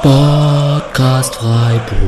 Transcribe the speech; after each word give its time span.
Sportcast 0.00 1.34
Freiburg. 1.34 1.98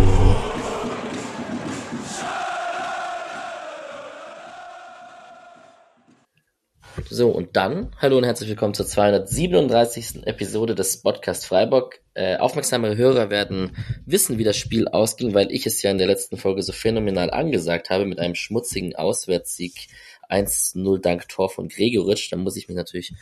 So, 7.10 7.28
und 7.28 7.54
dann, 7.54 7.94
hallo 8.00 8.16
und 8.16 8.24
herzlich 8.24 8.48
willkommen 8.48 8.72
zur 8.72 8.86
237. 8.86 10.26
Episode 10.26 10.74
des 10.74 11.02
Podcast 11.02 11.44
Freiburg. 11.44 12.00
Äh, 12.14 12.38
aufmerksame 12.38 12.96
Hörer 12.96 13.28
werden 13.28 13.76
wissen, 14.06 14.38
wie 14.38 14.44
das 14.44 14.56
Spiel 14.56 14.88
ausging, 14.88 15.34
weil 15.34 15.52
ich 15.52 15.66
es 15.66 15.82
ja 15.82 15.90
in 15.90 15.98
der 15.98 16.06
letzten 16.06 16.38
Folge 16.38 16.62
so 16.62 16.72
phänomenal 16.72 17.30
angesagt 17.30 17.90
habe 17.90 18.06
mit 18.06 18.18
einem 18.18 18.36
schmutzigen 18.36 18.96
Auswärtssieg 18.96 19.88
1-0 20.30 20.98
dank 20.98 21.28
Tor 21.28 21.50
von 21.50 21.68
Gregoritsch. 21.68 22.32
Da 22.32 22.38
muss 22.38 22.56
ich 22.56 22.68
mich 22.68 22.76
natürlich 22.78 23.12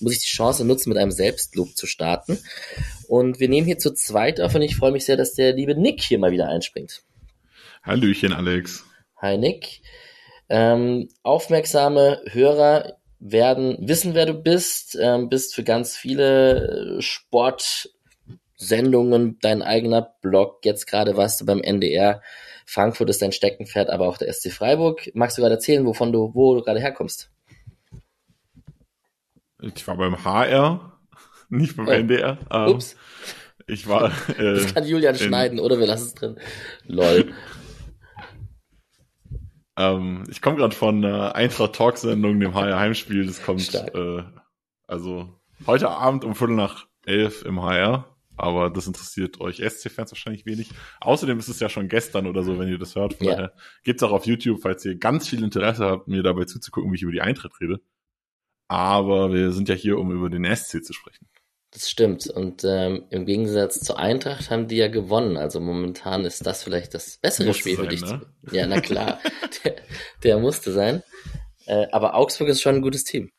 muss 0.00 0.12
ich 0.12 0.20
die 0.20 0.28
Chance 0.28 0.64
nutzen, 0.64 0.88
mit 0.88 0.98
einem 0.98 1.10
Selbstlob 1.10 1.76
zu 1.76 1.86
starten. 1.86 2.38
Und 3.08 3.40
wir 3.40 3.48
nehmen 3.48 3.66
hier 3.66 3.78
zu 3.78 3.92
zweit 3.92 4.40
auf 4.40 4.54
und 4.54 4.62
ich 4.62 4.76
freue 4.76 4.92
mich 4.92 5.04
sehr, 5.04 5.16
dass 5.16 5.34
der 5.34 5.52
liebe 5.52 5.74
Nick 5.74 6.02
hier 6.02 6.18
mal 6.18 6.32
wieder 6.32 6.48
einspringt. 6.48 7.02
Hallöchen, 7.82 8.32
Alex. 8.32 8.84
Hi, 9.16 9.38
Nick. 9.38 9.80
Ähm, 10.48 11.08
aufmerksame 11.22 12.22
Hörer 12.26 12.96
werden 13.20 13.76
wissen, 13.80 14.14
wer 14.14 14.26
du 14.26 14.34
bist, 14.34 14.98
ähm, 15.00 15.28
bist 15.28 15.54
für 15.54 15.62
ganz 15.62 15.96
viele 15.96 16.96
äh, 16.98 17.02
Sportsendungen 17.02 19.38
dein 19.40 19.62
eigener 19.62 20.14
Blog. 20.22 20.64
Jetzt 20.64 20.86
gerade 20.86 21.16
warst 21.16 21.40
du 21.40 21.46
beim 21.46 21.60
NDR. 21.60 22.22
Frankfurt 22.66 23.10
ist 23.10 23.22
dein 23.22 23.32
Steckenpferd, 23.32 23.90
aber 23.90 24.08
auch 24.08 24.18
der 24.18 24.32
SC 24.32 24.50
Freiburg. 24.50 25.10
Magst 25.14 25.36
du 25.36 25.42
gerade 25.42 25.56
erzählen, 25.56 25.84
wovon 25.86 26.12
du, 26.12 26.34
wo 26.34 26.54
du 26.54 26.62
gerade 26.62 26.80
herkommst? 26.80 27.30
Ich 29.62 29.86
war 29.86 29.96
beim 29.96 30.24
HR, 30.24 30.98
nicht 31.48 31.76
beim 31.76 31.88
oh. 31.88 31.90
NDR. 31.90 32.38
Ähm, 32.50 32.68
Ups. 32.68 32.96
Ich 33.66 33.86
war. 33.86 34.12
Äh, 34.38 34.54
das 34.54 34.74
kann 34.74 34.86
Julian 34.86 35.16
schneiden, 35.16 35.60
oder 35.60 35.78
wir 35.78 35.86
lassen 35.86 36.06
es 36.06 36.14
drin. 36.14 36.36
Lol. 36.86 37.32
ähm, 39.76 40.24
ich 40.30 40.42
komme 40.42 40.56
gerade 40.56 40.74
von 40.74 41.04
äh, 41.04 41.30
Eintracht 41.34 41.74
Talk 41.74 41.98
Sendung, 41.98 42.40
dem 42.40 42.54
HR 42.54 42.78
Heimspiel. 42.78 43.26
Das 43.26 43.42
kommt 43.42 43.74
äh, 43.74 44.22
also 44.86 45.40
heute 45.66 45.90
Abend 45.90 46.24
um 46.24 46.34
Viertel 46.34 46.56
nach 46.56 46.86
elf 47.04 47.44
im 47.44 47.62
HR. 47.62 48.06
Aber 48.36 48.70
das 48.70 48.86
interessiert 48.86 49.38
euch 49.38 49.56
SC-Fans 49.58 50.12
wahrscheinlich 50.12 50.46
wenig. 50.46 50.70
Außerdem 51.00 51.38
ist 51.38 51.48
es 51.48 51.60
ja 51.60 51.68
schon 51.68 51.88
gestern 51.88 52.26
oder 52.26 52.42
so, 52.42 52.58
wenn 52.58 52.68
ihr 52.68 52.78
das 52.78 52.96
hört. 52.96 53.12
Von 53.14 53.26
ja. 53.26 53.34
daher 53.34 53.52
gibt's 53.84 54.02
auch 54.02 54.12
auf 54.12 54.24
YouTube, 54.24 54.62
falls 54.62 54.82
ihr 54.86 54.96
ganz 54.96 55.28
viel 55.28 55.44
Interesse 55.44 55.84
habt, 55.84 56.08
mir 56.08 56.22
dabei 56.22 56.46
zuzugucken, 56.46 56.90
wie 56.90 56.96
ich 56.96 57.02
über 57.02 57.12
die 57.12 57.20
Eintritt 57.20 57.52
rede 57.60 57.80
aber 58.70 59.32
wir 59.32 59.50
sind 59.50 59.68
ja 59.68 59.74
hier, 59.74 59.98
um 59.98 60.12
über 60.12 60.30
den 60.30 60.44
SC 60.44 60.84
zu 60.84 60.92
sprechen. 60.92 61.26
Das 61.72 61.90
stimmt. 61.90 62.28
Und 62.28 62.62
ähm, 62.64 63.04
im 63.10 63.26
Gegensatz 63.26 63.80
zur 63.80 63.98
Eintracht 63.98 64.48
haben 64.48 64.68
die 64.68 64.76
ja 64.76 64.86
gewonnen. 64.86 65.36
Also 65.36 65.58
momentan 65.58 66.24
ist 66.24 66.46
das 66.46 66.62
vielleicht 66.62 66.94
das 66.94 67.18
bessere 67.18 67.48
musste 67.48 67.62
Spiel 67.62 67.76
für 67.76 67.88
dich. 67.88 68.02
Ne? 68.02 68.22
Ja, 68.52 68.68
na 68.68 68.80
klar. 68.80 69.18
der, 69.64 69.76
der 70.22 70.38
musste 70.38 70.72
sein. 70.72 71.02
Äh, 71.66 71.88
aber 71.90 72.14
Augsburg 72.14 72.48
ist 72.48 72.62
schon 72.62 72.76
ein 72.76 72.82
gutes 72.82 73.02
Team. 73.02 73.32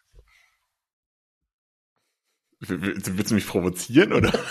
Willst 2.59 3.31
du 3.31 3.35
mich 3.35 3.47
provozieren 3.47 4.11
oder? 4.11 4.37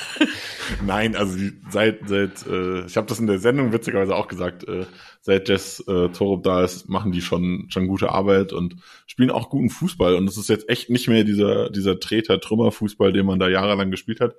Nein, 0.85 1.17
also 1.17 1.37
seit 1.71 2.09
seit 2.09 2.47
äh, 2.47 2.87
ich 2.87 2.97
habe 2.97 3.07
das 3.07 3.19
in 3.19 3.27
der 3.27 3.39
Sendung 3.39 3.73
witzigerweise 3.73 4.15
auch 4.15 4.29
gesagt, 4.29 4.67
äh, 4.69 4.87
seit 5.21 5.49
Jess 5.49 5.81
äh, 5.87 6.09
Torup 6.09 6.43
da 6.43 6.65
ist, 6.65 6.89
machen 6.89 7.13
die 7.13 7.23
schon 7.23 7.67
schon 7.71 7.87
gute 7.87 8.11
Arbeit 8.11 8.53
und 8.53 8.77
spielen 9.07 9.31
auch 9.31 9.51
guten 9.51 9.71
Fußball 9.71 10.15
und 10.15 10.29
es 10.29 10.37
ist 10.37 10.49
jetzt 10.49 10.69
echt 10.69 10.91
nicht 10.91 11.09
mehr 11.09 11.25
dieser 11.25 11.71
dieser 11.71 12.01
Treter 12.01 12.41
Trümmer 12.41 12.73
Fußball, 12.73 13.13
den 13.13 13.27
man 13.27 13.39
da 13.39 13.49
jahrelang 13.49 13.91
gespielt 13.91 14.21
hat. 14.21 14.35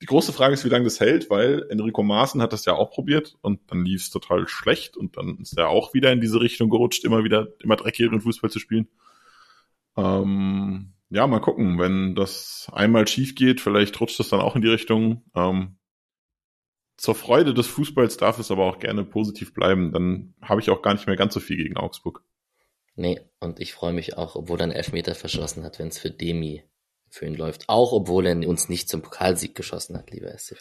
Die 0.00 0.06
große 0.06 0.32
Frage 0.32 0.54
ist, 0.54 0.64
wie 0.64 0.68
lange 0.68 0.84
das 0.84 1.00
hält, 1.00 1.28
weil 1.28 1.66
Enrico 1.70 2.04
Maaßen 2.04 2.40
hat 2.40 2.52
das 2.52 2.64
ja 2.64 2.74
auch 2.74 2.90
probiert 2.90 3.36
und 3.40 3.60
dann 3.66 3.84
lief 3.84 4.02
es 4.02 4.10
total 4.10 4.46
schlecht 4.46 4.96
und 4.96 5.16
dann 5.16 5.38
ist 5.38 5.58
er 5.58 5.68
auch 5.68 5.92
wieder 5.92 6.12
in 6.12 6.20
diese 6.20 6.40
Richtung 6.40 6.70
gerutscht, 6.70 7.04
immer 7.04 7.24
wieder 7.24 7.48
immer 7.60 7.76
dreckigeren 7.76 8.20
Fußball 8.20 8.50
zu 8.50 8.60
spielen. 8.60 8.88
Ähm, 9.96 10.92
ja, 11.10 11.26
mal 11.26 11.40
gucken, 11.40 11.78
wenn 11.78 12.14
das 12.14 12.70
einmal 12.72 13.08
schief 13.08 13.34
geht, 13.34 13.60
vielleicht 13.60 13.98
rutscht 14.00 14.20
das 14.20 14.28
dann 14.28 14.40
auch 14.40 14.56
in 14.56 14.62
die 14.62 14.68
Richtung. 14.68 15.24
Ähm, 15.34 15.78
zur 16.96 17.14
Freude 17.14 17.54
des 17.54 17.66
Fußballs 17.68 18.16
darf 18.16 18.38
es 18.38 18.50
aber 18.50 18.64
auch 18.64 18.78
gerne 18.78 19.04
positiv 19.04 19.54
bleiben. 19.54 19.92
Dann 19.92 20.34
habe 20.42 20.60
ich 20.60 20.68
auch 20.68 20.82
gar 20.82 20.94
nicht 20.94 21.06
mehr 21.06 21.16
ganz 21.16 21.32
so 21.32 21.40
viel 21.40 21.56
gegen 21.56 21.76
Augsburg. 21.76 22.22
Nee, 22.96 23.20
und 23.38 23.60
ich 23.60 23.72
freue 23.72 23.92
mich 23.92 24.16
auch, 24.16 24.34
obwohl 24.34 24.58
er 24.60 24.64
einen 24.64 24.72
Elfmeter 24.72 25.14
verschossen 25.14 25.62
hat, 25.62 25.78
wenn 25.78 25.88
es 25.88 25.98
für 25.98 26.10
Demi 26.10 26.64
für 27.08 27.26
ihn 27.26 27.36
läuft. 27.36 27.68
Auch 27.68 27.92
obwohl 27.92 28.26
er 28.26 28.36
uns 28.48 28.68
nicht 28.68 28.88
zum 28.88 29.02
Pokalsieg 29.02 29.54
geschossen 29.54 29.96
hat, 29.96 30.10
lieber 30.10 30.36
SC. 30.36 30.56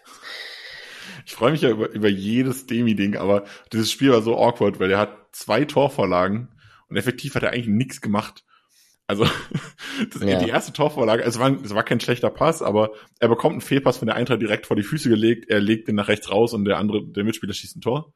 Ich 1.25 1.33
freue 1.33 1.51
mich 1.51 1.61
ja 1.61 1.69
über, 1.69 1.89
über 1.89 2.09
jedes 2.09 2.67
Demi-Ding, 2.67 3.15
aber 3.15 3.45
dieses 3.73 3.91
Spiel 3.91 4.11
war 4.11 4.21
so 4.21 4.37
awkward, 4.37 4.79
weil 4.79 4.91
er 4.91 4.99
hat 4.99 5.17
zwei 5.31 5.65
Torvorlagen 5.65 6.49
und 6.89 6.97
effektiv 6.97 7.35
hat 7.35 7.43
er 7.43 7.51
eigentlich 7.51 7.67
nichts 7.67 8.01
gemacht. 8.01 8.45
Also 9.07 9.25
das, 10.11 10.21
ja. 10.21 10.37
die 10.37 10.49
erste 10.49 10.73
Torvorlage, 10.73 11.23
es 11.23 11.39
war, 11.39 11.51
es 11.63 11.73
war 11.73 11.83
kein 11.83 12.01
schlechter 12.01 12.29
Pass, 12.29 12.61
aber 12.61 12.91
er 13.19 13.29
bekommt 13.29 13.53
einen 13.53 13.61
Fehlpass 13.61 13.97
von 13.97 14.07
der 14.07 14.15
Eintracht 14.15 14.41
direkt 14.41 14.67
vor 14.67 14.75
die 14.75 14.83
Füße 14.83 15.09
gelegt, 15.09 15.49
er 15.49 15.61
legt 15.61 15.87
den 15.87 15.95
nach 15.95 16.09
rechts 16.09 16.29
raus 16.29 16.53
und 16.53 16.65
der 16.65 16.77
andere, 16.77 17.05
der 17.05 17.23
Mitspieler 17.23 17.53
schießt 17.53 17.77
ein 17.77 17.81
Tor. 17.81 18.13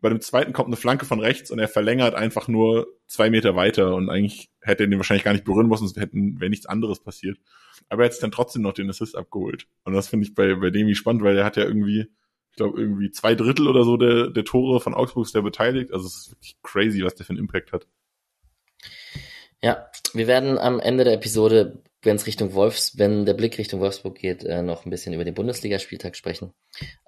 Bei 0.00 0.08
dem 0.08 0.20
zweiten 0.20 0.52
kommt 0.52 0.66
eine 0.66 0.76
Flanke 0.76 1.04
von 1.04 1.20
rechts 1.20 1.50
und 1.50 1.60
er 1.60 1.68
verlängert 1.68 2.14
einfach 2.14 2.48
nur 2.48 2.88
zwei 3.06 3.30
Meter 3.30 3.54
weiter 3.54 3.94
und 3.94 4.08
eigentlich 4.08 4.50
hätte 4.60 4.84
er 4.84 4.88
den 4.88 4.98
wahrscheinlich 4.98 5.22
gar 5.22 5.32
nicht 5.32 5.44
berühren 5.44 5.68
müssen, 5.68 5.84
es 5.84 5.94
hätten, 5.96 6.40
wäre 6.40 6.50
nichts 6.50 6.66
anderes 6.66 7.00
passiert. 7.00 7.38
Aber 7.88 8.02
er 8.02 8.06
hat 8.06 8.12
sich 8.12 8.20
dann 8.20 8.32
trotzdem 8.32 8.62
noch 8.62 8.72
den 8.72 8.90
Assist 8.90 9.16
abgeholt. 9.16 9.68
Und 9.84 9.92
das 9.92 10.08
finde 10.08 10.26
ich 10.26 10.34
bei, 10.34 10.54
bei 10.54 10.70
Demi 10.70 10.94
spannend, 10.94 11.22
weil 11.22 11.36
er 11.36 11.44
hat 11.44 11.56
ja 11.56 11.64
irgendwie, 11.64 12.08
ich 12.50 12.56
glaube, 12.56 12.80
irgendwie 12.80 13.10
zwei 13.10 13.34
Drittel 13.34 13.68
oder 13.68 13.84
so 13.84 13.96
der, 13.96 14.30
der 14.30 14.44
Tore 14.44 14.80
von 14.80 14.94
Augsburg 14.94 15.26
ist 15.26 15.34
der 15.34 15.42
beteiligt. 15.42 15.92
Also 15.92 16.06
es 16.06 16.16
ist 16.16 16.30
wirklich 16.32 16.56
crazy, 16.62 17.04
was 17.04 17.14
der 17.14 17.26
für 17.26 17.30
einen 17.30 17.38
Impact 17.38 17.72
hat. 17.72 17.86
Ja, 19.62 19.88
wir 20.12 20.26
werden 20.26 20.58
am 20.58 20.80
Ende 20.80 21.04
der 21.04 21.14
Episode, 21.14 21.82
wenn 22.02 22.16
es 22.16 22.26
Richtung 22.26 22.52
Wolfs, 22.54 22.98
wenn 22.98 23.24
der 23.24 23.34
Blick 23.34 23.58
Richtung 23.58 23.78
Wolfsburg 23.78 24.16
geht, 24.16 24.42
äh, 24.42 24.60
noch 24.60 24.84
ein 24.84 24.90
bisschen 24.90 25.14
über 25.14 25.24
den 25.24 25.34
Bundesligaspieltag 25.34 26.16
sprechen. 26.16 26.52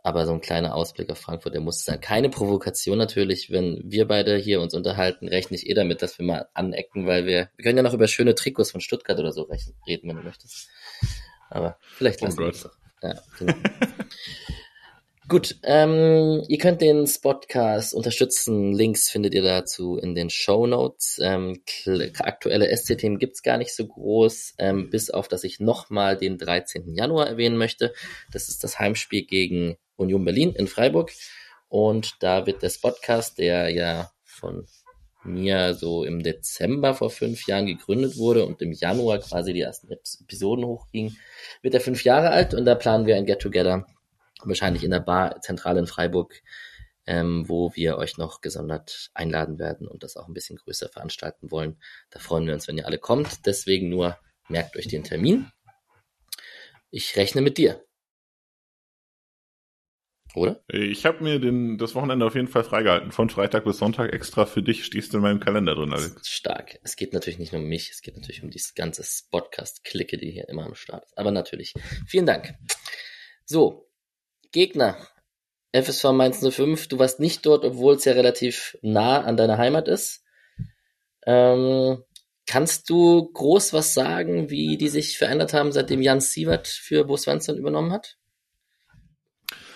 Aber 0.04 0.24
so 0.24 0.32
ein 0.32 0.40
kleiner 0.40 0.76
Ausblick 0.76 1.10
auf 1.10 1.18
Frankfurt, 1.18 1.54
der 1.54 1.60
muss 1.60 1.84
sein. 1.84 2.00
Keine 2.00 2.30
Provokation 2.30 2.96
natürlich, 2.96 3.50
wenn 3.50 3.80
wir 3.84 4.06
beide 4.06 4.36
hier 4.36 4.60
uns 4.60 4.72
unterhalten, 4.72 5.26
rechne 5.26 5.56
ich 5.56 5.68
eh 5.68 5.74
damit, 5.74 6.00
dass 6.00 6.16
wir 6.20 6.26
mal 6.26 6.48
anecken, 6.54 7.06
weil 7.06 7.26
wir, 7.26 7.50
wir 7.56 7.64
können 7.64 7.76
ja 7.76 7.82
noch 7.82 7.94
über 7.94 8.06
schöne 8.06 8.36
Trikots 8.36 8.70
von 8.70 8.80
Stuttgart 8.80 9.18
oder 9.18 9.32
so 9.32 9.42
reden, 9.88 10.08
wenn 10.08 10.16
du 10.16 10.22
möchtest. 10.22 10.68
Aber 11.50 11.76
vielleicht 11.80 12.22
oh 12.22 12.26
lassen 12.26 12.38
oh 12.38 12.42
wir 12.42 12.50
es 12.50 12.62
doch. 12.62 12.76
Ja, 13.02 13.14
genau. 13.36 13.54
Gut, 15.26 15.56
ähm, 15.62 16.42
ihr 16.48 16.58
könnt 16.58 16.82
den 16.82 17.06
Spotcast 17.06 17.94
unterstützen. 17.94 18.74
Links 18.74 19.08
findet 19.08 19.32
ihr 19.32 19.42
dazu 19.42 19.96
in 19.96 20.14
den 20.14 20.28
Show 20.28 20.66
Notes. 20.66 21.18
Ähm, 21.22 21.62
aktuelle 22.18 22.68
SC-Themen 22.76 23.18
gibt's 23.18 23.42
gar 23.42 23.56
nicht 23.56 23.74
so 23.74 23.86
groß, 23.86 24.56
ähm, 24.58 24.90
bis 24.90 25.08
auf, 25.08 25.26
dass 25.26 25.44
ich 25.44 25.60
nochmal 25.60 26.18
den 26.18 26.36
13. 26.36 26.94
Januar 26.94 27.26
erwähnen 27.26 27.56
möchte. 27.56 27.94
Das 28.32 28.48
ist 28.48 28.64
das 28.64 28.78
Heimspiel 28.78 29.24
gegen 29.24 29.76
Union 29.96 30.26
Berlin 30.26 30.52
in 30.52 30.66
Freiburg. 30.66 31.10
Und 31.68 32.16
da 32.20 32.46
wird 32.46 32.62
der 32.62 32.68
Spotcast, 32.68 33.38
der 33.38 33.70
ja 33.70 34.10
von 34.24 34.66
mir 35.24 35.72
so 35.72 36.04
im 36.04 36.22
Dezember 36.22 36.92
vor 36.92 37.08
fünf 37.08 37.46
Jahren 37.46 37.64
gegründet 37.64 38.18
wurde 38.18 38.44
und 38.44 38.60
im 38.60 38.72
Januar 38.72 39.20
quasi 39.20 39.54
die 39.54 39.62
ersten 39.62 39.90
Episoden 39.90 40.66
hochgingen, 40.66 41.16
wird 41.62 41.72
er 41.72 41.80
fünf 41.80 42.04
Jahre 42.04 42.28
alt 42.28 42.52
und 42.52 42.66
da 42.66 42.74
planen 42.74 43.06
wir 43.06 43.16
ein 43.16 43.24
Get-Together 43.24 43.86
wahrscheinlich 44.48 44.84
in 44.84 44.90
der 44.90 45.00
Bar 45.00 45.40
Zentrale 45.40 45.80
in 45.80 45.86
Freiburg, 45.86 46.42
ähm, 47.06 47.48
wo 47.48 47.74
wir 47.74 47.98
euch 47.98 48.18
noch 48.18 48.40
gesondert 48.40 49.10
einladen 49.14 49.58
werden 49.58 49.86
und 49.86 50.02
das 50.02 50.16
auch 50.16 50.28
ein 50.28 50.34
bisschen 50.34 50.56
größer 50.56 50.88
veranstalten 50.88 51.50
wollen. 51.50 51.78
Da 52.10 52.18
freuen 52.18 52.46
wir 52.46 52.54
uns, 52.54 52.68
wenn 52.68 52.78
ihr 52.78 52.86
alle 52.86 52.98
kommt. 52.98 53.46
Deswegen 53.46 53.88
nur 53.88 54.18
merkt 54.48 54.76
euch 54.76 54.88
den 54.88 55.04
Termin. 55.04 55.50
Ich 56.90 57.16
rechne 57.16 57.42
mit 57.42 57.58
dir. 57.58 57.84
Oder? 60.34 60.64
Ich 60.68 61.06
habe 61.06 61.22
mir 61.22 61.38
den, 61.38 61.78
das 61.78 61.94
Wochenende 61.94 62.26
auf 62.26 62.34
jeden 62.34 62.48
Fall 62.48 62.64
freigehalten. 62.64 63.12
Von 63.12 63.30
Freitag 63.30 63.64
bis 63.64 63.78
Sonntag 63.78 64.12
extra 64.12 64.46
für 64.46 64.62
dich 64.62 64.84
stehst 64.84 65.12
du 65.12 65.18
in 65.18 65.22
meinem 65.22 65.38
Kalender 65.38 65.76
drin, 65.76 65.92
Alex. 65.92 66.28
Stark. 66.28 66.80
Es 66.82 66.96
geht 66.96 67.12
natürlich 67.12 67.38
nicht 67.38 67.52
nur 67.52 67.62
um 67.62 67.68
mich, 67.68 67.90
es 67.90 68.02
geht 68.02 68.16
natürlich 68.16 68.42
um 68.42 68.50
dieses 68.50 68.74
ganze 68.74 69.04
Podcast-Clique, 69.30 70.18
die 70.18 70.32
hier 70.32 70.48
immer 70.48 70.64
am 70.64 70.74
Start 70.74 71.04
ist. 71.04 71.16
Aber 71.16 71.30
natürlich. 71.30 71.74
Vielen 72.08 72.26
Dank. 72.26 72.54
So, 73.44 73.83
Gegner. 74.54 74.96
FSV 75.72 76.12
Mainz 76.12 76.40
05, 76.48 76.86
du 76.86 76.98
warst 77.00 77.18
nicht 77.18 77.44
dort, 77.44 77.64
obwohl 77.64 77.96
es 77.96 78.04
ja 78.04 78.12
relativ 78.12 78.78
nah 78.82 79.20
an 79.20 79.36
deiner 79.36 79.58
Heimat 79.58 79.88
ist. 79.88 80.22
Ähm, 81.26 81.98
kannst 82.46 82.88
du 82.88 83.32
groß 83.32 83.72
was 83.72 83.92
sagen, 83.92 84.50
wie 84.50 84.76
die 84.78 84.88
sich 84.88 85.18
verändert 85.18 85.52
haben, 85.52 85.72
seitdem 85.72 86.00
Jan 86.00 86.20
Sievert 86.20 86.68
für 86.68 87.04
Bo 87.04 87.16
Svensson 87.16 87.58
übernommen 87.58 87.92
hat? 87.92 88.16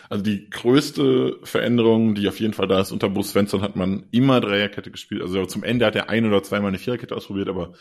Also 0.08 0.22
die 0.22 0.48
größte 0.48 1.40
Veränderung, 1.42 2.14
die 2.14 2.28
auf 2.28 2.38
jeden 2.38 2.54
Fall 2.54 2.68
da 2.68 2.80
ist, 2.80 2.92
unter 2.92 3.10
Bo 3.10 3.22
Svensson 3.22 3.62
hat 3.62 3.74
man 3.74 4.06
immer 4.12 4.40
Dreierkette 4.40 4.92
gespielt. 4.92 5.22
Also 5.22 5.44
zum 5.46 5.64
Ende 5.64 5.86
hat 5.86 5.96
er 5.96 6.08
ein 6.08 6.24
oder 6.24 6.44
zweimal 6.44 6.68
eine 6.68 6.78
Viererkette 6.78 7.16
ausprobiert, 7.16 7.48
aber 7.48 7.74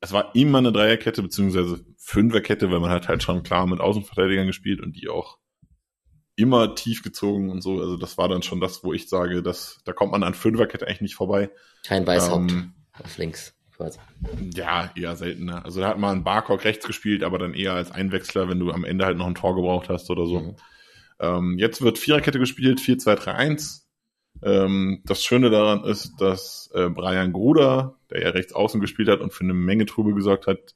es 0.00 0.12
war 0.12 0.34
immer 0.34 0.58
eine 0.58 0.72
Dreierkette 0.72 1.22
beziehungsweise 1.22 1.86
Fünferkette, 1.96 2.70
weil 2.70 2.80
man 2.80 2.90
hat 2.90 3.08
halt 3.08 3.22
schon 3.22 3.42
klar 3.42 3.66
mit 3.66 3.80
Außenverteidigern 3.80 4.46
gespielt 4.46 4.82
und 4.82 4.92
die 4.92 5.08
auch 5.08 5.38
immer 6.36 6.74
tief 6.74 7.02
gezogen 7.02 7.50
und 7.50 7.62
so. 7.62 7.80
Also 7.80 7.96
das 7.96 8.18
war 8.18 8.28
dann 8.28 8.42
schon 8.42 8.60
das, 8.60 8.84
wo 8.84 8.92
ich 8.92 9.08
sage, 9.08 9.42
dass 9.42 9.80
da 9.84 9.92
kommt 9.92 10.12
man 10.12 10.22
an 10.22 10.34
Fünferkette 10.34 10.86
eigentlich 10.86 11.00
nicht 11.00 11.14
vorbei. 11.14 11.50
Kein 11.84 12.06
Weißhaupt 12.06 12.52
ähm, 12.52 12.74
auf 13.02 13.18
links 13.18 13.54
quasi. 13.76 13.98
Ja, 14.54 14.90
eher 14.94 15.16
seltener. 15.16 15.64
Also 15.64 15.80
da 15.80 15.88
hat 15.88 15.98
man 15.98 16.24
Barcock 16.24 16.64
rechts 16.64 16.86
gespielt, 16.86 17.24
aber 17.24 17.38
dann 17.38 17.54
eher 17.54 17.72
als 17.72 17.90
Einwechsler, 17.90 18.48
wenn 18.48 18.58
du 18.58 18.70
am 18.70 18.84
Ende 18.84 19.04
halt 19.04 19.18
noch 19.18 19.26
ein 19.26 19.34
Tor 19.34 19.54
gebraucht 19.54 19.88
hast 19.88 20.10
oder 20.10 20.26
so. 20.26 20.40
Mhm. 20.40 20.56
Ähm, 21.18 21.58
jetzt 21.58 21.82
wird 21.82 21.98
Viererkette 21.98 22.38
gespielt, 22.38 22.80
4-2-3-1. 22.80 23.82
Ähm, 24.42 25.02
das 25.04 25.24
Schöne 25.24 25.48
daran 25.48 25.84
ist, 25.84 26.20
dass 26.20 26.70
äh, 26.74 26.90
Brian 26.90 27.32
Gruder, 27.32 27.96
der 28.10 28.22
ja 28.22 28.30
rechts 28.30 28.52
außen 28.52 28.80
gespielt 28.80 29.08
hat 29.08 29.20
und 29.20 29.32
für 29.32 29.44
eine 29.44 29.54
Menge 29.54 29.86
Trubel 29.86 30.14
gesorgt 30.14 30.46
hat, 30.46 30.74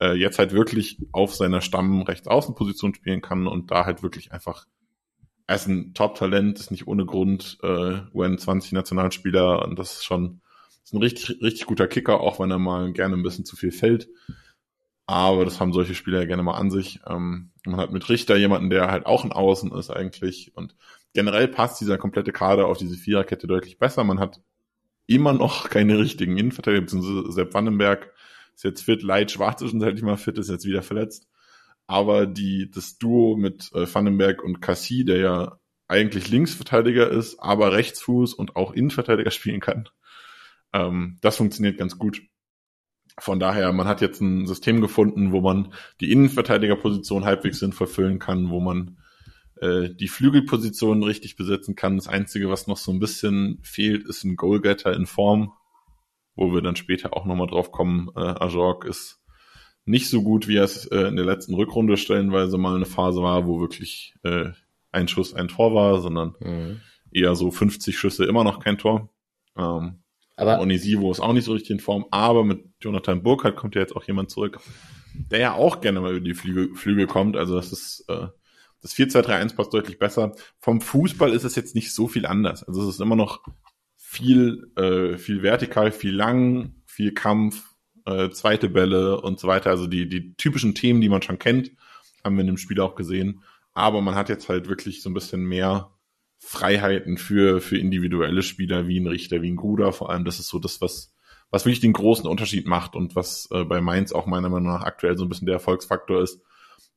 äh, 0.00 0.12
jetzt 0.12 0.38
halt 0.38 0.52
wirklich 0.52 0.98
auf 1.12 1.34
seiner 1.34 1.62
Stamm 1.62 2.02
rechts 2.02 2.28
außen 2.28 2.54
Position 2.54 2.94
spielen 2.94 3.22
kann 3.22 3.46
und 3.46 3.70
da 3.70 3.86
halt 3.86 4.02
wirklich 4.02 4.32
einfach 4.32 4.66
er 5.48 5.56
ist 5.56 5.66
ein 5.66 5.94
Top-Talent, 5.94 6.60
ist 6.60 6.70
nicht 6.70 6.86
ohne 6.86 7.06
Grund 7.06 7.58
äh, 7.62 7.66
UN20 7.66 8.74
Nationalspieler 8.74 9.64
und 9.64 9.78
das 9.78 9.94
ist 9.94 10.04
schon 10.04 10.42
ist 10.84 10.92
ein 10.92 11.02
richtig, 11.02 11.42
richtig 11.42 11.66
guter 11.66 11.88
Kicker, 11.88 12.20
auch 12.20 12.38
wenn 12.38 12.50
er 12.50 12.58
mal 12.58 12.92
gerne 12.92 13.16
ein 13.16 13.22
bisschen 13.22 13.44
zu 13.44 13.56
viel 13.56 13.72
fällt. 13.72 14.08
Aber 15.06 15.46
das 15.46 15.58
haben 15.58 15.72
solche 15.72 15.94
Spieler 15.94 16.20
ja 16.20 16.26
gerne 16.26 16.42
mal 16.42 16.58
an 16.58 16.70
sich. 16.70 17.00
Ähm, 17.06 17.50
man 17.66 17.80
hat 17.80 17.92
mit 17.92 18.08
Richter 18.10 18.36
jemanden, 18.36 18.68
der 18.68 18.90
halt 18.90 19.06
auch 19.06 19.24
ein 19.24 19.32
Außen 19.32 19.72
ist 19.72 19.90
eigentlich. 19.90 20.54
Und 20.54 20.76
generell 21.14 21.48
passt 21.48 21.80
dieser 21.80 21.96
komplette 21.96 22.32
Kader 22.32 22.66
auf 22.66 22.76
diese 22.76 22.96
Viererkette 22.96 23.46
deutlich 23.46 23.78
besser. 23.78 24.04
Man 24.04 24.20
hat 24.20 24.42
immer 25.06 25.32
noch 25.32 25.70
keine 25.70 25.98
richtigen 25.98 26.36
Innenverteidiger, 26.36 26.82
beziehungsweise 26.82 27.32
Sepp 27.32 27.54
Vandenberg 27.54 28.12
ist 28.54 28.64
jetzt 28.64 28.82
fit, 28.82 29.02
Leitsch 29.02 29.38
war 29.38 29.56
zwischenzeitlich 29.56 30.02
mal 30.02 30.16
fit, 30.16 30.36
ist 30.36 30.50
jetzt 30.50 30.66
wieder 30.66 30.82
verletzt. 30.82 31.26
Aber 31.88 32.26
die, 32.26 32.70
das 32.70 32.98
Duo 32.98 33.36
mit 33.36 33.72
äh, 33.72 33.92
Vandenberg 33.92 34.44
und 34.44 34.60
Cassie, 34.60 35.04
der 35.04 35.18
ja 35.18 35.58
eigentlich 35.88 36.28
Linksverteidiger 36.28 37.10
ist, 37.10 37.40
aber 37.40 37.72
Rechtsfuß 37.72 38.34
und 38.34 38.56
auch 38.56 38.72
Innenverteidiger 38.72 39.30
spielen 39.32 39.60
kann, 39.60 39.88
ähm, 40.74 41.18
das 41.22 41.38
funktioniert 41.38 41.78
ganz 41.78 41.98
gut. 41.98 42.22
Von 43.18 43.40
daher, 43.40 43.72
man 43.72 43.88
hat 43.88 44.02
jetzt 44.02 44.20
ein 44.20 44.46
System 44.46 44.82
gefunden, 44.82 45.32
wo 45.32 45.40
man 45.40 45.72
die 46.00 46.12
Innenverteidigerposition 46.12 47.24
halbwegs 47.24 47.58
sinnvoll 47.58 47.86
füllen 47.88 48.18
kann, 48.18 48.50
wo 48.50 48.60
man 48.60 48.98
äh, 49.56 49.88
die 49.88 50.08
Flügelposition 50.08 51.02
richtig 51.02 51.36
besetzen 51.36 51.74
kann. 51.74 51.96
Das 51.96 52.06
Einzige, 52.06 52.50
was 52.50 52.66
noch 52.66 52.76
so 52.76 52.92
ein 52.92 53.00
bisschen 53.00 53.60
fehlt, 53.62 54.06
ist 54.06 54.24
ein 54.24 54.36
Goalgetter 54.36 54.92
in 54.92 55.06
Form, 55.06 55.54
wo 56.36 56.52
wir 56.52 56.60
dann 56.60 56.76
später 56.76 57.16
auch 57.16 57.24
nochmal 57.24 57.48
drauf 57.48 57.72
kommen. 57.72 58.10
Äh, 58.14 58.20
Ajorg 58.20 58.84
ist 58.84 59.20
nicht 59.88 60.08
so 60.08 60.22
gut, 60.22 60.48
wie 60.48 60.56
er 60.56 60.64
es 60.64 60.86
äh, 60.86 61.08
in 61.08 61.16
der 61.16 61.24
letzten 61.24 61.54
Rückrunde 61.54 61.96
stellenweise 61.96 62.58
mal 62.58 62.76
eine 62.76 62.84
Phase 62.84 63.22
war, 63.22 63.46
wo 63.46 63.60
wirklich 63.60 64.14
äh, 64.22 64.50
ein 64.92 65.08
Schuss 65.08 65.34
ein 65.34 65.48
Tor 65.48 65.74
war, 65.74 66.00
sondern 66.00 66.34
mhm. 66.40 66.80
eher 67.10 67.34
so 67.34 67.50
50 67.50 67.98
Schüsse 67.98 68.24
immer 68.24 68.44
noch 68.44 68.60
kein 68.60 68.78
Tor. 68.78 69.08
Ähm, 69.56 70.00
aber 70.36 70.60
Onisivo 70.60 71.10
ist 71.10 71.20
auch 71.20 71.32
nicht 71.32 71.44
so 71.44 71.52
richtig 71.52 71.70
in 71.70 71.80
Form, 71.80 72.06
aber 72.10 72.44
mit 72.44 72.64
Jonathan 72.80 73.22
Burkhardt 73.22 73.56
kommt 73.56 73.74
ja 73.74 73.80
jetzt 73.80 73.96
auch 73.96 74.04
jemand 74.04 74.30
zurück, 74.30 74.60
der 75.14 75.40
ja 75.40 75.54
auch 75.54 75.80
gerne 75.80 76.00
mal 76.00 76.12
über 76.12 76.24
die 76.24 76.34
Flügel, 76.34 76.74
Flügel 76.74 77.06
kommt. 77.06 77.36
Also 77.36 77.56
das 77.56 77.72
ist 77.72 78.04
äh, 78.08 78.28
das 78.80 78.94
4-2-3-1 78.94 79.56
passt 79.56 79.74
deutlich 79.74 79.98
besser. 79.98 80.32
Vom 80.60 80.80
Fußball 80.80 81.32
ist 81.32 81.44
es 81.44 81.56
jetzt 81.56 81.74
nicht 81.74 81.92
so 81.92 82.06
viel 82.06 82.26
anders. 82.26 82.62
Also 82.62 82.82
es 82.82 82.94
ist 82.94 83.00
immer 83.00 83.16
noch 83.16 83.42
viel, 83.96 84.70
äh, 84.76 85.16
viel 85.18 85.42
vertikal, 85.42 85.90
viel 85.90 86.14
lang, 86.14 86.74
viel 86.86 87.12
Kampf, 87.12 87.67
äh, 88.08 88.30
zweite 88.30 88.68
Bälle 88.68 89.20
und 89.20 89.38
so 89.38 89.48
weiter. 89.48 89.70
Also 89.70 89.86
die, 89.86 90.08
die 90.08 90.34
typischen 90.34 90.74
Themen, 90.74 91.00
die 91.00 91.08
man 91.08 91.22
schon 91.22 91.38
kennt, 91.38 91.72
haben 92.24 92.36
wir 92.36 92.40
in 92.40 92.46
dem 92.48 92.56
Spiel 92.56 92.80
auch 92.80 92.94
gesehen. 92.94 93.42
Aber 93.74 94.00
man 94.00 94.14
hat 94.14 94.28
jetzt 94.28 94.48
halt 94.48 94.68
wirklich 94.68 95.02
so 95.02 95.10
ein 95.10 95.14
bisschen 95.14 95.44
mehr 95.44 95.92
Freiheiten 96.38 97.18
für, 97.18 97.60
für 97.60 97.78
individuelle 97.78 98.42
Spieler 98.42 98.88
wie 98.88 98.98
ein 98.98 99.06
Richter, 99.06 99.42
wie 99.42 99.50
ein 99.50 99.56
Gruder. 99.56 99.92
Vor 99.92 100.10
allem, 100.10 100.24
das 100.24 100.38
ist 100.38 100.48
so 100.48 100.58
das, 100.58 100.80
was, 100.80 101.14
was 101.50 101.64
wirklich 101.64 101.80
den 101.80 101.92
großen 101.92 102.28
Unterschied 102.28 102.66
macht 102.66 102.94
und 102.94 103.14
was 103.14 103.48
äh, 103.52 103.64
bei 103.64 103.80
Mainz 103.80 104.12
auch 104.12 104.26
meiner 104.26 104.48
Meinung 104.48 104.72
nach 104.72 104.82
aktuell 104.82 105.16
so 105.16 105.24
ein 105.24 105.28
bisschen 105.28 105.46
der 105.46 105.54
Erfolgsfaktor 105.54 106.22
ist, 106.22 106.40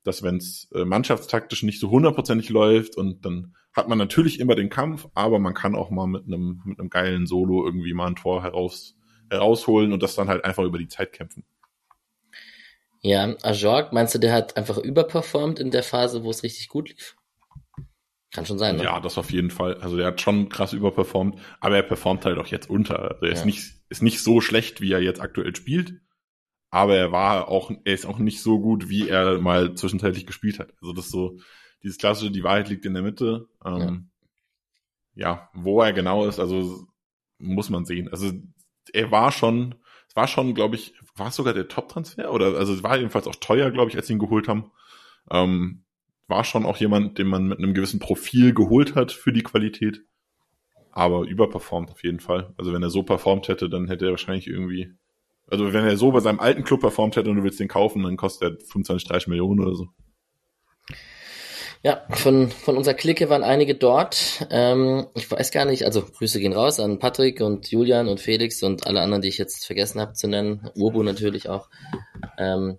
dass 0.03 0.23
wenn 0.23 0.37
es 0.37 0.69
äh, 0.73 0.85
mannschaftstaktisch 0.85 1.63
nicht 1.63 1.79
so 1.79 1.89
hundertprozentig 1.89 2.49
läuft 2.49 2.97
und 2.97 3.25
dann 3.25 3.55
hat 3.73 3.87
man 3.87 3.97
natürlich 3.97 4.39
immer 4.39 4.55
den 4.55 4.69
Kampf, 4.69 5.07
aber 5.13 5.39
man 5.39 5.53
kann 5.53 5.75
auch 5.75 5.91
mal 5.91 6.07
mit 6.07 6.25
einem 6.25 6.61
mit 6.65 6.91
geilen 6.91 7.25
Solo 7.25 7.65
irgendwie 7.65 7.93
mal 7.93 8.07
ein 8.07 8.15
Tor 8.15 8.43
heraus 8.43 8.95
herausholen 9.31 9.93
und 9.93 10.03
das 10.03 10.15
dann 10.15 10.27
halt 10.27 10.45
einfach 10.45 10.63
über 10.63 10.77
die 10.77 10.87
Zeit 10.87 11.13
kämpfen. 11.13 11.43
Ja, 13.01 13.35
Ajorg, 13.41 13.93
meinst 13.93 14.13
du, 14.13 14.19
der 14.19 14.33
hat 14.33 14.57
einfach 14.57 14.77
überperformt 14.77 15.59
in 15.59 15.71
der 15.71 15.81
Phase, 15.81 16.23
wo 16.23 16.29
es 16.29 16.43
richtig 16.43 16.69
gut 16.69 16.89
lief? 16.89 17.15
Kann 18.31 18.45
schon 18.45 18.59
sein, 18.59 18.77
ne? 18.77 18.83
Ja, 18.83 18.99
das 18.99 19.17
auf 19.17 19.31
jeden 19.31 19.49
Fall. 19.49 19.75
Also 19.81 19.97
der 19.97 20.05
hat 20.07 20.21
schon 20.21 20.49
krass 20.49 20.71
überperformt, 20.71 21.39
aber 21.59 21.75
er 21.75 21.83
performt 21.83 22.25
halt 22.25 22.37
auch 22.37 22.47
jetzt 22.47 22.69
unter. 22.69 22.99
Also 22.99 23.23
er 23.23 23.29
ja. 23.29 23.33
ist 23.33 23.45
nicht, 23.45 23.73
ist 23.89 24.03
nicht 24.03 24.21
so 24.21 24.39
schlecht, 24.39 24.79
wie 24.81 24.91
er 24.91 25.01
jetzt 25.01 25.19
aktuell 25.19 25.55
spielt. 25.55 25.99
Aber 26.69 26.95
er 26.95 27.11
war 27.11 27.49
auch, 27.49 27.71
er 27.83 27.93
ist 27.93 28.05
auch 28.05 28.19
nicht 28.19 28.41
so 28.41 28.59
gut, 28.59 28.87
wie 28.87 29.09
er 29.09 29.39
mal 29.39 29.73
zwischenzeitlich 29.73 30.25
gespielt 30.25 30.59
hat. 30.59 30.71
Also 30.81 30.93
das 30.93 31.05
ist 31.05 31.11
so, 31.11 31.39
dieses 31.83 31.97
klassische, 31.97 32.31
die 32.31 32.43
Wahrheit 32.43 32.69
liegt 32.69 32.85
in 32.85 32.93
der 32.93 33.03
Mitte. 33.03 33.49
Ähm, 33.65 34.11
ja. 35.15 35.29
ja, 35.29 35.49
wo 35.53 35.81
er 35.81 35.91
genau 35.91 36.25
ist, 36.25 36.39
also 36.39 36.87
muss 37.39 37.69
man 37.69 37.83
sehen. 37.83 38.07
Also 38.09 38.31
er 38.93 39.11
war 39.11 39.31
schon, 39.31 39.75
war 40.15 40.27
schon, 40.27 40.53
glaube 40.53 40.75
ich, 40.75 40.93
war 41.15 41.27
es 41.27 41.35
sogar 41.35 41.53
der 41.53 41.67
Top-Transfer? 41.67 42.31
Oder 42.31 42.57
also 42.57 42.73
es 42.73 42.83
war 42.83 42.97
jedenfalls 42.97 43.27
auch 43.27 43.35
teuer, 43.35 43.71
glaube 43.71 43.89
ich, 43.89 43.97
als 43.97 44.07
sie 44.07 44.13
ihn 44.13 44.19
geholt 44.19 44.47
haben. 44.47 44.71
Ähm, 45.29 45.83
war 46.27 46.43
schon 46.43 46.65
auch 46.65 46.77
jemand, 46.77 47.17
den 47.17 47.27
man 47.27 47.47
mit 47.47 47.59
einem 47.59 47.73
gewissen 47.73 47.99
Profil 47.99 48.53
geholt 48.53 48.95
hat 48.95 49.11
für 49.11 49.33
die 49.33 49.43
Qualität. 49.43 50.01
Aber 50.91 51.23
überperformt 51.23 51.91
auf 51.91 52.03
jeden 52.03 52.19
Fall. 52.19 52.53
Also 52.57 52.73
wenn 52.73 52.83
er 52.83 52.89
so 52.89 53.03
performt 53.03 53.47
hätte, 53.47 53.69
dann 53.69 53.87
hätte 53.87 54.05
er 54.05 54.11
wahrscheinlich 54.11 54.47
irgendwie, 54.47 54.93
also 55.47 55.71
wenn 55.73 55.85
er 55.85 55.97
so 55.97 56.11
bei 56.11 56.19
seinem 56.19 56.39
alten 56.39 56.63
Club 56.63 56.81
performt 56.81 57.15
hätte 57.15 57.29
und 57.29 57.37
du 57.37 57.43
willst 57.43 57.59
den 57.59 57.67
kaufen, 57.67 58.03
dann 58.03 58.17
kostet 58.17 58.51
er 58.51 58.65
25, 58.65 59.07
30 59.07 59.27
Millionen 59.27 59.61
oder 59.61 59.75
so. 59.75 59.89
Ja, 61.83 62.05
von, 62.11 62.51
von 62.51 62.77
unserer 62.77 62.93
Clique 62.93 63.29
waren 63.29 63.43
einige 63.43 63.73
dort. 63.73 64.45
Ähm, 64.51 65.07
ich 65.15 65.29
weiß 65.31 65.51
gar 65.51 65.65
nicht, 65.65 65.83
also 65.85 66.03
Grüße 66.03 66.39
gehen 66.39 66.53
raus 66.53 66.79
an 66.79 66.99
Patrick 66.99 67.41
und 67.41 67.71
Julian 67.71 68.07
und 68.07 68.19
Felix 68.19 68.61
und 68.61 68.85
alle 68.85 69.01
anderen, 69.01 69.21
die 69.23 69.29
ich 69.29 69.39
jetzt 69.39 69.65
vergessen 69.65 69.99
habe 69.99 70.13
zu 70.13 70.27
nennen. 70.27 70.69
Urbu 70.75 71.01
natürlich 71.01 71.49
auch. 71.49 71.69
Ähm, 72.37 72.77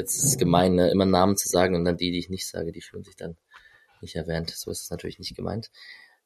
Jetzt 0.00 0.16
ist 0.16 0.24
es 0.24 0.38
gemein, 0.38 0.76
ne? 0.76 0.90
immer 0.90 1.04
Namen 1.04 1.36
zu 1.36 1.46
sagen 1.46 1.74
und 1.74 1.84
dann 1.84 1.98
die, 1.98 2.10
die 2.10 2.18
ich 2.18 2.30
nicht 2.30 2.48
sage, 2.48 2.72
die 2.72 2.80
fühlen 2.80 3.04
sich 3.04 3.16
dann 3.16 3.36
nicht 4.00 4.16
erwähnt. 4.16 4.48
So 4.48 4.70
ist 4.70 4.84
es 4.84 4.90
natürlich 4.90 5.18
nicht 5.18 5.36
gemeint. 5.36 5.70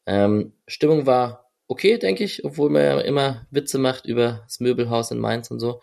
Ähm, 0.07 0.53
Stimmung 0.69 1.07
war 1.07 1.51
okay, 1.67 1.99
denke 1.99 2.23
ich, 2.23 2.45
obwohl 2.45 2.71
man 2.71 2.83
ja 2.83 3.01
immer 3.01 3.49
Witze 3.51 3.79
macht 3.79 4.07
über 4.07 4.43
das 4.45 4.61
Möbelhaus 4.61 5.11
in 5.11 5.19
Mainz 5.19 5.51
und 5.51 5.59
so. 5.59 5.81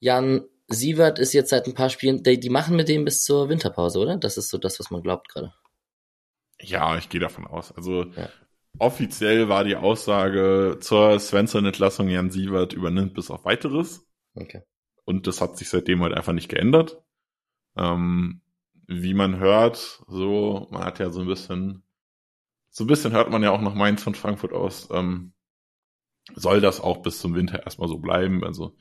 Jan 0.00 0.44
Sievert 0.68 1.18
ist 1.18 1.32
jetzt 1.32 1.50
seit 1.50 1.66
ein 1.66 1.74
paar 1.74 1.90
Spielen, 1.90 2.22
die, 2.22 2.40
die 2.40 2.50
machen 2.50 2.76
mit 2.76 2.88
dem 2.88 3.04
bis 3.04 3.22
zur 3.22 3.48
Winterpause, 3.48 3.98
oder? 3.98 4.16
Das 4.16 4.38
ist 4.38 4.48
so 4.48 4.58
das, 4.58 4.80
was 4.80 4.90
man 4.90 5.02
glaubt 5.02 5.28
gerade. 5.28 5.52
Ja, 6.60 6.96
ich 6.96 7.08
gehe 7.08 7.20
davon 7.20 7.46
aus. 7.46 7.72
Also 7.72 8.04
ja. 8.04 8.28
offiziell 8.78 9.48
war 9.48 9.64
die 9.64 9.76
Aussage 9.76 10.78
zur 10.80 11.18
Svensson-Entlassung, 11.18 12.08
Jan 12.08 12.30
Sievert 12.30 12.72
übernimmt 12.72 13.14
bis 13.14 13.30
auf 13.30 13.44
weiteres. 13.44 14.06
Okay. 14.34 14.62
Und 15.04 15.26
das 15.26 15.40
hat 15.40 15.58
sich 15.58 15.68
seitdem 15.68 16.02
halt 16.02 16.14
einfach 16.14 16.32
nicht 16.32 16.48
geändert. 16.48 17.02
Ähm, 17.76 18.40
wie 18.86 19.14
man 19.14 19.38
hört, 19.38 20.02
so, 20.06 20.68
man 20.70 20.84
hat 20.84 20.98
ja 20.98 21.10
so 21.10 21.20
ein 21.20 21.26
bisschen, 21.26 21.82
so 22.70 22.84
ein 22.84 22.86
bisschen 22.86 23.12
hört 23.12 23.30
man 23.30 23.42
ja 23.42 23.50
auch 23.50 23.60
noch 23.60 23.74
Mainz 23.74 24.02
von 24.02 24.14
Frankfurt 24.14 24.52
aus, 24.52 24.88
ähm, 24.90 25.34
soll 26.34 26.60
das 26.60 26.80
auch 26.80 27.02
bis 27.02 27.18
zum 27.18 27.34
Winter 27.34 27.64
erstmal 27.64 27.88
so 27.88 27.98
bleiben. 27.98 28.44
Also 28.44 28.76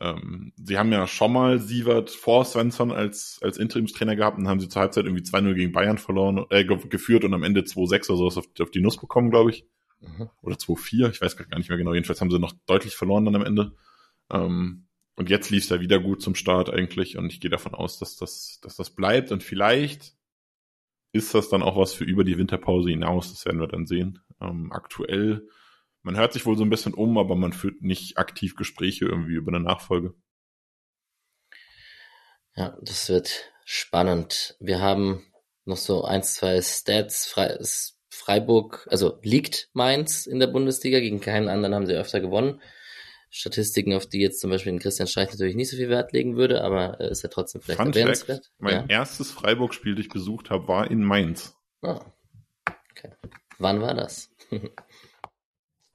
ähm, 0.00 0.52
sie 0.56 0.78
haben 0.78 0.92
ja 0.92 1.06
schon 1.06 1.32
mal 1.32 1.58
Sievert 1.58 2.10
vor 2.10 2.44
Svensson 2.44 2.92
als, 2.92 3.38
als 3.42 3.58
Interimstrainer 3.58 4.16
gehabt 4.16 4.38
und 4.38 4.48
haben 4.48 4.60
sie 4.60 4.68
zur 4.68 4.82
Halbzeit 4.82 5.04
irgendwie 5.04 5.24
2-0 5.24 5.54
gegen 5.54 5.72
Bayern 5.72 5.98
verloren, 5.98 6.46
äh, 6.50 6.64
geführt 6.64 7.24
und 7.24 7.34
am 7.34 7.42
Ende 7.42 7.62
2-6 7.62 8.10
oder 8.10 8.18
sowas 8.18 8.36
auf, 8.36 8.48
auf 8.60 8.70
die 8.70 8.80
Nuss 8.80 8.96
bekommen, 8.98 9.30
glaube 9.30 9.50
ich. 9.50 9.66
Mhm. 10.00 10.28
Oder 10.42 10.56
2-4, 10.56 11.10
ich 11.10 11.20
weiß 11.20 11.36
gar 11.36 11.58
nicht 11.58 11.68
mehr 11.68 11.78
genau. 11.78 11.94
Jedenfalls 11.94 12.20
haben 12.20 12.30
sie 12.30 12.38
noch 12.38 12.52
deutlich 12.66 12.94
verloren 12.94 13.24
dann 13.24 13.36
am 13.36 13.44
Ende. 13.44 13.72
Ähm, 14.30 14.86
und 15.16 15.30
jetzt 15.30 15.50
lief 15.50 15.64
es 15.64 15.70
ja 15.70 15.80
wieder 15.80 15.98
gut 15.98 16.22
zum 16.22 16.36
Start 16.36 16.70
eigentlich 16.70 17.18
und 17.18 17.32
ich 17.32 17.40
gehe 17.40 17.50
davon 17.50 17.74
aus, 17.74 17.98
dass 17.98 18.16
das, 18.16 18.60
dass 18.62 18.76
das 18.76 18.90
bleibt 18.90 19.32
und 19.32 19.42
vielleicht 19.42 20.14
ist 21.10 21.34
das 21.34 21.48
dann 21.48 21.62
auch 21.62 21.76
was 21.76 21.92
für 21.92 22.04
über 22.04 22.22
die 22.22 22.38
Winterpause 22.38 22.90
hinaus, 22.90 23.32
das 23.32 23.44
werden 23.44 23.60
wir 23.60 23.66
dann 23.66 23.86
sehen. 23.86 24.20
Ähm, 24.40 24.70
aktuell, 24.70 25.48
man 26.02 26.16
hört 26.16 26.32
sich 26.32 26.46
wohl 26.46 26.56
so 26.56 26.64
ein 26.64 26.70
bisschen 26.70 26.94
um, 26.94 27.18
aber 27.18 27.36
man 27.36 27.52
führt 27.52 27.82
nicht 27.82 28.18
aktiv 28.18 28.56
Gespräche 28.56 29.06
irgendwie 29.06 29.34
über 29.34 29.50
eine 29.50 29.60
Nachfolge. 29.60 30.14
Ja, 32.54 32.76
das 32.82 33.08
wird 33.08 33.52
spannend. 33.64 34.56
Wir 34.58 34.80
haben 34.80 35.24
noch 35.64 35.76
so 35.76 36.04
ein, 36.04 36.22
zwei 36.22 36.60
Stats. 36.60 37.26
Fre 37.26 37.58
Freiburg, 38.10 38.86
also 38.90 39.18
liegt 39.22 39.68
Mainz 39.74 40.26
in 40.26 40.40
der 40.40 40.48
Bundesliga, 40.48 40.98
gegen 40.98 41.20
keinen 41.20 41.48
anderen 41.48 41.74
haben 41.74 41.86
sie 41.86 41.94
öfter 41.94 42.20
gewonnen. 42.20 42.60
Statistiken, 43.30 43.92
auf 43.92 44.06
die 44.06 44.20
jetzt 44.20 44.40
zum 44.40 44.50
Beispiel 44.50 44.72
in 44.72 44.78
Christian 44.78 45.06
Streich 45.06 45.30
natürlich 45.30 45.54
nicht 45.54 45.70
so 45.70 45.76
viel 45.76 45.88
Wert 45.90 46.12
legen 46.12 46.36
würde, 46.36 46.62
aber 46.62 46.98
äh, 47.00 47.10
ist 47.10 47.22
ja 47.22 47.28
trotzdem 47.28 47.60
vielleicht 47.60 47.80
Fun 47.80 47.88
erwähnenswert. 47.88 48.50
Mein 48.58 48.88
ja. 48.88 48.98
erstes 48.98 49.30
Freiburg-Spiel, 49.30 49.94
das 49.94 50.06
ich 50.06 50.10
besucht 50.10 50.50
habe, 50.50 50.66
war 50.66 50.90
in 50.90 51.02
Mainz. 51.02 51.54
Ah. 51.82 52.00
Okay. 52.90 53.12
Wann 53.58 53.80
war 53.80 53.94
das? 53.94 54.30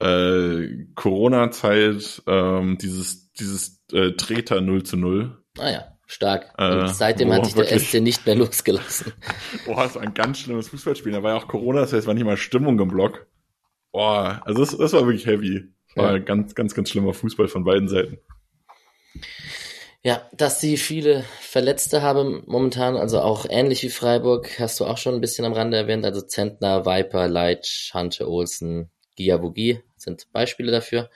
äh, 0.04 0.86
Corona-Zeit, 0.94 2.22
ähm, 2.26 2.76
dieses, 2.78 3.32
dieses 3.32 3.82
äh, 3.92 4.12
Treter 4.12 4.60
0 4.60 4.82
zu 4.82 4.96
0. 4.96 5.42
Ah 5.58 5.70
ja, 5.70 5.96
stark. 6.06 6.52
Und 6.58 6.66
äh, 6.66 6.88
seitdem 6.88 7.32
hat 7.32 7.46
sich 7.46 7.54
der 7.54 7.78
SC 7.78 8.00
nicht 8.00 8.26
mehr 8.26 8.34
losgelassen. 8.34 9.12
Boah, 9.66 9.84
das 9.84 9.94
war 9.94 10.02
ein 10.02 10.14
ganz 10.14 10.40
schlimmes 10.40 10.68
Fußballspiel. 10.68 11.12
Da 11.12 11.22
war 11.22 11.32
ja 11.32 11.38
auch 11.38 11.48
Corona, 11.48 11.80
das 11.80 11.92
heißt, 11.92 12.06
war 12.06 12.14
nicht 12.14 12.24
mal 12.24 12.36
Stimmung 12.36 12.78
im 12.78 12.88
Block. 12.88 13.26
Boah, 13.92 14.42
also 14.44 14.60
das, 14.60 14.76
das 14.76 14.92
war 14.92 15.06
wirklich 15.06 15.26
heavy. 15.26 15.72
War 15.94 16.12
ja. 16.12 16.18
ganz, 16.18 16.54
ganz, 16.54 16.74
ganz 16.74 16.90
schlimmer 16.90 17.14
Fußball 17.14 17.48
von 17.48 17.64
beiden 17.64 17.88
Seiten. 17.88 18.18
Ja, 20.02 20.28
dass 20.32 20.60
sie 20.60 20.76
viele 20.76 21.24
Verletzte 21.40 22.02
haben 22.02 22.42
momentan, 22.46 22.96
also 22.96 23.20
auch 23.20 23.46
ähnlich 23.48 23.82
wie 23.84 23.88
Freiburg, 23.88 24.58
hast 24.58 24.78
du 24.80 24.84
auch 24.84 24.98
schon 24.98 25.14
ein 25.14 25.22
bisschen 25.22 25.46
am 25.46 25.54
Rande 25.54 25.78
erwähnt. 25.78 26.04
Also 26.04 26.20
Zentner, 26.20 26.84
Viper, 26.84 27.26
Leitsch, 27.28 27.94
Hunter 27.94 28.28
Olsen, 28.28 28.90
Giabugi 29.16 29.82
sind 29.96 30.30
Beispiele 30.32 30.72
dafür. 30.72 31.10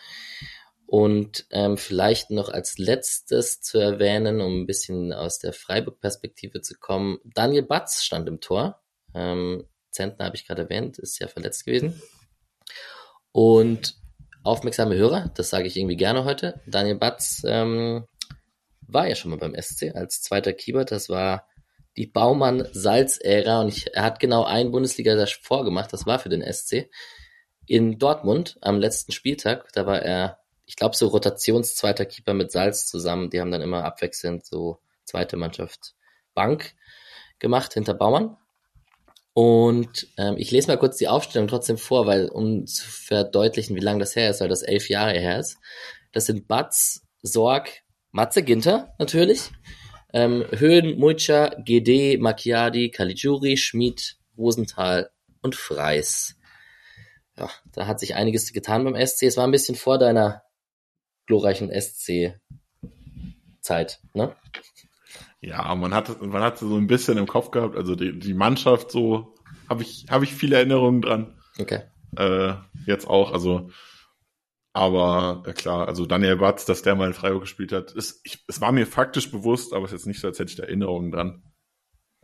Und 0.87 1.47
ähm, 1.51 1.77
vielleicht 1.77 2.31
noch 2.31 2.49
als 2.49 2.79
letztes 2.79 3.61
zu 3.61 3.79
erwähnen, 3.79 4.41
um 4.41 4.63
ein 4.63 4.67
bisschen 4.67 5.13
aus 5.13 5.39
der 5.39 5.53
Freiburg-Perspektive 5.53 6.63
zu 6.63 6.79
kommen, 6.79 7.19
Daniel 7.25 7.65
Batz 7.65 8.03
stand 8.03 8.27
im 8.27 8.41
Tor. 8.41 8.81
Ähm, 9.15 9.67
Zentner 9.91 10.25
habe 10.25 10.37
ich 10.37 10.47
gerade 10.47 10.63
erwähnt, 10.63 10.99
ist 10.99 11.19
ja 11.19 11.29
verletzt 11.29 11.67
gewesen. 11.67 12.01
Und 13.33 13.97
aufmerksame 14.45 14.97
Hörer, 14.97 15.31
das 15.35 15.51
sage 15.51 15.67
ich 15.67 15.77
irgendwie 15.77 15.97
gerne 15.97 16.25
heute, 16.25 16.61
Daniel 16.67 16.97
Batz 16.97 17.43
ähm, 17.45 18.07
war 18.81 19.07
ja 19.07 19.15
schon 19.15 19.31
mal 19.31 19.39
beim 19.39 19.55
SC 19.61 19.95
als 19.95 20.23
zweiter 20.23 20.55
Keeper. 20.55 20.85
Das 20.85 21.09
war 21.09 21.47
die 21.97 22.07
Baumann-Salz-Ära 22.07 23.61
und 23.61 23.69
ich, 23.69 23.95
er 23.95 24.05
hat 24.05 24.21
genau 24.21 24.45
ein 24.45 24.71
Bundesliga 24.71 25.23
vorgemacht, 25.43 25.93
das 25.93 26.07
war 26.07 26.19
für 26.19 26.29
den 26.29 26.43
SC. 26.43 26.89
In 27.69 27.99
Dortmund 27.99 28.57
am 28.63 28.79
letzten 28.79 29.13
Spieltag, 29.13 29.71
da 29.75 29.85
war 29.85 30.01
er, 30.01 30.39
ich 30.65 30.75
glaube, 30.75 30.97
so 30.97 31.09
Rotationszweiter 31.09 32.07
Keeper 32.07 32.33
mit 32.33 32.51
Salz 32.51 32.87
zusammen. 32.87 33.29
Die 33.29 33.41
haben 33.41 33.51
dann 33.51 33.61
immer 33.61 33.85
abwechselnd 33.85 34.47
so 34.47 34.79
zweite 35.05 35.37
Mannschaft 35.37 35.95
Bank 36.35 36.75
gemacht 37.39 37.75
hinter 37.75 37.93
Baumann. 37.93 38.37
Und 39.35 40.09
ähm, 40.17 40.37
ich 40.39 40.51
lese 40.51 40.69
mal 40.69 40.79
kurz 40.79 40.97
die 40.97 41.09
Aufstellung 41.09 41.47
trotzdem 41.47 41.79
vor, 41.79 42.07
weil 42.07 42.29
um 42.29 42.67
zu 42.67 42.89
verdeutlichen, 42.89 43.77
wie 43.77 43.81
lange 43.81 44.01
das 44.01 44.17
her 44.17 44.31
ist, 44.31 44.41
weil 44.41 44.49
das 44.49 44.63
elf 44.63 44.89
Jahre 44.89 45.13
her 45.13 45.39
ist. 45.39 45.59
Das 46.13 46.27
sind 46.27 46.49
Batz, 46.49 47.07
Sorg, 47.23 47.71
Matze 48.11 48.43
Ginter 48.43 48.95
natürlich, 48.99 49.51
ähm, 50.15 50.45
Höhen, 50.51 50.99
Mucha, 50.99 51.51
GD, 51.59 52.17
Macchiadi, 52.17 52.91
Caligiuri, 52.91 53.59
Schmid, 53.59 54.17
Rosenthal 54.37 55.11
und 55.43 55.55
Freis. 55.55 56.38
Ja, 57.39 57.49
da 57.73 57.87
hat 57.87 58.01
sich 58.01 58.15
einiges 58.15 58.53
getan 58.53 58.85
beim 58.85 58.95
SC. 58.95 59.23
Es 59.25 59.37
war 59.37 59.45
ein 59.47 59.53
bisschen 59.53 59.77
vor 59.77 59.99
deiner 59.99 60.43
glorreichen 61.27 61.71
SC-Zeit, 61.71 62.41
ne? 64.15 64.35
Ja, 65.41 65.75
man 65.75 65.95
hat, 65.95 66.21
man 66.21 66.43
hat 66.43 66.59
so 66.59 66.77
ein 66.77 66.89
bisschen 66.89 67.17
im 67.17 67.27
Kopf 67.27 67.51
gehabt, 67.53 67.77
also 67.77 67.95
die, 67.95 68.19
die 68.19 68.35
Mannschaft 68.35 68.91
so, 68.91 69.37
habe 69.69 69.83
ich, 69.83 70.07
habe 70.11 70.25
ich 70.25 70.35
viele 70.35 70.57
Erinnerungen 70.57 71.01
dran. 71.01 71.39
Okay. 71.59 71.83
Äh, 72.17 72.55
jetzt 72.87 73.07
auch, 73.07 73.33
also 73.33 73.71
aber 74.73 75.43
ja 75.47 75.53
klar, 75.55 75.89
also 75.89 76.07
Daniel 76.07 76.37
Batz, 76.37 76.65
dass 76.65 76.83
der 76.83 76.95
mal 76.95 77.09
in 77.09 77.15
Freiburg 77.15 77.41
gespielt 77.43 77.73
hat, 77.73 77.93
ist, 77.93 78.21
ich, 78.25 78.45
es 78.47 78.61
war 78.61 78.71
mir 78.71 78.87
faktisch 78.87 79.31
bewusst, 79.31 79.73
aber 79.73 79.85
es 79.85 79.93
ist 79.93 80.01
jetzt 80.01 80.07
nicht 80.07 80.21
so, 80.21 80.29
als 80.29 80.39
hätte 80.39 80.51
ich 80.51 80.57
da 80.57 80.63
Erinnerungen 80.65 81.11
dran. 81.11 81.43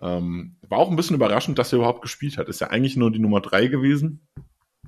Ähm, 0.00 0.56
war 0.68 0.78
auch 0.78 0.88
ein 0.88 0.97
bisschen 0.97 1.16
überraschend, 1.16 1.59
dass 1.59 1.73
er 1.73 1.78
überhaupt 1.78 2.02
gespielt 2.02 2.38
hat. 2.38 2.49
Ist 2.49 2.61
ja 2.61 2.68
eigentlich 2.68 2.97
nur 2.97 3.11
die 3.11 3.18
Nummer 3.18 3.40
drei 3.40 3.66
gewesen. 3.66 4.28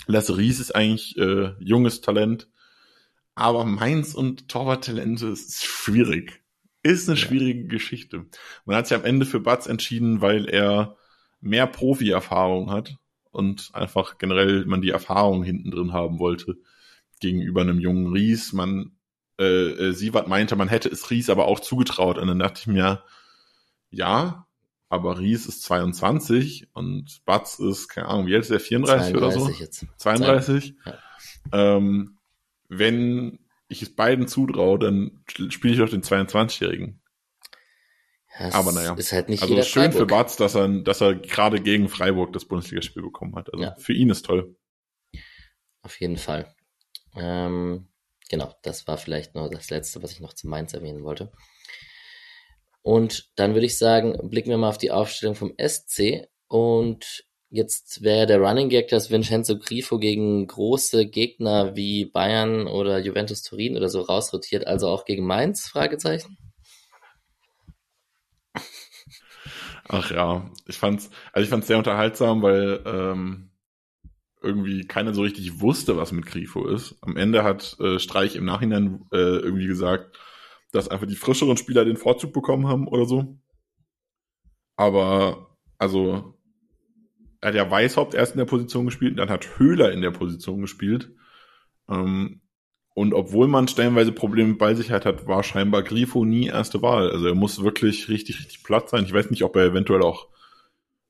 Lasse 0.06 0.36
Ries 0.36 0.60
ist 0.60 0.74
eigentlich 0.74 1.16
äh, 1.16 1.54
junges 1.58 2.00
Talent. 2.00 2.48
Aber 3.34 3.64
Mainz 3.64 4.14
und 4.14 4.48
Torwarttalente 4.48 5.26
ist 5.28 5.64
schwierig. 5.64 6.42
Ist 6.82 7.08
eine 7.08 7.18
ja. 7.18 7.26
schwierige 7.26 7.66
Geschichte. 7.66 8.26
Man 8.64 8.76
hat 8.76 8.86
sich 8.86 8.96
am 8.96 9.04
Ende 9.04 9.26
für 9.26 9.40
Batz 9.40 9.66
entschieden, 9.66 10.20
weil 10.20 10.46
er 10.46 10.96
mehr 11.40 11.66
Profi-Erfahrung 11.66 12.70
hat 12.70 12.96
und 13.30 13.70
einfach 13.74 14.18
generell 14.18 14.64
man 14.64 14.80
die 14.80 14.90
Erfahrung 14.90 15.42
hinten 15.42 15.70
drin 15.70 15.92
haben 15.92 16.18
wollte 16.18 16.56
gegenüber 17.20 17.60
einem 17.60 17.80
jungen 17.80 18.12
Ries. 18.12 18.52
Man, 18.52 18.96
äh, 19.38 19.44
äh, 19.44 19.92
Sievert 19.92 20.28
meinte, 20.28 20.56
man 20.56 20.68
hätte 20.68 20.88
es 20.88 21.10
Ries 21.10 21.28
aber 21.28 21.46
auch 21.46 21.60
zugetraut. 21.60 22.18
Und 22.18 22.28
dann 22.28 22.38
dachte 22.38 22.60
ich 22.60 22.66
mir, 22.66 23.02
ja, 23.90 24.45
aber 24.88 25.18
Ries 25.18 25.46
ist 25.46 25.62
22 25.62 26.68
und 26.72 27.22
Batz 27.24 27.58
ist, 27.58 27.88
keine 27.88 28.08
Ahnung, 28.08 28.26
wie 28.26 28.34
alt 28.34 28.42
ist 28.42 28.50
der, 28.50 28.60
34 28.60 29.16
oder 29.16 29.32
so? 29.32 29.48
Jetzt. 29.48 29.86
32. 29.98 30.74
Ja. 30.84 30.98
Ähm, 31.52 32.18
wenn 32.68 33.40
ich 33.68 33.82
es 33.82 33.94
beiden 33.94 34.28
zutraue, 34.28 34.78
dann 34.78 35.24
spiele 35.48 35.74
ich 35.74 35.80
doch 35.80 35.88
den 35.88 36.02
22-Jährigen. 36.02 37.00
Ja, 38.38 38.52
aber 38.52 38.72
naja. 38.72 38.94
Ist 38.94 39.12
halt 39.12 39.28
nicht 39.28 39.42
also 39.42 39.54
schön 39.62 39.84
Freiburg. 39.84 39.98
für 39.98 40.06
Batz, 40.06 40.36
dass 40.36 40.54
er, 40.54 40.68
dass 40.68 41.00
er 41.00 41.14
gerade 41.14 41.60
gegen 41.60 41.88
Freiburg 41.88 42.32
das 42.32 42.44
Bundesligaspiel 42.44 43.02
bekommen 43.02 43.34
hat. 43.34 43.52
Also 43.52 43.64
ja. 43.64 43.74
für 43.78 43.92
ihn 43.92 44.10
ist 44.10 44.26
toll. 44.26 44.56
Auf 45.82 45.98
jeden 46.00 46.18
Fall. 46.18 46.54
Ähm, 47.14 47.88
genau, 48.28 48.54
das 48.62 48.86
war 48.86 48.98
vielleicht 48.98 49.34
noch 49.34 49.48
das 49.48 49.70
Letzte, 49.70 50.02
was 50.02 50.12
ich 50.12 50.20
noch 50.20 50.34
zu 50.34 50.48
Mainz 50.48 50.74
erwähnen 50.74 51.02
wollte. 51.02 51.32
Und 52.86 53.32
dann 53.34 53.54
würde 53.54 53.66
ich 53.66 53.78
sagen, 53.78 54.16
blicken 54.30 54.50
wir 54.50 54.58
mal 54.58 54.68
auf 54.68 54.78
die 54.78 54.92
Aufstellung 54.92 55.34
vom 55.34 55.52
SC. 55.58 56.28
Und 56.46 57.24
jetzt 57.50 58.04
wäre 58.04 58.26
der 58.26 58.38
Running 58.38 58.68
Gag, 58.68 58.86
dass 58.86 59.10
Vincenzo 59.10 59.58
Grifo 59.58 59.98
gegen 59.98 60.46
große 60.46 61.06
Gegner 61.06 61.74
wie 61.74 62.04
Bayern 62.04 62.68
oder 62.68 63.00
Juventus 63.00 63.42
Turin 63.42 63.76
oder 63.76 63.88
so 63.88 64.02
rausrotiert, 64.02 64.68
also 64.68 64.86
auch 64.86 65.04
gegen 65.04 65.26
Mainz? 65.26 65.66
Fragezeichen. 65.66 66.38
Ach 69.88 70.12
ja, 70.12 70.48
ich 70.68 70.78
fand's, 70.78 71.10
also 71.32 71.42
ich 71.42 71.50
fand's 71.50 71.66
sehr 71.66 71.78
unterhaltsam, 71.78 72.40
weil 72.42 72.84
ähm, 72.86 73.50
irgendwie 74.40 74.86
keiner 74.86 75.12
so 75.12 75.22
richtig 75.22 75.60
wusste, 75.60 75.96
was 75.96 76.12
mit 76.12 76.26
Grifo 76.26 76.68
ist. 76.68 76.94
Am 77.00 77.16
Ende 77.16 77.42
hat 77.42 77.80
äh, 77.80 77.98
Streich 77.98 78.36
im 78.36 78.44
Nachhinein 78.44 79.06
äh, 79.10 79.16
irgendwie 79.16 79.66
gesagt, 79.66 80.16
dass 80.72 80.88
einfach 80.88 81.06
die 81.06 81.16
frischeren 81.16 81.56
Spieler 81.56 81.84
den 81.84 81.96
Vorzug 81.96 82.32
bekommen 82.32 82.66
haben 82.68 82.88
oder 82.88 83.06
so. 83.06 83.38
Aber, 84.76 85.56
also, 85.78 86.34
er 87.40 87.48
hat 87.48 87.54
ja 87.54 87.70
Weißhaupt 87.70 88.14
erst 88.14 88.32
in 88.32 88.38
der 88.38 88.44
Position 88.44 88.86
gespielt, 88.86 89.18
dann 89.18 89.30
hat 89.30 89.58
Höhler 89.58 89.92
in 89.92 90.02
der 90.02 90.10
Position 90.10 90.60
gespielt. 90.60 91.12
Ähm, 91.88 92.40
und 92.94 93.12
obwohl 93.12 93.46
man 93.46 93.68
stellenweise 93.68 94.10
Probleme 94.12 94.50
mit 94.50 94.58
Ballsicherheit 94.58 95.04
hat, 95.04 95.26
war 95.26 95.42
scheinbar 95.42 95.82
Grifo 95.82 96.24
nie 96.24 96.46
erste 96.46 96.80
Wahl. 96.80 97.10
Also 97.10 97.26
er 97.26 97.34
muss 97.34 97.62
wirklich 97.62 98.08
richtig, 98.08 98.38
richtig 98.38 98.64
platt 98.64 98.88
sein. 98.88 99.04
Ich 99.04 99.12
weiß 99.12 99.30
nicht, 99.30 99.44
ob 99.44 99.54
er 99.56 99.66
eventuell 99.66 100.02
auch, 100.02 100.28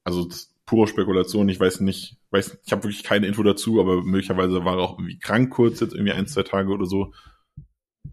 also 0.02 0.28
pure 0.64 0.88
Spekulation. 0.88 1.48
Ich 1.48 1.60
weiß 1.60 1.80
nicht, 1.80 2.16
weiß, 2.30 2.58
ich 2.64 2.72
habe 2.72 2.82
wirklich 2.84 3.04
keine 3.04 3.28
Info 3.28 3.44
dazu, 3.44 3.80
aber 3.80 4.02
möglicherweise 4.02 4.64
war 4.64 4.78
er 4.78 4.82
auch 4.82 4.98
irgendwie 4.98 5.18
krank 5.18 5.50
kurz, 5.50 5.78
jetzt 5.78 5.94
irgendwie 5.94 6.12
ein, 6.12 6.26
zwei 6.26 6.42
Tage 6.42 6.72
oder 6.72 6.86
so. 6.86 7.14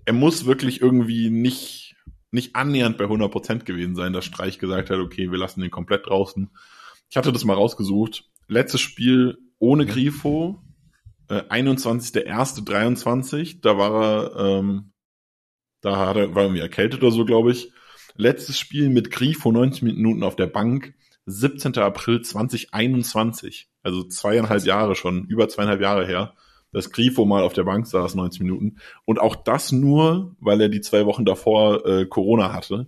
Er 0.05 0.13
muss 0.13 0.45
wirklich 0.45 0.81
irgendwie 0.81 1.29
nicht, 1.29 1.95
nicht 2.31 2.55
annähernd 2.55 2.97
bei 2.97 3.05
100 3.05 3.31
Prozent 3.31 3.65
gewesen 3.65 3.95
sein, 3.95 4.13
dass 4.13 4.25
Streich 4.25 4.59
gesagt 4.59 4.89
hat, 4.89 4.99
okay, 4.99 5.31
wir 5.31 5.37
lassen 5.37 5.61
den 5.61 5.71
komplett 5.71 6.07
draußen. 6.07 6.49
Ich 7.09 7.17
hatte 7.17 7.31
das 7.31 7.45
mal 7.45 7.53
rausgesucht. 7.53 8.29
Letztes 8.47 8.81
Spiel 8.81 9.37
ohne 9.59 9.85
Grifo, 9.85 10.61
äh, 11.29 11.43
21.01.23, 11.43 13.61
da 13.61 13.77
war 13.77 14.03
er, 14.03 14.59
ähm, 14.59 14.91
da 15.81 15.97
hat 15.97 16.17
er, 16.17 16.35
war 16.35 16.43
irgendwie 16.43 16.61
erkältet 16.61 17.01
oder 17.01 17.11
so, 17.11 17.23
glaube 17.23 17.51
ich. 17.51 17.71
Letztes 18.15 18.59
Spiel 18.59 18.89
mit 18.89 19.09
Grifo 19.09 19.51
90 19.51 19.83
Minuten 19.83 20.23
auf 20.23 20.35
der 20.35 20.47
Bank, 20.47 20.93
17. 21.25 21.77
April 21.77 22.21
2021, 22.21 23.69
also 23.81 24.03
zweieinhalb 24.03 24.65
Jahre 24.65 24.95
schon, 24.95 25.25
über 25.25 25.47
zweieinhalb 25.47 25.81
Jahre 25.81 26.05
her, 26.05 26.35
dass 26.73 26.91
Grifo 26.91 27.25
mal 27.25 27.43
auf 27.43 27.53
der 27.53 27.63
Bank 27.63 27.87
saß, 27.87 28.15
90 28.15 28.41
Minuten. 28.41 28.77
Und 29.05 29.19
auch 29.19 29.35
das 29.35 29.71
nur, 29.71 30.35
weil 30.39 30.59
er 30.59 30.69
die 30.69 30.81
zwei 30.81 31.05
Wochen 31.05 31.23
davor 31.23 31.85
äh, 31.85 32.05
Corona 32.05 32.51
hatte 32.51 32.87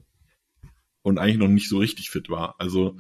und 1.04 1.20
eigentlich 1.20 1.38
noch 1.38 1.48
nicht 1.48 1.70
so 1.70 1.78
richtig 1.78 2.10
fit 2.10 2.30
war. 2.30 2.56
Also 2.58 2.98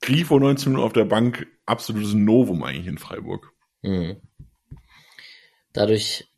Grifo 0.00 0.38
19 0.38 0.72
Minuten 0.72 0.86
auf 0.86 0.92
der 0.92 1.04
Bank, 1.04 1.46
absolutes 1.66 2.14
Novum 2.14 2.62
eigentlich 2.64 2.86
in 2.86 2.98
Freiburg. 2.98 3.52
Mhm. 3.82 4.16
Dadurch 5.72 6.28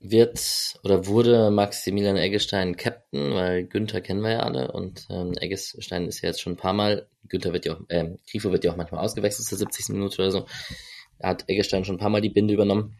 wird 0.00 0.74
oder 0.82 1.06
wurde 1.06 1.50
Maximilian 1.50 2.16
Eggestein 2.16 2.76
Captain, 2.76 3.34
weil 3.34 3.64
Günther 3.64 4.02
kennen 4.02 4.20
wir 4.20 4.32
ja 4.32 4.40
alle 4.40 4.70
und 4.72 5.06
ähm, 5.10 5.32
Eggestein 5.32 6.06
ist 6.06 6.20
ja 6.20 6.28
jetzt 6.28 6.42
schon 6.42 6.54
ein 6.54 6.58
paar 6.58 6.74
Mal, 6.74 7.08
Günther 7.28 7.52
wird 7.54 7.64
ja 7.64 7.74
auch, 7.74 7.80
äh, 7.88 8.10
Grifo 8.30 8.52
wird 8.52 8.64
ja 8.64 8.72
auch 8.72 8.76
manchmal 8.76 9.02
ausgewechselt 9.02 9.46
zur 9.46 9.58
70. 9.58 9.88
Minute 9.90 10.20
oder 10.20 10.30
so. 10.30 10.46
Er 11.24 11.30
hat 11.30 11.48
Eggestein 11.48 11.86
schon 11.86 11.94
ein 11.94 11.98
paar 11.98 12.10
Mal 12.10 12.20
die 12.20 12.28
Binde 12.28 12.52
übernommen, 12.52 12.98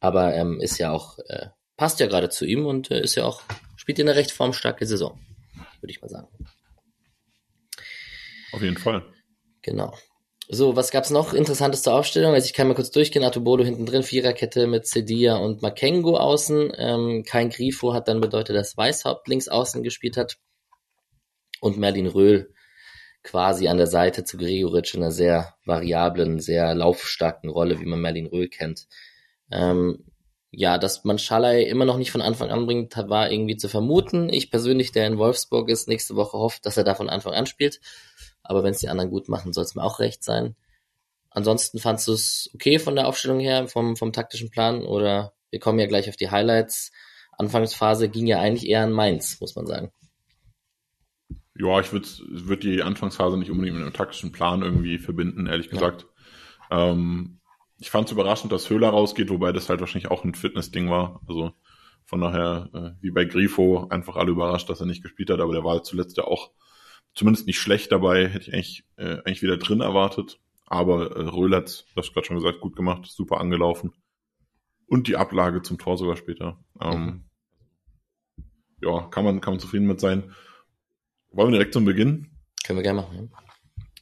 aber 0.00 0.34
ähm, 0.34 0.62
ist 0.62 0.78
ja 0.78 0.92
auch, 0.92 1.18
äh, 1.28 1.48
passt 1.76 2.00
ja 2.00 2.06
gerade 2.06 2.30
zu 2.30 2.46
ihm 2.46 2.64
und 2.64 2.90
äh, 2.90 3.02
ist 3.02 3.16
ja 3.16 3.26
auch, 3.26 3.42
spielt 3.76 3.98
in 3.98 4.08
einer 4.08 4.16
recht 4.16 4.30
formstarke 4.30 4.86
Saison, 4.86 5.20
würde 5.82 5.90
ich 5.90 6.00
mal 6.00 6.08
sagen. 6.08 6.28
Auf 8.52 8.62
jeden 8.62 8.78
Fall. 8.78 9.04
Genau. 9.60 9.94
So, 10.48 10.74
was 10.74 10.90
gab's 10.90 11.10
noch 11.10 11.34
Interessantes 11.34 11.82
zur 11.82 11.92
Aufstellung? 11.92 12.32
Also 12.32 12.46
ich 12.46 12.54
kann 12.54 12.66
mal 12.66 12.72
kurz 12.72 12.90
durchgehen. 12.92 13.24
Atubolo 13.24 13.62
hinten 13.62 13.84
drin, 13.84 14.02
Viererkette 14.02 14.66
mit 14.66 14.86
Cedia 14.86 15.36
und 15.36 15.60
Makengo 15.60 16.16
außen. 16.16 16.72
Ähm, 16.78 17.24
kein 17.26 17.50
Grifo 17.50 17.92
hat 17.92 18.08
dann 18.08 18.22
bedeutet, 18.22 18.56
dass 18.56 18.74
Weißhaupt 18.74 19.28
links 19.28 19.48
außen 19.48 19.82
gespielt 19.82 20.16
hat. 20.16 20.38
Und 21.60 21.76
Merlin 21.76 22.06
Röhl 22.06 22.54
quasi 23.22 23.68
an 23.68 23.76
der 23.76 23.86
Seite 23.86 24.24
zu 24.24 24.36
Gregoritsch 24.36 24.94
in 24.94 25.02
einer 25.02 25.12
sehr 25.12 25.54
variablen, 25.64 26.40
sehr 26.40 26.74
laufstarken 26.74 27.50
Rolle, 27.50 27.80
wie 27.80 27.86
man 27.86 28.00
Merlin 28.00 28.26
Röhl 28.26 28.48
kennt. 28.48 28.86
Ähm, 29.50 30.04
ja, 30.50 30.78
dass 30.78 31.04
man 31.04 31.18
Schalay 31.18 31.64
immer 31.68 31.84
noch 31.84 31.98
nicht 31.98 32.10
von 32.10 32.22
Anfang 32.22 32.50
an 32.50 32.66
bringt, 32.66 32.96
war 32.96 33.30
irgendwie 33.30 33.56
zu 33.56 33.68
vermuten. 33.68 34.30
Ich 34.30 34.50
persönlich, 34.50 34.92
der 34.92 35.06
in 35.06 35.18
Wolfsburg 35.18 35.68
ist, 35.68 35.88
nächste 35.88 36.16
Woche 36.16 36.38
hofft, 36.38 36.64
dass 36.64 36.76
er 36.76 36.84
da 36.84 36.94
von 36.94 37.10
Anfang 37.10 37.34
an 37.34 37.46
spielt. 37.46 37.80
Aber 38.42 38.64
wenn 38.64 38.70
es 38.70 38.78
die 38.78 38.88
anderen 38.88 39.10
gut 39.10 39.28
machen, 39.28 39.52
soll 39.52 39.64
es 39.64 39.74
mir 39.74 39.84
auch 39.84 39.98
recht 39.98 40.24
sein. 40.24 40.56
Ansonsten 41.30 41.78
fandst 41.78 42.08
du 42.08 42.14
es 42.14 42.50
okay 42.54 42.78
von 42.78 42.96
der 42.96 43.06
Aufstellung 43.08 43.40
her, 43.40 43.68
vom, 43.68 43.96
vom 43.96 44.12
taktischen 44.12 44.50
Plan? 44.50 44.82
Oder 44.82 45.34
wir 45.50 45.60
kommen 45.60 45.78
ja 45.78 45.86
gleich 45.86 46.08
auf 46.08 46.16
die 46.16 46.30
Highlights. 46.30 46.92
Anfangsphase 47.36 48.08
ging 48.08 48.26
ja 48.26 48.40
eigentlich 48.40 48.68
eher 48.68 48.82
an 48.82 48.92
Mainz, 48.92 49.40
muss 49.40 49.54
man 49.54 49.66
sagen. 49.66 49.92
Ja, 51.58 51.80
ich 51.80 51.92
würde 51.92 52.08
würd 52.28 52.62
die 52.62 52.82
Anfangsphase 52.82 53.36
nicht 53.36 53.50
unbedingt 53.50 53.76
mit 53.76 53.84
einem 53.84 53.92
taktischen 53.92 54.30
Plan 54.30 54.62
irgendwie 54.62 54.98
verbinden, 54.98 55.46
ehrlich 55.46 55.68
gesagt. 55.68 56.06
Ja. 56.70 56.90
Ähm, 56.90 57.40
ich 57.78 57.90
fand 57.90 58.06
es 58.06 58.12
überraschend, 58.12 58.52
dass 58.52 58.70
Höhler 58.70 58.90
rausgeht, 58.90 59.28
wobei 59.30 59.52
das 59.52 59.68
halt 59.68 59.80
wahrscheinlich 59.80 60.10
auch 60.10 60.24
ein 60.24 60.34
Fitness-Ding 60.34 60.88
war. 60.88 61.20
Also 61.26 61.52
von 62.04 62.20
daher, 62.20 62.70
äh, 62.72 63.02
wie 63.02 63.10
bei 63.10 63.24
Grifo, 63.24 63.88
einfach 63.90 64.16
alle 64.16 64.30
überrascht, 64.30 64.70
dass 64.70 64.80
er 64.80 64.86
nicht 64.86 65.02
gespielt 65.02 65.30
hat, 65.30 65.40
aber 65.40 65.52
der 65.52 65.64
war 65.64 65.82
zuletzt 65.82 66.16
ja 66.16 66.24
auch 66.24 66.52
zumindest 67.14 67.46
nicht 67.46 67.58
schlecht 67.58 67.90
dabei, 67.90 68.28
hätte 68.28 68.48
ich 68.48 68.54
eigentlich, 68.54 68.84
äh, 68.96 69.18
eigentlich 69.24 69.42
wieder 69.42 69.56
drin 69.56 69.80
erwartet. 69.80 70.38
Aber 70.66 71.16
äh, 71.16 71.22
Röhl 71.22 71.54
hat, 71.56 71.86
das 71.96 72.12
gerade 72.12 72.26
schon 72.26 72.36
gesagt, 72.36 72.60
gut 72.60 72.76
gemacht, 72.76 73.06
super 73.06 73.40
angelaufen. 73.40 73.92
Und 74.86 75.08
die 75.08 75.16
Ablage 75.16 75.62
zum 75.62 75.78
Tor 75.78 75.98
sogar 75.98 76.16
später. 76.16 76.62
Ähm, 76.80 77.04
mhm. 77.04 78.44
Ja, 78.80 79.08
kann 79.08 79.24
man, 79.24 79.40
kann 79.40 79.54
man 79.54 79.60
zufrieden 79.60 79.86
mit 79.86 79.98
sein. 79.98 80.32
Wollen 81.30 81.48
wir 81.48 81.58
direkt 81.58 81.74
zum 81.74 81.84
Beginn? 81.84 82.28
Können 82.64 82.78
wir 82.78 82.82
gerne 82.82 83.02
machen. 83.02 83.30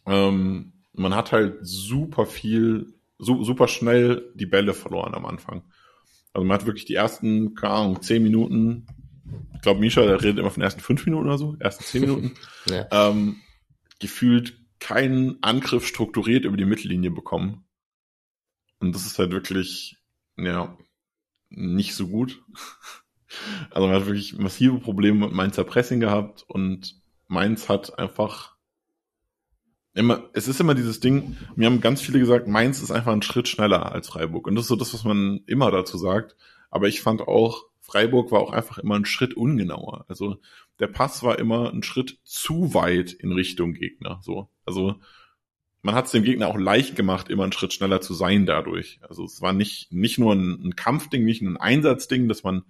Ja. 0.06 0.28
Ähm, 0.28 0.72
man 0.92 1.14
hat 1.14 1.32
halt 1.32 1.58
super 1.62 2.26
viel, 2.26 2.94
su 3.18 3.44
super 3.44 3.68
schnell 3.68 4.32
die 4.34 4.46
Bälle 4.46 4.74
verloren 4.74 5.14
am 5.14 5.26
Anfang. 5.26 5.62
Also 6.32 6.46
man 6.46 6.58
hat 6.58 6.66
wirklich 6.66 6.84
die 6.84 6.94
ersten, 6.94 7.54
keine 7.54 7.74
Ahnung, 7.74 8.02
zehn 8.02 8.22
Minuten 8.22 8.86
ich 9.54 9.62
glaube, 9.62 9.80
Misha, 9.80 10.02
der 10.02 10.22
redet 10.22 10.38
immer 10.38 10.50
von 10.50 10.62
ersten 10.62 10.80
fünf 10.80 11.04
Minuten 11.06 11.26
oder 11.26 11.38
so, 11.38 11.56
ersten 11.58 11.84
zehn 11.84 12.02
Minuten, 12.02 12.34
ja. 12.66 12.86
ähm, 12.90 13.40
gefühlt 13.98 14.58
keinen 14.78 15.42
Angriff 15.42 15.86
strukturiert 15.86 16.44
über 16.44 16.56
die 16.56 16.64
Mittellinie 16.64 17.10
bekommen. 17.10 17.64
Und 18.78 18.94
das 18.94 19.06
ist 19.06 19.18
halt 19.18 19.32
wirklich, 19.32 19.96
ja, 20.36 20.76
nicht 21.48 21.94
so 21.94 22.08
gut. 22.08 22.42
Also 23.70 23.88
man 23.88 23.96
hat 23.96 24.06
wirklich 24.06 24.38
massive 24.38 24.78
Probleme 24.78 25.26
mit 25.26 25.34
Mainzer 25.34 25.64
Pressing 25.64 25.98
gehabt 26.00 26.44
und 26.48 27.02
Mainz 27.28 27.68
hat 27.68 27.98
einfach 27.98 28.56
immer, 29.94 30.28
es 30.34 30.46
ist 30.46 30.60
immer 30.60 30.74
dieses 30.74 31.00
Ding, 31.00 31.36
mir 31.56 31.66
haben 31.66 31.80
ganz 31.80 32.00
viele 32.02 32.18
gesagt, 32.18 32.46
Mainz 32.46 32.82
ist 32.82 32.90
einfach 32.90 33.12
ein 33.12 33.22
Schritt 33.22 33.48
schneller 33.48 33.92
als 33.92 34.08
Freiburg. 34.08 34.46
Und 34.46 34.54
das 34.54 34.64
ist 34.64 34.68
so 34.68 34.76
das, 34.76 34.94
was 34.94 35.04
man 35.04 35.40
immer 35.46 35.70
dazu 35.70 35.98
sagt. 35.98 36.36
Aber 36.70 36.86
ich 36.86 37.00
fand 37.00 37.22
auch, 37.22 37.64
Freiburg 37.80 38.32
war 38.32 38.40
auch 38.40 38.52
einfach 38.52 38.78
immer 38.78 38.96
ein 38.96 39.04
Schritt 39.06 39.34
ungenauer. 39.34 40.04
Also 40.08 40.38
der 40.80 40.88
Pass 40.88 41.22
war 41.22 41.38
immer 41.38 41.72
ein 41.72 41.82
Schritt 41.82 42.18
zu 42.24 42.74
weit 42.74 43.12
in 43.12 43.32
Richtung 43.32 43.72
Gegner. 43.74 44.18
So, 44.22 44.50
also 44.64 44.96
man 45.82 45.94
hat 45.94 46.06
es 46.06 46.10
dem 46.10 46.24
Gegner 46.24 46.48
auch 46.48 46.58
leicht 46.58 46.96
gemacht, 46.96 47.28
immer 47.28 47.44
einen 47.44 47.52
Schritt 47.52 47.72
schneller 47.72 48.00
zu 48.00 48.12
sein 48.12 48.44
dadurch. 48.44 48.98
Also 49.08 49.24
es 49.24 49.40
war 49.40 49.52
nicht 49.52 49.92
nicht 49.92 50.18
nur 50.18 50.34
ein, 50.34 50.60
ein 50.64 50.76
Kampfding, 50.76 51.24
nicht 51.24 51.42
ein 51.42 51.56
Einsatzding, 51.56 52.28
dass 52.28 52.42
man 52.42 52.64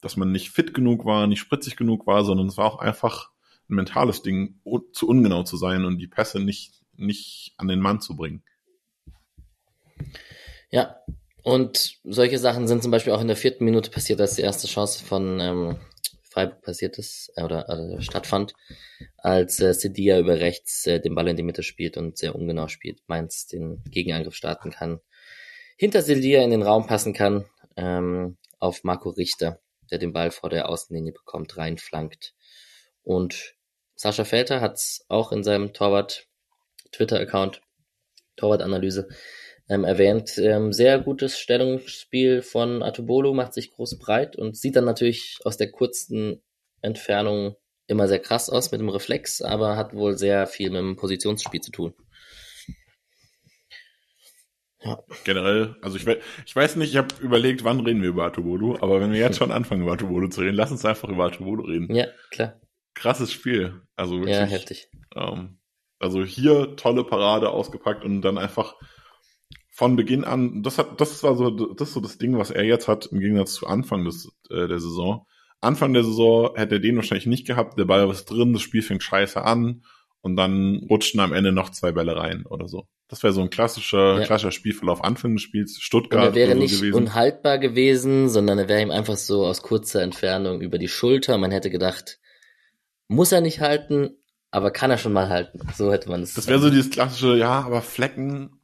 dass 0.00 0.16
man 0.16 0.32
nicht 0.32 0.50
fit 0.50 0.74
genug 0.74 1.04
war, 1.04 1.26
nicht 1.26 1.40
spritzig 1.40 1.76
genug 1.76 2.06
war, 2.06 2.24
sondern 2.24 2.46
es 2.46 2.56
war 2.56 2.66
auch 2.66 2.78
einfach 2.78 3.30
ein 3.68 3.76
mentales 3.76 4.22
Ding, 4.22 4.60
zu 4.92 5.08
ungenau 5.08 5.42
zu 5.42 5.56
sein 5.56 5.84
und 5.84 5.98
die 5.98 6.08
Pässe 6.08 6.40
nicht 6.40 6.84
nicht 6.96 7.54
an 7.56 7.68
den 7.68 7.80
Mann 7.80 8.00
zu 8.00 8.16
bringen. 8.16 8.42
Ja, 10.70 11.00
und 11.42 11.98
solche 12.04 12.38
Sachen 12.38 12.66
sind 12.66 12.82
zum 12.82 12.90
Beispiel 12.90 13.12
auch 13.12 13.20
in 13.20 13.28
der 13.28 13.36
vierten 13.36 13.64
Minute 13.64 13.90
passiert, 13.90 14.20
als 14.20 14.36
die 14.36 14.42
erste 14.42 14.66
Chance 14.66 15.04
von 15.04 15.40
ähm, 15.40 15.76
Freiburg 16.22 16.62
passiert 16.62 16.98
ist 16.98 17.32
äh, 17.36 17.42
oder 17.42 17.68
äh, 17.68 18.00
stattfand, 18.00 18.54
als 19.18 19.60
äh, 19.60 19.72
Sedia 19.72 20.18
über 20.18 20.40
rechts 20.40 20.86
äh, 20.86 21.00
den 21.00 21.14
Ball 21.14 21.28
in 21.28 21.36
die 21.36 21.42
Mitte 21.42 21.62
spielt 21.62 21.96
und 21.96 22.18
sehr 22.18 22.34
ungenau 22.34 22.68
spielt, 22.68 23.00
Mainz 23.06 23.46
den 23.46 23.82
Gegenangriff 23.84 24.34
starten 24.34 24.70
kann, 24.70 25.00
hinter 25.76 26.02
Sedia 26.02 26.42
in 26.42 26.50
den 26.50 26.62
Raum 26.62 26.86
passen 26.86 27.12
kann, 27.12 27.44
ähm, 27.76 28.38
auf 28.58 28.82
Marco 28.82 29.10
Richter, 29.10 29.60
der 29.90 29.98
den 29.98 30.12
Ball 30.12 30.30
vor 30.30 30.50
der 30.50 30.68
Außenlinie 30.68 31.12
bekommt, 31.12 31.56
reinflankt. 31.56 32.34
Und 33.02 33.53
Sascha 33.96 34.24
Felter 34.24 34.60
hat 34.60 34.74
es 34.74 35.04
auch 35.08 35.32
in 35.32 35.44
seinem 35.44 35.72
Torwart 35.72 36.26
Twitter-Account, 36.92 37.60
Torwart-Analyse, 38.36 39.08
ähm, 39.68 39.84
erwähnt. 39.84 40.36
Ähm, 40.38 40.72
sehr 40.72 40.98
gutes 40.98 41.38
Stellungsspiel 41.38 42.42
von 42.42 42.82
Atubolo, 42.82 43.34
macht 43.34 43.54
sich 43.54 43.70
groß 43.70 43.98
breit 43.98 44.36
und 44.36 44.56
sieht 44.56 44.76
dann 44.76 44.84
natürlich 44.84 45.38
aus 45.44 45.56
der 45.56 45.70
kurzen 45.70 46.42
Entfernung 46.82 47.56
immer 47.86 48.08
sehr 48.08 48.20
krass 48.20 48.50
aus 48.50 48.72
mit 48.72 48.80
dem 48.80 48.88
Reflex, 48.88 49.42
aber 49.42 49.76
hat 49.76 49.94
wohl 49.94 50.16
sehr 50.16 50.46
viel 50.46 50.70
mit 50.70 50.80
dem 50.80 50.96
Positionsspiel 50.96 51.60
zu 51.60 51.70
tun. 51.70 51.94
Ja. 54.82 55.02
Generell, 55.24 55.76
also 55.80 55.96
ich, 55.96 56.06
ich 56.44 56.54
weiß 56.54 56.76
nicht, 56.76 56.90
ich 56.90 56.98
habe 56.98 57.08
überlegt, 57.22 57.64
wann 57.64 57.80
reden 57.80 58.02
wir 58.02 58.10
über 58.10 58.26
Atubolo, 58.26 58.76
aber 58.82 59.00
wenn 59.00 59.12
wir 59.12 59.20
jetzt 59.20 59.38
schon 59.38 59.50
anfangen 59.50 59.82
über 59.82 59.92
Atubolo 59.92 60.28
zu 60.28 60.42
reden, 60.42 60.56
lass 60.56 60.70
uns 60.70 60.84
einfach 60.84 61.08
über 61.08 61.24
Atubolo 61.24 61.64
reden. 61.64 61.94
Ja, 61.94 62.06
klar. 62.30 62.60
Krasses 62.94 63.32
Spiel. 63.32 63.82
Also 63.96 64.16
wirklich. 64.16 64.36
Ja, 64.36 64.44
heftig. 64.44 64.88
Ähm, 65.14 65.58
also 65.98 66.24
hier 66.24 66.76
tolle 66.76 67.04
Parade 67.04 67.50
ausgepackt 67.50 68.04
und 68.04 68.22
dann 68.22 68.38
einfach 68.38 68.74
von 69.70 69.96
Beginn 69.96 70.24
an, 70.24 70.62
das 70.62 70.78
hat, 70.78 71.00
das 71.00 71.22
war 71.24 71.34
so, 71.34 71.50
das 71.50 71.88
ist 71.88 71.94
so 71.94 72.00
das 72.00 72.18
Ding, 72.18 72.38
was 72.38 72.50
er 72.50 72.62
jetzt 72.62 72.86
hat, 72.86 73.06
im 73.06 73.18
Gegensatz 73.18 73.54
zu 73.54 73.66
Anfang 73.66 74.04
des, 74.04 74.30
äh, 74.50 74.68
der 74.68 74.78
Saison. 74.78 75.26
Anfang 75.60 75.92
der 75.94 76.04
Saison 76.04 76.54
hätte 76.54 76.76
er 76.76 76.80
den 76.80 76.96
wahrscheinlich 76.96 77.26
nicht 77.26 77.46
gehabt, 77.46 77.78
der 77.78 77.84
Ball 77.84 78.08
ist 78.10 78.26
drin, 78.26 78.52
das 78.52 78.62
Spiel 78.62 78.82
fängt 78.82 79.02
scheiße 79.02 79.42
an 79.42 79.82
und 80.20 80.36
dann 80.36 80.86
rutschten 80.88 81.20
am 81.20 81.32
Ende 81.32 81.52
noch 81.52 81.70
zwei 81.70 81.90
Bälle 81.90 82.16
rein 82.16 82.46
oder 82.46 82.68
so. 82.68 82.86
Das 83.08 83.22
wäre 83.22 83.32
so 83.32 83.42
ein 83.42 83.50
klassischer, 83.50 84.20
ja. 84.20 84.26
klassischer 84.26 84.52
Spielverlauf 84.52 85.02
Anfang 85.02 85.34
des 85.34 85.42
Spiels. 85.42 85.78
Stuttgart. 85.80 86.22
Und 86.22 86.28
er 86.28 86.34
wäre 86.34 86.52
so 86.52 86.58
nicht 86.58 86.76
gewesen. 86.76 86.96
unhaltbar 86.96 87.58
gewesen, 87.58 88.28
sondern 88.28 88.58
er 88.58 88.68
wäre 88.68 88.80
ihm 88.80 88.90
einfach 88.90 89.16
so 89.16 89.44
aus 89.44 89.62
kurzer 89.62 90.02
Entfernung 90.02 90.60
über 90.60 90.78
die 90.78 90.88
Schulter. 90.88 91.36
Man 91.36 91.50
hätte 91.50 91.70
gedacht, 91.70 92.18
muss 93.08 93.32
er 93.32 93.40
nicht 93.40 93.60
halten, 93.60 94.16
aber 94.50 94.70
kann 94.70 94.90
er 94.90 94.98
schon 94.98 95.12
mal 95.12 95.28
halten. 95.28 95.60
So 95.74 95.92
hätte 95.92 96.08
man 96.08 96.22
es. 96.22 96.34
Das 96.34 96.46
wäre 96.46 96.60
so 96.60 96.70
dieses 96.70 96.90
klassische, 96.90 97.36
ja, 97.36 97.62
aber 97.62 97.82
Flecken 97.82 98.60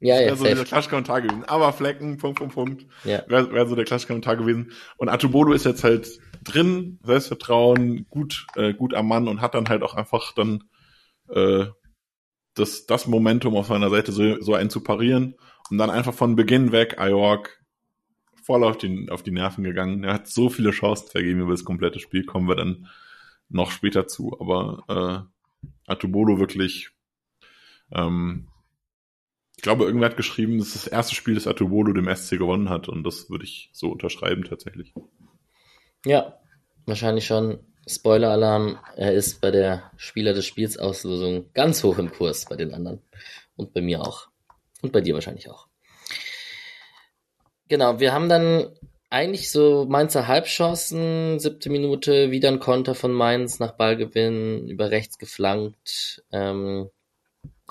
ja, 0.00 0.20
ja, 0.20 0.26
wäre 0.26 0.36
so 0.36 0.44
dieser 0.44 0.64
klassische 0.64 0.90
Kommentar 0.90 1.22
gewesen. 1.22 1.44
Aber 1.44 1.72
Flecken, 1.72 2.18
Punkt, 2.18 2.38
Punkt, 2.38 2.54
Punkt. 2.54 2.86
Ja. 3.04 3.22
Wäre 3.26 3.52
wär 3.52 3.66
so 3.66 3.74
der 3.74 3.86
klassische 3.86 4.08
Kommentar 4.08 4.36
gewesen. 4.36 4.72
Und 4.98 5.08
Atubolo 5.08 5.54
ist 5.54 5.64
jetzt 5.64 5.82
halt 5.82 6.20
drin, 6.42 6.98
Selbstvertrauen, 7.02 8.06
gut, 8.10 8.46
äh, 8.56 8.74
gut 8.74 8.92
am 8.92 9.08
Mann 9.08 9.28
und 9.28 9.40
hat 9.40 9.54
dann 9.54 9.68
halt 9.68 9.82
auch 9.82 9.94
einfach 9.94 10.34
dann 10.34 10.64
äh, 11.30 11.64
das, 12.54 12.84
das 12.84 13.06
Momentum 13.06 13.56
auf 13.56 13.66
seiner 13.66 13.88
Seite 13.88 14.12
so, 14.12 14.40
so 14.42 14.54
einen 14.54 14.68
zu 14.68 14.82
parieren 14.82 15.36
und 15.70 15.78
dann 15.78 15.90
einfach 15.90 16.12
von 16.12 16.36
Beginn 16.36 16.70
weg 16.70 16.96
Iork 16.98 17.64
voll 18.42 18.62
auf 18.62 18.76
die, 18.76 19.08
auf 19.10 19.22
die 19.22 19.32
Nerven 19.32 19.64
gegangen. 19.64 20.04
Er 20.04 20.12
hat 20.12 20.28
so 20.28 20.50
viele 20.50 20.72
Chancen 20.72 21.08
vergeben 21.08 21.40
über 21.40 21.52
das 21.52 21.64
komplette 21.64 21.98
Spiel, 21.98 22.26
kommen 22.26 22.46
wir 22.46 22.56
dann 22.56 22.88
noch 23.48 23.70
später 23.70 24.06
zu. 24.06 24.38
Aber 24.40 25.28
äh, 25.58 25.66
Atubolo 25.86 26.38
wirklich 26.38 26.90
ähm, 27.92 28.48
ich 29.56 29.62
glaube, 29.62 29.84
irgendwer 29.84 30.10
hat 30.10 30.16
geschrieben, 30.16 30.58
das 30.58 30.68
ist 30.68 30.86
das 30.86 30.86
erste 30.88 31.14
Spiel, 31.14 31.34
das 31.34 31.46
Atubolo 31.46 31.92
dem 31.92 32.14
SC 32.14 32.38
gewonnen 32.38 32.68
hat. 32.68 32.88
Und 32.88 33.04
das 33.04 33.30
würde 33.30 33.44
ich 33.44 33.70
so 33.72 33.90
unterschreiben 33.90 34.44
tatsächlich. 34.44 34.92
Ja, 36.04 36.38
wahrscheinlich 36.86 37.26
schon. 37.26 37.60
Spoiler-Alarm, 37.86 38.78
er 38.96 39.12
ist 39.12 39.42
bei 39.42 39.50
der 39.50 39.90
Spieler 39.96 40.32
des 40.32 40.46
Spiels 40.46 40.78
Auslosung 40.78 41.50
ganz 41.52 41.84
hoch 41.84 41.98
im 41.98 42.10
Kurs 42.10 42.46
bei 42.46 42.56
den 42.56 42.72
anderen. 42.72 43.02
Und 43.56 43.74
bei 43.74 43.82
mir 43.82 44.00
auch. 44.00 44.28
Und 44.80 44.92
bei 44.92 45.02
dir 45.02 45.14
wahrscheinlich 45.14 45.50
auch. 45.50 45.68
Genau, 47.68 48.00
wir 48.00 48.12
haben 48.12 48.28
dann 48.28 48.68
eigentlich 49.14 49.48
so 49.48 49.86
Mainzer 49.88 50.26
Halbchancen, 50.26 51.38
siebte 51.38 51.70
Minute, 51.70 52.32
wieder 52.32 52.48
ein 52.48 52.58
Konter 52.58 52.96
von 52.96 53.12
Mainz 53.12 53.60
nach 53.60 53.70
Ballgewinn, 53.76 54.66
über 54.68 54.90
rechts 54.90 55.18
geflankt. 55.18 56.24
Ähm, 56.32 56.90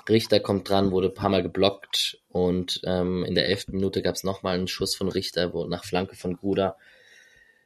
Richter 0.08 0.40
kommt 0.40 0.70
dran, 0.70 0.90
wurde 0.90 1.08
ein 1.08 1.14
paar 1.14 1.28
Mal 1.28 1.42
geblockt 1.42 2.18
und 2.30 2.80
ähm, 2.84 3.26
in 3.26 3.34
der 3.34 3.46
elften 3.46 3.72
Minute 3.72 4.00
gab 4.00 4.14
es 4.14 4.24
nochmal 4.24 4.54
einen 4.54 4.68
Schuss 4.68 4.96
von 4.96 5.08
Richter 5.08 5.52
wo, 5.52 5.66
nach 5.66 5.84
Flanke 5.84 6.16
von 6.16 6.34
Gruder. 6.34 6.78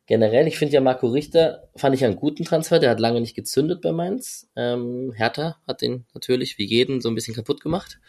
Generell, 0.07 0.49
ich 0.49 0.59
finde 0.59 0.75
ja 0.75 0.81
Marco 0.81 1.07
Richter, 1.07 1.69
fand 1.77 1.95
ich 1.95 2.05
einen 2.05 2.17
guten 2.17 2.45
Transfer, 2.45 2.81
der 2.81 2.91
hat 2.91 2.99
lange 2.99 3.21
nicht 3.21 3.37
gezündet 3.37 3.81
bei 3.81 3.93
Mainz. 3.93 4.49
Ähm, 4.57 5.13
Hertha 5.15 5.57
hat 5.69 5.83
den 5.83 6.05
natürlich 6.15 6.59
wie 6.59 6.67
jeden 6.67 7.01
so 7.01 7.09
ein 7.11 7.15
bisschen 7.15 7.35
kaputt 7.35 7.61
gemacht. 7.61 8.01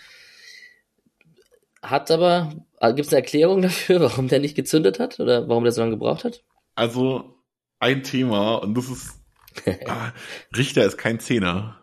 Hat 1.82 2.12
aber, 2.12 2.54
äh, 2.80 2.94
gibt 2.94 3.08
es 3.08 3.14
eine 3.14 3.22
Erklärung 3.22 3.62
dafür, 3.64 4.02
warum 4.02 4.28
der 4.28 4.40
nicht 4.40 4.56
gezündet 4.56 5.00
hat 5.00 5.20
oder 5.20 5.48
warum 5.48 5.64
der 5.64 5.74
so 5.74 5.82
lange 5.82 5.94
gebraucht 5.94 6.24
hat? 6.24 6.44
Also 6.76 7.36
ein 7.80 8.04
Thema 8.04 8.56
und 8.56 8.78
das 8.78 8.90
ist, 8.90 9.22
ah, 9.88 10.12
Richter 10.56 10.86
ist 10.86 10.98
kein 10.98 11.20
Zehner. 11.20 11.76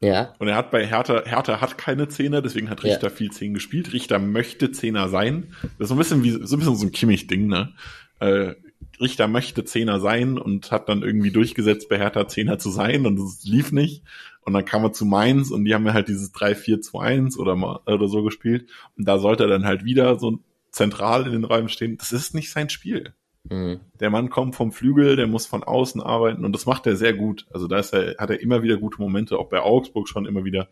Ja. 0.00 0.34
Und 0.40 0.48
er 0.48 0.56
hat 0.56 0.72
bei 0.72 0.84
Hertha, 0.84 1.22
Hertha 1.24 1.60
hat 1.60 1.78
keine 1.78 2.08
Zehner, 2.08 2.42
deswegen 2.42 2.68
hat 2.68 2.82
Richter 2.82 3.08
ja. 3.08 3.14
viel 3.14 3.30
Zehn 3.30 3.54
gespielt. 3.54 3.92
Richter 3.92 4.18
möchte 4.18 4.72
Zehner 4.72 5.08
sein. 5.08 5.54
Das 5.78 5.84
ist 5.84 5.88
so 5.88 5.94
ein 5.94 5.98
bisschen 5.98 6.24
wie, 6.24 6.30
so 6.30 6.56
ein 6.56 6.58
bisschen 6.58 6.76
so 6.76 6.86
ein 6.86 6.90
Kimmich-Ding, 6.90 7.46
ne? 7.46 7.72
Äh, 8.18 8.54
Richter 9.00 9.28
möchte 9.28 9.64
Zehner 9.64 10.00
sein 10.00 10.38
und 10.38 10.72
hat 10.72 10.88
dann 10.88 11.02
irgendwie 11.02 11.30
durchgesetzt, 11.30 11.88
bei 11.88 11.98
Hertha 11.98 12.26
Zehner 12.26 12.58
zu 12.58 12.70
sein 12.70 13.06
und 13.06 13.18
es 13.18 13.44
lief 13.44 13.70
nicht. 13.70 14.02
Und 14.44 14.54
dann 14.54 14.64
kam 14.64 14.84
er 14.84 14.92
zu 14.92 15.04
Mainz 15.04 15.50
und 15.50 15.64
die 15.64 15.74
haben 15.74 15.86
ja 15.86 15.92
halt 15.92 16.08
dieses 16.08 16.34
3-4-2-1 16.34 17.38
oder, 17.38 17.54
mal, 17.54 17.80
oder 17.86 18.08
so 18.08 18.22
gespielt. 18.22 18.68
Und 18.96 19.06
da 19.06 19.18
sollte 19.18 19.44
er 19.44 19.48
dann 19.48 19.64
halt 19.64 19.84
wieder 19.84 20.18
so 20.18 20.40
zentral 20.70 21.26
in 21.26 21.32
den 21.32 21.44
Räumen 21.44 21.68
stehen. 21.68 21.96
Das 21.98 22.12
ist 22.12 22.34
nicht 22.34 22.50
sein 22.50 22.68
Spiel. 22.68 23.14
Mhm. 23.44 23.80
Der 24.00 24.10
Mann 24.10 24.30
kommt 24.30 24.54
vom 24.54 24.72
Flügel, 24.72 25.16
der 25.16 25.26
muss 25.26 25.46
von 25.46 25.62
außen 25.62 26.00
arbeiten 26.00 26.44
und 26.44 26.52
das 26.52 26.66
macht 26.66 26.86
er 26.86 26.96
sehr 26.96 27.12
gut. 27.12 27.46
Also 27.52 27.66
da 27.66 27.78
ist 27.78 27.92
er, 27.92 28.16
hat 28.18 28.30
er 28.30 28.40
immer 28.40 28.62
wieder 28.62 28.76
gute 28.76 29.00
Momente, 29.00 29.38
auch 29.38 29.48
bei 29.48 29.60
Augsburg 29.60 30.08
schon 30.08 30.26
immer 30.26 30.44
wieder. 30.44 30.68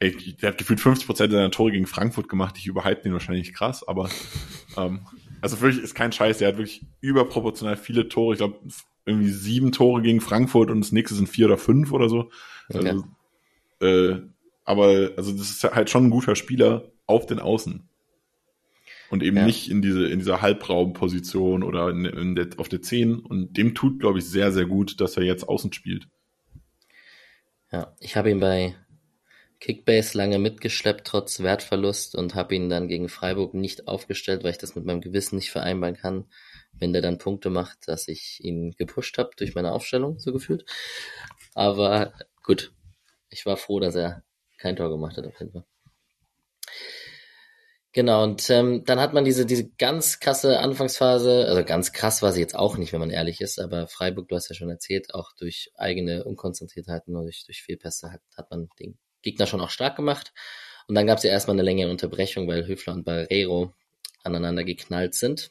Ey, 0.00 0.16
der 0.42 0.50
hat 0.50 0.58
gefühlt 0.58 0.80
50 0.80 1.06
Prozent 1.06 1.32
seiner 1.32 1.50
Tore 1.50 1.70
gegen 1.70 1.86
Frankfurt 1.86 2.28
gemacht. 2.28 2.56
Ich 2.58 2.66
überhype 2.66 3.02
den 3.02 3.12
wahrscheinlich 3.12 3.54
krass, 3.54 3.86
aber 3.86 4.10
ähm, 4.76 5.06
also 5.44 5.60
wirklich 5.60 5.84
ist 5.84 5.94
kein 5.94 6.10
Scheiß. 6.10 6.38
Der 6.38 6.48
hat 6.48 6.56
wirklich 6.56 6.86
überproportional 7.02 7.76
viele 7.76 8.08
Tore. 8.08 8.32
Ich 8.32 8.38
glaube 8.38 8.60
irgendwie 9.04 9.28
sieben 9.28 9.72
Tore 9.72 10.00
gegen 10.00 10.22
Frankfurt 10.22 10.70
und 10.70 10.80
das 10.80 10.90
nächste 10.90 11.14
sind 11.14 11.28
vier 11.28 11.44
oder 11.44 11.58
fünf 11.58 11.92
oder 11.92 12.08
so. 12.08 12.30
Okay. 12.70 12.88
Also, 12.88 13.04
äh, 13.82 14.22
aber 14.64 15.10
also 15.18 15.32
das 15.32 15.50
ist 15.50 15.64
halt 15.64 15.90
schon 15.90 16.06
ein 16.06 16.10
guter 16.10 16.34
Spieler 16.34 16.90
auf 17.06 17.26
den 17.26 17.40
Außen 17.40 17.86
und 19.10 19.22
eben 19.22 19.36
ja. 19.36 19.44
nicht 19.44 19.70
in 19.70 19.82
diese 19.82 20.06
in 20.06 20.18
dieser 20.18 20.40
Halbraumposition 20.40 21.62
oder 21.62 21.90
in, 21.90 22.06
in 22.06 22.34
der, 22.34 22.48
auf 22.56 22.70
der 22.70 22.80
10 22.80 23.18
und 23.18 23.58
dem 23.58 23.74
tut 23.74 24.00
glaube 24.00 24.20
ich 24.20 24.24
sehr 24.24 24.50
sehr 24.50 24.64
gut, 24.64 24.98
dass 24.98 25.18
er 25.18 25.24
jetzt 25.24 25.46
außen 25.46 25.74
spielt. 25.74 26.08
Ja, 27.70 27.94
ich 28.00 28.16
habe 28.16 28.30
ihn 28.30 28.40
bei 28.40 28.74
Kickbase 29.64 30.18
lange 30.18 30.38
mitgeschleppt 30.38 31.06
trotz 31.06 31.40
Wertverlust 31.40 32.14
und 32.16 32.34
habe 32.34 32.54
ihn 32.54 32.68
dann 32.68 32.86
gegen 32.86 33.08
Freiburg 33.08 33.54
nicht 33.54 33.88
aufgestellt, 33.88 34.44
weil 34.44 34.50
ich 34.50 34.58
das 34.58 34.74
mit 34.74 34.84
meinem 34.84 35.00
Gewissen 35.00 35.36
nicht 35.36 35.50
vereinbaren 35.50 35.96
kann, 35.96 36.26
wenn 36.74 36.92
der 36.92 37.00
dann 37.00 37.16
Punkte 37.16 37.48
macht, 37.48 37.88
dass 37.88 38.06
ich 38.06 38.44
ihn 38.44 38.72
gepusht 38.72 39.16
habe 39.16 39.30
durch 39.38 39.54
meine 39.54 39.72
Aufstellung 39.72 40.18
so 40.18 40.34
gefühlt. 40.34 40.66
Aber 41.54 42.12
gut, 42.42 42.74
ich 43.30 43.46
war 43.46 43.56
froh, 43.56 43.80
dass 43.80 43.94
er 43.94 44.22
kein 44.58 44.76
Tor 44.76 44.90
gemacht 44.90 45.16
hat 45.16 45.24
auf 45.26 45.40
jeden 45.40 45.52
Fall. 45.52 45.64
Genau, 47.92 48.22
und 48.22 48.50
ähm, 48.50 48.84
dann 48.84 49.00
hat 49.00 49.14
man 49.14 49.24
diese, 49.24 49.46
diese 49.46 49.70
ganz 49.78 50.20
krasse 50.20 50.58
Anfangsphase, 50.58 51.46
also 51.46 51.64
ganz 51.64 51.92
krass 51.92 52.20
war 52.20 52.32
sie 52.32 52.40
jetzt 52.40 52.54
auch 52.56 52.76
nicht, 52.76 52.92
wenn 52.92 53.00
man 53.00 53.10
ehrlich 53.10 53.40
ist, 53.40 53.58
aber 53.58 53.86
Freiburg, 53.86 54.28
du 54.28 54.36
hast 54.36 54.50
ja 54.50 54.54
schon 54.54 54.68
erzählt, 54.68 55.14
auch 55.14 55.32
durch 55.38 55.70
eigene 55.76 56.24
Unkonzentriertheiten 56.24 57.16
und 57.16 57.22
durch, 57.24 57.46
durch 57.46 57.62
Fehlpässe 57.62 58.12
hat, 58.12 58.20
hat 58.36 58.50
man 58.50 58.68
den 58.78 58.98
Gegner 59.24 59.46
schon 59.46 59.60
auch 59.60 59.70
stark 59.70 59.96
gemacht. 59.96 60.32
Und 60.86 60.94
dann 60.94 61.06
gab 61.06 61.18
es 61.18 61.24
ja 61.24 61.30
erstmal 61.30 61.56
eine 61.56 61.62
längere 61.62 61.90
Unterbrechung, 61.90 62.46
weil 62.46 62.66
Höfler 62.66 62.92
und 62.92 63.04
Barrero 63.04 63.72
aneinander 64.22 64.64
geknallt 64.64 65.14
sind. 65.14 65.50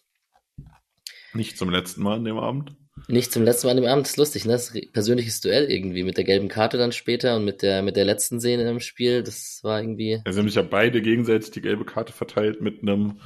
Nicht 1.34 1.58
zum 1.58 1.70
letzten 1.70 2.04
Mal 2.04 2.18
an 2.18 2.26
dem 2.26 2.38
Abend? 2.38 2.76
Nicht 3.08 3.32
zum 3.32 3.44
letzten 3.44 3.68
Mal 3.68 3.72
an 3.72 3.78
dem 3.78 3.90
Abend, 3.90 4.06
das 4.06 4.12
ist 4.12 4.18
lustig, 4.18 4.46
ne? 4.46 4.54
Das 4.54 4.70
ist 4.70 4.94
persönliches 4.94 5.42
Duell 5.42 5.70
irgendwie 5.70 6.04
mit 6.04 6.16
der 6.16 6.24
gelben 6.24 6.48
Karte 6.48 6.78
dann 6.78 6.92
später 6.92 7.36
und 7.36 7.46
mit 7.46 7.64
der, 7.64 7.82
mit 7.82 7.96
der 7.96 8.06
letzten 8.06 8.40
Szene 8.40 8.70
im 8.70 8.80
Spiel. 8.80 9.24
Das 9.24 9.60
war 9.64 9.82
irgendwie. 9.82 10.22
Also 10.26 10.40
haben 10.40 10.48
sich 10.48 10.56
ja 10.56 10.62
beide 10.62 11.02
gegenseitig 11.02 11.50
die 11.50 11.62
gelbe 11.62 11.86
Karte 11.86 12.14
verteilt 12.14 12.62
mit 12.62 12.84
einem 12.84 13.20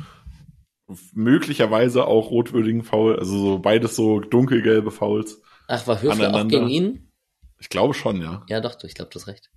möglicherweise 1.13 2.05
auch 2.05 2.31
rotwürdigen 2.31 2.83
Foul, 2.83 3.19
also 3.19 3.37
so 3.37 3.59
beides 3.59 3.97
so 3.97 4.21
dunkelgelbe 4.21 4.91
Fouls. 4.91 5.41
Ach, 5.67 5.85
war 5.85 6.01
Höfler 6.01 6.33
auch 6.33 6.47
gegen 6.47 6.69
ihn? 6.69 7.11
Ich 7.59 7.69
glaube 7.69 7.93
schon, 7.93 8.21
ja. 8.21 8.45
Ja, 8.47 8.61
doch, 8.61 8.81
ich 8.83 8.93
glaube, 8.93 9.09
du 9.11 9.19
hast 9.19 9.27
recht. 9.27 9.49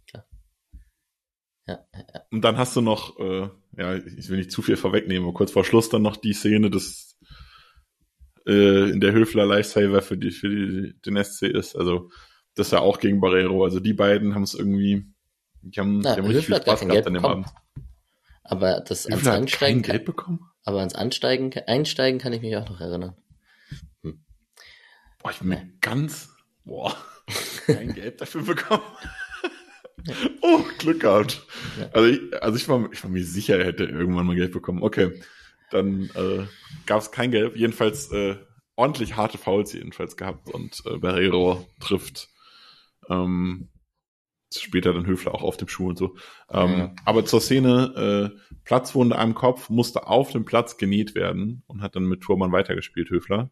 Ja, 1.67 1.79
ja. 1.95 2.21
Und 2.31 2.43
dann 2.43 2.59
hast 2.59 2.75
du 2.77 2.81
noch, 2.81 3.19
äh, 3.19 3.49
ja, 3.77 3.95
ich 3.97 4.29
will 4.29 4.39
nicht 4.39 4.51
zu 4.51 4.63
viel 4.63 4.77
vorwegnehmen, 4.77 5.25
aber 5.25 5.35
kurz 5.35 5.53
vor 5.53 5.65
Schluss 5.65 5.89
dann 5.89 6.03
noch 6.03 6.17
die 6.17 6.33
Szene 6.33 6.71
des 6.71 7.19
äh, 8.47 8.91
in 8.91 9.01
der 9.01 9.13
Höfler 9.13 9.47
Lifesaver 9.47 10.03
für 10.03 10.17
die 10.17 10.31
für 10.31 10.49
die, 10.49 10.95
den 11.05 11.23
SC 11.23 11.43
ist. 11.43 11.77
Also 11.77 12.11
das 12.55 12.69
ist 12.69 12.73
ja 12.73 12.81
auch 12.81 12.99
gegen 12.99 13.21
Barrero. 13.21 13.65
Also 13.65 13.81
die 13.81 13.93
beiden 13.93 14.35
haben 14.35 14.43
es 14.43 14.55
irgendwie, 14.55 15.07
die 15.63 15.81
haben, 15.81 16.01
Na, 16.01 16.15
die 16.15 16.21
haben 16.21 16.27
richtig 16.27 16.47
viel 16.47 16.57
Spaß 16.57 16.81
gehabt 16.81 17.07
an 17.07 17.15
dem 17.15 17.25
Abend. 17.25 17.47
Aber 18.43 18.81
das 18.81 19.07
ans 19.07 19.27
Ansteigen, 19.27 19.83
Gelb 19.83 20.05
bekommen? 20.05 20.41
aber 20.65 20.81
ans 20.81 20.95
Ansteigen, 20.95 21.53
Einsteigen 21.67 22.19
kann 22.19 22.33
ich 22.33 22.43
mich 22.43 22.57
auch 22.57 22.69
noch 22.69 22.81
erinnern. 22.81 23.17
Hm. 24.03 24.25
Boah, 25.19 25.31
ich 25.31 25.39
bin 25.39 25.49
mir 25.49 25.71
ganz, 25.81 26.31
boah, 26.65 26.97
kein 27.67 27.95
Gelb 27.95 28.19
dafür 28.19 28.43
bekommen. 28.43 28.83
oh, 30.43 30.61
Glück 30.79 31.01
gehabt. 31.01 31.47
Ja. 31.79 31.89
Also, 31.93 32.09
ich, 32.09 32.43
also 32.43 32.57
ich 32.57 32.69
war, 32.69 32.89
ich 32.93 33.03
war 33.03 33.11
mir 33.11 33.25
sicher, 33.25 33.59
er 33.59 33.67
hätte 33.67 33.85
irgendwann 33.85 34.27
mal 34.27 34.37
Geld 34.37 34.53
bekommen. 34.53 34.83
Okay. 34.83 35.21
Dann 35.71 36.11
äh, 36.15 36.47
gab 36.87 37.01
es 37.01 37.13
kein 37.13 37.31
Gelb. 37.31 37.57
Jedenfalls 37.57 38.11
äh, 38.11 38.37
ordentlich 38.77 39.17
harte 39.17 39.39
Fouls 39.39 39.73
jedenfalls 39.73 40.17
gehabt 40.17 40.49
und 40.51 40.83
äh, 40.87 40.97
Barrero 40.97 41.67
trifft 41.81 42.29
ähm, 43.09 43.69
später 44.53 44.93
dann 44.93 45.07
Höfler 45.07 45.35
auch 45.35 45.43
auf 45.43 45.57
dem 45.57 45.69
Schuh 45.69 45.89
und 45.89 45.99
so. 45.99 46.17
Ähm, 46.51 46.79
ja. 46.79 46.95
Aber 47.05 47.25
zur 47.25 47.41
Szene, 47.41 48.33
äh, 48.35 48.57
Platzwunde 48.65 49.17
am 49.19 49.35
Kopf 49.35 49.71
musste 49.71 50.07
auf 50.07 50.33
dem 50.33 50.45
Platz 50.45 50.77
genäht 50.77 51.15
werden 51.15 51.63
und 51.67 51.83
hat 51.83 51.95
dann 51.95 52.05
mit 52.05 52.23
Turmann 52.23 52.53
weitergespielt, 52.53 53.11
Höfler. 53.11 53.51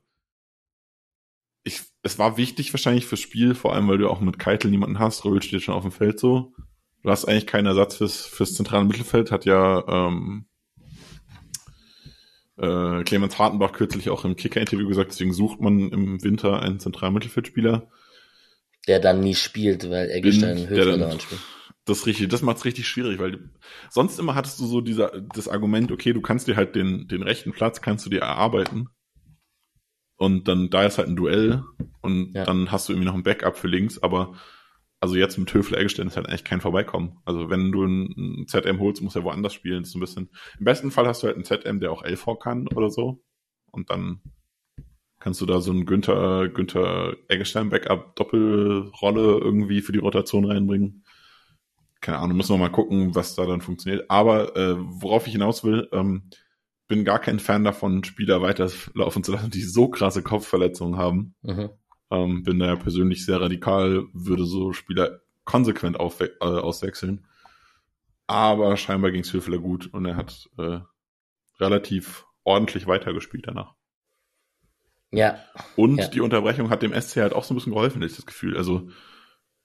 Ich, 1.69 1.83
es 2.03 2.19
war 2.19 2.39
wichtig 2.39 2.73
wahrscheinlich 2.73 3.05
fürs 3.05 3.21
Spiel, 3.21 3.55
vor 3.55 3.75
allem 3.75 3.89
weil 3.89 3.99
du 3.99 4.09
auch 4.09 4.21
mit 4.21 4.39
Keitel 4.39 4.71
niemanden 4.71 4.99
hast. 4.99 5.27
Röhl 5.27 5.43
steht 5.43 5.63
schon 5.63 5.75
auf 5.75 5.83
dem 5.83 5.93
Feld 5.93 6.19
so. 6.19 6.55
Du 7.03 7.11
hast 7.11 7.27
eigentlich 7.27 7.47
keinen 7.47 7.67
Ersatz 7.67 7.97
fürs, 7.97 8.25
fürs 8.25 8.55
zentrale 8.55 8.87
Mittelfeld, 8.87 9.31
hat 9.31 9.45
ja 9.45 9.85
ähm, 9.87 10.47
äh, 12.57 13.05
Clemens 13.05 13.39
Hartenbach 13.39 13.73
kürzlich 13.73 14.09
auch 14.09 14.25
im 14.25 14.35
Kicker-Interview 14.35 14.89
gesagt, 14.89 15.11
deswegen 15.13 15.35
sucht 15.35 15.61
man 15.61 15.91
im 15.91 16.23
Winter 16.25 16.63
einen 16.63 16.81
zentralen 16.81 17.13
Mittelfeldspieler. 17.13 17.91
Der 18.89 18.99
dann 18.99 19.21
nie 19.21 19.35
spielt, 19.35 19.91
weil 19.91 20.11
Eggestein 20.11 20.71
Höfler 20.71 21.21
spielt. 21.21 21.41
Das 21.85 22.07
richtig, 22.07 22.31
das 22.31 22.41
macht's 22.41 22.65
richtig 22.65 22.89
schwierig, 22.89 23.19
weil 23.19 23.51
sonst 23.91 24.19
immer 24.19 24.35
hattest 24.35 24.59
du 24.59 24.67
so 24.67 24.81
dieser, 24.81 25.21
das 25.35 25.49
Argument, 25.49 25.93
okay, 25.93 26.15
du 26.15 26.23
kannst 26.23 26.49
dir 26.49 26.57
halt 26.57 26.75
den, 26.75 27.09
den 27.09 27.23
rechten 27.23 27.53
Platz 27.53 27.83
kannst 27.83 28.07
du 28.07 28.11
dir 28.11 28.21
erarbeiten. 28.21 28.89
Und 30.19 30.49
dann, 30.49 30.69
da 30.69 30.85
ist 30.85 30.99
halt 30.99 31.09
ein 31.09 31.17
Duell 31.17 31.63
und 32.03 32.35
ja. 32.35 32.45
dann 32.45 32.71
hast 32.71 32.89
du 32.89 32.93
irgendwie 32.93 33.07
noch 33.07 33.15
ein 33.15 33.23
Backup 33.23 33.57
für 33.57 33.69
links, 33.69 34.03
aber 34.03 34.35
also 35.01 35.15
jetzt 35.15 35.39
mit 35.39 35.55
Höfler 35.55 35.79
Eggestein 35.79 36.09
ist 36.09 36.17
halt 36.17 36.29
eigentlich 36.29 36.45
kein 36.45 36.61
Vorbeikommen. 36.61 37.19
Also 37.25 37.51
wenn 37.51 37.71
du 37.71 37.85
ein 37.85 38.47
ZM 38.49 38.81
holst, 38.81 39.01
muss 39.01 39.15
er 39.15 39.23
woanders 39.23 39.55
spielen. 39.55 39.83
Das 39.83 39.91
ist 39.91 39.95
ein 39.95 40.01
bisschen. 40.01 40.31
Im 40.59 40.65
besten 40.65 40.91
Fall 40.91 41.07
hast 41.07 41.23
du 41.23 41.29
halt 41.29 41.37
einen 41.37 41.45
ZM, 41.45 41.79
der 41.79 41.93
auch 41.93 42.05
LV 42.05 42.39
kann 42.41 42.67
oder 42.67 42.91
so. 42.91 43.23
Und 43.71 43.91
dann 43.91 44.21
kannst 45.21 45.41
du 45.41 45.47
da 45.47 45.61
so 45.61 45.71
einen 45.71 45.87
Günther, 45.87 46.49
Günther 46.49 47.15
Eggestein 47.29 47.71
Backup 47.71 48.17
Doppelrolle 48.17 49.39
irgendwie 49.39 49.83
für 49.83 49.93
die 49.93 50.01
Rotation 50.01 50.45
reinbringen. 50.45 51.05
Keine 52.01 52.19
Ahnung, 52.19 52.37
müssen 52.37 52.55
wir 52.55 52.59
mal 52.59 52.69
gucken, 52.69 53.15
was 53.15 53.37
da 53.37 53.47
dann 53.47 53.61
funktioniert. 53.61 54.11
Aber 54.11 54.57
äh, 54.57 54.77
worauf 54.79 55.27
ich 55.29 55.33
hinaus 55.33 55.63
will, 55.63 55.89
ähm, 55.93 56.31
bin 56.89 57.05
gar 57.05 57.21
kein 57.21 57.39
Fan 57.39 57.65
davon, 57.65 58.03
Spieler 58.03 58.43
weiterlaufen 58.43 59.23
zu 59.23 59.33
lassen, 59.33 59.51
die 59.51 59.63
so 59.63 59.89
krasse 59.89 60.23
Kopfverletzungen 60.23 60.99
haben. 60.99 61.35
Mhm. 61.43 61.71
Ähm, 62.11 62.43
bin 62.43 62.59
da 62.59 62.67
ja 62.67 62.77
persönlich 62.77 63.25
sehr 63.25 63.41
radikal, 63.41 64.07
würde 64.15 64.47
so 64.47 64.73
Spieler 64.73 65.21
konsequent 65.45 66.01
aufwe 66.01 66.33
äh, 66.41 66.45
auswechseln. 66.45 67.27
Aber 68.27 68.77
scheinbar 68.77 69.11
ging 69.11 69.21
es 69.21 69.33
Höfler 69.33 69.59
gut 69.59 69.93
und 69.93 70.07
er 70.07 70.17
hat 70.17 70.49
äh, 70.59 70.81
relativ 71.61 72.27
ordentlich 72.45 72.87
weitergespielt 72.87 73.47
danach. 73.47 73.75
Ja. 75.11 75.39
Und 75.77 75.99
ja. 75.99 76.09
die 76.09 76.21
Unterbrechung 76.21 76.71
hat 76.71 76.83
dem 76.83 76.99
SC 76.99 77.17
halt 77.17 77.33
auch 77.33 77.45
so 77.45 77.55
ein 77.55 77.57
bisschen 77.57 77.73
geholfen, 77.73 78.03
ich 78.03 78.17
das 78.17 78.27
Gefühl. 78.27 78.57
Also 78.57 78.89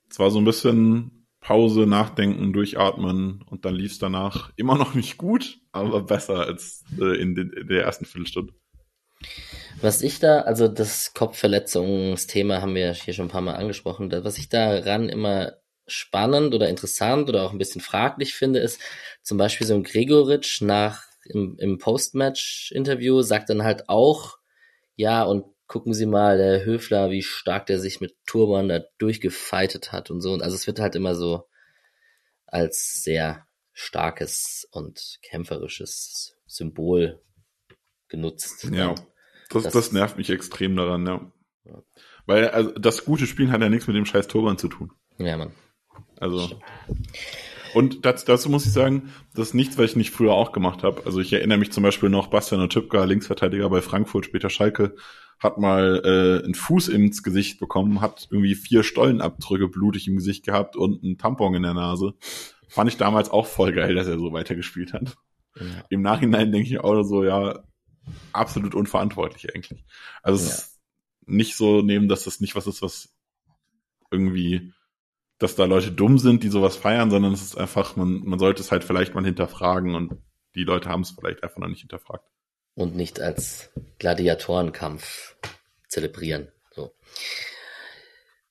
es 0.10 0.20
war 0.20 0.32
so 0.32 0.40
ein 0.40 0.46
bisschen 0.46 1.23
Pause, 1.44 1.86
Nachdenken, 1.86 2.54
Durchatmen 2.54 3.44
und 3.50 3.66
dann 3.66 3.76
lief 3.76 3.92
es 3.92 4.00
danach 4.00 4.52
immer 4.56 4.78
noch 4.78 4.94
nicht 4.94 5.18
gut, 5.18 5.60
aber 5.72 6.02
besser 6.02 6.40
als 6.40 6.84
äh, 7.00 7.22
in, 7.22 7.36
de 7.36 7.44
in 7.60 7.68
der 7.68 7.84
ersten 7.84 8.06
Viertelstunde. 8.06 8.54
Was 9.82 10.02
ich 10.02 10.20
da, 10.20 10.42
also 10.42 10.68
das 10.68 11.14
Kopfverletzungsthema 11.14 12.62
haben 12.62 12.76
wir 12.76 12.94
hier 12.94 13.14
schon 13.14 13.26
ein 13.26 13.32
paar 13.32 13.42
Mal 13.42 13.56
angesprochen, 13.56 14.12
was 14.24 14.38
ich 14.38 14.50
daran 14.50 15.10
immer 15.10 15.54
spannend 15.86 16.54
oder 16.54 16.70
interessant 16.70 17.30
oder 17.30 17.44
auch 17.44 17.52
ein 17.52 17.58
bisschen 17.58 17.82
fraglich 17.82 18.34
finde, 18.34 18.60
ist 18.60 18.80
zum 19.22 19.38
Beispiel 19.38 19.68
so 19.68 19.74
ein 19.74 19.84
Gregoritsch 19.84 20.62
nach 20.62 21.04
im, 21.26 21.58
im 21.60 21.78
Postmatch-Interview 21.78 23.22
sagt 23.22 23.50
dann 23.50 23.64
halt 23.64 23.90
auch, 23.90 24.38
ja, 24.96 25.24
und 25.24 25.46
gucken 25.74 25.96
Sie 25.96 26.06
mal, 26.06 26.38
der 26.38 26.66
Höfler, 26.66 27.10
wie 27.10 27.24
stark 27.24 27.66
der 27.66 27.80
sich 27.80 28.00
mit 28.00 28.16
Turban 28.28 28.70
da 28.70 28.82
durchgefeitet 29.00 29.92
hat 29.92 30.12
und 30.12 30.22
so. 30.22 30.32
Und 30.32 30.44
also 30.44 30.56
es 30.56 30.68
wird 30.68 30.80
halt 30.80 30.94
immer 30.94 31.16
so 31.16 31.48
als 32.46 33.02
sehr 33.02 33.48
starkes 33.72 34.68
und 34.70 35.18
kämpferisches 35.24 36.38
Symbol 36.46 37.24
genutzt. 38.08 38.70
Ja, 38.72 38.94
das, 39.50 39.64
das, 39.64 39.74
das 39.74 39.92
nervt 39.92 40.20
mich 40.20 40.30
extrem 40.30 40.76
daran, 40.76 41.08
ja. 41.08 41.32
ja. 41.66 41.84
Weil 42.28 42.50
also, 42.50 42.70
das 42.74 43.04
gute 43.04 43.26
Spielen 43.26 43.52
hat 43.52 43.62
ja 43.62 43.70
nichts 43.70 43.88
mit 43.88 43.96
dem 43.96 44.06
scheiß 44.06 44.28
Torwand 44.28 44.60
zu 44.60 44.68
tun. 44.68 44.92
Ja, 45.18 45.38
Mann. 45.38 45.54
Also. 46.20 46.62
Und 47.74 48.06
dazu, 48.06 48.28
dazu 48.28 48.48
muss 48.52 48.68
ich 48.68 48.74
sagen, 48.74 49.12
das 49.34 49.48
ist 49.48 49.54
nichts, 49.56 49.76
was 49.80 49.86
ich 49.90 49.96
nicht 49.96 50.12
früher 50.12 50.34
auch 50.34 50.52
gemacht 50.52 50.84
habe. 50.84 51.02
Also 51.08 51.20
ich 51.20 51.34
erinnere 51.34 51.58
mich 51.58 51.72
zum 51.72 51.82
Beispiel 51.82 52.10
noch, 52.10 52.28
Bastian 52.28 52.62
Otypka, 52.62 53.06
Linksverteidiger 53.06 53.68
bei 53.72 53.82
Frankfurt, 53.82 54.26
später 54.26 54.52
Schalke, 54.52 54.96
hat 55.44 55.58
mal 55.58 56.02
äh, 56.04 56.44
einen 56.44 56.56
Fuß 56.56 56.88
ins 56.88 57.22
Gesicht 57.22 57.60
bekommen, 57.60 58.02
hat 58.02 58.28
irgendwie 58.32 58.56
vier 58.56 58.84
Stollenabdrücke 58.84 59.68
blutig 59.68 60.08
im 60.08 60.16
Gesicht 60.16 60.46
gehabt 60.46 60.76
und 60.76 61.04
einen 61.04 61.18
Tampon 61.18 61.56
in 61.56 61.64
der 61.64 61.74
Nase. 61.74 62.14
Fand 62.70 62.90
ich 62.90 62.98
damals 62.98 63.30
auch 63.30 63.46
voll 63.46 63.74
geil, 63.74 63.94
dass 63.96 64.08
er 64.08 64.18
so 64.18 64.32
weitergespielt 64.32 64.94
hat. 64.94 65.16
Ja. 65.60 65.66
Im 65.90 66.02
Nachhinein 66.02 66.52
denke 66.52 66.70
ich 66.70 66.80
auch 66.80 67.04
so, 67.04 67.24
ja, 67.24 67.64
absolut 68.32 68.74
unverantwortlich 68.74 69.54
eigentlich. 69.54 69.86
Also 70.24 70.44
es 70.44 70.54
ist 70.54 70.82
nicht 71.26 71.56
so 71.56 71.82
nehmen, 71.82 72.08
dass 72.08 72.24
das 72.24 72.40
nicht 72.40 72.56
was 72.56 72.68
ist, 72.68 72.82
was 72.82 73.14
irgendwie, 74.12 74.74
dass 75.40 75.56
da 75.56 75.66
Leute 75.66 75.92
dumm 75.92 76.18
sind, 76.18 76.44
die 76.44 76.50
sowas 76.50 76.76
feiern, 76.76 77.12
sondern 77.12 77.34
es 77.34 77.42
ist 77.42 77.58
einfach, 77.58 77.96
man, 77.96 78.24
man 78.24 78.40
sollte 78.40 78.62
es 78.62 78.72
halt 78.72 78.84
vielleicht 78.84 79.14
mal 79.14 79.26
hinterfragen 79.26 79.96
und 79.96 80.18
die 80.56 80.64
Leute 80.64 80.90
haben 80.90 81.02
es 81.02 81.12
vielleicht 81.12 81.44
einfach 81.44 81.58
noch 81.58 81.68
nicht 81.68 81.82
hinterfragt. 81.82 82.26
Und 82.76 82.96
nicht 82.96 83.20
als 83.20 83.70
Gladiatorenkampf 84.00 85.36
zelebrieren. 85.88 86.52
So. 86.72 86.96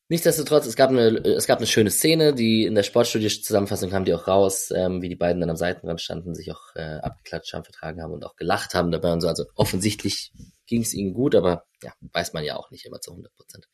Nichtsdestotrotz, 0.08 0.66
es 0.66 0.76
gab 0.76 0.90
eine, 0.90 1.08
es 1.24 1.46
gab 1.46 1.58
eine 1.58 1.66
schöne 1.66 1.90
Szene, 1.90 2.34
die 2.34 2.66
in 2.66 2.74
der 2.74 2.82
Sportstudio-Zusammenfassung 2.82 3.88
kam 3.88 4.04
die 4.04 4.12
auch 4.12 4.28
raus, 4.28 4.70
ähm, 4.70 5.00
wie 5.00 5.08
die 5.08 5.16
beiden 5.16 5.40
dann 5.40 5.48
am 5.48 5.56
Seitenrand 5.56 6.02
standen, 6.02 6.34
sich 6.34 6.52
auch 6.52 6.76
äh, 6.76 6.98
abgeklatscht 6.98 7.54
haben, 7.54 7.64
vertragen 7.64 8.02
haben 8.02 8.12
und 8.12 8.22
auch 8.24 8.36
gelacht 8.36 8.74
haben 8.74 8.90
dabei 8.90 9.12
und 9.12 9.22
so. 9.22 9.28
Also 9.28 9.46
offensichtlich 9.54 10.32
ging 10.66 10.82
es 10.82 10.92
ihnen 10.92 11.14
gut, 11.14 11.34
aber 11.34 11.64
ja, 11.82 11.94
weiß 12.00 12.34
man 12.34 12.44
ja 12.44 12.56
auch 12.56 12.70
nicht 12.70 12.84
immer 12.84 13.00
zu 13.00 13.12
100 13.12 13.34
Prozent. 13.34 13.68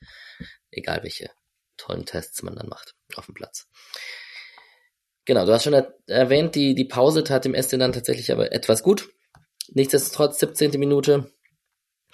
Egal 0.71 1.03
welche 1.03 1.29
tollen 1.77 2.07
Tests 2.07 2.43
man 2.43 2.55
dann 2.55 2.69
macht 2.69 2.95
auf 3.17 3.27
dem 3.27 3.35
Platz. 3.35 3.67
Genau, 5.25 5.45
du 5.45 5.53
hast 5.53 5.65
schon 5.65 5.85
erwähnt, 6.07 6.55
die, 6.55 6.75
die 6.75 6.85
Pause 6.85 7.25
tat 7.25 7.45
dem 7.45 7.61
SC 7.61 7.79
dann 7.79 7.93
tatsächlich 7.93 8.31
aber 8.31 8.53
etwas 8.53 8.83
gut. 8.83 9.11
Nichtsdestotrotz, 9.69 10.39
17. 10.39 10.79
Minute, 10.79 11.33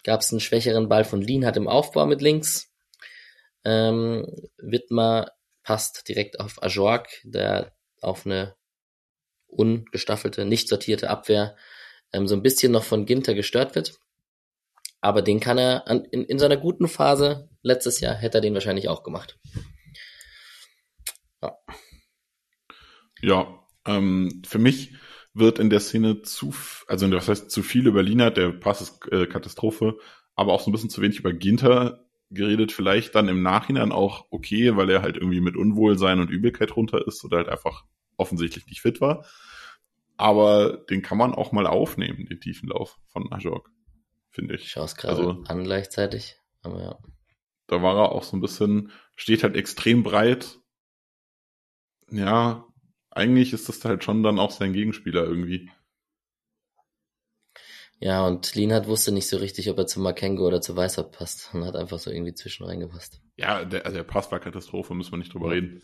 gab 0.02 0.20
es 0.20 0.30
einen 0.32 0.40
schwächeren 0.40 0.88
Ball 0.88 1.04
von 1.04 1.20
Lienhardt 1.20 1.56
im 1.56 1.68
Aufbau 1.68 2.06
mit 2.06 2.20
links 2.20 2.74
ähm, 3.64 4.26
Widmer 4.58 5.32
passt 5.62 6.08
direkt 6.08 6.38
auf 6.40 6.62
Ajork, 6.62 7.08
der 7.24 7.74
auf 8.00 8.26
eine 8.26 8.54
ungestaffelte, 9.46 10.44
nicht 10.44 10.68
sortierte 10.68 11.10
Abwehr 11.10 11.56
ähm, 12.12 12.26
so 12.26 12.34
ein 12.34 12.42
bisschen 12.42 12.72
noch 12.72 12.84
von 12.84 13.06
Ginter 13.06 13.34
gestört 13.34 13.74
wird. 13.74 13.98
Aber 15.00 15.22
den 15.22 15.40
kann 15.40 15.58
er 15.58 15.86
an, 15.88 16.04
in, 16.04 16.24
in 16.24 16.38
seiner 16.38 16.56
guten 16.56 16.88
Phase 16.88 17.48
letztes 17.62 18.00
Jahr 18.00 18.14
hätte 18.14 18.38
er 18.38 18.40
den 18.40 18.54
wahrscheinlich 18.54 18.88
auch 18.88 19.02
gemacht. 19.02 19.38
Ja, 21.42 21.58
ja 23.22 23.66
ähm, 23.86 24.42
für 24.46 24.58
mich 24.58 24.94
wird 25.34 25.58
in 25.58 25.68
der 25.68 25.80
Szene 25.80 26.22
zu, 26.22 26.54
also 26.86 27.08
das 27.08 27.28
heißt 27.28 27.50
zu 27.50 27.62
viel 27.62 27.86
über 27.86 28.02
Lina, 28.02 28.30
der 28.30 28.52
Pass 28.52 28.80
ist 28.80 29.12
äh, 29.12 29.26
Katastrophe, 29.26 29.98
aber 30.36 30.52
auch 30.52 30.60
so 30.60 30.70
ein 30.70 30.72
bisschen 30.72 30.90
zu 30.90 31.02
wenig 31.02 31.18
über 31.18 31.32
Ginter 31.32 32.04
geredet, 32.30 32.72
vielleicht 32.72 33.14
dann 33.14 33.28
im 33.28 33.42
Nachhinein 33.42 33.92
auch 33.92 34.26
okay, 34.30 34.76
weil 34.76 34.90
er 34.90 35.02
halt 35.02 35.16
irgendwie 35.16 35.40
mit 35.40 35.56
Unwohlsein 35.56 36.20
und 36.20 36.30
Übelkeit 36.30 36.74
runter 36.76 37.06
ist 37.06 37.24
oder 37.24 37.38
halt 37.38 37.48
einfach 37.48 37.84
offensichtlich 38.16 38.66
nicht 38.66 38.80
fit 38.80 39.00
war. 39.00 39.26
Aber 40.16 40.76
den 40.88 41.02
kann 41.02 41.18
man 41.18 41.34
auch 41.34 41.50
mal 41.50 41.66
aufnehmen, 41.66 42.26
den 42.26 42.40
tiefen 42.40 42.68
Lauf 42.68 42.98
von 43.08 43.32
Ajok, 43.32 43.70
finde 44.30 44.54
ich. 44.54 44.62
Ich 44.62 44.70
schaue 44.70 44.84
es 44.84 44.96
gerade 44.96 45.16
also, 45.16 45.44
an 45.46 45.64
gleichzeitig, 45.64 46.36
aber 46.62 46.80
ja. 46.80 46.98
Da 47.66 47.82
war 47.82 47.96
er 47.96 48.12
auch 48.12 48.22
so 48.22 48.36
ein 48.36 48.40
bisschen, 48.40 48.92
steht 49.16 49.42
halt 49.42 49.56
extrem 49.56 50.02
breit. 50.02 50.60
Ja, 52.10 52.66
eigentlich 53.14 53.52
ist 53.52 53.68
das 53.68 53.84
halt 53.84 54.04
schon 54.04 54.22
dann 54.22 54.38
auch 54.38 54.50
sein 54.50 54.72
Gegenspieler 54.72 55.24
irgendwie. 55.24 55.70
Ja, 58.00 58.26
und 58.26 58.54
Lienhardt 58.54 58.86
wusste 58.86 59.12
nicht 59.12 59.28
so 59.28 59.38
richtig, 59.38 59.70
ob 59.70 59.78
er 59.78 59.86
zu 59.86 60.00
Makengo 60.00 60.46
oder 60.46 60.60
zu 60.60 60.76
Weißer 60.76 61.04
passt 61.04 61.50
und 61.54 61.64
hat 61.64 61.76
einfach 61.76 61.98
so 61.98 62.10
irgendwie 62.10 62.34
zwischen 62.34 62.64
reingepasst. 62.64 63.20
Ja, 63.36 63.64
der, 63.64 63.84
also 63.86 63.96
der 63.96 64.04
Pass 64.04 64.30
war 64.30 64.38
Katastrophe, 64.40 64.94
müssen 64.94 65.12
wir 65.12 65.18
nicht 65.18 65.32
drüber 65.32 65.50
reden. 65.50 65.82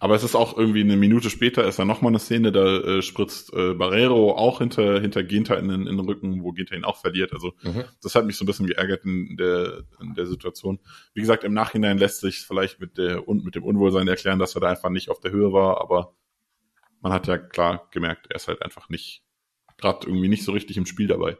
Aber 0.00 0.14
es 0.14 0.24
ist 0.24 0.34
auch 0.34 0.58
irgendwie 0.58 0.80
eine 0.80 0.96
Minute 0.96 1.30
später 1.30 1.66
ist 1.66 1.78
da 1.78 1.84
nochmal 1.84 2.10
eine 2.10 2.18
Szene, 2.18 2.50
da 2.50 2.78
äh, 2.78 3.02
spritzt 3.02 3.54
äh, 3.54 3.74
Barrero 3.74 4.36
auch 4.36 4.58
hinter, 4.58 5.00
hinter 5.00 5.22
Ginter 5.22 5.58
in, 5.58 5.70
in 5.70 5.84
den 5.84 6.00
Rücken, 6.00 6.42
wo 6.42 6.52
Ginter 6.52 6.76
ihn 6.76 6.84
auch 6.84 6.96
verliert. 6.96 7.32
Also 7.32 7.52
mhm. 7.62 7.84
das 8.02 8.14
hat 8.14 8.26
mich 8.26 8.36
so 8.36 8.44
ein 8.44 8.46
bisschen 8.46 8.66
geärgert 8.66 9.04
in 9.04 9.36
der, 9.36 9.84
in 10.00 10.14
der 10.14 10.26
Situation. 10.26 10.78
Wie 11.14 11.20
gesagt, 11.20 11.44
im 11.44 11.54
Nachhinein 11.54 11.98
lässt 11.98 12.20
sich 12.20 12.40
vielleicht 12.40 12.80
mit 12.80 12.98
der 12.98 13.28
und 13.28 13.44
mit 13.44 13.54
dem 13.54 13.64
Unwohlsein 13.64 14.08
erklären, 14.08 14.38
dass 14.38 14.54
er 14.54 14.60
da 14.60 14.70
einfach 14.70 14.90
nicht 14.90 15.08
auf 15.08 15.20
der 15.20 15.30
Höhe 15.30 15.52
war, 15.52 15.80
aber 15.80 16.14
man 17.00 17.12
hat 17.12 17.26
ja 17.26 17.38
klar 17.38 17.88
gemerkt, 17.90 18.26
er 18.28 18.36
ist 18.36 18.48
halt 18.48 18.62
einfach 18.62 18.88
nicht, 18.88 19.22
gerade 19.76 20.06
irgendwie 20.06 20.28
nicht 20.28 20.44
so 20.44 20.52
richtig 20.52 20.76
im 20.76 20.86
Spiel 20.86 21.08
dabei. 21.08 21.36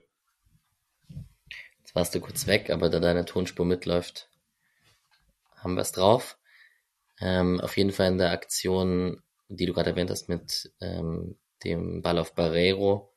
Jetzt 1.78 1.94
warst 1.94 2.14
du 2.14 2.20
kurz 2.20 2.46
weg, 2.46 2.70
aber 2.70 2.88
da 2.88 3.00
deine 3.00 3.24
Tonspur 3.24 3.66
mitläuft, 3.66 4.28
haben 5.56 5.74
wir 5.74 5.82
es 5.82 5.92
drauf. 5.92 6.38
Ähm, 7.20 7.60
auf 7.60 7.76
jeden 7.76 7.92
Fall 7.92 8.08
in 8.08 8.18
der 8.18 8.30
Aktion, 8.30 9.22
die 9.48 9.66
du 9.66 9.72
gerade 9.72 9.90
erwähnt 9.90 10.10
hast 10.10 10.28
mit 10.28 10.72
ähm, 10.80 11.36
dem 11.64 12.02
Ball 12.02 12.18
auf 12.18 12.34
Barrero. 12.34 13.12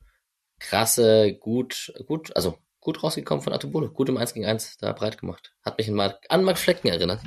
Krasse, 0.59 1.33
gut, 1.33 1.93
gut, 2.05 2.35
also 2.35 2.57
gut 2.79 3.01
rausgekommen 3.01 3.43
von 3.43 3.53
Atobolo. 3.53 3.89
Gut 3.89 4.09
im 4.09 4.17
1 4.17 4.33
gegen 4.33 4.45
1 4.45 4.77
da 4.77 4.91
breit 4.91 5.17
gemacht. 5.17 5.53
Hat 5.63 5.77
mich 5.77 5.89
an, 5.89 6.43
Mark 6.43 6.57
Flecken 6.57 6.89
erinnert. 6.89 7.21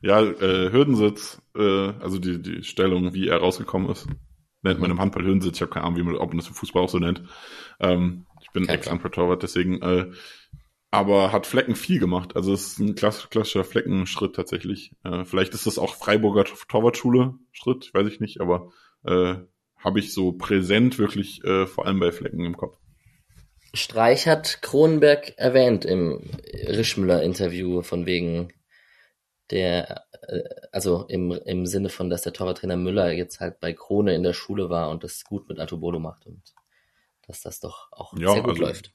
Ja, 0.00 0.22
äh, 0.22 0.70
Hürdensitz, 0.70 1.42
äh, 1.56 1.92
also 2.00 2.18
die, 2.18 2.40
die 2.40 2.62
Stellung, 2.62 3.14
wie 3.14 3.28
er 3.28 3.38
rausgekommen 3.38 3.90
ist, 3.90 4.06
nennt 4.62 4.80
man 4.80 4.90
im 4.90 5.00
Handball 5.00 5.24
Hürdensitz. 5.24 5.56
Ich 5.56 5.62
habe 5.62 5.72
keine 5.72 5.86
Ahnung, 5.86 5.98
wie 5.98 6.02
man, 6.04 6.16
ob 6.16 6.28
man 6.28 6.38
das 6.38 6.48
im 6.48 6.54
Fußball 6.54 6.82
auch 6.82 6.88
so 6.88 6.98
nennt. 6.98 7.22
Ähm, 7.80 8.26
ich 8.40 8.50
bin 8.50 8.68
Ex-Ampel-Torwart, 8.68 9.42
deswegen, 9.42 9.82
äh, 9.82 10.10
aber 10.90 11.32
hat 11.32 11.46
Flecken 11.46 11.74
viel 11.74 11.98
gemacht. 11.98 12.36
Also 12.36 12.52
es 12.52 12.68
ist 12.68 12.78
ein 12.78 12.94
klass 12.94 13.28
klassischer 13.28 13.64
Fleckenschritt 13.64 14.36
tatsächlich. 14.36 14.92
Äh, 15.04 15.24
vielleicht 15.24 15.54
ist 15.54 15.66
das 15.66 15.78
auch 15.78 15.94
Freiburger 15.94 16.44
Torwartschule-Schritt, 16.44 17.92
weiß 17.92 18.06
ich 18.06 18.20
nicht, 18.20 18.40
aber 18.40 18.70
äh, 19.04 19.34
habe 19.76 19.98
ich 19.98 20.12
so 20.12 20.32
präsent 20.32 20.98
wirklich 20.98 21.44
äh, 21.44 21.66
vor 21.66 21.86
allem 21.86 22.00
bei 22.00 22.12
Flecken 22.12 22.44
im 22.44 22.56
Kopf. 22.56 22.78
Streich 23.74 24.26
hat 24.26 24.62
Kronenberg 24.62 25.34
erwähnt 25.36 25.84
im 25.84 26.20
Rischmüller-Interview 26.68 27.82
von 27.82 28.06
wegen 28.06 28.48
der, 29.50 30.04
äh, 30.22 30.42
also 30.72 31.06
im, 31.08 31.32
im 31.32 31.66
Sinne 31.66 31.88
von, 31.88 32.10
dass 32.10 32.22
der 32.22 32.32
Torwarttrainer 32.32 32.76
Müller 32.76 33.12
jetzt 33.12 33.40
halt 33.40 33.60
bei 33.60 33.72
Krone 33.72 34.14
in 34.14 34.22
der 34.22 34.32
Schule 34.32 34.70
war 34.70 34.90
und 34.90 35.04
das 35.04 35.24
gut 35.24 35.48
mit 35.48 35.58
Atobolo 35.58 35.98
macht 35.98 36.26
und 36.26 36.42
dass 37.26 37.42
das 37.42 37.60
doch 37.60 37.92
auch 37.92 38.16
ja, 38.18 38.32
sehr 38.32 38.42
gut 38.42 38.50
also 38.50 38.62
läuft. 38.62 38.92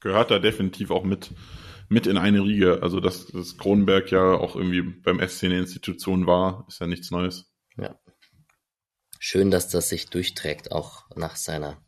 Gehört 0.00 0.30
da 0.30 0.38
definitiv 0.38 0.90
auch 0.90 1.04
mit, 1.04 1.30
mit 1.88 2.06
in 2.06 2.18
eine 2.18 2.42
Riege. 2.42 2.82
Also, 2.82 3.00
dass, 3.00 3.28
dass 3.28 3.56
Kronenberg 3.56 4.10
ja 4.10 4.34
auch 4.34 4.54
irgendwie 4.54 4.82
beim 4.82 5.26
SC 5.26 5.44
eine 5.44 5.58
Institution 5.58 6.26
war, 6.26 6.66
ist 6.68 6.80
ja 6.80 6.86
nichts 6.86 7.10
Neues. 7.10 7.50
Ja. 7.78 7.98
Schön, 9.18 9.50
dass 9.50 9.68
das 9.68 9.88
sich 9.88 10.10
durchträgt, 10.10 10.72
auch 10.72 11.04
nach 11.16 11.36
seiner, 11.36 11.82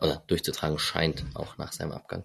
oder 0.00 0.22
durchzutragen 0.28 0.78
scheint, 0.78 1.24
auch 1.34 1.58
nach 1.58 1.72
seinem 1.72 1.90
Abgang. 1.90 2.24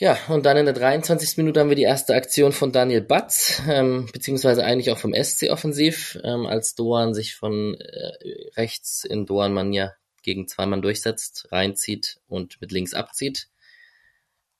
Ja, 0.00 0.16
und 0.28 0.46
dann 0.46 0.56
in 0.56 0.64
der 0.64 0.74
23. 0.74 1.38
Minute 1.38 1.58
haben 1.58 1.70
wir 1.70 1.76
die 1.76 1.82
erste 1.82 2.14
Aktion 2.14 2.52
von 2.52 2.70
Daniel 2.70 3.00
Batz, 3.00 3.60
ähm, 3.68 4.08
beziehungsweise 4.12 4.64
eigentlich 4.64 4.92
auch 4.92 4.98
vom 4.98 5.12
SC 5.12 5.50
offensiv, 5.50 6.16
ähm, 6.22 6.46
als 6.46 6.76
Doan 6.76 7.14
sich 7.14 7.34
von 7.34 7.74
äh, 7.74 8.50
rechts 8.56 9.02
in 9.02 9.26
Doan-Manier 9.26 9.96
gegen 10.22 10.46
zwei 10.46 10.66
Mann 10.66 10.82
durchsetzt, 10.82 11.48
reinzieht 11.50 12.20
und 12.28 12.60
mit 12.60 12.70
links 12.70 12.94
abzieht. 12.94 13.48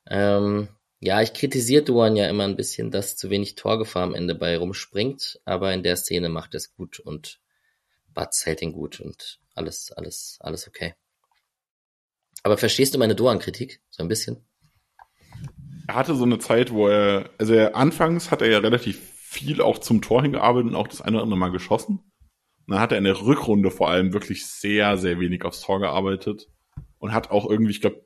Ähm, 0.08 0.70
ja, 0.98 1.22
ich 1.22 1.32
kritisiere 1.34 1.84
Duan 1.84 2.16
ja 2.16 2.28
immer 2.28 2.42
ein 2.42 2.56
bisschen, 2.56 2.90
dass 2.90 3.16
zu 3.16 3.30
wenig 3.30 3.54
Torgefahr 3.54 4.02
am 4.02 4.16
Ende 4.16 4.34
bei 4.34 4.56
rumspringt, 4.56 5.40
aber 5.44 5.72
in 5.72 5.84
der 5.84 5.94
Szene 5.94 6.28
macht 6.28 6.54
er 6.54 6.58
es 6.58 6.74
gut 6.74 6.98
und 6.98 7.38
Batz 8.12 8.44
hält 8.44 8.60
ihn 8.60 8.72
gut 8.72 8.98
und 8.98 9.38
alles, 9.54 9.92
alles, 9.92 10.38
alles 10.40 10.66
okay. 10.66 10.94
Aber 12.42 12.58
verstehst 12.58 12.92
du 12.94 12.98
meine 12.98 13.14
Duan-Kritik? 13.14 13.80
So 13.90 14.02
ein 14.02 14.08
bisschen? 14.08 14.44
Er 15.86 15.94
hatte 15.94 16.14
so 16.14 16.24
eine 16.24 16.38
Zeit, 16.38 16.72
wo 16.72 16.88
er, 16.88 17.30
also 17.38 17.54
er, 17.54 17.76
anfangs 17.76 18.30
hat 18.30 18.42
er 18.42 18.50
ja 18.50 18.58
relativ 18.58 18.98
viel 19.16 19.60
auch 19.60 19.78
zum 19.78 20.02
Tor 20.02 20.22
hingearbeitet 20.22 20.70
und 20.70 20.76
auch 20.76 20.88
das 20.88 21.00
eine 21.00 21.16
oder 21.16 21.24
andere 21.24 21.38
Mal 21.38 21.50
geschossen. 21.50 21.98
Und 22.66 22.74
dann 22.74 22.80
hat 22.80 22.92
er 22.92 22.98
in 22.98 23.04
der 23.04 23.20
Rückrunde 23.20 23.70
vor 23.70 23.88
allem 23.88 24.12
wirklich 24.12 24.46
sehr, 24.46 24.96
sehr 24.98 25.18
wenig 25.20 25.44
aufs 25.44 25.62
Tor 25.62 25.80
gearbeitet 25.80 26.48
und 26.98 27.12
hat 27.12 27.30
auch 27.30 27.48
irgendwie, 27.48 27.70
ich 27.70 27.80
glaube, 27.80 28.04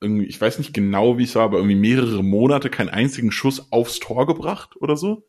irgendwie, 0.00 0.26
ich 0.26 0.40
weiß 0.40 0.58
nicht 0.58 0.72
genau, 0.72 1.18
wie 1.18 1.24
es 1.24 1.34
war, 1.34 1.44
aber 1.44 1.58
irgendwie 1.58 1.76
mehrere 1.76 2.22
Monate 2.22 2.70
keinen 2.70 2.88
einzigen 2.88 3.32
Schuss 3.32 3.72
aufs 3.72 3.98
Tor 3.98 4.26
gebracht 4.26 4.76
oder 4.80 4.96
so. 4.96 5.28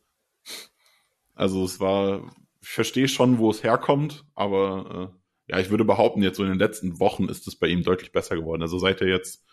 Also 1.34 1.64
es 1.64 1.80
war 1.80 2.30
ich 2.62 2.68
verstehe 2.68 3.08
schon, 3.08 3.38
wo 3.38 3.50
es 3.50 3.62
herkommt, 3.62 4.24
aber 4.34 5.12
äh, 5.48 5.52
ja, 5.52 5.58
ich 5.58 5.70
würde 5.70 5.84
behaupten, 5.84 6.22
jetzt 6.22 6.36
so 6.36 6.42
in 6.44 6.50
den 6.50 6.58
letzten 6.58 7.00
Wochen 7.00 7.28
ist 7.28 7.48
es 7.48 7.56
bei 7.56 7.66
ihm 7.66 7.82
deutlich 7.82 8.12
besser 8.12 8.36
geworden. 8.36 8.62
Also 8.62 8.78
seit 8.78 9.00
er 9.00 9.08
jetzt 9.08 9.44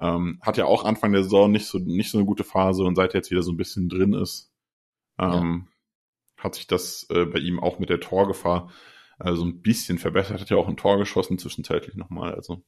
ähm, 0.00 0.38
hat 0.40 0.56
ja 0.56 0.64
auch 0.64 0.84
Anfang 0.84 1.12
der 1.12 1.22
Saison 1.22 1.50
nicht 1.50 1.66
so 1.66 1.78
nicht 1.78 2.10
so 2.10 2.18
eine 2.18 2.26
gute 2.26 2.44
Phase 2.44 2.82
und 2.84 2.96
seit 2.96 3.14
er 3.14 3.18
jetzt 3.18 3.30
wieder 3.30 3.42
so 3.42 3.52
ein 3.52 3.56
bisschen 3.56 3.88
drin 3.88 4.14
ist, 4.14 4.50
ähm, 5.18 5.68
ja. 6.36 6.44
hat 6.44 6.54
sich 6.54 6.66
das 6.66 7.06
äh, 7.10 7.26
bei 7.26 7.38
ihm 7.38 7.60
auch 7.60 7.78
mit 7.78 7.90
der 7.90 8.00
Torgefahr 8.00 8.70
äh, 9.18 9.34
so 9.34 9.44
ein 9.44 9.60
bisschen 9.60 9.98
verbessert. 9.98 10.40
Hat 10.40 10.50
ja 10.50 10.56
auch 10.56 10.68
ein 10.68 10.76
Tor 10.76 10.98
geschossen 10.98 11.38
zwischenzeitlich 11.38 11.96
nochmal. 11.96 12.34
Also 12.34 12.62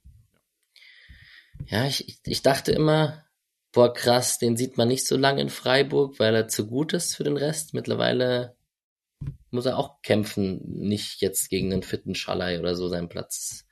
ja, 1.66 1.86
ich, 1.86 2.18
ich 2.24 2.42
dachte 2.42 2.72
immer, 2.72 3.24
boah 3.72 3.92
krass, 3.92 4.38
den 4.38 4.56
sieht 4.56 4.76
man 4.76 4.88
nicht 4.88 5.06
so 5.06 5.16
lange 5.16 5.40
in 5.40 5.50
Freiburg, 5.50 6.18
weil 6.18 6.34
er 6.34 6.48
zu 6.48 6.66
gut 6.66 6.92
ist 6.92 7.16
für 7.16 7.24
den 7.24 7.36
Rest. 7.36 7.72
Mittlerweile 7.72 8.56
muss 9.50 9.66
er 9.66 9.78
auch 9.78 10.02
kämpfen, 10.02 10.60
nicht 10.64 11.20
jetzt 11.20 11.48
gegen 11.48 11.72
einen 11.72 11.82
fitten 11.82 12.14
Schalai 12.14 12.58
oder 12.58 12.74
so 12.74 12.88
seinen 12.88 13.08
Platz 13.08 13.66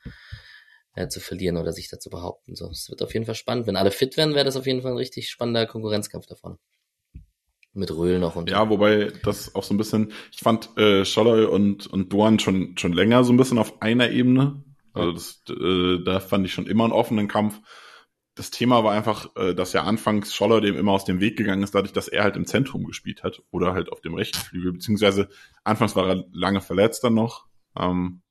äh, 0.95 1.09
zu 1.09 1.21
verlieren 1.21 1.57
oder 1.57 1.73
sich 1.73 1.89
dazu 1.89 2.11
behaupten. 2.11 2.55
So, 2.55 2.69
es 2.69 2.89
wird 2.91 3.03
auf 3.03 3.13
jeden 3.15 3.27
Fall 3.27 3.35
spannend. 3.35 3.67
Wenn 3.67 3.77
alle 3.77 3.91
fit 3.91 4.17
werden, 4.17 4.35
wäre 4.35 4.45
das 4.45 4.57
auf 4.57 4.67
jeden 4.67 4.83
Fall 4.83 4.93
ein 4.93 4.97
richtig 4.99 5.31
spannender 5.31 5.67
Konkurrenzkampf 5.67 6.27
davon. 6.27 6.59
Mit 7.73 7.91
Röhl 7.93 8.19
noch 8.19 8.35
und. 8.35 8.51
Ja, 8.51 8.69
wobei 8.69 9.13
das 9.23 9.55
auch 9.55 9.63
so 9.63 9.75
ein 9.75 9.79
bisschen, 9.79 10.13
ich 10.33 10.41
fand 10.41 10.77
äh, 10.77 11.05
Scholloy 11.05 11.45
und, 11.45 11.87
und 11.87 12.13
Duan 12.13 12.41
schon, 12.41 12.77
schon 12.77 12.93
länger 12.93 13.23
so 13.23 13.33
ein 13.33 13.37
bisschen 13.37 13.59
auf 13.59 13.81
einer 13.81 14.11
Ebene. 14.11 14.65
Also 14.93 15.13
das, 15.13 15.43
äh, 15.49 16.03
da 16.05 16.19
fand 16.19 16.45
ich 16.47 16.53
schon 16.53 16.67
immer 16.67 16.85
einen 16.85 16.93
offenen 16.93 17.29
Kampf 17.29 17.61
das 18.41 18.51
Thema 18.51 18.85
war 18.85 18.93
einfach, 18.93 19.35
äh, 19.37 19.55
dass 19.55 19.75
ja 19.75 19.83
anfangs 19.85 20.35
Scholler 20.35 20.63
dem 20.63 20.75
immer 20.75 20.93
aus 20.93 21.05
dem 21.05 21.21
Weg 21.21 21.37
gegangen 21.37 21.63
ist, 21.63 21.75
dadurch, 21.75 21.93
dass 21.93 22.09
er 22.09 22.23
halt 22.23 22.37
im 22.37 22.47
Zentrum 22.47 22.85
gespielt 22.85 23.23
hat 23.23 23.43
oder 23.51 23.75
halt 23.75 23.91
auf 23.93 24.01
dem 24.01 24.15
rechten 24.15 24.39
Flügel, 24.39 24.73
beziehungsweise 24.73 25.29
anfangs 25.63 25.95
war 25.95 26.09
er 26.09 26.25
lange 26.33 26.63
verletzt 26.63 27.05
dann 27.05 27.15
noch 27.15 27.47
ähm, 27.77 28.23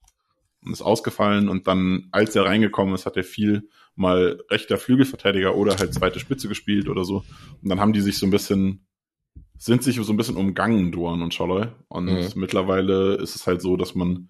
und 0.64 0.74
ist 0.74 0.82
ausgefallen 0.82 1.50
und 1.50 1.68
dann, 1.68 2.10
als 2.12 2.36
er 2.36 2.46
reingekommen 2.46 2.96
ist, 2.96 3.06
hat 3.06 3.18
er 3.18 3.24
viel 3.24 3.70
mal 3.96 4.42
rechter 4.50 4.78
Flügelverteidiger 4.78 5.56
oder 5.56 5.78
halt 5.78 5.94
zweite 5.94 6.20
Spitze 6.20 6.48
gespielt 6.48 6.90
oder 6.90 7.06
so 7.06 7.24
und 7.62 7.70
dann 7.70 7.80
haben 7.80 7.94
die 7.94 8.02
sich 8.02 8.18
so 8.18 8.26
ein 8.26 8.32
bisschen 8.32 8.86
sind 9.60 9.84
sich 9.84 9.98
so 9.98 10.14
ein 10.14 10.18
bisschen 10.18 10.38
umgangen, 10.38 10.92
Duan 10.92 11.22
und 11.22 11.34
Scholloy. 11.34 11.68
Und 11.90 12.06
mhm. 12.06 12.32
mittlerweile 12.36 13.16
ist 13.16 13.36
es 13.36 13.46
halt 13.46 13.62
so, 13.62 13.76
dass 13.76 13.94
man 13.94 14.30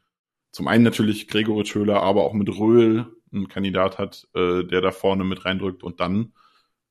zum 0.51 0.67
einen 0.67 0.83
natürlich 0.83 1.27
Gregoritsch 1.27 1.75
Höhler, 1.75 2.01
aber 2.01 2.23
auch 2.23 2.33
mit 2.33 2.49
Röhl 2.49 3.05
einen 3.31 3.47
Kandidat 3.47 3.99
hat, 3.99 4.27
äh, 4.33 4.63
der 4.63 4.81
da 4.81 4.91
vorne 4.91 5.23
mit 5.23 5.45
reindrückt 5.45 5.83
und 5.83 5.99
dann 5.99 6.33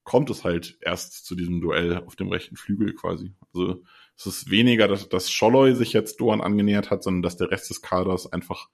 kommt 0.05 0.31
es 0.31 0.45
halt 0.45 0.79
erst 0.81 1.27
zu 1.27 1.35
diesem 1.35 1.61
Duell 1.61 1.99
auf 2.07 2.17
dem 2.17 2.29
rechten 2.29 2.57
Flügel 2.57 2.95
quasi. 2.95 3.35
Also 3.53 3.83
es 4.17 4.27
ist 4.27 4.51
weniger, 4.51 4.89
dass, 4.89 5.09
dass 5.09 5.31
Scholloy 5.31 5.75
sich 5.75 5.93
jetzt 5.93 6.21
Doan 6.21 6.41
angenähert 6.41 6.91
hat, 6.91 7.03
sondern 7.03 7.23
dass 7.23 7.37
der 7.37 7.51
Rest 7.51 7.69
des 7.69 7.83
Kaders 7.83 8.33
einfach 8.33 8.69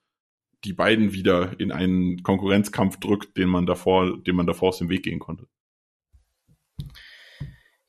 die 0.65 0.73
beiden 0.73 1.13
wieder 1.13 1.59
in 1.59 1.73
einen 1.73 2.23
Konkurrenzkampf 2.23 2.99
drückt, 2.99 3.37
den 3.37 3.49
man 3.49 3.67
davor, 3.67 4.23
den 4.23 4.37
man 4.37 4.47
davor 4.47 4.71
aus 4.71 4.79
dem 4.79 4.89
Weg 4.89 5.05
gehen 5.05 5.19
konnte. 5.19 5.47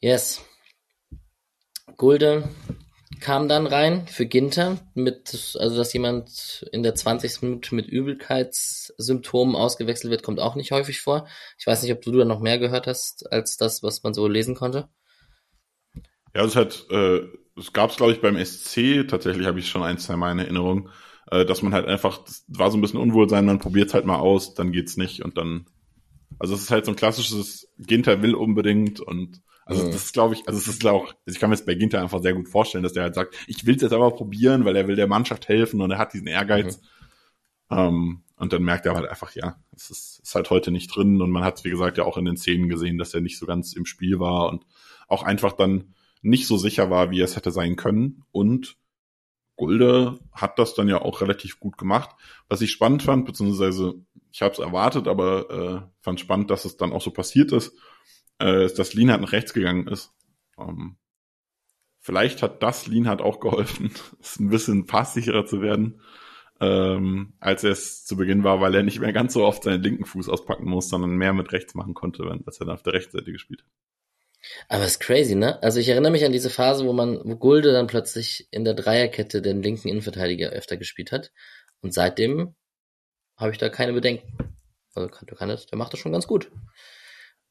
Yes. 0.01 0.45
Gulde 1.97 2.49
kam 3.21 3.47
dann 3.47 3.65
rein 3.65 4.07
für 4.07 4.25
Ginter 4.25 4.77
mit, 4.93 5.55
also 5.57 5.77
dass 5.77 5.93
jemand 5.93 6.67
in 6.71 6.83
der 6.83 6.95
20. 6.95 7.41
Minute 7.43 7.73
mit 7.73 7.87
Übelkeitssymptomen 7.87 9.55
ausgewechselt 9.55 10.11
wird, 10.11 10.23
kommt 10.23 10.39
auch 10.39 10.55
nicht 10.55 10.71
häufig 10.71 11.01
vor. 11.01 11.27
Ich 11.57 11.65
weiß 11.65 11.81
nicht, 11.81 11.93
ob 11.93 12.01
du 12.01 12.11
da 12.11 12.25
noch 12.25 12.39
mehr 12.39 12.59
gehört 12.59 12.87
hast 12.87 13.31
als 13.31 13.57
das, 13.57 13.83
was 13.83 14.03
man 14.03 14.13
so 14.13 14.27
lesen 14.27 14.55
konnte. 14.55 14.89
Ja, 16.35 16.43
es 16.43 16.55
hat, 16.55 16.85
äh, 16.91 17.21
es 17.57 17.71
gab 17.71 17.91
es 17.91 17.97
glaube 17.97 18.11
ich 18.11 18.21
beim 18.21 18.37
SC, 18.37 19.07
tatsächlich 19.07 19.47
habe 19.47 19.59
ich 19.59 19.69
schon 19.69 19.83
ein, 19.83 19.97
zwei 19.97 20.17
Mal 20.17 20.33
in 20.33 20.39
Erinnerung, 20.39 20.89
äh, 21.31 21.45
dass 21.45 21.61
man 21.61 21.73
halt 21.73 21.87
einfach, 21.87 22.23
das 22.23 22.45
war 22.47 22.71
so 22.71 22.77
ein 22.77 22.81
bisschen 22.81 22.99
Unwohlsein, 22.99 23.45
man 23.45 23.59
probiert 23.59 23.87
es 23.87 23.93
halt 23.93 24.05
mal 24.05 24.17
aus, 24.19 24.53
dann 24.53 24.71
geht's 24.71 24.97
nicht 24.97 25.23
und 25.23 25.37
dann, 25.37 25.65
also 26.39 26.53
es 26.53 26.61
ist 26.61 26.71
halt 26.71 26.85
so 26.85 26.91
ein 26.91 26.97
klassisches, 26.97 27.69
Ginter 27.77 28.21
will 28.21 28.35
unbedingt 28.35 28.99
und 28.99 29.41
also 29.67 29.83
das 29.87 29.95
ist, 29.95 30.13
glaube 30.13 30.35
ich, 30.35 30.47
also 30.47 30.59
es 30.59 30.67
ist 30.67 30.79
glaube 30.79 31.07
also 31.07 31.17
ich 31.25 31.39
kann 31.39 31.49
mir 31.49 31.55
jetzt 31.55 31.65
bei 31.65 31.73
Ginter 31.73 32.01
einfach 32.01 32.21
sehr 32.21 32.35
gut 32.35 32.47
vorstellen, 32.47 32.83
dass 32.83 32.93
der 32.93 33.03
halt 33.03 33.15
sagt, 33.15 33.35
ich 33.47 33.65
will 33.65 33.75
es 33.75 33.81
jetzt 33.81 33.93
aber 33.93 34.11
probieren, 34.11 34.63
weil 34.63 34.75
er 34.75 34.87
will 34.87 34.95
der 34.95 35.07
Mannschaft 35.07 35.47
helfen 35.47 35.81
und 35.81 35.89
er 35.89 35.97
hat 35.97 36.13
diesen 36.13 36.27
Ehrgeiz. 36.27 36.79
Mhm. 37.69 37.77
Ähm, 37.77 38.21
und 38.37 38.53
dann 38.53 38.63
merkt 38.63 38.85
er 38.85 38.95
halt 38.95 39.09
einfach, 39.09 39.33
ja, 39.33 39.55
es 39.75 39.89
ist, 39.89 40.19
ist 40.21 40.35
halt 40.35 40.49
heute 40.49 40.69
nicht 40.69 40.95
drin 40.95 41.21
und 41.21 41.31
man 41.31 41.43
hat 41.43 41.63
wie 41.63 41.69
gesagt, 41.69 41.97
ja 41.97 42.03
auch 42.03 42.17
in 42.17 42.25
den 42.25 42.37
Szenen 42.37 42.69
gesehen, 42.69 42.97
dass 42.97 43.13
er 43.13 43.21
nicht 43.21 43.39
so 43.39 43.45
ganz 43.45 43.73
im 43.73 43.85
Spiel 43.85 44.19
war 44.19 44.49
und 44.49 44.65
auch 45.07 45.23
einfach 45.23 45.53
dann 45.53 45.95
nicht 46.21 46.47
so 46.47 46.57
sicher 46.57 46.89
war, 46.89 47.11
wie 47.11 47.21
es 47.21 47.35
hätte 47.35 47.51
sein 47.51 47.75
können. 47.75 48.23
Und 48.31 48.77
Gulde 49.55 50.19
hat 50.31 50.59
das 50.59 50.73
dann 50.73 50.87
ja 50.87 51.01
auch 51.01 51.21
relativ 51.21 51.59
gut 51.59 51.77
gemacht. 51.77 52.09
Was 52.49 52.61
ich 52.61 52.71
spannend 52.71 53.03
fand, 53.03 53.25
beziehungsweise 53.25 53.95
ich 54.31 54.41
habe 54.41 54.53
es 54.53 54.59
erwartet, 54.59 55.07
aber 55.07 55.49
äh, 55.49 56.01
fand 56.01 56.19
spannend, 56.19 56.51
dass 56.51 56.65
es 56.65 56.77
dann 56.77 56.91
auch 56.91 57.01
so 57.01 57.11
passiert 57.11 57.51
ist 57.51 57.73
äh, 58.39 58.67
dass 58.67 58.93
Lienhardt 58.93 59.21
nach 59.21 59.31
rechts 59.31 59.53
gegangen 59.53 59.87
ist. 59.87 60.13
Ähm, 60.57 60.97
vielleicht 61.99 62.41
hat 62.41 62.61
das 62.63 62.87
Lienhardt 62.87 63.21
auch 63.21 63.39
geholfen, 63.39 63.91
es 64.21 64.39
ein 64.39 64.49
bisschen 64.49 64.85
passsicherer 64.85 65.45
zu 65.45 65.61
werden, 65.61 66.01
ähm, 66.59 67.33
als 67.39 67.63
er 67.63 67.71
es 67.71 68.05
zu 68.05 68.15
Beginn 68.15 68.43
war, 68.43 68.61
weil 68.61 68.75
er 68.75 68.83
nicht 68.83 68.99
mehr 68.99 69.13
ganz 69.13 69.33
so 69.33 69.45
oft 69.45 69.63
seinen 69.63 69.83
linken 69.83 70.05
Fuß 70.05 70.29
auspacken 70.29 70.69
muss, 70.69 70.89
sondern 70.89 71.17
mehr 71.17 71.33
mit 71.33 71.51
rechts 71.51 71.75
machen 71.75 71.93
konnte, 71.93 72.23
als 72.45 72.59
er 72.59 72.65
dann 72.65 72.75
auf 72.75 72.83
der 72.83 72.93
rechten 72.93 73.17
Seite 73.17 73.31
gespielt 73.31 73.63
hat. 73.63 73.84
Aber 74.67 74.83
es 74.83 74.91
ist 74.91 74.99
crazy, 74.99 75.35
ne? 75.35 75.61
Also 75.61 75.79
ich 75.79 75.89
erinnere 75.89 76.11
mich 76.11 76.25
an 76.25 76.31
diese 76.31 76.49
Phase, 76.49 76.85
wo 76.85 76.93
man, 76.93 77.19
wo 77.23 77.35
Gulde 77.35 77.71
dann 77.71 77.87
plötzlich 77.87 78.47
in 78.51 78.63
der 78.65 78.73
Dreierkette 78.73 79.41
den 79.41 79.61
linken 79.61 79.87
Innenverteidiger 79.87 80.49
öfter 80.49 80.77
gespielt 80.77 81.11
hat. 81.11 81.31
Und 81.81 81.93
seitdem 81.93 82.55
habe 83.37 83.51
ich 83.51 83.57
da 83.57 83.69
keine 83.69 83.93
Bedenken. 83.93 84.37
Also 84.93 85.09
der 85.25 85.37
kann 85.37 85.49
das, 85.49 85.65
der 85.65 85.77
macht 85.77 85.93
das 85.93 85.99
schon 85.99 86.11
ganz 86.11 86.27
gut. 86.27 86.51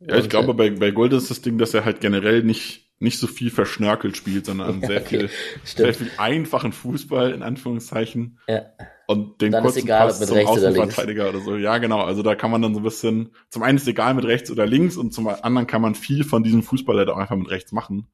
Ja, 0.01 0.17
ich 0.17 0.29
glaube, 0.29 0.55
bei, 0.55 0.71
bei 0.71 0.91
Gold 0.91 1.13
ist 1.13 1.31
das 1.31 1.41
Ding, 1.41 1.59
dass 1.59 1.75
er 1.75 1.85
halt 1.85 2.01
generell 2.01 2.43
nicht, 2.43 2.91
nicht 2.99 3.19
so 3.19 3.27
viel 3.27 3.51
verschnörkelt 3.51 4.17
spielt, 4.17 4.47
sondern 4.47 4.81
ja, 4.81 4.87
sehr 4.89 5.01
okay. 5.01 5.29
viel, 5.29 5.31
sehr 5.65 5.95
viel 5.95 6.11
einfachen 6.17 6.73
Fußball, 6.73 7.33
in 7.33 7.43
Anführungszeichen. 7.43 8.39
Ja. 8.49 8.73
Und 9.07 9.41
den 9.41 9.53
dann 9.53 9.63
kurzen 9.63 9.79
ist 9.79 9.85
egal, 9.85 10.07
Pass 10.07 10.27
zum 10.27 10.39
Außenverteidiger 10.39 11.29
oder, 11.29 11.37
oder 11.39 11.45
so. 11.45 11.57
Ja, 11.57 11.79
genau. 11.79 12.01
Also 12.01 12.23
da 12.23 12.35
kann 12.35 12.51
man 12.51 12.63
dann 12.63 12.75
so 12.75 12.81
ein 12.81 12.85
bisschen, 12.85 13.31
zum 13.51 13.63
einen 13.63 13.77
ist 13.77 13.87
egal 13.87 14.15
mit 14.15 14.25
rechts 14.25 14.51
oder 14.51 14.67
links 14.67 14.97
und 14.97 15.13
zum 15.13 15.29
anderen 15.29 15.67
kann 15.67 15.83
man 15.83 15.95
viel 15.95 16.25
von 16.25 16.43
diesem 16.43 16.63
Fußball 16.63 16.97
halt 16.97 17.09
auch 17.11 17.19
einfach 17.19 17.37
mit 17.37 17.51
rechts 17.51 17.73
machen. 17.73 18.07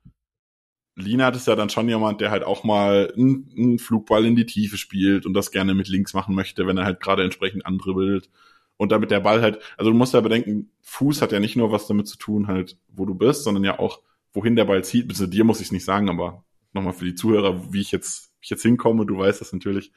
Lina 0.97 1.29
ist 1.29 1.47
ja 1.47 1.57
dann 1.57 1.71
schon 1.71 1.89
jemand, 1.89 2.21
der 2.21 2.31
halt 2.31 2.45
auch 2.45 2.65
mal 2.65 3.13
einen, 3.17 3.51
einen 3.57 3.79
Flugball 3.79 4.25
in 4.27 4.37
die 4.37 4.47
Tiefe 4.47 4.77
spielt 4.77 5.27
und 5.27 5.35
das 5.35 5.51
gerne 5.51 5.75
mit 5.75 5.89
links 5.89 6.15
machen 6.15 6.35
möchte, 6.35 6.67
wenn 6.67 6.77
er 6.77 6.85
halt 6.85 7.01
gerade 7.01 7.23
entsprechend 7.23 7.65
andribbelt 7.65 8.29
und 8.77 8.93
damit 8.93 9.11
der 9.11 9.21
Ball 9.21 9.43
halt, 9.43 9.59
also 9.77 9.91
du 9.91 9.97
musst 9.97 10.15
ja 10.15 10.21
bedenken, 10.21 10.71
Fuß 10.83 11.23
hat 11.23 11.33
ja 11.33 11.41
nicht 11.41 11.55
nur 11.55 11.71
was 11.71 11.87
damit 11.87 12.09
zu 12.09 12.17
tun, 12.17 12.47
halt, 12.47 12.79
wo 12.89 13.05
du 13.05 13.15
bist, 13.15 13.45
sondern 13.45 13.63
ja 13.63 13.79
auch, 13.79 14.01
wohin 14.33 14.57
der 14.57 14.65
Ball 14.65 14.83
zieht. 14.85 15.07
Bis 15.09 15.19
zu 15.19 15.27
dir 15.27 15.45
muss 15.45 15.61
ich 15.61 15.67
es 15.67 15.73
nicht 15.73 15.85
sagen, 15.85 16.09
aber 16.09 16.45
nochmal 16.73 16.93
für 16.93 17.05
die 17.05 17.15
Zuhörer, 17.15 17.73
wie 17.73 17.81
ich 17.81 17.93
jetzt, 17.93 18.33
wie 18.41 18.45
ich 18.45 18.51
jetzt 18.51 18.63
hinkomme, 18.63 19.05
du 19.05 19.19
weißt 19.19 19.41
das 19.41 19.53
natürlich. 19.53 19.93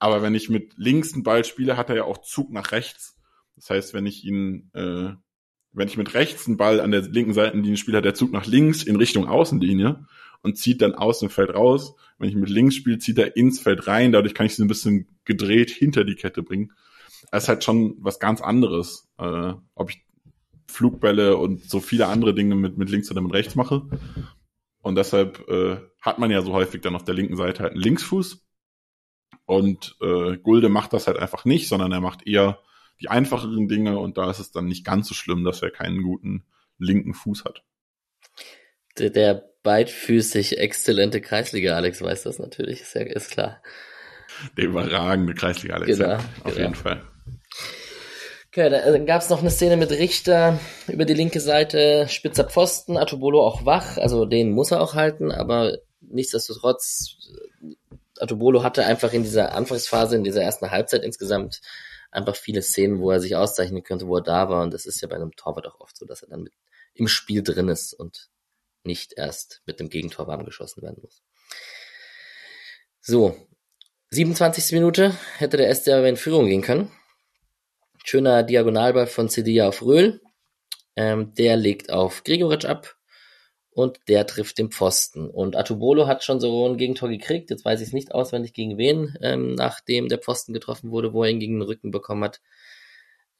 Aber 0.00 0.22
wenn 0.22 0.34
ich 0.34 0.48
mit 0.48 0.72
links 0.76 1.12
einen 1.12 1.22
Ball 1.22 1.44
spiele, 1.44 1.76
hat 1.76 1.90
er 1.90 1.96
ja 1.96 2.04
auch 2.04 2.18
Zug 2.18 2.50
nach 2.50 2.72
rechts. 2.72 3.16
Das 3.54 3.70
heißt, 3.70 3.94
wenn 3.94 4.06
ich 4.06 4.24
ihn, 4.24 4.70
äh, 4.72 5.10
wenn 5.72 5.88
ich 5.88 5.98
mit 5.98 6.14
rechts 6.14 6.48
einen 6.48 6.56
Ball 6.56 6.80
an 6.80 6.90
der 6.90 7.02
linken 7.02 7.34
Seitenlinie 7.34 7.76
spiele, 7.76 7.98
hat 7.98 8.06
der 8.06 8.14
Zug 8.14 8.32
nach 8.32 8.46
links 8.46 8.82
in 8.82 8.96
Richtung 8.96 9.28
Außenlinie 9.28 10.06
und 10.42 10.56
zieht 10.56 10.80
dann 10.80 10.94
aus 10.94 11.20
dem 11.20 11.28
Feld 11.28 11.54
raus. 11.54 11.94
Wenn 12.18 12.30
ich 12.30 12.34
mit 12.34 12.48
links 12.48 12.74
spiele, 12.74 12.98
zieht 12.98 13.18
er 13.18 13.36
ins 13.36 13.60
Feld 13.60 13.86
rein. 13.86 14.12
Dadurch 14.12 14.34
kann 14.34 14.46
ich 14.46 14.56
sie 14.56 14.64
ein 14.64 14.68
bisschen 14.68 15.06
gedreht 15.24 15.70
hinter 15.70 16.04
die 16.04 16.14
Kette 16.16 16.42
bringen. 16.42 16.72
Das 17.30 17.44
ist 17.44 17.48
halt 17.50 17.62
schon 17.62 17.96
was 17.98 18.18
ganz 18.18 18.40
anderes, 18.40 19.08
äh, 19.18 19.52
ob 19.74 19.90
ich 19.90 20.02
Flugbälle 20.66 21.36
und 21.36 21.68
so 21.68 21.80
viele 21.80 22.06
andere 22.06 22.34
Dinge 22.34 22.54
mit, 22.54 22.78
mit 22.78 22.88
links 22.88 23.10
oder 23.10 23.20
mit 23.20 23.34
rechts 23.34 23.54
mache. 23.54 23.82
Und 24.80 24.94
deshalb 24.94 25.46
äh, 25.48 25.76
hat 26.00 26.18
man 26.18 26.30
ja 26.30 26.40
so 26.40 26.54
häufig 26.54 26.80
dann 26.80 26.94
auf 26.94 27.04
der 27.04 27.14
linken 27.14 27.36
Seite 27.36 27.62
halt 27.62 27.72
einen 27.72 27.82
Linksfuß. 27.82 28.46
Und 29.50 29.96
äh, 30.00 30.36
Gulde 30.36 30.68
macht 30.68 30.92
das 30.92 31.08
halt 31.08 31.18
einfach 31.18 31.44
nicht, 31.44 31.66
sondern 31.66 31.90
er 31.90 32.00
macht 32.00 32.24
eher 32.24 32.60
die 33.00 33.08
einfacheren 33.08 33.66
Dinge 33.66 33.98
und 33.98 34.16
da 34.16 34.30
ist 34.30 34.38
es 34.38 34.52
dann 34.52 34.66
nicht 34.66 34.84
ganz 34.84 35.08
so 35.08 35.14
schlimm, 35.14 35.42
dass 35.42 35.60
er 35.60 35.72
keinen 35.72 36.04
guten 36.04 36.46
linken 36.78 37.14
Fuß 37.14 37.44
hat. 37.44 37.64
Der, 38.96 39.10
der 39.10 39.50
beidfüßig 39.64 40.58
exzellente 40.58 41.20
Kreisliga 41.20 41.74
Alex 41.74 42.00
weiß 42.00 42.22
das 42.22 42.38
natürlich, 42.38 42.82
ist 42.82 42.94
ja 42.94 43.00
ist 43.00 43.32
klar. 43.32 43.60
Der 44.56 44.66
überragende 44.66 45.34
Kreisliga 45.34 45.74
Alex, 45.74 45.98
genau, 45.98 46.10
ja, 46.10 46.16
auf 46.44 46.54
genau. 46.54 46.58
jeden 46.58 46.74
Fall. 46.76 47.02
Okay, 48.52 48.70
dann 48.70 49.04
gab 49.04 49.20
es 49.20 49.30
noch 49.30 49.40
eine 49.40 49.50
Szene 49.50 49.76
mit 49.76 49.90
Richter 49.90 50.60
über 50.86 51.06
die 51.06 51.14
linke 51.14 51.40
Seite, 51.40 52.06
spitzer 52.08 52.44
Pfosten, 52.44 52.96
Atobolo 52.96 53.44
auch 53.44 53.66
wach, 53.66 53.96
also 53.96 54.26
den 54.26 54.52
muss 54.52 54.70
er 54.70 54.80
auch 54.80 54.94
halten, 54.94 55.32
aber 55.32 55.78
nichtsdestotrotz, 56.00 57.16
Atobolo 58.20 58.62
hatte 58.62 58.84
einfach 58.84 59.12
in 59.12 59.22
dieser 59.22 59.54
Anfangsphase, 59.54 60.16
in 60.16 60.24
dieser 60.24 60.42
ersten 60.42 60.70
Halbzeit 60.70 61.02
insgesamt 61.02 61.60
einfach 62.10 62.36
viele 62.36 62.62
Szenen, 62.62 63.00
wo 63.00 63.10
er 63.10 63.20
sich 63.20 63.36
auszeichnen 63.36 63.82
könnte, 63.82 64.06
wo 64.06 64.16
er 64.16 64.22
da 64.22 64.48
war 64.48 64.62
und 64.62 64.74
das 64.74 64.86
ist 64.86 65.00
ja 65.00 65.08
bei 65.08 65.16
einem 65.16 65.32
Torwart 65.36 65.66
auch 65.66 65.80
oft 65.80 65.96
so, 65.96 66.06
dass 66.06 66.22
er 66.22 66.28
dann 66.28 66.42
mit 66.42 66.52
im 66.94 67.08
Spiel 67.08 67.42
drin 67.42 67.68
ist 67.68 67.94
und 67.94 68.28
nicht 68.84 69.14
erst 69.16 69.62
mit 69.66 69.80
dem 69.80 69.88
Gegentor 69.88 70.26
warm 70.26 70.44
geschossen 70.44 70.82
werden 70.82 70.98
muss. 71.02 71.22
So, 73.00 73.36
27. 74.10 74.72
Minute 74.72 75.16
hätte 75.38 75.56
der 75.56 75.74
SC 75.74 75.88
aber 75.88 76.08
in 76.08 76.16
Führung 76.16 76.46
gehen 76.46 76.62
können. 76.62 76.90
Schöner 78.04 78.42
Diagonalball 78.42 79.06
von 79.06 79.28
Cedilla 79.28 79.68
auf 79.68 79.82
Röhl. 79.82 80.20
Ähm, 80.96 81.32
der 81.34 81.56
legt 81.56 81.90
auf 81.90 82.24
Gregoritsch 82.24 82.64
ab 82.64 82.96
und 83.70 84.00
der 84.08 84.26
trifft 84.26 84.58
den 84.58 84.70
Pfosten. 84.70 85.30
Und 85.30 85.56
Atubolo 85.56 86.06
hat 86.06 86.24
schon 86.24 86.40
so 86.40 86.68
ein 86.68 86.76
Gegentor 86.76 87.08
gekriegt. 87.08 87.50
Jetzt 87.50 87.64
weiß 87.64 87.80
ich 87.80 87.88
es 87.88 87.92
nicht 87.92 88.12
auswendig 88.12 88.52
gegen 88.52 88.78
wen, 88.78 89.16
ähm, 89.22 89.54
nachdem 89.54 90.08
der 90.08 90.18
Pfosten 90.18 90.52
getroffen 90.52 90.90
wurde, 90.90 91.12
wo 91.12 91.24
er 91.24 91.30
ihn 91.30 91.40
gegen 91.40 91.58
den 91.58 91.62
Rücken 91.62 91.90
bekommen 91.90 92.24
hat. 92.24 92.40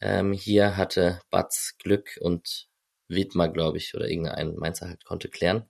Ähm, 0.00 0.32
hier 0.32 0.76
hatte 0.76 1.20
Batz 1.30 1.76
Glück 1.78 2.18
und 2.20 2.68
Widmer, 3.08 3.48
glaube 3.48 3.78
ich, 3.78 3.94
oder 3.94 4.08
irgendein 4.08 4.54
Mainzer 4.54 4.88
halt 4.88 5.04
konnte 5.04 5.28
klären. 5.28 5.68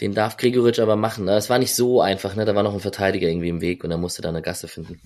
Den 0.00 0.12
darf 0.12 0.36
Gregoritsch 0.36 0.80
aber 0.80 0.96
machen. 0.96 1.26
Es 1.28 1.50
war 1.50 1.58
nicht 1.58 1.74
so 1.74 2.00
einfach, 2.00 2.34
ne? 2.34 2.44
Da 2.44 2.54
war 2.54 2.62
noch 2.62 2.74
ein 2.74 2.80
Verteidiger 2.80 3.28
irgendwie 3.28 3.48
im 3.48 3.60
Weg 3.60 3.84
und 3.84 3.90
er 3.90 3.98
musste 3.98 4.22
da 4.22 4.28
eine 4.28 4.42
Gasse 4.42 4.68
finden. 4.68 5.00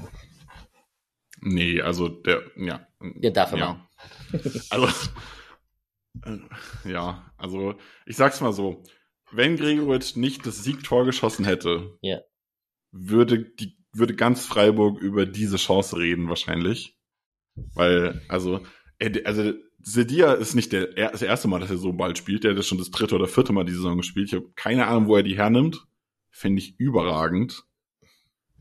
Nee, 1.40 1.80
also 1.80 2.08
der, 2.08 2.42
ja. 2.56 2.86
Den 3.00 3.32
darf 3.32 3.52
er 3.52 3.58
ja. 3.58 3.66
machen. 3.66 3.88
Also, 4.70 4.88
ja, 6.84 7.30
also 7.36 7.74
ich 8.06 8.16
sag's 8.16 8.40
mal 8.40 8.52
so, 8.52 8.82
wenn 9.30 9.56
Gregoritsch 9.56 10.16
nicht 10.16 10.46
das 10.46 10.62
Siegtor 10.64 11.04
geschossen 11.04 11.44
hätte, 11.44 11.96
Ja. 12.02 12.18
würde 12.90 13.40
die 13.44 13.76
würde 13.92 14.14
ganz 14.14 14.44
Freiburg 14.46 15.00
über 15.00 15.26
diese 15.26 15.56
Chance 15.56 15.96
reden 15.96 16.28
wahrscheinlich, 16.28 16.96
weil 17.74 18.22
also 18.28 18.60
also 19.24 19.52
Sedia 19.80 20.32
ist 20.32 20.54
nicht 20.54 20.72
der, 20.72 20.96
er- 20.96 21.12
das 21.12 21.22
erste 21.22 21.48
Mal, 21.48 21.60
dass 21.60 21.70
er 21.70 21.78
so 21.78 21.92
bald 21.92 22.18
spielt. 22.18 22.44
Der 22.44 22.54
hat 22.54 22.64
schon 22.64 22.78
das 22.78 22.90
dritte 22.90 23.14
oder 23.14 23.26
vierte 23.28 23.52
Mal 23.52 23.64
die 23.64 23.72
Saison 23.72 23.96
gespielt. 23.96 24.28
Ich 24.28 24.34
habe 24.34 24.50
keine 24.56 24.86
Ahnung, 24.86 25.06
wo 25.06 25.16
er 25.16 25.22
die 25.22 25.36
hernimmt. 25.36 25.86
Finde 26.30 26.60
ich 26.60 26.78
überragend. 26.78 27.64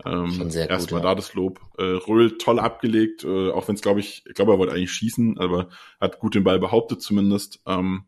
Ähm, 0.06 0.32
Schon 0.32 0.52
sehr 0.52 0.66
gut, 0.66 0.72
Erstmal 0.72 1.02
ja. 1.02 1.08
da 1.10 1.16
das 1.16 1.34
Lob. 1.34 1.60
Äh, 1.78 1.84
Röhl 1.84 2.38
toll 2.38 2.60
abgelegt, 2.60 3.24
äh, 3.24 3.52
auch 3.52 3.68
wenn 3.68 3.76
es, 3.76 3.82
glaube 3.82 4.00
ich, 4.00 4.24
ich 4.28 4.34
glaube, 4.36 4.54
er 4.54 4.60
wollte 4.60 4.74
eigentlich 4.74 4.92
schießen, 4.94 5.38
aber 5.40 5.70
hat 6.00 6.20
gut 6.20 6.36
den 6.36 6.44
Ball 6.44 6.60
behauptet 6.60 7.02
zumindest. 7.02 7.62
Ähm, 7.66 8.06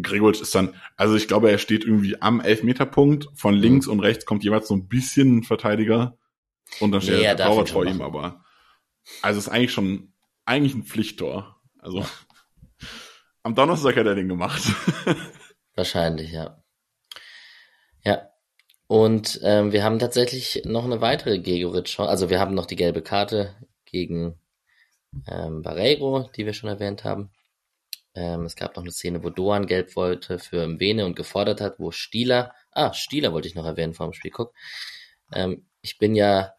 Gregoritsch 0.00 0.40
ist 0.40 0.54
dann, 0.54 0.76
also 0.96 1.16
ich 1.16 1.26
glaube, 1.26 1.50
er 1.50 1.58
steht 1.58 1.84
irgendwie 1.84 2.22
am 2.22 2.40
Elfmeterpunkt. 2.40 3.28
Von 3.34 3.56
Mhm. 3.56 3.60
links 3.60 3.86
und 3.88 4.00
rechts 4.00 4.26
kommt 4.26 4.44
jeweils 4.44 4.68
so 4.68 4.74
ein 4.74 4.86
bisschen 4.86 5.38
ein 5.38 5.42
Verteidiger. 5.42 6.16
Und 6.80 6.92
dann 6.92 7.00
steht 7.00 7.16
Nee, 7.16 7.24
er 7.24 7.34
der 7.34 7.46
Torwart 7.46 7.70
vor 7.70 7.84
ihm, 7.84 8.00
aber 8.00 8.44
also 9.22 9.38
es 9.38 9.46
ist 9.46 9.52
eigentlich 9.52 9.72
schon 9.72 10.12
eigentlich 10.44 10.74
ein 10.74 10.84
Pflichttor. 10.84 11.60
Also 11.78 12.04
am 13.42 13.54
Donnerstag 13.54 13.96
hat 13.96 14.06
er 14.06 14.14
den 14.14 14.28
gemacht. 14.28 14.62
Wahrscheinlich, 15.74 16.30
ja. 16.32 16.62
Ja. 18.04 18.28
Und 18.88 19.38
ähm, 19.42 19.72
wir 19.72 19.84
haben 19.84 19.98
tatsächlich 19.98 20.62
noch 20.64 20.84
eine 20.84 21.02
weitere 21.02 21.38
Gregoritsch-Chance. 21.38 22.10
Also 22.10 22.30
wir 22.30 22.40
haben 22.40 22.54
noch 22.54 22.66
die 22.66 22.76
gelbe 22.76 23.02
Karte 23.02 23.54
gegen 23.84 24.40
ähm, 25.26 25.62
Barreiro, 25.62 26.30
die 26.36 26.46
wir 26.46 26.54
schon 26.54 26.70
erwähnt 26.70 27.04
haben. 27.04 27.30
Ähm, 28.14 28.46
es 28.46 28.56
gab 28.56 28.76
noch 28.76 28.82
eine 28.82 28.90
Szene, 28.90 29.22
wo 29.22 29.28
Doan 29.28 29.66
gelb 29.66 29.94
wollte 29.94 30.38
für 30.38 30.66
Mwene 30.66 31.04
und 31.04 31.16
gefordert 31.16 31.60
hat, 31.60 31.78
wo 31.78 31.90
Stieler, 31.90 32.54
ah, 32.72 32.94
Stieler 32.94 33.32
wollte 33.34 33.46
ich 33.46 33.54
noch 33.54 33.66
erwähnen 33.66 33.92
vor 33.92 34.06
dem 34.06 34.14
Spiel, 34.14 34.30
guck. 34.30 34.54
Ähm, 35.32 35.66
ich 35.82 35.98
bin 35.98 36.14
ja 36.14 36.54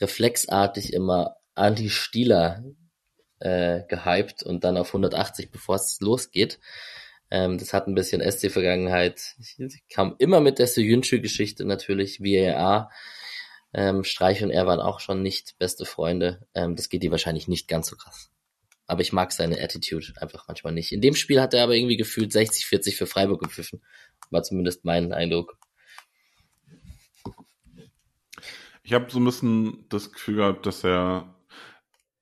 reflexartig 0.00 0.92
immer 0.92 1.36
anti-Stieler 1.54 2.64
äh, 3.38 3.82
gehypt 3.86 4.42
und 4.42 4.64
dann 4.64 4.76
auf 4.76 4.88
180, 4.88 5.52
bevor 5.52 5.76
es 5.76 6.00
losgeht. 6.00 6.58
Ähm, 7.30 7.58
das 7.58 7.72
hat 7.72 7.86
ein 7.86 7.94
bisschen 7.94 8.20
SC-Vergangenheit. 8.20 9.34
Kam 9.90 10.14
immer 10.18 10.40
mit 10.40 10.58
der 10.58 10.66
Soyuncu-Geschichte 10.66 11.64
natürlich, 11.64 12.20
VAR. 12.20 12.90
Ähm, 13.72 14.04
Streich 14.04 14.42
und 14.44 14.50
er 14.50 14.66
waren 14.66 14.80
auch 14.80 15.00
schon 15.00 15.22
nicht 15.22 15.58
beste 15.58 15.84
Freunde. 15.84 16.46
Ähm, 16.54 16.76
das 16.76 16.88
geht 16.88 17.02
dir 17.02 17.10
wahrscheinlich 17.10 17.48
nicht 17.48 17.66
ganz 17.66 17.88
so 17.88 17.96
krass. 17.96 18.30
Aber 18.86 19.00
ich 19.00 19.12
mag 19.12 19.32
seine 19.32 19.60
Attitude 19.60 20.12
einfach 20.20 20.46
manchmal 20.46 20.72
nicht. 20.72 20.92
In 20.92 21.00
dem 21.00 21.16
Spiel 21.16 21.40
hat 21.40 21.54
er 21.54 21.64
aber 21.64 21.74
irgendwie 21.74 21.96
gefühlt 21.96 22.30
60-40 22.30 22.96
für 22.96 23.06
Freiburg 23.06 23.42
gepfiffen. 23.42 23.82
War 24.30 24.42
zumindest 24.42 24.84
mein 24.84 25.12
Eindruck. 25.12 25.56
Ich 28.84 28.92
habe 28.92 29.10
so 29.10 29.18
ein 29.18 29.24
bisschen 29.24 29.86
das 29.88 30.12
Gefühl 30.12 30.36
gehabt, 30.36 30.66
dass 30.66 30.84
er, 30.84 31.34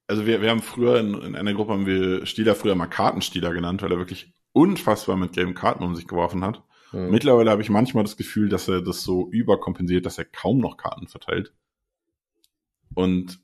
also 0.07 0.26
wir, 0.26 0.40
wir 0.40 0.48
haben 0.48 0.62
früher 0.62 1.00
in, 1.00 1.14
in 1.22 1.36
einer 1.36 1.55
Gruppe 1.55 1.72
haben 1.72 1.86
wir 1.86 2.24
Stieler 2.24 2.55
früher 2.55 2.76
mal 2.76 2.86
Kartenstieler 2.86 3.53
genannt, 3.53 3.82
weil 3.82 3.90
er 3.90 3.98
wirklich 3.98 4.32
unfassbar 4.53 5.16
mit 5.16 5.32
gelben 5.32 5.55
Karten 5.55 5.84
um 5.84 5.94
sich 5.94 6.07
geworfen 6.07 6.44
hat. 6.44 6.62
Hm. 6.90 7.11
Mittlerweile 7.11 7.50
habe 7.50 7.62
ich 7.62 7.70
manchmal 7.70 8.05
das 8.05 8.16
Gefühl, 8.16 8.48
dass 8.48 8.68
er 8.68 8.82
das 8.82 9.03
so 9.03 9.30
überkompensiert, 9.30 10.07
dass 10.07 10.18
er 10.18 10.24
kaum 10.24 10.59
noch 10.59 10.76
Karten 10.76 11.09
verteilt. 11.09 11.53
Und 12.94 13.40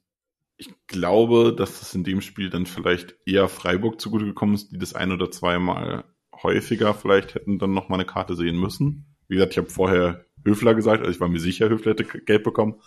ich 0.57 0.75
glaube, 0.87 1.55
dass 1.57 1.79
das 1.79 1.95
in 1.95 2.05
dem 2.05 2.21
Spiel 2.21 2.51
dann 2.51 2.67
vielleicht 2.67 3.17
eher 3.25 3.49
Freiburg 3.49 4.01
zugute 4.01 4.25
gekommen 4.25 4.55
ist, 4.55 4.73
die 4.73 4.79
das 4.79 4.95
ein 4.95 5.13
oder 5.13 5.31
zweimal 5.31 6.05
häufiger 6.43 6.95
vielleicht 6.95 7.35
hätten 7.35 7.59
dann 7.59 7.73
noch 7.73 7.89
mal 7.89 7.97
eine 7.97 8.05
Karte 8.05 8.37
sehen 8.37 8.59
müssen. 8.59 9.17
Wie 9.29 9.35
gesagt, 9.35 9.53
ich 9.53 9.59
habe 9.59 9.71
vorher 9.71 10.25
Höfler 10.45 10.75
gesagt, 10.75 11.01
also 11.01 11.11
ich 11.11 11.21
war 11.21 11.29
mir 11.29 11.41
sicher, 11.41 11.69
Höfler 11.69 11.93
hätte 11.93 12.05
Geld 12.05 12.43
bekommen. 12.43 12.81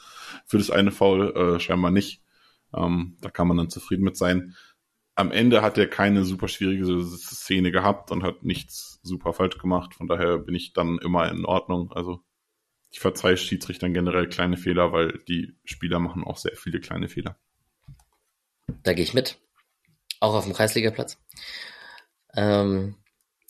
Für 0.45 0.57
das 0.57 0.71
eine 0.71 0.91
Foul 0.91 1.33
äh, 1.35 1.59
scheinbar 1.59 1.91
nicht. 1.91 2.21
Ähm, 2.73 3.17
da 3.21 3.29
kann 3.29 3.47
man 3.47 3.57
dann 3.57 3.69
zufrieden 3.69 4.03
mit 4.03 4.17
sein. 4.17 4.55
Am 5.21 5.31
Ende 5.31 5.61
hat 5.61 5.77
er 5.77 5.85
keine 5.85 6.25
super 6.25 6.47
schwierige 6.47 7.05
Szene 7.05 7.71
gehabt 7.71 8.09
und 8.09 8.23
hat 8.23 8.41
nichts 8.41 8.99
super 9.03 9.33
falsch 9.33 9.59
gemacht. 9.59 9.93
Von 9.93 10.07
daher 10.07 10.39
bin 10.39 10.55
ich 10.55 10.73
dann 10.73 10.97
immer 10.97 11.29
in 11.29 11.45
Ordnung. 11.45 11.91
Also 11.91 12.23
ich 12.89 12.99
verzeihe 12.99 13.37
Schiedsrichtern 13.37 13.93
generell 13.93 14.27
kleine 14.27 14.57
Fehler, 14.57 14.91
weil 14.93 15.19
die 15.27 15.55
Spieler 15.63 15.99
machen 15.99 16.23
auch 16.23 16.37
sehr 16.37 16.55
viele 16.55 16.79
kleine 16.79 17.07
Fehler. 17.07 17.37
Da 18.81 18.93
gehe 18.93 19.03
ich 19.03 19.13
mit. 19.13 19.37
Auch 20.19 20.33
auf 20.33 20.45
dem 20.45 20.53
Kreisligaplatz. 20.53 21.19
Ähm, 22.33 22.95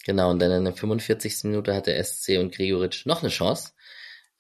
genau, 0.06 0.30
und 0.30 0.40
dann 0.40 0.52
in 0.52 0.66
der 0.66 0.74
45. 0.74 1.46
Minute 1.46 1.74
hat 1.74 1.88
der 1.88 2.04
SC 2.04 2.38
und 2.38 2.54
Gregoritsch 2.54 3.06
noch 3.06 3.22
eine 3.22 3.32
Chance, 3.32 3.72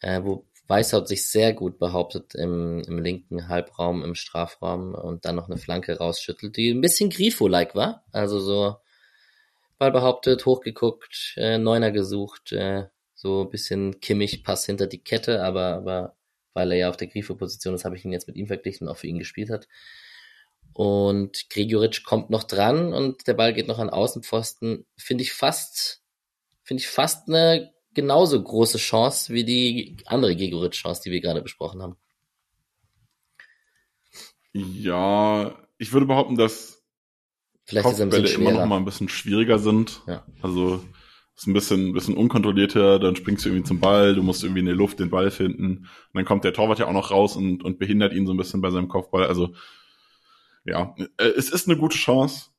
äh, 0.01 0.21
wo 0.21 0.50
Weißhaupt 0.67 1.07
sich 1.07 1.27
sehr 1.27 1.53
gut 1.53 1.79
behauptet 1.79 2.33
im, 2.35 2.81
im 2.87 2.99
linken 2.99 3.47
Halbraum, 3.49 4.03
im 4.03 4.15
Strafraum 4.15 4.95
und 4.95 5.25
dann 5.25 5.35
noch 5.35 5.49
eine 5.49 5.57
Flanke 5.57 5.97
rausschüttelt, 5.97 6.55
die 6.55 6.71
ein 6.71 6.81
bisschen 6.81 7.09
Grifo-like 7.09 7.75
war. 7.75 8.05
Also 8.11 8.39
so 8.39 8.77
Ball 9.77 9.91
behauptet, 9.91 10.45
hochgeguckt, 10.45 11.33
äh, 11.37 11.57
Neuner 11.57 11.91
gesucht, 11.91 12.51
äh, 12.51 12.85
so 13.15 13.41
ein 13.41 13.49
bisschen 13.49 13.99
kimmig, 13.99 14.43
Pass 14.43 14.65
hinter 14.65 14.87
die 14.87 15.03
Kette, 15.03 15.43
aber, 15.43 15.73
aber 15.73 16.15
weil 16.53 16.71
er 16.71 16.77
ja 16.77 16.89
auf 16.89 16.97
der 16.97 17.07
Grifo-Position 17.07 17.73
ist, 17.73 17.83
habe 17.85 17.95
ich 17.95 18.05
ihn 18.05 18.11
jetzt 18.11 18.27
mit 18.27 18.37
ihm 18.37 18.47
verglichen 18.47 18.87
und 18.87 18.93
auch 18.93 18.97
für 18.97 19.07
ihn 19.07 19.19
gespielt 19.19 19.49
hat. 19.49 19.67
Und 20.73 21.49
Gregoritsch 21.49 22.03
kommt 22.03 22.29
noch 22.29 22.43
dran 22.43 22.93
und 22.93 23.27
der 23.27 23.33
Ball 23.33 23.53
geht 23.53 23.67
noch 23.67 23.79
an 23.79 23.89
Außenpfosten. 23.89 24.85
Finde 24.97 25.23
ich 25.23 25.33
fast, 25.33 26.01
finde 26.63 26.81
ich 26.81 26.87
fast 26.87 27.27
eine 27.27 27.73
genauso 27.93 28.41
große 28.41 28.77
Chance 28.77 29.33
wie 29.33 29.43
die 29.43 29.97
andere 30.05 30.35
Gregoritsch-Chance, 30.35 31.01
die 31.05 31.11
wir 31.11 31.21
gerade 31.21 31.41
besprochen 31.41 31.81
haben. 31.81 31.95
Ja, 34.53 35.55
ich 35.77 35.93
würde 35.93 36.05
behaupten, 36.05 36.37
dass 36.37 36.83
Vielleicht 37.63 37.87
ist 37.87 37.99
Kopfbälle 37.99 38.29
immer 38.29 38.51
noch 38.51 38.65
mal 38.65 38.77
ein 38.77 38.85
bisschen 38.85 39.09
schwieriger 39.09 39.59
sind. 39.59 40.01
Ja. 40.07 40.25
Also 40.41 40.83
ist 41.35 41.47
ein 41.47 41.53
bisschen, 41.53 41.87
ein 41.87 41.93
bisschen 41.93 42.17
unkontrollierter, 42.17 42.99
dann 42.99 43.15
springst 43.15 43.45
du 43.45 43.49
irgendwie 43.49 43.67
zum 43.67 43.79
Ball, 43.79 44.13
du 44.13 44.21
musst 44.21 44.43
irgendwie 44.43 44.59
in 44.59 44.65
der 44.65 44.75
Luft 44.75 44.99
den 44.99 45.09
Ball 45.09 45.31
finden. 45.31 45.77
Und 45.77 45.87
dann 46.13 46.25
kommt 46.25 46.43
der 46.43 46.53
Torwart 46.53 46.79
ja 46.79 46.87
auch 46.87 46.93
noch 46.93 47.11
raus 47.11 47.35
und, 47.35 47.63
und 47.63 47.79
behindert 47.79 48.13
ihn 48.13 48.27
so 48.27 48.33
ein 48.33 48.37
bisschen 48.37 48.61
bei 48.61 48.69
seinem 48.71 48.89
Kopfball. 48.89 49.25
Also 49.25 49.53
ja, 50.65 50.95
es 51.17 51.49
ist 51.49 51.67
eine 51.67 51.77
gute 51.77 51.97
Chance. 51.97 52.49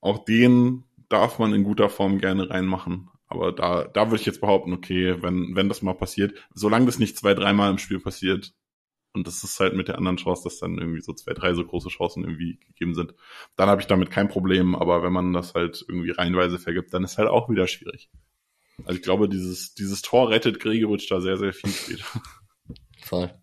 Auch 0.00 0.24
den 0.24 0.84
darf 1.08 1.38
man 1.38 1.52
in 1.52 1.64
guter 1.64 1.88
Form 1.88 2.18
gerne 2.18 2.50
reinmachen. 2.50 3.10
Aber 3.30 3.52
da, 3.52 3.84
da 3.84 4.10
würde 4.10 4.20
ich 4.20 4.26
jetzt 4.26 4.40
behaupten, 4.40 4.72
okay, 4.72 5.22
wenn, 5.22 5.54
wenn 5.54 5.68
das 5.68 5.82
mal 5.82 5.94
passiert, 5.94 6.34
solange 6.52 6.86
das 6.86 6.98
nicht 6.98 7.16
zwei, 7.16 7.32
dreimal 7.32 7.70
im 7.70 7.78
Spiel 7.78 8.00
passiert, 8.00 8.52
und 9.12 9.26
das 9.26 9.42
ist 9.42 9.58
halt 9.58 9.74
mit 9.74 9.88
der 9.88 9.98
anderen 9.98 10.18
Chance, 10.18 10.44
dass 10.44 10.58
dann 10.58 10.78
irgendwie 10.78 11.00
so 11.00 11.12
zwei, 11.12 11.32
drei 11.32 11.54
so 11.54 11.64
große 11.64 11.88
Chancen 11.88 12.22
irgendwie 12.24 12.58
gegeben 12.58 12.94
sind, 12.94 13.14
dann 13.56 13.68
habe 13.68 13.80
ich 13.80 13.86
damit 13.88 14.10
kein 14.10 14.28
Problem. 14.28 14.74
Aber 14.74 15.02
wenn 15.02 15.12
man 15.12 15.32
das 15.32 15.54
halt 15.54 15.84
irgendwie 15.88 16.10
reihenweise 16.10 16.58
vergibt, 16.58 16.94
dann 16.94 17.02
ist 17.04 17.18
halt 17.18 17.28
auch 17.28 17.48
wieder 17.48 17.66
schwierig. 17.66 18.10
Also 18.84 18.96
ich 18.96 19.02
glaube, 19.02 19.28
dieses, 19.28 19.74
dieses 19.74 20.02
Tor 20.02 20.30
rettet 20.30 20.60
Gregoritsch 20.60 21.10
da 21.10 21.20
sehr, 21.20 21.36
sehr 21.36 21.52
viel 21.52 21.70
später. 21.70 22.04
Voll. 23.02 23.34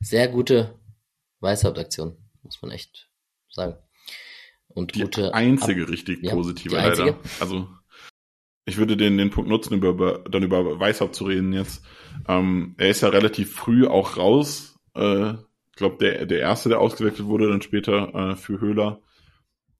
Sehr 0.00 0.28
gute 0.28 0.78
Weißhauptaktion, 1.40 2.16
muss 2.42 2.60
man 2.62 2.70
echt 2.70 3.10
sagen. 3.50 3.76
Und 4.68 4.94
Die 4.94 5.02
gute 5.02 5.34
einzige 5.34 5.88
richtig 5.88 6.22
ja, 6.22 6.32
positive 6.34 6.70
die 6.70 6.76
einzige. 6.76 7.10
leider. 7.10 7.20
Also 7.40 7.68
ich 8.66 8.78
würde 8.78 8.96
den, 8.96 9.18
den 9.18 9.30
Punkt 9.30 9.50
nutzen, 9.50 9.74
über, 9.74 9.90
über, 9.90 10.24
dann 10.30 10.42
über 10.42 10.78
Weißhaupt 10.78 11.14
zu 11.14 11.24
reden 11.24 11.52
jetzt. 11.52 11.84
Ähm, 12.28 12.74
er 12.78 12.90
ist 12.90 13.02
ja 13.02 13.08
relativ 13.08 13.52
früh 13.52 13.86
auch 13.86 14.16
raus. 14.16 14.78
Äh, 14.94 15.32
ich 15.32 15.76
glaube, 15.76 15.96
der, 15.98 16.26
der 16.26 16.40
erste, 16.40 16.68
der 16.68 16.80
ausgewechselt 16.80 17.28
wurde, 17.28 17.48
dann 17.48 17.62
später 17.62 18.14
äh, 18.14 18.36
für 18.36 18.60
Höhler. 18.60 19.00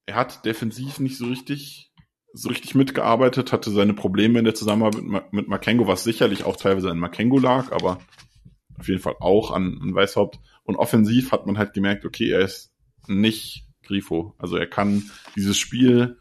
Er 0.06 0.16
hat 0.16 0.44
defensiv 0.44 1.00
nicht 1.00 1.16
so 1.16 1.26
richtig 1.26 1.92
so 2.34 2.48
richtig 2.48 2.74
mitgearbeitet, 2.74 3.52
hatte 3.52 3.70
seine 3.70 3.94
Probleme 3.94 4.40
in 4.40 4.44
der 4.44 4.56
Zusammenarbeit 4.56 5.04
mit, 5.04 5.32
mit 5.32 5.48
Makengo, 5.48 5.86
was 5.86 6.02
sicherlich 6.02 6.42
auch 6.42 6.56
teilweise 6.56 6.90
an 6.90 6.98
Makengo 6.98 7.38
lag, 7.38 7.70
aber 7.70 8.00
auf 8.76 8.88
jeden 8.88 9.00
Fall 9.00 9.14
auch 9.20 9.52
an, 9.52 9.78
an 9.80 9.94
Weißhaupt. 9.94 10.40
Und 10.64 10.74
offensiv 10.76 11.30
hat 11.30 11.46
man 11.46 11.58
halt 11.58 11.74
gemerkt, 11.74 12.04
okay, 12.04 12.30
er 12.30 12.40
ist 12.40 12.74
nicht 13.06 13.68
Grifo. 13.84 14.34
Also 14.38 14.56
er 14.56 14.66
kann 14.66 15.10
dieses 15.36 15.58
Spiel 15.58 16.18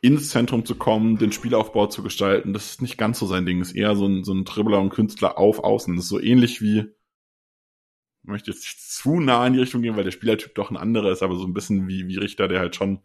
ins 0.00 0.30
Zentrum 0.30 0.64
zu 0.64 0.74
kommen, 0.74 1.18
den 1.18 1.32
Spielaufbau 1.32 1.86
zu 1.86 2.02
gestalten, 2.02 2.52
das 2.52 2.70
ist 2.70 2.82
nicht 2.82 2.98
ganz 2.98 3.18
so 3.18 3.26
sein 3.26 3.46
Ding. 3.46 3.60
Ist 3.60 3.72
eher 3.72 3.96
so 3.96 4.06
ein, 4.06 4.24
so 4.24 4.32
ein 4.32 4.44
Dribbler 4.44 4.80
und 4.80 4.90
Künstler 4.90 5.38
auf 5.38 5.60
Außen. 5.60 5.96
Das 5.96 6.04
ist 6.04 6.10
so 6.10 6.20
ähnlich 6.20 6.60
wie, 6.60 6.80
ich 6.80 8.28
möchte 8.28 8.50
jetzt 8.50 8.62
nicht 8.62 8.80
zu 8.80 9.20
nah 9.20 9.46
in 9.46 9.54
die 9.54 9.60
Richtung 9.60 9.82
gehen, 9.82 9.96
weil 9.96 10.04
der 10.04 10.10
Spielertyp 10.10 10.54
doch 10.54 10.70
ein 10.70 10.76
anderer 10.76 11.10
ist, 11.10 11.22
aber 11.22 11.36
so 11.36 11.44
ein 11.44 11.54
bisschen 11.54 11.88
wie, 11.88 12.08
wie 12.08 12.18
Richter, 12.18 12.48
der 12.48 12.60
halt 12.60 12.76
schon, 12.76 13.00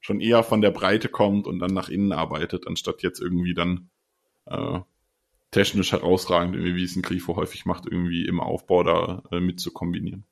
schon 0.00 0.20
eher 0.20 0.42
von 0.42 0.60
der 0.60 0.70
Breite 0.70 1.08
kommt 1.08 1.46
und 1.46 1.58
dann 1.58 1.74
nach 1.74 1.88
innen 1.88 2.12
arbeitet, 2.12 2.66
anstatt 2.66 3.02
jetzt 3.02 3.20
irgendwie 3.20 3.54
dann 3.54 3.90
äh, 4.46 4.80
technisch 5.50 5.92
herausragend, 5.92 6.54
irgendwie, 6.54 6.76
wie 6.76 6.84
es 6.84 6.96
ein 6.96 7.02
Grifo 7.02 7.36
häufig 7.36 7.66
macht, 7.66 7.86
irgendwie 7.86 8.26
im 8.26 8.40
Aufbau 8.40 8.82
da 8.82 9.22
äh, 9.30 9.40
mit 9.40 9.60
zu 9.60 9.72
kombinieren. 9.72 10.24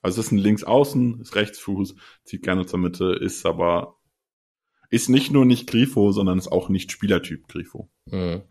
Also 0.00 0.20
es 0.20 0.26
ist 0.26 0.32
ein 0.32 0.38
Linksaußen, 0.38 1.20
ist 1.20 1.34
Rechtsfuß, 1.34 1.94
zieht 2.24 2.42
gerne 2.42 2.66
zur 2.66 2.78
Mitte, 2.78 3.12
ist 3.12 3.46
aber 3.46 3.98
ist 4.90 5.08
nicht 5.08 5.30
nur 5.30 5.44
nicht 5.44 5.68
Grifo, 5.68 6.12
sondern 6.12 6.38
ist 6.38 6.52
auch 6.52 6.68
nicht 6.68 6.92
Spielertyp 6.92 7.48
Grifo. 7.48 7.90
Mhm. 8.06 8.42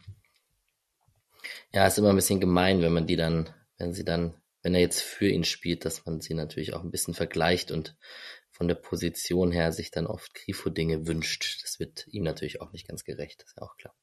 Ja, 1.72 1.88
ist 1.88 1.98
immer 1.98 2.10
ein 2.10 2.16
bisschen 2.16 2.40
gemein, 2.40 2.82
wenn 2.82 2.94
man 2.94 3.08
die 3.08 3.16
dann, 3.16 3.50
wenn 3.78 3.94
sie 3.94 4.06
dann, 4.06 4.36
wenn 4.62 4.76
er 4.76 4.82
jetzt 4.82 5.02
für 5.02 5.28
ihn 5.28 5.44
spielt, 5.44 5.86
dass 5.86 6.06
man 6.06 6.22
sie 6.22 6.34
natürlich 6.34 6.74
auch 6.74 6.84
ein 6.84 6.92
bisschen 6.92 7.14
vergleicht 7.14 7.72
und 7.72 7.96
von 8.52 8.68
der 8.68 8.76
Position 8.76 9.52
her 9.52 9.72
sich 9.72 9.90
dann 9.90 10.06
oft 10.06 10.34
Grifo-Dinge 10.36 11.08
wünscht. 11.08 11.64
Das 11.64 11.80
wird 11.80 12.08
ihm 12.08 12.24
natürlich 12.24 12.62
auch 12.62 12.72
nicht 12.72 12.88
ganz 12.88 13.04
gerecht, 13.04 13.44
ist 13.44 13.58
ja 13.58 13.64
auch 13.64 13.76
klar. 13.78 13.96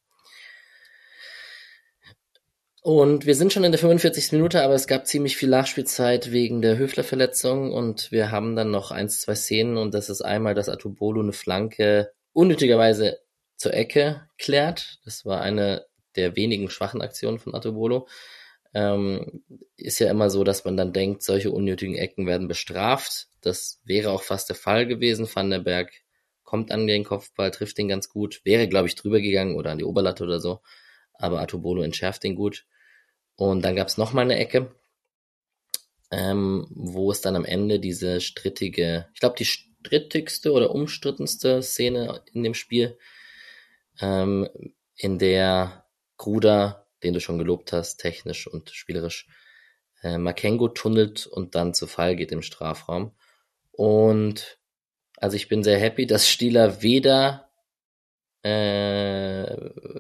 Und 2.83 3.27
wir 3.27 3.35
sind 3.35 3.53
schon 3.53 3.63
in 3.63 3.73
der 3.73 3.79
45. 3.79 4.33
Minute, 4.33 4.63
aber 4.63 4.75
es 4.75 4.87
gab 4.87 5.07
ziemlich 5.07 5.37
viel 5.37 5.51
Nachspielzeit 5.51 6.33
wegen 6.33 6.63
der 6.63 6.79
Höfler-Verletzung 6.79 7.73
und 7.73 8.11
wir 8.11 8.31
haben 8.31 8.57
dann 8.57 8.71
noch 8.71 8.91
eins, 8.91 9.21
zwei 9.21 9.35
Szenen 9.35 9.77
und 9.77 9.93
das 9.93 10.09
ist 10.09 10.23
einmal, 10.23 10.55
dass 10.55 10.71
Atubolo 10.71 11.21
eine 11.21 11.33
Flanke 11.33 12.11
unnötigerweise 12.33 13.19
zur 13.57 13.75
Ecke 13.75 14.29
klärt. 14.39 15.01
Das 15.05 15.25
war 15.25 15.41
eine 15.41 15.87
der 16.17 16.37
wenigen 16.37 16.71
schwachen 16.71 17.03
Aktionen 17.03 17.39
von 17.39 17.55
Atubolo. 17.55 18.09
Ähm, 18.73 19.43
ist 19.77 19.99
ja 19.99 20.11
immer 20.11 20.31
so, 20.31 20.45
dass 20.45 20.65
man 20.65 20.77
dann 20.77 20.93
denkt, 20.93 21.23
solche 21.23 21.51
unnötigen 21.51 21.97
Ecken 21.97 22.27
werden 22.27 22.49
bestraft. 22.49 23.29
Das 23.41 23.81
wäre 23.85 24.11
auch 24.11 24.23
fast 24.23 24.49
der 24.49 24.57
Fall 24.57 24.87
gewesen. 24.87 25.29
Van 25.33 25.51
der 25.51 25.61
Berg 25.61 25.93
kommt 26.45 26.73
an 26.73 26.87
den 26.87 27.05
Kopfball, 27.05 27.51
trifft 27.51 27.79
den 27.79 27.89
ganz 27.89 28.09
gut, 28.09 28.41
wäre, 28.45 28.69
glaube 28.69 28.89
ich, 28.89 28.97
drüber 28.97 29.21
gegangen 29.21 29.57
oder 29.57 29.71
an 29.71 29.79
die 29.79 29.85
Oberlatte 29.85 30.25
oder 30.25 30.41
so 30.41 30.61
aber 31.21 31.41
Atobolo 31.41 31.83
entschärft 31.83 32.25
den 32.25 32.35
gut. 32.35 32.67
Und 33.37 33.63
dann 33.63 33.77
gab 33.77 33.89
es 33.89 33.99
nochmal 33.99 34.25
eine 34.25 34.39
Ecke, 34.39 34.75
ähm, 36.11 36.67
wo 36.71 37.11
es 37.11 37.21
dann 37.21 37.37
am 37.37 37.45
Ende 37.45 37.79
diese 37.79 38.21
strittige, 38.21 39.09
ich 39.15 39.21
glaube 39.21 39.37
die 39.39 39.45
strittigste 39.81 40.53
oder 40.53 40.71
umstrittenste 40.71 41.63
Szene 41.63 42.23
in 42.33 42.43
dem 42.43 42.55
Spiel, 42.55 42.99
ähm, 44.01 44.49
in 44.95 45.19
der 45.19 45.85
Gruder, 46.17 46.87
den 47.03 47.15
du 47.15 47.21
schon 47.21 47.39
gelobt 47.39 47.73
hast, 47.73 47.97
technisch 47.97 48.47
und 48.47 48.71
spielerisch, 48.71 49.27
äh, 50.03 50.19
Makengo 50.19 50.69
tunnelt 50.69 51.27
und 51.27 51.55
dann 51.55 51.75
zu 51.75 51.87
Fall 51.87 52.17
geht 52.17 52.33
im 52.33 52.43
Strafraum. 52.43 53.13
Und 53.73 54.59
also 55.17 55.37
ich 55.37 55.49
bin 55.49 55.63
sehr 55.63 55.79
happy, 55.79 56.07
dass 56.07 56.29
Stieler 56.29 56.83
weder 56.83 57.51
äh, 58.45 59.45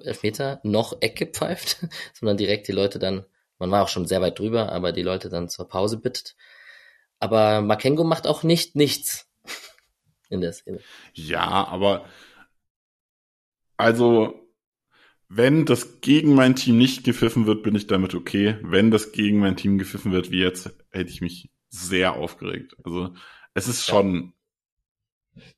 Elfmeter 0.05 0.61
noch 0.63 1.01
Ecke 1.01 1.27
pfeift, 1.27 1.79
sondern 2.13 2.37
direkt 2.37 2.69
die 2.69 2.73
Leute 2.73 2.99
dann, 2.99 3.25
man 3.59 3.71
war 3.71 3.83
auch 3.83 3.89
schon 3.89 4.07
sehr 4.07 4.21
weit 4.21 4.39
drüber, 4.39 4.73
aber 4.73 4.93
die 4.93 5.03
Leute 5.03 5.29
dann 5.29 5.49
zur 5.49 5.69
Pause 5.69 5.99
bittet. 5.99 6.37
Aber 7.19 7.61
Makengo 7.61 8.05
macht 8.05 8.27
auch 8.27 8.43
nicht 8.43 8.77
nichts 8.77 9.30
in 10.31 10.41
der 10.41 10.53
Szene. 10.53 10.81
Ja, 11.15 11.67
aber 11.67 12.07
also 13.77 14.41
wenn 15.29 15.65
das 15.65 16.01
gegen 16.01 16.35
mein 16.35 16.57
Team 16.57 16.77
nicht 16.77 17.05
gepfiffen 17.05 17.47
wird, 17.47 17.63
bin 17.63 17.77
ich 17.77 17.87
damit 17.87 18.15
okay. 18.15 18.57
Wenn 18.63 18.91
das 18.91 19.13
gegen 19.13 19.39
mein 19.39 19.57
Team 19.57 19.79
gepfiffen 19.79 20.11
wird, 20.13 20.31
wie 20.31 20.41
jetzt, 20.41 20.75
hätte 20.91 21.11
ich 21.11 21.21
mich 21.21 21.51
sehr 21.69 22.15
aufgeregt. 22.15 22.77
Also 22.85 23.15
es 23.55 23.69
ist 23.69 23.87
schon, 23.87 24.33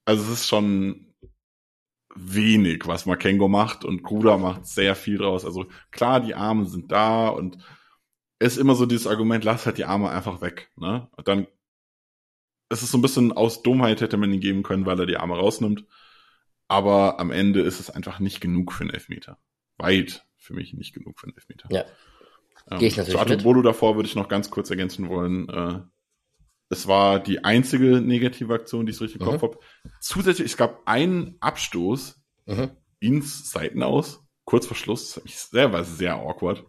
also 0.05 0.23
es 0.25 0.41
ist 0.41 0.49
schon 0.49 1.14
wenig, 2.14 2.87
was 2.87 3.07
Makengo 3.07 3.49
macht 3.49 3.85
und 3.87 4.03
Kruda 4.03 4.37
macht 4.37 4.66
sehr 4.66 4.95
viel 4.95 5.16
draus. 5.16 5.47
Also 5.47 5.66
klar, 5.91 6.20
die 6.20 6.35
Arme 6.35 6.66
sind 6.66 6.93
da 6.93 7.29
und 7.29 7.57
es 8.39 8.55
ist 8.55 8.59
immer 8.59 8.75
so 8.75 8.85
dieses 8.85 9.07
Argument, 9.07 9.43
lass 9.45 9.64
halt 9.64 9.79
die 9.79 9.85
Arme 9.85 10.11
einfach 10.11 10.43
weg. 10.43 10.70
Ne? 10.77 11.09
Und 11.16 11.29
dann 11.29 11.47
es 12.73 12.83
ist 12.83 12.91
so 12.91 12.99
ein 12.99 13.03
bisschen 13.03 13.33
aus 13.33 13.62
Dummheit 13.62 14.01
hätte 14.01 14.16
man 14.16 14.33
ihn 14.33 14.41
geben 14.41 14.62
können, 14.62 14.87
weil 14.87 14.99
er 14.99 15.07
die 15.07 15.16
Arme 15.16 15.37
rausnimmt. 15.37 15.85
Aber 16.68 17.20
am 17.20 17.31
Ende 17.31 17.61
ist 17.61 17.81
es 17.81 17.91
einfach 17.91 18.18
nicht 18.18 18.41
genug 18.41 18.73
für 18.73 18.83
einen 18.83 18.91
Elfmeter. 18.91 19.39
Weit 19.77 20.27
für 20.37 20.55
mich 20.55 20.73
nicht 20.73 20.95
genug 20.95 21.20
für 21.20 21.27
einen 21.27 21.37
Elfmeter. 21.37 21.68
Ja. 21.70 21.85
Ähm, 22.70 22.79
Gehe 22.79 22.89
ich 22.89 22.97
natürlich 22.97 23.14
zu 23.14 23.20
Arthur 23.20 23.37
Bolo 23.39 23.62
davor 23.62 23.97
würde 23.97 24.09
ich 24.09 24.14
noch 24.14 24.29
ganz 24.29 24.51
kurz 24.51 24.70
ergänzen 24.70 25.09
wollen. 25.09 25.49
Äh, 25.49 25.81
es 26.70 26.89
war 26.89 27.20
die 27.20 27.45
einzige 27.45 28.01
negative 28.01 28.55
Aktion, 28.55 28.87
die 28.87 28.93
ich 28.93 28.97
so 28.97 29.05
richtig 29.05 29.20
im 29.20 29.27
mhm. 29.27 29.33
Kopf 29.33 29.43
habe. 29.43 29.59
Zusätzlich, 30.01 30.47
es 30.47 30.57
gab 30.57 30.81
einen 30.87 31.37
Abstoß 31.41 32.23
mhm. 32.47 32.70
ins 32.99 33.51
Seitenaus, 33.51 34.25
kurz 34.45 34.66
vor 34.66 34.77
Schluss. 34.77 35.14
Das 35.14 35.25
mich 35.25 35.37
selber 35.37 35.85
sehr 35.85 36.14
awkward. 36.14 36.64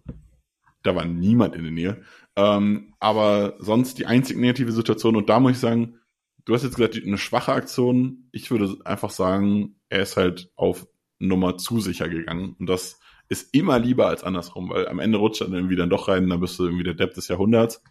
Da 0.84 0.96
war 0.96 1.06
niemand 1.06 1.56
in 1.56 1.64
der 1.64 1.72
Nähe. 1.72 2.04
Ähm, 2.36 2.94
aber 3.00 3.56
sonst 3.60 4.00
die 4.00 4.06
einzige 4.06 4.40
negative 4.40 4.72
Situation. 4.72 5.16
Und 5.16 5.30
da 5.30 5.40
muss 5.40 5.54
ich 5.54 5.60
sagen, 5.60 6.00
du 6.46 6.54
hast 6.54 6.64
jetzt 6.64 6.76
gesagt, 6.76 7.00
eine 7.04 7.18
schwache 7.18 7.54
Aktion. 7.54 8.30
Ich 8.32 8.52
würde 8.52 8.78
einfach 8.86 9.12
sagen, 9.12 9.76
er 9.90 10.02
ist 10.02 10.18
halt 10.18 10.52
auf 10.56 10.88
Nummer 11.20 11.58
zu 11.58 11.80
sicher 11.80 12.10
gegangen. 12.10 12.56
Und 12.60 12.68
das 12.68 13.00
ist 13.30 13.54
immer 13.54 13.80
lieber 13.80 14.08
als 14.08 14.24
andersrum, 14.24 14.70
weil 14.70 14.88
am 14.88 15.00
Ende 15.00 15.18
rutscht 15.18 15.42
er 15.42 15.48
dann 15.48 15.56
irgendwie 15.56 15.76
dann 15.76 15.90
doch 15.90 16.08
rein, 16.08 16.30
dann 16.30 16.40
bist 16.40 16.60
du 16.60 16.66
irgendwie 16.66 16.84
der 16.84 16.94
Depp 16.94 17.14
des 17.14 17.28
Jahrhunderts. 17.28 17.82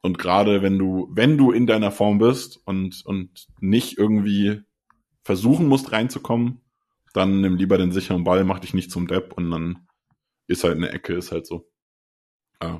Und 0.00 0.18
gerade 0.18 0.62
wenn 0.62 0.78
du, 0.78 1.08
wenn 1.12 1.38
du 1.38 1.52
in 1.52 1.66
deiner 1.66 1.92
Form 1.92 2.18
bist 2.18 2.60
und, 2.64 3.04
und 3.04 3.46
nicht 3.60 3.98
irgendwie 3.98 4.62
versuchen 5.22 5.68
musst 5.68 5.92
reinzukommen, 5.92 6.60
dann 7.12 7.40
nimm 7.40 7.56
lieber 7.56 7.78
den 7.78 7.92
sicheren 7.92 8.24
Ball, 8.24 8.42
mach 8.44 8.58
dich 8.58 8.74
nicht 8.74 8.90
zum 8.90 9.06
Depp 9.06 9.34
und 9.34 9.50
dann 9.50 9.86
ist 10.48 10.64
halt 10.64 10.76
eine 10.76 10.90
Ecke, 10.90 11.14
ist 11.14 11.30
halt 11.30 11.46
so. 11.46 11.70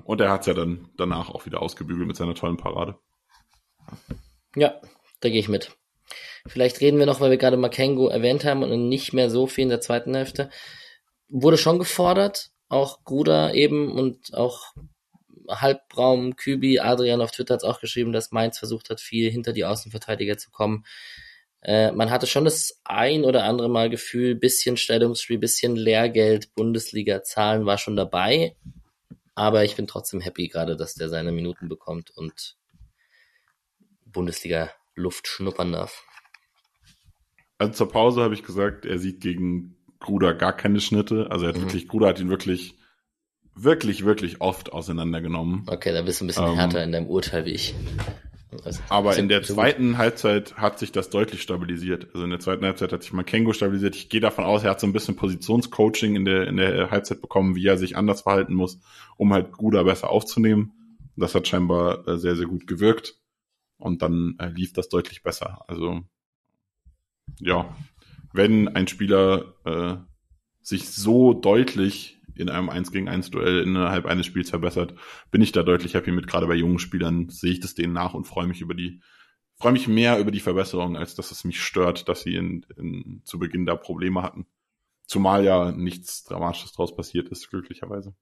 Und 0.05 0.21
er 0.21 0.31
hat's 0.31 0.47
ja 0.47 0.55
dann 0.55 0.89
danach 0.97 1.31
auch 1.31 1.47
wieder 1.47 1.63
ausgebügelt 1.63 2.07
mit 2.07 2.17
seiner 2.17 2.35
tollen 2.35 2.57
Parade. 2.57 2.97
Ja, 4.55 4.81
da 5.21 5.29
gehe 5.29 5.41
ich 5.41 5.49
mit. 5.49 5.77
Vielleicht 6.47 6.81
reden 6.81 6.99
wir 6.99 7.07
noch, 7.07 7.21
weil 7.21 7.31
wir 7.31 7.39
gerade 7.39 7.57
Makengo 7.57 8.09
erwähnt 8.09 8.45
haben 8.45 8.63
und 8.63 8.89
nicht 8.89 9.13
mehr 9.13 9.31
so 9.31 9.47
viel 9.47 9.63
in 9.63 9.69
der 9.69 9.81
zweiten 9.81 10.15
Hälfte. 10.15 10.51
Wurde 11.29 11.57
schon 11.57 11.79
gefordert, 11.79 12.51
auch 12.69 13.05
Gruder 13.05 13.55
eben 13.55 13.93
und 13.93 14.35
auch 14.35 14.75
Halbraum, 15.49 16.37
Kübi, 16.37 16.81
Adrian 16.81 17.21
auf 17.21 17.31
Twitter 17.31 17.55
hat 17.55 17.65
auch 17.65 17.81
geschrieben, 17.81 18.13
dass 18.13 18.33
Mainz 18.33 18.59
versucht 18.59 18.91
hat, 18.91 19.01
viel 19.01 19.31
hinter 19.31 19.53
die 19.53 19.65
Außenverteidiger 19.65 20.37
zu 20.39 20.51
kommen. 20.51 20.85
Äh, 21.63 21.93
man 21.93 22.11
hatte 22.11 22.27
schon 22.27 22.45
das 22.45 22.81
ein 22.85 23.25
oder 23.25 23.45
andere 23.45 23.69
Mal 23.69 23.89
Gefühl, 23.89 24.35
bisschen 24.35 24.77
Stellungsspiel, 24.77 25.39
bisschen 25.39 25.77
Lehrgeld, 25.77 26.55
Bundesliga-Zahlen 26.55 27.67
war 27.67 27.79
schon 27.79 27.97
dabei. 27.97 28.57
Aber 29.35 29.65
ich 29.65 29.77
bin 29.77 29.87
trotzdem 29.87 30.21
happy 30.21 30.49
gerade, 30.49 30.77
dass 30.77 30.95
der 30.95 31.09
seine 31.09 31.33
Minuten 31.33 31.69
bekommt 31.69 32.11
und 32.11 32.57
Bundesliga-Luft 34.07 35.27
schnuppern 35.27 35.73
darf. 35.73 36.05
Also 37.59 37.73
zur 37.73 37.89
Pause 37.91 38.23
habe 38.23 38.35
ich 38.35 38.43
gesagt, 38.43 38.85
er 38.85 38.99
sieht 38.99 39.21
gegen 39.21 39.77
Gruder 40.01 40.35
gar 40.35 40.55
keine 40.55 40.81
Schnitte. 40.81 41.29
Also 41.31 41.47
er 41.47 41.51
hat 41.51 41.57
mhm. 41.57 41.63
wirklich, 41.63 41.89
Gruder 41.89 42.09
hat 42.09 42.21
ihn 42.21 42.29
wirklich 42.29 42.77
wirklich, 43.55 44.05
wirklich 44.05 44.41
oft 44.41 44.73
auseinandergenommen. 44.73 45.65
Okay, 45.67 45.93
da 45.93 46.03
bist 46.03 46.21
du 46.21 46.25
ein 46.25 46.29
bisschen 46.29 46.47
ähm, 46.47 46.55
härter 46.55 46.83
in 46.83 46.93
deinem 46.93 47.07
Urteil 47.07 47.45
wie 47.45 47.53
ich. 47.53 47.75
Also, 48.65 48.83
aber 48.89 49.17
in 49.17 49.29
der 49.29 49.43
zweiten 49.43 49.99
Halbzeit 49.99 50.57
hat 50.57 50.79
sich 50.79 50.93
das 50.93 51.11
deutlich 51.11 51.43
stabilisiert. 51.43 52.09
Also 52.13 52.25
in 52.25 52.31
der 52.31 52.41
zweiten 52.41 52.65
Halbzeit 52.65 52.93
hat 52.93 53.03
sich 53.03 53.13
Makengo 53.13 53.53
stabilisiert. 53.53 53.97
Ich 53.97 54.09
gehe 54.09 54.21
davon 54.21 54.45
aus, 54.45 54.63
er 54.63 54.71
hat 54.71 54.81
so 54.81 54.87
ein 54.87 54.93
bisschen 54.93 55.17
Positionscoaching 55.17 56.17
in 56.17 56.25
der, 56.25 56.47
in 56.47 56.57
der 56.57 56.91
Halbzeit 56.91 57.21
bekommen, 57.21 57.55
wie 57.55 57.67
er 57.67 57.79
sich 57.79 57.97
anders 57.97 58.23
verhalten 58.23 58.55
muss, 58.55 58.81
um 59.17 59.33
halt 59.33 59.53
Gruda 59.53 59.83
besser 59.83 60.11
aufzunehmen. 60.11 60.73
Das 61.17 61.35
hat 61.35 61.49
scheinbar 61.49 62.07
äh, 62.07 62.19
sehr, 62.19 62.37
sehr 62.37 62.47
gut 62.47 62.67
gewirkt. 62.67 63.19
Und 63.79 64.03
dann 64.03 64.37
äh, 64.39 64.49
lief 64.49 64.73
das 64.73 64.89
deutlich 64.89 65.23
besser. 65.23 65.65
Also, 65.67 66.03
ja, 67.41 67.75
wenn 68.33 68.69
ein 68.69 68.87
Spieler 68.87 69.55
äh, 69.65 69.97
sich 70.63 70.91
so 70.91 71.35
deutlich 71.35 72.21
in 72.35 72.49
einem 72.49 72.71
1 72.71 72.93
gegen 72.93 73.09
1 73.09 73.31
Duell 73.31 73.63
innerhalb 73.63 74.07
eines 74.07 74.27
Spiels 74.27 74.51
verbessert, 74.51 74.95
bin 75.31 75.43
ich 75.43 75.53
da 75.53 75.63
deutlich 75.63 75.95
happy 75.95 76.13
mit. 76.13 76.27
Gerade 76.27 76.47
bei 76.47 76.55
jungen 76.55 76.79
Spielern 76.79 77.29
sehe 77.29 77.53
ich 77.53 77.61
das 77.61 77.75
denen 77.75 77.93
nach 77.93 78.15
und 78.15 78.27
freue 78.27 78.47
mich 78.47 78.61
über 78.61 78.75
die, 78.75 79.01
freue 79.57 79.73
mich 79.73 79.89
mehr 79.89 80.19
über 80.19 80.31
die 80.31 80.41
Verbesserung, 80.41 80.97
als 80.97 81.15
dass 81.15 81.31
es 81.31 81.45
mich 81.45 81.63
stört, 81.63 82.09
dass 82.09 82.23
sie 82.23 82.35
in, 82.35 82.67
in, 82.77 83.23
zu 83.25 83.39
Beginn 83.39 83.67
da 83.67 83.77
Probleme 83.77 84.23
hatten. 84.23 84.47
Zumal 85.07 85.45
ja 85.45 85.73
nichts 85.73 86.25
Dramatisches 86.25 86.73
draus 86.73 86.95
passiert 86.95 87.29
ist, 87.29 87.51
glücklicherweise. 87.51 88.15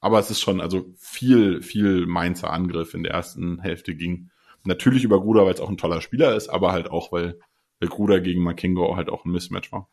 Aber 0.00 0.18
es 0.18 0.30
ist 0.30 0.40
schon, 0.40 0.60
also 0.60 0.94
viel, 0.98 1.62
viel 1.62 2.06
Mainzer 2.06 2.50
Angriff 2.50 2.94
in 2.94 3.02
der 3.02 3.12
ersten 3.12 3.60
Hälfte 3.60 3.94
ging. 3.94 4.30
Natürlich 4.64 5.04
über 5.04 5.20
Gruder, 5.20 5.44
weil 5.44 5.54
es 5.54 5.60
auch 5.60 5.68
ein 5.68 5.76
toller 5.76 6.00
Spieler 6.00 6.34
ist, 6.34 6.48
aber 6.48 6.72
halt 6.72 6.90
auch, 6.90 7.12
weil, 7.12 7.38
weil 7.78 7.88
Gruder 7.88 8.20
gegen 8.20 8.42
Makengo 8.42 8.96
halt 8.96 9.10
auch 9.10 9.24
ein 9.24 9.32
Mismatch 9.32 9.72
war. 9.72 9.90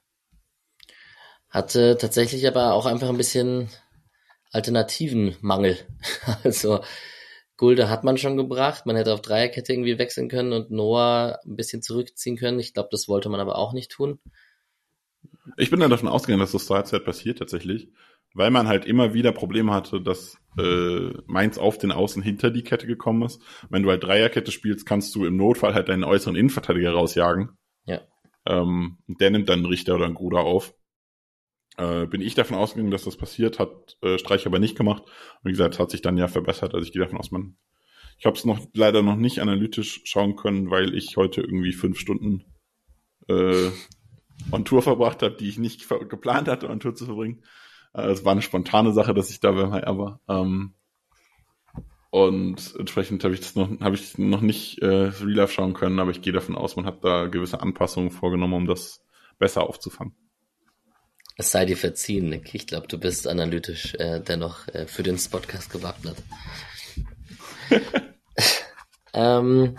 Hatte 1.49 1.97
tatsächlich 1.97 2.47
aber 2.47 2.73
auch 2.73 2.85
einfach 2.85 3.09
ein 3.09 3.17
bisschen 3.17 3.69
alternativen 4.51 5.35
Mangel. 5.41 5.77
Also 6.43 6.81
Gulde 7.57 7.89
hat 7.89 8.03
man 8.03 8.17
schon 8.17 8.37
gebracht, 8.37 8.85
man 8.85 8.95
hätte 8.95 9.13
auf 9.13 9.21
Dreierkette 9.21 9.73
irgendwie 9.73 9.97
wechseln 9.97 10.29
können 10.29 10.53
und 10.53 10.69
Noah 10.69 11.39
ein 11.43 11.55
bisschen 11.55 11.81
zurückziehen 11.81 12.37
können. 12.37 12.59
Ich 12.59 12.73
glaube, 12.73 12.89
das 12.91 13.07
wollte 13.07 13.29
man 13.29 13.39
aber 13.39 13.57
auch 13.57 13.73
nicht 13.73 13.91
tun. 13.91 14.19
Ich 15.57 15.71
bin 15.71 15.79
dann 15.79 15.89
davon 15.89 16.07
ausgegangen, 16.07 16.41
dass 16.41 16.51
das 16.51 16.67
zur 16.67 16.75
Halbzeit 16.75 17.03
passiert 17.03 17.39
tatsächlich, 17.39 17.89
weil 18.35 18.51
man 18.51 18.67
halt 18.67 18.85
immer 18.85 19.15
wieder 19.15 19.31
Probleme 19.31 19.73
hatte, 19.73 19.99
dass 19.99 20.37
äh, 20.59 21.11
Mainz 21.25 21.57
auf 21.57 21.79
den 21.79 21.91
Außen 21.91 22.21
hinter 22.21 22.51
die 22.51 22.63
Kette 22.63 22.85
gekommen 22.85 23.23
ist. 23.23 23.41
Wenn 23.69 23.81
du 23.81 23.89
halt 23.89 24.03
Dreierkette 24.03 24.51
spielst, 24.51 24.85
kannst 24.85 25.15
du 25.15 25.25
im 25.25 25.37
Notfall 25.37 25.73
halt 25.73 25.89
deinen 25.89 26.03
äußeren 26.03 26.35
Innenverteidiger 26.35 26.91
rausjagen. 26.91 27.57
Ja. 27.85 28.01
Ähm, 28.45 28.99
der 29.07 29.31
nimmt 29.31 29.49
dann 29.49 29.59
einen 29.59 29.65
Richter 29.65 29.95
oder 29.95 30.05
einen 30.05 30.15
Gruder 30.15 30.41
auf. 30.41 30.75
Äh, 31.77 32.07
bin 32.07 32.21
ich 32.21 32.33
davon 32.33 32.57
ausgegangen, 32.57 32.91
dass 32.91 33.03
das 33.03 33.17
passiert, 33.17 33.59
hat 33.59 33.97
äh, 34.01 34.17
Streich 34.17 34.45
aber 34.47 34.59
nicht 34.59 34.77
gemacht. 34.77 35.03
Und 35.03 35.45
wie 35.45 35.51
gesagt, 35.51 35.79
hat 35.79 35.91
sich 35.91 36.01
dann 36.01 36.17
ja 36.17 36.27
verbessert. 36.27 36.73
Also 36.73 36.85
ich 36.85 36.91
gehe 36.91 37.01
davon 37.01 37.19
aus, 37.19 37.31
man. 37.31 37.55
Ich 38.19 38.25
habe 38.25 38.35
es 38.35 38.45
noch 38.45 38.59
leider 38.73 39.03
noch 39.03 39.15
nicht 39.15 39.41
analytisch 39.41 40.01
schauen 40.05 40.35
können, 40.35 40.71
weil 40.71 40.95
ich 40.95 41.17
heute 41.17 41.41
irgendwie 41.41 41.73
fünf 41.73 41.99
Stunden 41.99 42.45
äh, 43.27 43.69
on 44.51 44.65
Tour 44.65 44.81
verbracht 44.81 45.21
habe, 45.21 45.35
die 45.35 45.49
ich 45.49 45.59
nicht 45.59 45.87
geplant 46.09 46.47
hatte, 46.47 46.69
on 46.69 46.79
Tour 46.79 46.95
zu 46.95 47.05
verbringen. 47.05 47.43
Äh, 47.93 48.07
es 48.07 48.25
war 48.25 48.31
eine 48.31 48.41
spontane 48.41 48.91
Sache, 48.91 49.13
dass 49.13 49.29
ich 49.29 49.39
da 49.39 49.51
beim 49.51 49.71
HR 49.71 49.97
war. 49.99 50.21
Ähm, 50.27 50.73
und 52.09 52.75
entsprechend 52.79 53.23
habe 53.23 53.35
ich 53.35 53.41
das 53.41 53.55
noch, 53.55 53.69
habe 53.81 53.95
ich 53.95 54.17
noch 54.17 54.41
nicht 54.41 54.81
äh, 54.81 54.87
Real 54.87 55.33
Life 55.33 55.53
schauen 55.53 55.73
können, 55.73 55.99
aber 55.99 56.09
ich 56.09 56.21
gehe 56.21 56.33
davon 56.33 56.55
aus, 56.55 56.75
man 56.75 56.87
hat 56.87 57.03
da 57.03 57.27
gewisse 57.27 57.61
Anpassungen 57.61 58.09
vorgenommen, 58.09 58.53
um 58.53 58.65
das 58.65 59.05
besser 59.37 59.61
aufzufangen. 59.61 60.15
Es 61.39 61.51
sei 61.51 61.65
dir 61.65 61.77
verziehen, 61.77 62.29
Nick. 62.29 62.55
Ich 62.55 62.65
glaube, 62.65 62.87
du 62.87 62.97
bist 62.97 63.27
analytisch 63.27 63.93
äh, 63.95 64.19
dennoch 64.19 64.67
äh, 64.69 64.87
für 64.87 65.03
den 65.03 65.19
Podcast 65.29 65.69
gewappnet. 65.69 66.17
ähm, 69.13 69.77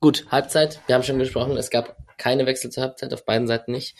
gut, 0.00 0.26
Halbzeit. 0.30 0.80
Wir 0.86 0.94
haben 0.94 1.02
schon 1.02 1.18
gesprochen, 1.18 1.58
es 1.58 1.68
gab 1.68 1.98
keine 2.16 2.46
Wechsel 2.46 2.70
zur 2.70 2.84
Halbzeit, 2.84 3.12
auf 3.12 3.26
beiden 3.26 3.46
Seiten 3.46 3.72
nicht. 3.72 3.98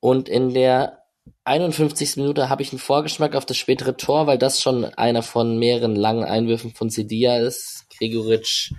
Und 0.00 0.28
in 0.28 0.52
der 0.52 1.04
51. 1.44 2.16
Minute 2.16 2.48
habe 2.48 2.62
ich 2.62 2.72
einen 2.72 2.80
Vorgeschmack 2.80 3.36
auf 3.36 3.46
das 3.46 3.56
spätere 3.56 3.96
Tor, 3.96 4.26
weil 4.26 4.38
das 4.38 4.60
schon 4.60 4.84
einer 4.84 5.22
von 5.22 5.60
mehreren 5.60 5.94
langen 5.94 6.24
Einwürfen 6.24 6.74
von 6.74 6.90
Sedia 6.90 7.38
ist. 7.38 7.86
Gregoritsch 7.96 8.72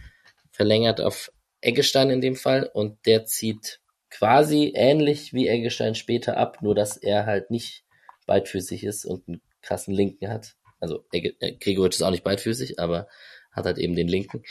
verlängert 0.51 0.99
auf 0.99 1.31
Eggestein 1.61 2.09
in 2.09 2.19
dem 2.19 2.35
Fall 2.35 2.69
und 2.73 3.05
der 3.05 3.25
zieht 3.25 3.79
quasi 4.09 4.73
ähnlich 4.75 5.33
wie 5.33 5.47
Eggestein 5.47 5.95
später 5.95 6.37
ab, 6.37 6.61
nur 6.61 6.75
dass 6.75 6.97
er 6.97 7.25
halt 7.25 7.51
nicht 7.51 7.83
beidfüßig 8.25 8.83
ist 8.83 9.05
und 9.05 9.27
einen 9.27 9.41
krassen 9.61 9.93
Linken 9.93 10.29
hat. 10.29 10.55
Also 10.79 11.05
Egge, 11.11 11.33
äh, 11.39 11.53
Gregoritsch 11.53 11.95
ist 11.95 12.03
auch 12.03 12.11
nicht 12.11 12.23
beidfüßig, 12.23 12.79
aber 12.79 13.07
hat 13.51 13.65
halt 13.65 13.77
eben 13.77 13.95
den 13.95 14.07
Linken 14.07 14.43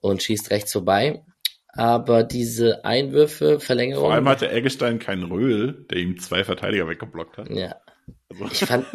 und 0.00 0.22
schießt 0.22 0.50
rechts 0.50 0.72
vorbei. 0.72 1.24
Aber 1.72 2.24
diese 2.24 2.84
Einwürfe, 2.84 3.60
Verlängerung. 3.60 4.06
Vor 4.06 4.12
allem 4.12 4.28
hatte 4.28 4.50
Eggestein 4.50 4.98
keinen 4.98 5.24
Röhl, 5.24 5.86
der 5.88 5.98
ihm 5.98 6.18
zwei 6.18 6.42
Verteidiger 6.42 6.88
weggeblockt 6.88 7.38
hat. 7.38 7.48
Ja. 7.50 7.76
Also, 8.28 8.46
ich 8.50 8.64
fand, 8.64 8.86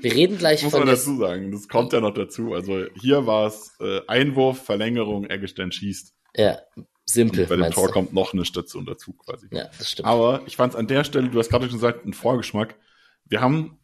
wir 0.00 0.12
reden 0.12 0.36
gleich 0.36 0.62
muss 0.64 0.72
von. 0.72 0.80
Muss 0.80 0.88
man 0.88 0.96
dazu 0.96 1.16
sagen, 1.18 1.52
das 1.52 1.68
kommt 1.68 1.92
ja 1.92 2.00
noch 2.00 2.14
dazu. 2.14 2.52
Also 2.52 2.84
hier 3.00 3.26
war 3.26 3.46
es 3.46 3.76
äh, 3.80 4.00
Einwurf, 4.08 4.64
Verlängerung, 4.64 5.26
Eggestein 5.26 5.70
schießt. 5.70 6.14
Ja, 6.34 6.58
simpel. 7.06 7.44
Und 7.44 7.48
bei 7.48 7.56
dem 7.56 7.72
Tor 7.72 7.86
du? 7.86 7.92
kommt 7.92 8.12
noch 8.12 8.32
eine 8.32 8.44
Station 8.44 8.84
dazu 8.84 9.12
quasi. 9.12 9.48
Ja, 9.50 9.68
das 9.78 9.90
stimmt. 9.90 10.08
Aber 10.08 10.42
ich 10.46 10.56
fand 10.56 10.74
es 10.74 10.78
an 10.78 10.86
der 10.86 11.04
Stelle, 11.04 11.30
du 11.30 11.38
hast 11.38 11.48
gerade 11.48 11.66
schon 11.66 11.74
gesagt, 11.74 12.04
ein 12.04 12.12
Vorgeschmack. 12.12 12.76
Wir 13.24 13.40
haben 13.40 13.78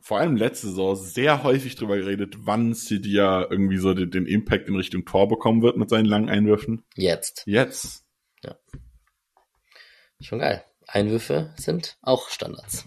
vor 0.00 0.18
allem 0.18 0.36
letzte 0.36 0.68
Saison 0.68 0.96
sehr 0.96 1.42
häufig 1.42 1.76
drüber 1.76 1.96
geredet, 1.96 2.36
wann 2.40 2.74
Sidia 2.74 3.46
irgendwie 3.50 3.78
so 3.78 3.94
den, 3.94 4.10
den, 4.10 4.26
Impact 4.26 4.68
in 4.68 4.76
Richtung 4.76 5.04
Tor 5.04 5.28
bekommen 5.28 5.62
wird 5.62 5.76
mit 5.76 5.90
seinen 5.90 6.06
langen 6.06 6.28
Einwürfen. 6.28 6.84
Jetzt. 6.94 7.42
Jetzt. 7.46 8.04
Ja. 8.42 8.56
Schon 10.20 10.38
geil. 10.38 10.64
Einwürfe 10.86 11.52
sind 11.56 11.98
auch 12.00 12.28
Standards. 12.30 12.86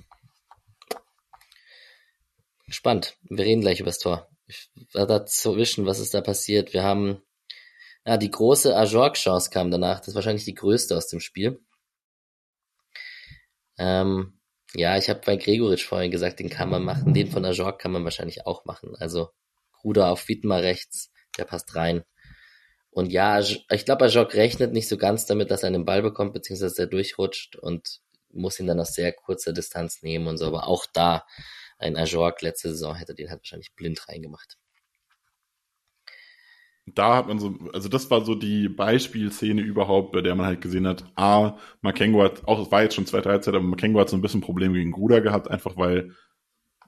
Spannend. 2.67 3.17
Wir 3.29 3.45
reden 3.45 3.61
gleich 3.61 3.79
über 3.79 3.89
das 3.89 3.99
Tor. 3.99 4.29
Ich 4.47 4.69
war 4.93 5.05
dazwischen, 5.05 5.85
was 5.85 5.99
ist 5.99 6.13
da 6.13 6.21
passiert? 6.21 6.73
Wir 6.73 6.83
haben 6.83 7.21
ja, 8.05 8.17
die 8.17 8.31
große 8.31 8.75
Ajork-Chance 8.75 9.49
kam 9.51 9.71
danach. 9.71 9.99
Das 9.99 10.09
ist 10.09 10.15
wahrscheinlich 10.15 10.45
die 10.45 10.55
größte 10.55 10.95
aus 10.97 11.07
dem 11.07 11.19
Spiel. 11.19 11.63
Ähm, 13.77 14.39
ja, 14.73 14.97
ich 14.97 15.09
habe 15.09 15.21
bei 15.25 15.35
Gregoritsch 15.37 15.85
vorhin 15.85 16.11
gesagt, 16.11 16.39
den 16.39 16.49
kann 16.49 16.69
man 16.69 16.83
machen. 16.83 17.13
Den 17.13 17.29
von 17.29 17.45
Ajork 17.45 17.79
kann 17.79 17.91
man 17.91 18.03
wahrscheinlich 18.03 18.45
auch 18.47 18.65
machen. 18.65 18.95
Also 18.97 19.29
Ruder 19.83 20.11
auf 20.11 20.27
Wiedmer 20.27 20.61
rechts, 20.63 21.11
der 21.37 21.45
passt 21.45 21.75
rein. 21.75 22.03
Und 22.89 23.11
ja, 23.11 23.39
ich 23.39 23.85
glaube, 23.85 24.05
Ajork 24.05 24.33
rechnet 24.35 24.73
nicht 24.73 24.87
so 24.87 24.97
ganz 24.97 25.25
damit, 25.25 25.51
dass 25.51 25.63
er 25.63 25.67
einen 25.67 25.85
Ball 25.85 26.01
bekommt, 26.01 26.33
beziehungsweise 26.33 26.83
er 26.83 26.87
durchrutscht 26.87 27.55
und 27.55 28.01
muss 28.29 28.59
ihn 28.59 28.67
dann 28.67 28.79
aus 28.79 28.93
sehr 28.93 29.13
kurzer 29.13 29.53
Distanz 29.53 30.01
nehmen 30.03 30.27
und 30.27 30.37
so. 30.37 30.47
Aber 30.47 30.67
auch 30.67 30.85
da, 30.93 31.25
ein 31.77 31.97
Ajork 31.97 32.41
letzte 32.41 32.69
Saison 32.69 32.95
hätte 32.95 33.15
den 33.15 33.29
halt 33.29 33.41
wahrscheinlich 33.41 33.73
blind 33.75 34.07
reingemacht 34.07 34.57
da 36.85 37.15
hat 37.15 37.27
man 37.27 37.39
so, 37.39 37.57
also 37.73 37.89
das 37.89 38.09
war 38.09 38.25
so 38.25 38.35
die 38.35 38.67
Beispielszene 38.67 39.61
überhaupt, 39.61 40.11
bei 40.11 40.21
der 40.21 40.35
man 40.35 40.45
halt 40.45 40.61
gesehen 40.61 40.87
hat, 40.87 41.05
A, 41.15 41.57
Makengo 41.81 42.23
hat, 42.23 42.47
auch 42.47 42.59
es 42.65 42.71
war 42.71 42.83
jetzt 42.83 42.95
schon 42.95 43.05
zweite 43.05 43.29
Halbzeit, 43.29 43.53
aber 43.53 43.63
Makengo 43.63 43.99
hat 43.99 44.09
so 44.09 44.17
ein 44.17 44.21
bisschen 44.21 44.41
Probleme 44.41 44.75
gegen 44.75 44.91
Gruder 44.91 45.21
gehabt, 45.21 45.49
einfach 45.49 45.77
weil 45.77 46.11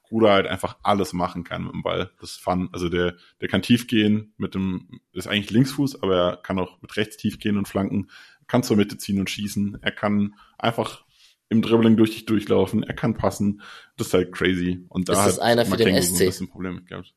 Gruder 0.04 0.32
halt 0.32 0.48
einfach 0.48 0.78
alles 0.84 1.14
machen 1.14 1.44
kann 1.44 1.64
mit 1.64 1.74
dem 1.74 1.84
Ball. 1.84 2.12
Das 2.20 2.32
fand, 2.32 2.74
also 2.74 2.89
der, 2.89 3.16
der 3.41 3.48
kann 3.48 3.62
tief 3.62 3.88
gehen 3.88 4.34
mit 4.38 4.56
dem, 4.56 5.00
ist 5.12 5.28
eigentlich 5.28 5.52
Linksfuß, 5.52 6.02
aber 6.04 6.16
er 6.16 6.38
kann 6.38 6.60
auch 6.60 6.82
mit 6.82 6.96
rechts 6.98 7.18
tief 7.18 7.39
gehen 7.39 7.58
und 7.58 7.68
flanken, 7.68 8.10
kann 8.48 8.64
zur 8.64 8.78
Mitte 8.78 8.98
ziehen 8.98 9.20
und 9.20 9.30
schießen, 9.30 9.80
er 9.82 9.91
kann 9.91 10.36
einfach 10.58 11.06
im 11.50 11.62
Dribbling 11.62 11.98
durch 11.98 12.12
dich 12.12 12.26
durchlaufen, 12.26 12.84
er 12.84 12.96
kann 12.96 13.16
passen, 13.16 13.62
das 13.98 14.08
ist 14.08 14.14
halt 14.14 14.32
crazy. 14.32 14.86
Und 14.89 15.10
da 15.10 15.28
ist 15.28 15.38
hat 15.38 15.41
einer 15.41 15.66
für 15.66 15.72
Makengo 15.72 15.91
den 15.91 16.04
SC. 16.04 16.10
so 16.10 16.24
ein 16.24 16.28
bisschen 16.28 16.50
Probleme 16.50 16.84
gehabt. 16.84 17.14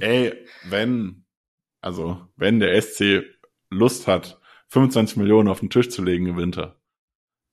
Ey, 0.00 0.34
wenn, 0.68 1.24
also, 1.80 2.20
wenn 2.36 2.60
der 2.60 2.80
SC 2.80 3.24
Lust 3.70 4.06
hat, 4.06 4.40
25 4.68 5.16
Millionen 5.16 5.48
auf 5.48 5.60
den 5.60 5.70
Tisch 5.70 5.88
zu 5.88 6.02
legen 6.02 6.26
im 6.26 6.36
Winter, 6.36 6.80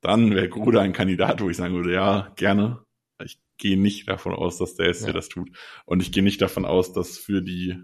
dann 0.01 0.35
wäre 0.35 0.49
Gruder 0.49 0.81
ein 0.81 0.93
Kandidat, 0.93 1.41
wo 1.41 1.49
ich 1.49 1.57
sagen 1.57 1.75
würde, 1.75 1.93
ja, 1.93 2.31
gerne. 2.35 2.83
Ich 3.23 3.39
gehe 3.57 3.79
nicht 3.79 4.07
davon 4.07 4.33
aus, 4.33 4.57
dass 4.57 4.75
der 4.75 4.93
SC 4.93 5.07
ja. 5.07 5.13
das 5.13 5.29
tut. 5.29 5.49
Und 5.85 6.01
ich 6.01 6.11
gehe 6.11 6.23
nicht 6.23 6.41
davon 6.41 6.65
aus, 6.65 6.93
dass 6.93 7.17
für 7.17 7.41
die, 7.41 7.77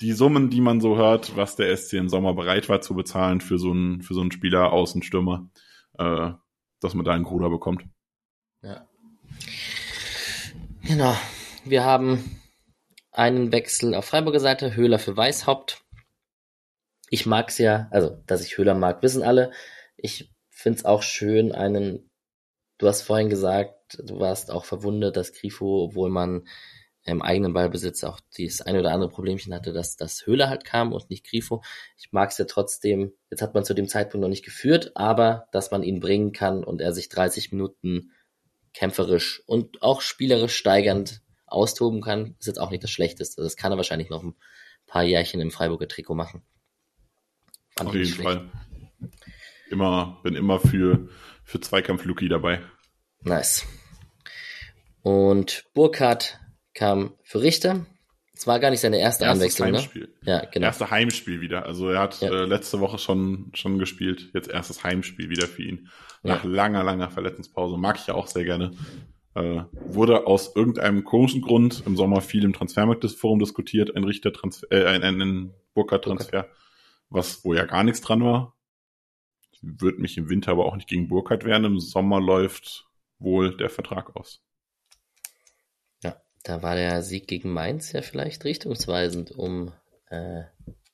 die 0.00 0.12
Summen, 0.12 0.50
die 0.50 0.60
man 0.60 0.80
so 0.80 0.96
hört, 0.96 1.36
was 1.36 1.56
der 1.56 1.74
SC 1.74 1.94
im 1.94 2.08
Sommer 2.08 2.34
bereit 2.34 2.68
war 2.68 2.82
zu 2.82 2.94
bezahlen 2.94 3.40
für 3.40 3.58
so 3.58 3.70
einen, 3.70 4.02
für 4.02 4.14
so 4.14 4.20
einen 4.20 4.32
Spieler, 4.32 4.72
Außenstürmer, 4.72 5.48
äh, 5.98 6.32
dass 6.80 6.94
man 6.94 7.04
da 7.04 7.12
einen 7.12 7.24
Gruder 7.24 7.48
bekommt. 7.48 7.86
Ja. 8.62 8.86
Genau. 10.82 11.16
Wir 11.64 11.84
haben 11.84 12.22
einen 13.14 13.52
Wechsel 13.52 13.94
auf 13.94 14.04
Freiburger 14.04 14.40
Seite, 14.40 14.74
Höhler 14.74 14.98
für 14.98 15.16
Weißhaupt. 15.16 15.84
Ich 17.08 17.26
mag's 17.26 17.58
ja, 17.58 17.88
also, 17.90 18.20
dass 18.26 18.44
ich 18.44 18.58
Höhler 18.58 18.74
mag, 18.74 19.02
wissen 19.02 19.22
alle. 19.22 19.52
Ich 19.96 20.32
find's 20.50 20.84
auch 20.84 21.02
schön, 21.02 21.52
einen, 21.52 22.10
du 22.78 22.88
hast 22.88 23.02
vorhin 23.02 23.30
gesagt, 23.30 24.02
du 24.02 24.18
warst 24.18 24.50
auch 24.50 24.64
verwundert, 24.64 25.16
dass 25.16 25.32
Grifo, 25.32 25.84
obwohl 25.84 26.10
man 26.10 26.46
im 27.04 27.22
eigenen 27.22 27.52
Ballbesitz 27.52 28.02
auch 28.02 28.18
dieses 28.36 28.62
ein 28.62 28.78
oder 28.78 28.90
andere 28.90 29.10
Problemchen 29.10 29.54
hatte, 29.54 29.72
dass 29.72 29.96
das 29.96 30.26
Höhler 30.26 30.48
halt 30.48 30.64
kam 30.64 30.92
und 30.92 31.10
nicht 31.10 31.28
Grifo. 31.28 31.62
Ich 31.96 32.08
mag's 32.12 32.38
ja 32.38 32.46
trotzdem, 32.46 33.12
jetzt 33.30 33.42
hat 33.42 33.54
man 33.54 33.64
zu 33.64 33.74
dem 33.74 33.88
Zeitpunkt 33.88 34.22
noch 34.22 34.30
nicht 34.30 34.44
geführt, 34.44 34.92
aber 34.94 35.46
dass 35.52 35.70
man 35.70 35.82
ihn 35.82 36.00
bringen 36.00 36.32
kann 36.32 36.64
und 36.64 36.80
er 36.80 36.92
sich 36.92 37.10
30 37.10 37.52
Minuten 37.52 38.10
kämpferisch 38.72 39.42
und 39.46 39.82
auch 39.82 40.00
spielerisch 40.00 40.56
steigernd 40.56 41.20
austoben 41.54 42.00
kann, 42.00 42.36
ist 42.38 42.46
jetzt 42.46 42.60
auch 42.60 42.70
nicht 42.70 42.82
das 42.82 42.90
Schlechteste. 42.90 43.42
Das 43.42 43.56
kann 43.56 43.72
er 43.72 43.76
wahrscheinlich 43.76 44.10
noch 44.10 44.22
ein 44.22 44.34
paar 44.86 45.04
Jährchen 45.04 45.40
im 45.40 45.50
Freiburger 45.50 45.88
Trikot 45.88 46.14
machen. 46.14 46.42
Fand 47.76 47.88
Auf 47.88 47.94
jeden 47.94 48.22
Fall. 48.22 48.50
Immer, 49.70 50.20
bin 50.22 50.34
immer 50.34 50.60
für, 50.60 51.08
für 51.42 51.60
Zweikampf-Luki 51.60 52.28
dabei. 52.28 52.60
Nice. 53.22 53.66
Und 55.02 55.64
Burkhardt 55.74 56.38
kam 56.74 57.14
für 57.22 57.42
Richter. 57.42 57.86
Es 58.36 58.46
war 58.46 58.58
gar 58.58 58.70
nicht 58.70 58.80
seine 58.80 58.98
erste 58.98 59.24
Erstes 59.24 59.40
Anwechslung, 59.40 59.70
ne? 59.70 59.78
Heimspiel. 59.78 60.14
ne? 60.22 60.30
Ja, 60.30 60.44
genau. 60.44 60.66
Erste 60.66 60.90
Heimspiel 60.90 61.40
wieder. 61.40 61.66
Also 61.66 61.90
er 61.90 62.00
hat 62.00 62.20
ja. 62.20 62.30
äh, 62.30 62.44
letzte 62.44 62.80
Woche 62.80 62.98
schon, 62.98 63.50
schon 63.54 63.78
gespielt. 63.78 64.30
Jetzt 64.34 64.48
erstes 64.48 64.82
Heimspiel 64.82 65.30
wieder 65.30 65.46
für 65.46 65.62
ihn. 65.62 65.88
Nach 66.22 66.42
ja. 66.42 66.50
langer, 66.50 66.82
langer 66.82 67.10
Verletzungspause. 67.10 67.76
Mag 67.76 67.96
ich 67.96 68.06
ja 68.06 68.14
auch 68.14 68.26
sehr 68.26 68.44
gerne. 68.44 68.72
Äh, 69.34 69.64
wurde 69.72 70.28
aus 70.28 70.54
irgendeinem 70.54 71.02
komischen 71.02 71.42
Grund 71.42 71.82
im 71.86 71.96
Sommer 71.96 72.20
viel 72.20 72.44
im 72.44 72.52
Transfermarktforum 72.52 73.40
diskutiert, 73.40 73.96
ein 73.96 74.04
Richter-Transfer, 74.04 74.70
äh, 74.70 74.86
ein, 74.86 75.02
ein, 75.02 75.20
ein 75.20 75.54
Burkhardt-Transfer, 75.74 76.48
was, 77.10 77.44
wo 77.44 77.52
ja 77.52 77.64
gar 77.64 77.82
nichts 77.82 78.00
dran 78.00 78.22
war. 78.22 78.54
Wird 79.60 79.98
mich 79.98 80.16
im 80.18 80.28
Winter 80.28 80.52
aber 80.52 80.66
auch 80.66 80.76
nicht 80.76 80.88
gegen 80.88 81.08
Burkhardt 81.08 81.44
werden. 81.44 81.64
Im 81.64 81.80
Sommer 81.80 82.20
läuft 82.20 82.86
wohl 83.18 83.56
der 83.56 83.70
Vertrag 83.70 84.14
aus. 84.14 84.40
Ja, 86.02 86.16
da 86.44 86.62
war 86.62 86.76
der 86.76 87.02
Sieg 87.02 87.26
gegen 87.26 87.52
Mainz 87.52 87.90
ja 87.90 88.02
vielleicht 88.02 88.44
richtungsweisend, 88.44 89.32
um 89.32 89.72
äh, 90.10 90.44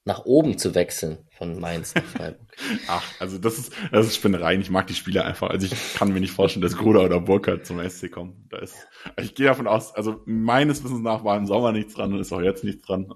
nach 0.05 0.25
oben 0.25 0.57
zu 0.57 0.75
wechseln 0.75 1.19
von 1.37 1.61
Mainz 1.61 1.95
nach 1.95 2.05
Freiburg. 2.05 2.47
Ach, 2.89 3.05
also 3.21 3.39
das 3.39 3.59
ist, 3.59 3.73
das 3.93 4.07
ist 4.07 4.17
Spinnereien. 4.17 4.61
Ich 4.61 4.71
mag 4.71 4.87
die 4.87 4.95
Spieler 4.95 5.25
einfach. 5.25 5.51
Also 5.51 5.67
ich 5.67 5.95
kann 5.95 6.13
mir 6.13 6.21
nicht 6.21 6.33
vorstellen, 6.33 6.63
dass 6.63 6.77
Gruder 6.77 7.05
oder 7.05 7.21
Burkhardt 7.21 7.67
zum 7.67 7.87
SC 7.89 8.11
kommen. 8.11 8.47
Da 8.51 8.59
ist, 8.59 8.77
ich 9.21 9.35
gehe 9.35 9.47
davon 9.47 9.67
aus, 9.67 9.95
also 9.95 10.23
meines 10.25 10.83
Wissens 10.83 11.01
nach 11.01 11.25
war 11.25 11.37
im 11.37 11.47
Sommer 11.47 11.73
nichts 11.73 11.95
dran 11.95 12.13
und 12.13 12.21
ist 12.21 12.33
auch 12.33 12.41
jetzt 12.41 12.65
nichts 12.65 12.87
dran. 12.87 13.13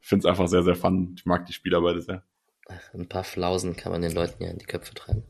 Ich 0.00 0.08
finde 0.08 0.26
es 0.26 0.30
einfach 0.30 0.48
sehr, 0.48 0.62
sehr 0.62 0.76
fun. 0.76 1.14
Ich 1.16 1.26
mag 1.26 1.46
die 1.46 1.52
Spieler 1.52 1.80
beide 1.80 2.02
sehr. 2.02 2.24
Ach, 2.68 2.94
ein 2.94 3.08
paar 3.08 3.24
Flausen 3.24 3.76
kann 3.76 3.92
man 3.92 4.02
den 4.02 4.12
Leuten 4.12 4.42
ja 4.42 4.50
in 4.50 4.58
die 4.58 4.66
Köpfe 4.66 4.94
treiben. 4.94 5.24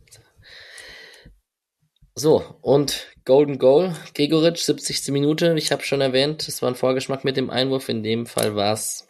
So, 2.15 2.43
und 2.61 3.07
Golden 3.25 3.59
Goal, 3.59 3.95
Gregoritsch, 4.15 4.63
70. 4.63 5.09
Minute. 5.09 5.55
Ich 5.57 5.73
habe 5.73 5.83
schon 5.83 6.01
erwähnt, 6.01 6.49
es 6.49 6.61
war 6.61 6.69
ein 6.69 6.75
Vorgeschmack 6.75 7.25
mit 7.25 7.37
dem 7.37 7.51
Einwurf. 7.51 7.89
In 7.89 8.03
dem 8.03 8.27
Fall 8.27 8.57
war 8.57 8.73
es 8.73 9.10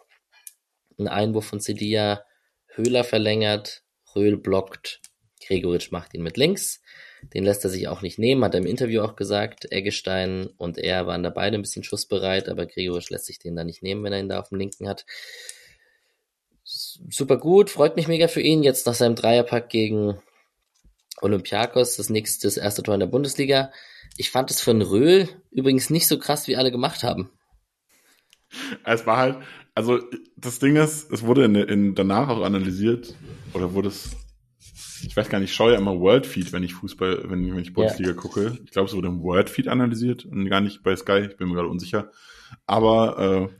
ein 1.01 1.07
Einwurf 1.07 1.45
von 1.45 1.59
Cedia, 1.59 2.23
Höhler 2.67 3.03
verlängert, 3.03 3.83
Röhl 4.15 4.37
blockt, 4.37 5.01
Gregoritsch 5.45 5.91
macht 5.91 6.13
ihn 6.13 6.23
mit 6.23 6.37
links. 6.37 6.81
Den 7.33 7.43
lässt 7.43 7.63
er 7.63 7.69
sich 7.69 7.87
auch 7.87 8.01
nicht 8.01 8.17
nehmen, 8.17 8.43
hat 8.43 8.55
er 8.55 8.61
im 8.61 8.65
Interview 8.65 9.01
auch 9.01 9.15
gesagt. 9.15 9.71
Eggestein 9.71 10.47
und 10.57 10.77
er 10.77 11.05
waren 11.05 11.23
da 11.23 11.29
beide 11.29 11.57
ein 11.57 11.61
bisschen 11.61 11.83
schussbereit, 11.83 12.49
aber 12.49 12.65
Gregoritsch 12.65 13.09
lässt 13.09 13.25
sich 13.25 13.39
den 13.39 13.55
da 13.55 13.63
nicht 13.63 13.83
nehmen, 13.83 14.03
wenn 14.03 14.13
er 14.13 14.19
ihn 14.19 14.29
da 14.29 14.39
auf 14.39 14.49
dem 14.49 14.57
linken 14.57 14.87
hat. 14.87 15.05
Super 16.63 17.37
gut, 17.37 17.69
freut 17.69 17.95
mich 17.95 18.07
mega 18.07 18.27
für 18.27 18.41
ihn. 18.41 18.63
Jetzt 18.63 18.87
nach 18.87 18.95
seinem 18.95 19.15
Dreierpack 19.15 19.69
gegen 19.69 20.21
Olympiakos, 21.21 21.97
das 21.97 22.09
nächste, 22.09 22.47
das 22.47 22.57
erste 22.57 22.81
Tor 22.81 22.95
in 22.95 22.99
der 22.99 23.07
Bundesliga. 23.07 23.71
Ich 24.17 24.31
fand 24.31 24.49
es 24.51 24.61
von 24.61 24.81
Röhl 24.81 25.29
übrigens 25.51 25.89
nicht 25.89 26.07
so 26.07 26.17
krass, 26.17 26.47
wie 26.47 26.55
alle 26.55 26.71
gemacht 26.71 27.03
haben. 27.03 27.29
Es 28.83 29.05
war 29.05 29.17
halt, 29.17 29.37
also 29.75 29.99
das 30.35 30.59
Ding 30.59 30.75
ist, 30.75 31.11
es 31.11 31.23
wurde 31.23 31.45
in, 31.45 31.55
in, 31.55 31.95
danach 31.95 32.29
auch 32.29 32.43
analysiert, 32.43 33.15
oder 33.53 33.73
wurde 33.73 33.89
es, 33.89 34.15
ich 35.03 35.15
weiß 35.15 35.29
gar 35.29 35.39
nicht, 35.39 35.49
ich 35.49 35.55
schaue 35.55 35.73
ja 35.73 35.77
immer 35.77 35.99
Worldfeed, 35.99 36.53
wenn 36.53 36.63
ich 36.63 36.73
Fußball, 36.73 37.29
wenn, 37.29 37.51
wenn 37.51 37.59
ich 37.59 37.73
Bundesliga 37.73 38.11
ja. 38.11 38.15
gucke. 38.15 38.57
Ich 38.63 38.71
glaube, 38.71 38.89
es 38.89 38.95
wurde 38.95 39.07
im 39.07 39.21
Worldfeed 39.21 39.67
analysiert 39.67 40.25
und 40.25 40.49
gar 40.49 40.61
nicht 40.61 40.83
bei 40.83 40.95
Sky, 40.95 41.27
ich 41.29 41.37
bin 41.37 41.47
mir 41.49 41.55
gerade 41.55 41.69
unsicher. 41.69 42.11
Aber 42.65 43.49
äh, 43.49 43.55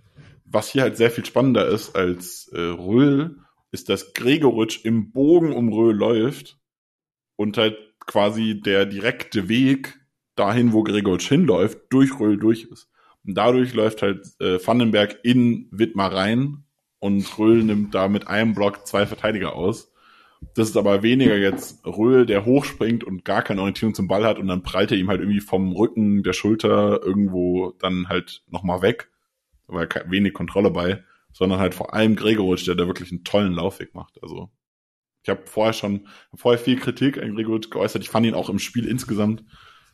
was 0.46 0.70
hier 0.70 0.84
halt 0.84 0.98
sehr 0.98 1.12
viel 1.12 1.26
spannender 1.26 1.68
ist 1.68 1.96
als 1.96 2.50
äh, 2.54 2.60
Röhl, 2.60 3.38
ist, 3.72 3.88
dass 3.90 4.14
Gregoritsch 4.14 4.84
im 4.84 5.12
Bogen 5.12 5.54
um 5.54 5.72
Röhl 5.72 5.96
läuft 5.96 6.60
und 7.38 7.58
halt 7.58 7.78
quasi 8.06 8.60
der 8.60 8.86
direkte 8.86 9.48
Weg 9.48 10.00
dahin, 10.36 10.74
wo 10.74 10.84
Gregoritsch 10.84 11.30
hinläuft, 11.30 11.80
durch 11.90 12.20
Röhl 12.20 12.38
durch 12.38 12.64
ist. 12.64 12.91
Und 13.26 13.36
dadurch 13.36 13.74
läuft 13.74 14.02
halt 14.02 14.26
äh, 14.40 14.66
Vandenberg 14.66 15.20
in 15.24 15.68
Wittmar 15.72 16.14
rein 16.14 16.64
und 17.00 17.38
Röhl 17.38 17.64
nimmt 17.64 17.94
da 17.94 18.08
mit 18.08 18.28
einem 18.28 18.54
Block 18.54 18.86
zwei 18.88 19.06
Verteidiger 19.06 19.56
aus. 19.56 19.92
Das 20.56 20.70
ist 20.70 20.78
aber 20.78 21.04
weniger 21.04 21.38
jetzt 21.38 21.86
Röhl, 21.86 22.26
der 22.26 22.46
hochspringt 22.46 23.04
und 23.04 23.24
gar 23.24 23.44
keine 23.44 23.62
Orientierung 23.62 23.94
zum 23.94 24.08
Ball 24.08 24.26
hat 24.26 24.40
und 24.40 24.48
dann 24.48 24.64
prallt 24.64 24.92
er 24.92 24.98
ihm 24.98 25.10
halt 25.10 25.20
irgendwie 25.20 25.40
vom 25.40 25.72
Rücken, 25.72 26.24
der 26.24 26.34
Schulter 26.34 27.02
irgendwo 27.04 27.74
dann 27.80 28.10
halt 28.10 28.44
nochmal 28.48 28.82
weg, 28.82 29.12
weil 29.68 29.88
wenig 30.08 30.34
Kontrolle 30.34 30.72
bei, 30.72 31.04
sondern 31.32 31.60
halt 31.60 31.76
vor 31.76 31.94
allem 31.94 32.16
Gregoritsch, 32.16 32.68
der 32.68 32.76
da 32.76 32.88
wirklich 32.88 33.12
einen 33.12 33.24
tollen 33.24 33.54
Laufweg 33.54 33.94
macht. 33.94 34.22
Also 34.24 34.50
ich 35.24 35.30
habe 35.30 35.44
vorher 35.46 35.74
schon 35.74 36.08
vorher 36.34 36.60
viel 36.60 36.80
Kritik 36.80 37.22
an 37.22 37.36
Gregoritsch 37.36 37.70
geäußert. 37.70 38.02
Ich 38.02 38.10
fand 38.10 38.26
ihn 38.26 38.34
auch 38.34 38.50
im 38.50 38.60
Spiel 38.60 38.88
insgesamt 38.88 39.44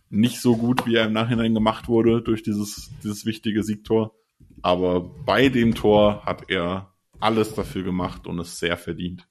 nicht 0.09 0.41
so 0.41 0.55
gut, 0.55 0.85
wie 0.85 0.95
er 0.95 1.05
im 1.05 1.13
Nachhinein 1.13 1.53
gemacht 1.53 1.87
wurde 1.87 2.21
durch 2.21 2.43
dieses, 2.43 2.89
dieses 3.03 3.25
wichtige 3.25 3.63
Siegtor. 3.63 4.15
Aber 4.61 5.01
bei 5.01 5.49
dem 5.49 5.75
Tor 5.75 6.23
hat 6.25 6.49
er 6.49 6.93
alles 7.19 7.53
dafür 7.55 7.83
gemacht 7.83 8.27
und 8.27 8.39
es 8.39 8.59
sehr 8.59 8.77
verdient. 8.77 9.27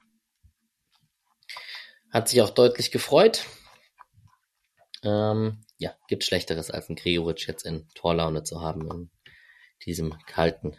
Hat 2.11 2.29
sich 2.29 2.43
auch 2.43 2.51
deutlich 2.51 2.91
gefreut. 2.91 3.45
Ähm, 5.03 5.64
ja, 5.79 5.93
gibt 6.09 6.24
Schlechteres 6.24 6.70
als 6.70 6.89
ein 6.89 6.97
Gregoritsch 6.97 7.47
jetzt 7.47 7.64
in 7.64 7.87
Torlaune 7.95 8.43
zu 8.43 8.61
haben 8.61 8.91
in 8.91 9.11
diesem 9.85 10.14
kalten 10.27 10.74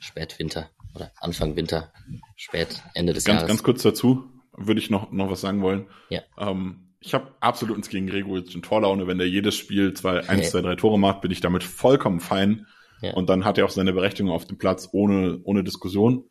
Spätwinter 0.00 0.70
oder 0.94 1.12
Anfang 1.16 1.56
Winter, 1.56 1.92
spät 2.36 2.82
Ende 2.94 3.12
des 3.12 3.24
ganz, 3.24 3.36
Jahres. 3.36 3.48
Ganz 3.48 3.62
kurz 3.62 3.82
dazu 3.82 4.24
würde 4.52 4.80
ich 4.80 4.90
noch, 4.90 5.12
noch 5.12 5.30
was 5.30 5.40
sagen 5.40 5.62
wollen. 5.62 5.88
Ja. 6.08 6.22
Ähm, 6.36 6.87
ich 7.00 7.14
habe 7.14 7.32
absolut 7.40 7.76
ins 7.76 7.88
gegen 7.88 8.08
Gregoritsch 8.08 8.54
in 8.54 8.62
Torlaune. 8.62 9.06
Wenn 9.06 9.18
der 9.18 9.28
jedes 9.28 9.54
Spiel 9.54 9.94
zwei, 9.94 10.28
eins, 10.28 10.50
zwei, 10.50 10.62
drei 10.62 10.74
Tore 10.74 10.98
macht, 10.98 11.20
bin 11.20 11.30
ich 11.30 11.40
damit 11.40 11.62
vollkommen 11.62 12.20
fein. 12.20 12.66
Ja. 13.00 13.14
Und 13.14 13.28
dann 13.28 13.44
hat 13.44 13.58
er 13.58 13.64
auch 13.64 13.70
seine 13.70 13.92
Berechtigung 13.92 14.32
auf 14.32 14.46
dem 14.46 14.58
Platz 14.58 14.88
ohne, 14.92 15.40
ohne 15.44 15.62
Diskussion. 15.62 16.24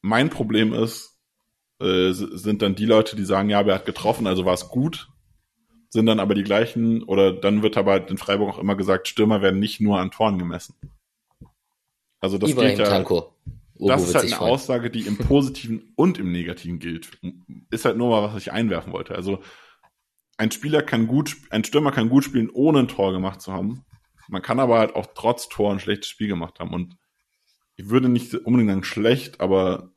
Mein 0.00 0.30
Problem 0.30 0.72
ist, 0.72 1.18
äh, 1.80 2.12
sind 2.12 2.62
dann 2.62 2.74
die 2.74 2.86
Leute, 2.86 3.16
die 3.16 3.24
sagen, 3.24 3.50
ja, 3.50 3.60
aber 3.60 3.70
er 3.70 3.74
hat 3.76 3.86
getroffen, 3.86 4.26
also 4.26 4.44
war 4.46 4.54
es 4.54 4.68
gut. 4.68 5.08
Sind 5.90 6.06
dann 6.06 6.20
aber 6.20 6.34
die 6.34 6.42
gleichen, 6.42 7.02
oder 7.02 7.32
dann 7.32 7.62
wird 7.62 7.76
aber 7.76 8.08
in 8.08 8.18
Freiburg 8.18 8.54
auch 8.54 8.58
immer 8.58 8.76
gesagt, 8.76 9.06
Stürmer 9.06 9.42
werden 9.42 9.60
nicht 9.60 9.80
nur 9.80 10.00
an 10.00 10.10
Toren 10.10 10.38
gemessen. 10.38 10.74
Also 12.20 12.38
das 12.38 12.50
Ibrahim 12.50 12.70
geht 12.70 12.78
ja, 12.78 12.84
Tanko. 12.86 13.34
das 13.74 14.08
ist 14.08 14.14
halt 14.14 14.24
eine 14.24 14.34
freuen. 14.34 14.52
Aussage, 14.52 14.90
die 14.90 15.02
im 15.02 15.18
Positiven 15.18 15.92
und 15.94 16.18
im 16.18 16.32
Negativen 16.32 16.78
gilt. 16.78 17.18
Ist 17.70 17.84
halt 17.84 17.98
nur 17.98 18.08
mal, 18.08 18.22
was 18.22 18.40
ich 18.40 18.50
einwerfen 18.50 18.92
wollte. 18.92 19.14
Also 19.14 19.40
ein 20.36 20.50
Spieler 20.50 20.82
kann 20.82 21.06
gut, 21.06 21.36
ein 21.50 21.64
Stürmer 21.64 21.92
kann 21.92 22.08
gut 22.08 22.24
spielen, 22.24 22.50
ohne 22.50 22.80
ein 22.80 22.88
Tor 22.88 23.12
gemacht 23.12 23.40
zu 23.40 23.52
haben. 23.52 23.84
Man 24.28 24.42
kann 24.42 24.60
aber 24.60 24.78
halt 24.78 24.94
auch 24.94 25.06
trotz 25.14 25.48
Tor 25.48 25.72
ein 25.72 25.80
schlechtes 25.80 26.08
Spiel 26.08 26.28
gemacht 26.28 26.60
haben. 26.60 26.72
Und 26.72 26.96
ich 27.76 27.88
würde 27.88 28.08
nicht 28.08 28.34
unbedingt 28.34 28.70
sagen 28.70 28.84
schlecht, 28.84 29.40
aber 29.40 29.92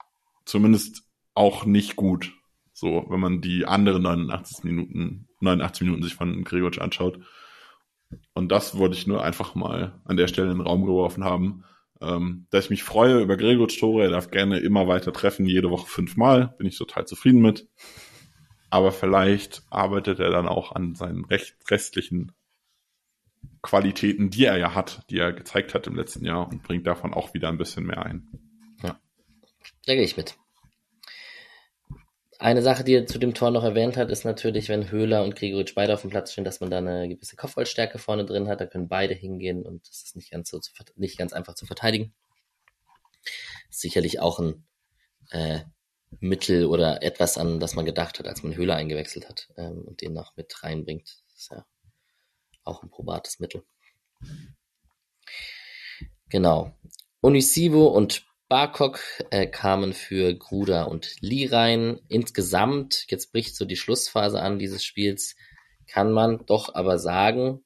zumindest 0.45 1.03
auch 1.33 1.65
nicht 1.65 1.95
gut. 1.95 2.33
So, 2.73 3.05
wenn 3.09 3.19
man 3.19 3.41
die 3.41 3.65
anderen 3.65 4.03
89 4.03 4.63
Minuten, 4.63 5.27
89 5.39 5.83
Minuten 5.83 6.03
sich 6.03 6.15
von 6.15 6.43
Gregoric 6.43 6.79
anschaut. 6.79 7.19
Und 8.33 8.51
das 8.51 8.77
wollte 8.77 8.95
ich 8.95 9.07
nur 9.07 9.23
einfach 9.23 9.55
mal 9.55 9.99
an 10.05 10.17
der 10.17 10.27
Stelle 10.27 10.51
in 10.51 10.57
den 10.57 10.67
Raum 10.67 10.85
geworfen 10.85 11.23
haben. 11.23 11.63
Ähm, 11.99 12.45
dass 12.51 12.65
ich 12.65 12.69
mich 12.69 12.83
freue 12.83 13.21
über 13.21 13.37
Gregoric 13.37 13.79
Tore. 13.79 14.03
Er 14.03 14.11
darf 14.11 14.29
gerne 14.29 14.59
immer 14.59 14.87
weiter 14.87 15.11
treffen, 15.11 15.47
jede 15.47 15.71
Woche 15.71 15.87
fünfmal. 15.87 16.53
Bin 16.57 16.67
ich 16.67 16.77
total 16.77 17.07
zufrieden 17.07 17.41
mit 17.41 17.67
aber 18.69 18.91
vielleicht 18.91 19.63
arbeitet 19.69 20.19
er 20.19 20.29
dann 20.29 20.47
auch 20.47 20.71
an 20.71 20.95
seinen 20.95 21.25
recht, 21.25 21.55
restlichen 21.69 22.31
Qualitäten, 23.61 24.29
die 24.29 24.45
er 24.45 24.57
ja 24.57 24.75
hat, 24.75 25.09
die 25.09 25.19
er 25.19 25.33
gezeigt 25.33 25.73
hat 25.73 25.87
im 25.87 25.95
letzten 25.95 26.25
Jahr 26.25 26.47
und 26.47 26.63
bringt 26.63 26.85
davon 26.87 27.13
auch 27.13 27.33
wieder 27.33 27.49
ein 27.49 27.57
bisschen 27.57 27.85
mehr 27.85 28.05
ein. 28.05 28.27
Ja, 28.83 28.99
da 29.85 29.95
gehe 29.95 30.03
ich 30.03 30.17
mit. 30.17 30.37
Eine 32.39 32.61
Sache, 32.61 32.83
die 32.83 32.93
er 32.93 33.07
zu 33.07 33.17
dem 33.17 33.33
Tor 33.33 33.49
noch 33.49 33.63
erwähnt 33.63 33.97
hat, 33.97 34.11
ist 34.11 34.23
natürlich, 34.23 34.69
wenn 34.69 34.91
Höhler 34.91 35.23
und 35.23 35.35
Gregoritsch 35.35 35.73
beide 35.73 35.95
auf 35.95 36.01
dem 36.01 36.11
Platz 36.11 36.31
stehen, 36.31 36.43
dass 36.43 36.59
man 36.59 36.69
da 36.69 36.77
eine 36.77 37.09
gewisse 37.09 37.35
Kopfballstärke 37.35 37.97
vorne 37.97 38.25
drin 38.25 38.47
hat. 38.47 38.61
Da 38.61 38.67
können 38.67 38.87
beide 38.87 39.15
hingehen 39.15 39.65
und 39.65 39.89
das 39.89 40.03
ist 40.03 40.15
nicht 40.15 40.29
ganz, 40.29 40.49
so 40.49 40.59
zu, 40.59 40.71
nicht 40.95 41.17
ganz 41.17 41.33
einfach 41.33 41.55
zu 41.55 41.65
verteidigen. 41.65 42.13
Sicherlich 43.71 44.19
auch 44.19 44.39
ein 44.39 44.67
äh, 45.31 45.61
Mittel 46.19 46.65
oder 46.65 47.03
etwas, 47.03 47.37
an 47.37 47.59
das 47.59 47.75
man 47.75 47.85
gedacht 47.85 48.19
hat, 48.19 48.27
als 48.27 48.43
man 48.43 48.55
Höhler 48.55 48.75
eingewechselt 48.75 49.27
hat 49.27 49.49
ähm, 49.57 49.83
und 49.85 50.01
den 50.01 50.13
noch 50.13 50.35
mit 50.35 50.63
reinbringt. 50.63 51.21
Das 51.29 51.41
ist 51.41 51.51
ja 51.51 51.65
auch 52.63 52.83
ein 52.83 52.89
probates 52.89 53.39
Mittel. 53.39 53.63
Genau. 56.29 56.73
Unisivo 57.21 57.87
und 57.87 58.25
Barkok 58.49 58.99
äh, 59.29 59.47
kamen 59.47 59.93
für 59.93 60.33
Gruder 60.33 60.87
und 60.89 61.15
Lee 61.19 61.47
rein. 61.47 61.99
Insgesamt, 62.07 63.05
jetzt 63.09 63.31
bricht 63.31 63.55
so 63.55 63.65
die 63.65 63.75
Schlussphase 63.75 64.41
an 64.41 64.59
dieses 64.59 64.85
Spiels, 64.85 65.35
kann 65.85 66.11
man 66.11 66.45
doch 66.45 66.73
aber 66.73 66.99
sagen, 66.99 67.65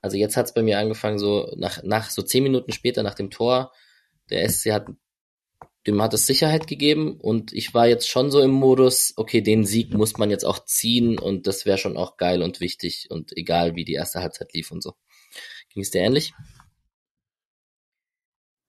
also 0.00 0.16
jetzt 0.16 0.36
hat 0.36 0.46
es 0.46 0.54
bei 0.54 0.62
mir 0.62 0.78
angefangen, 0.78 1.18
so 1.18 1.52
nach, 1.56 1.82
nach 1.82 2.10
so 2.10 2.22
zehn 2.22 2.42
Minuten 2.42 2.72
später 2.72 3.02
nach 3.02 3.14
dem 3.14 3.30
Tor, 3.30 3.72
der 4.30 4.48
SC 4.48 4.72
hat 4.72 4.88
dem 5.86 6.00
hat 6.00 6.14
es 6.14 6.26
Sicherheit 6.26 6.66
gegeben 6.66 7.18
und 7.20 7.52
ich 7.52 7.74
war 7.74 7.88
jetzt 7.88 8.08
schon 8.08 8.30
so 8.30 8.40
im 8.40 8.52
Modus, 8.52 9.14
okay, 9.16 9.40
den 9.40 9.64
Sieg 9.64 9.94
muss 9.94 10.16
man 10.16 10.30
jetzt 10.30 10.44
auch 10.44 10.64
ziehen 10.64 11.18
und 11.18 11.46
das 11.46 11.66
wäre 11.66 11.78
schon 11.78 11.96
auch 11.96 12.16
geil 12.16 12.42
und 12.42 12.60
wichtig 12.60 13.08
und 13.10 13.36
egal 13.36 13.74
wie 13.74 13.84
die 13.84 13.94
erste 13.94 14.20
Halbzeit 14.20 14.52
lief 14.52 14.70
und 14.70 14.82
so. 14.82 14.94
Ging 15.70 15.82
es 15.82 15.90
dir 15.90 16.02
ähnlich? 16.02 16.32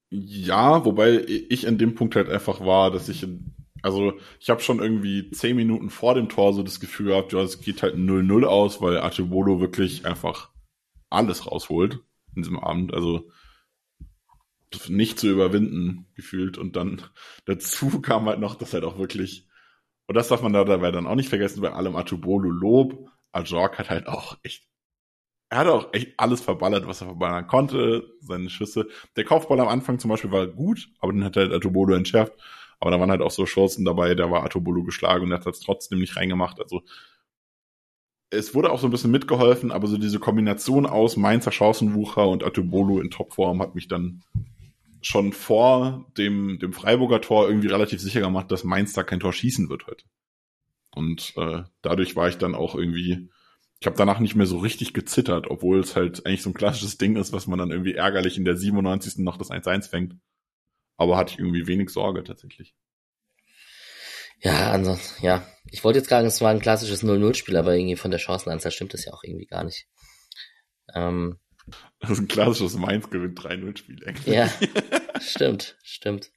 Ja, 0.10 0.86
wobei 0.86 1.24
ich 1.50 1.66
in 1.66 1.78
dem 1.78 1.96
Punkt 1.96 2.16
halt 2.16 2.30
einfach 2.30 2.60
war, 2.60 2.92
dass 2.92 3.10
ich, 3.10 3.26
also 3.82 4.14
ich 4.40 4.50
habe 4.50 4.62
schon 4.62 4.80
irgendwie 4.80 5.30
zehn 5.32 5.56
Minuten 5.56 5.90
vor 5.90 6.16
dem 6.16 6.30
Tor 6.30 6.54
so 6.54 6.64
das 6.64 6.80
Gefühl 6.80 7.08
gehabt, 7.08 7.34
ja, 7.34 7.42
es 7.42 7.62
geht 7.62 7.82
halt 7.84 7.96
0-0 7.96 8.44
aus, 8.46 8.82
weil 8.82 8.98
Artebolo 8.98 9.60
wirklich 9.60 10.06
einfach 10.06 10.52
alles 11.10 11.46
rausholt 11.46 12.00
in 12.36 12.42
diesem 12.44 12.60
Abend. 12.60 12.94
Also 12.94 13.30
nicht 14.90 15.20
zu 15.20 15.30
überwinden 15.30 16.08
gefühlt. 16.16 16.58
Und 16.58 16.76
dann 16.76 17.02
dazu 17.46 18.02
kam 18.02 18.26
halt 18.26 18.40
noch, 18.40 18.56
dass 18.56 18.74
halt 18.74 18.84
auch 18.84 18.98
wirklich, 18.98 19.48
und 20.08 20.16
das 20.16 20.28
darf 20.28 20.42
man 20.42 20.54
da 20.54 20.64
dabei 20.64 20.92
dann 20.92 21.08
auch 21.08 21.16
nicht 21.16 21.30
vergessen, 21.30 21.62
bei 21.62 21.72
allem 21.72 21.96
Atubolu 21.96 22.50
Lob, 22.50 23.10
Ajork 23.32 23.80
hat 23.80 23.90
halt 23.90 24.08
auch 24.08 24.38
echt, 24.44 24.68
er 25.50 25.60
hat 25.60 25.68
auch 25.68 25.94
echt 25.94 26.14
alles 26.18 26.42
verballert, 26.42 26.88
was 26.88 27.02
er 27.02 27.08
verballern 27.08 27.48
konnte, 27.48 28.12
seine 28.22 28.50
Schüsse. 28.50 28.88
Der 29.16 29.24
Kopfball 29.24 29.60
am 29.60 29.68
Anfang 29.68 30.00
zum 30.00 30.10
Beispiel 30.10 30.32
war 30.32 30.48
gut, 30.48 30.90
aber 31.00 31.14
den 31.14 31.24
hat 31.24 31.38
halt 31.38 31.52
Atubolu 31.52 31.94
entschärft. 31.94 32.34
Aber 32.80 32.92
da 32.92 33.00
waren 33.00 33.12
halt 33.12 33.22
auch 33.22 33.32
so 33.32 33.46
Chancen 33.46 33.86
dabei, 33.86 34.14
da 34.14 34.30
war 34.30 34.44
Atubolu 34.44 34.84
geschlagen 34.84 35.26
und 35.26 35.32
er 35.32 35.40
hat 35.40 35.48
es 35.48 35.62
trotzdem 35.62 36.00
nicht 36.00 36.18
reingemacht. 36.18 36.60
Also 36.60 36.84
es 38.34 38.56
wurde 38.56 38.72
auch 38.72 38.80
so 38.80 38.88
ein 38.88 38.92
bisschen 38.92 39.12
mitgeholfen, 39.12 39.72
aber 39.72 39.88
so 39.88 39.98
diese 39.98 40.20
Kombination 40.20 40.86
aus 40.86 41.18
Mainzer 41.18 41.52
Chancenwucher 41.52 42.28
und 42.28 42.44
Atubolu 42.44 43.00
in 43.00 43.12
Topform 43.12 43.62
hat 43.62 43.76
mich 43.76 43.88
dann 43.88 44.24
schon 45.04 45.34
vor 45.34 46.10
dem, 46.18 46.60
dem 46.60 46.74
Freiburger 46.74 47.22
Tor 47.22 47.48
irgendwie 47.48 47.68
relativ 47.68 48.02
sicher 48.02 48.22
gemacht, 48.22 48.52
dass 48.52 48.64
Mainz 48.64 48.94
da 48.94 49.04
kein 49.04 49.20
Tor 49.20 49.34
schießen 49.34 49.70
wird 49.70 49.86
heute. 49.88 50.06
Und 50.96 51.34
äh, 51.38 51.64
dadurch 51.82 52.16
war 52.16 52.30
ich 52.30 52.38
dann 52.38 52.56
auch 52.56 52.76
irgendwie, 52.76 53.30
ich 53.80 53.86
habe 53.86 53.98
danach 53.98 54.20
nicht 54.20 54.36
mehr 54.36 54.46
so 54.46 54.60
richtig 54.60 54.94
gezittert, 54.94 55.48
obwohl 55.50 55.80
es 55.80 55.96
halt 55.96 56.26
eigentlich 56.26 56.42
so 56.42 56.50
ein 56.50 56.56
klassisches 56.56 56.98
Ding 56.98 57.18
ist, 57.18 57.34
was 57.34 57.48
man 57.48 57.60
dann 57.60 57.72
irgendwie 57.72 57.96
ärgerlich 57.96 58.38
in 58.38 58.46
der 58.46 58.56
97. 58.56 59.18
noch 59.18 59.38
das 59.38 59.52
1-1 59.52 59.90
fängt. 59.90 60.16
Aber 60.96 61.18
hatte 61.18 61.34
ich 61.34 61.40
irgendwie 61.40 61.68
wenig 61.68 61.90
Sorge 61.90 62.24
tatsächlich. 62.24 62.74
Ja, 64.40 64.72
ansonsten, 64.72 65.26
ja. 65.26 65.46
Ich 65.72 65.84
wollte 65.84 66.00
jetzt 66.00 66.10
sagen, 66.10 66.28
es 66.28 66.42
war 66.42 66.52
ein 66.52 66.60
klassisches 66.60 67.04
0-0-Spiel, 67.04 67.58
aber 67.58 67.76
irgendwie 67.76 67.96
von 67.96 68.12
der 68.12 68.20
Chancenanzahl 68.20 68.72
stimmt 68.72 68.94
das 68.94 69.06
ja 69.06 69.14
auch 69.14 69.24
irgendwie 69.24 69.48
gar 69.48 69.64
nicht. 69.64 69.88
Ähm, 70.94 71.40
das 72.00 72.12
ist 72.12 72.20
ein 72.20 72.28
klassisches 72.28 72.76
Mainz 72.78 73.10
gewinnt 73.10 73.40
3-0-Spiel 73.40 74.06
eigentlich. 74.08 74.34
Ja, 74.34 74.50
stimmt, 75.22 75.78
stimmt. 75.84 76.32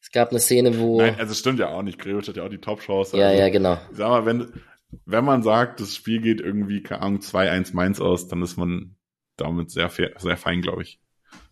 Es 0.00 0.10
gab 0.10 0.30
eine 0.30 0.40
Szene, 0.40 0.78
wo. 0.78 1.00
Nein, 1.00 1.18
also 1.18 1.34
stimmt 1.34 1.58
ja 1.58 1.68
auch 1.68 1.82
nicht. 1.82 1.98
Gregoritsch 1.98 2.28
hat 2.28 2.36
ja 2.36 2.44
auch 2.44 2.50
die 2.50 2.60
Top-Chance. 2.60 3.16
Ja, 3.16 3.28
also, 3.28 3.40
ja, 3.40 3.48
genau. 3.48 3.78
Sag 3.92 4.08
mal, 4.08 4.26
wenn, 4.26 4.52
wenn 5.06 5.24
man 5.24 5.42
sagt, 5.42 5.80
das 5.80 5.94
Spiel 5.94 6.20
geht 6.20 6.40
irgendwie, 6.40 6.82
keine 6.82 7.02
Ahnung, 7.02 7.20
2-1 7.20 7.74
Mainz 7.74 8.00
aus, 8.00 8.28
dann 8.28 8.42
ist 8.42 8.56
man 8.56 8.96
damit 9.36 9.70
sehr, 9.70 9.90
sehr 9.90 10.36
fein, 10.36 10.62
glaube 10.62 10.82
ich. 10.82 11.00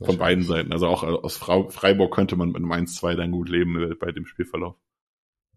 Von 0.01 0.17
beiden 0.17 0.45
Seiten. 0.45 0.73
Also 0.73 0.87
auch 0.87 1.03
aus 1.03 1.37
Freiburg 1.37 2.15
könnte 2.15 2.37
man 2.37 2.49
mit 2.49 2.59
einem 2.59 2.71
1-2 2.73 3.17
dann 3.17 3.33
gut 3.33 3.49
leben 3.49 3.97
bei 3.99 4.13
dem 4.13 4.27
Spielverlauf. 4.27 4.77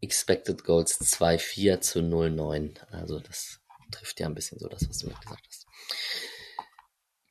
Expected 0.01 0.63
Goals 0.63 0.99
2-4 0.99 1.81
zu 1.81 1.99
0-9. 1.99 2.83
Also 2.91 3.19
das 3.19 3.61
trifft 3.91 4.19
ja 4.19 4.25
ein 4.25 4.33
bisschen 4.33 4.57
so 4.57 4.67
das, 4.67 4.89
was 4.89 4.97
du 4.97 5.07
mir 5.07 5.13
gesagt 5.13 5.45
hast. 5.47 5.67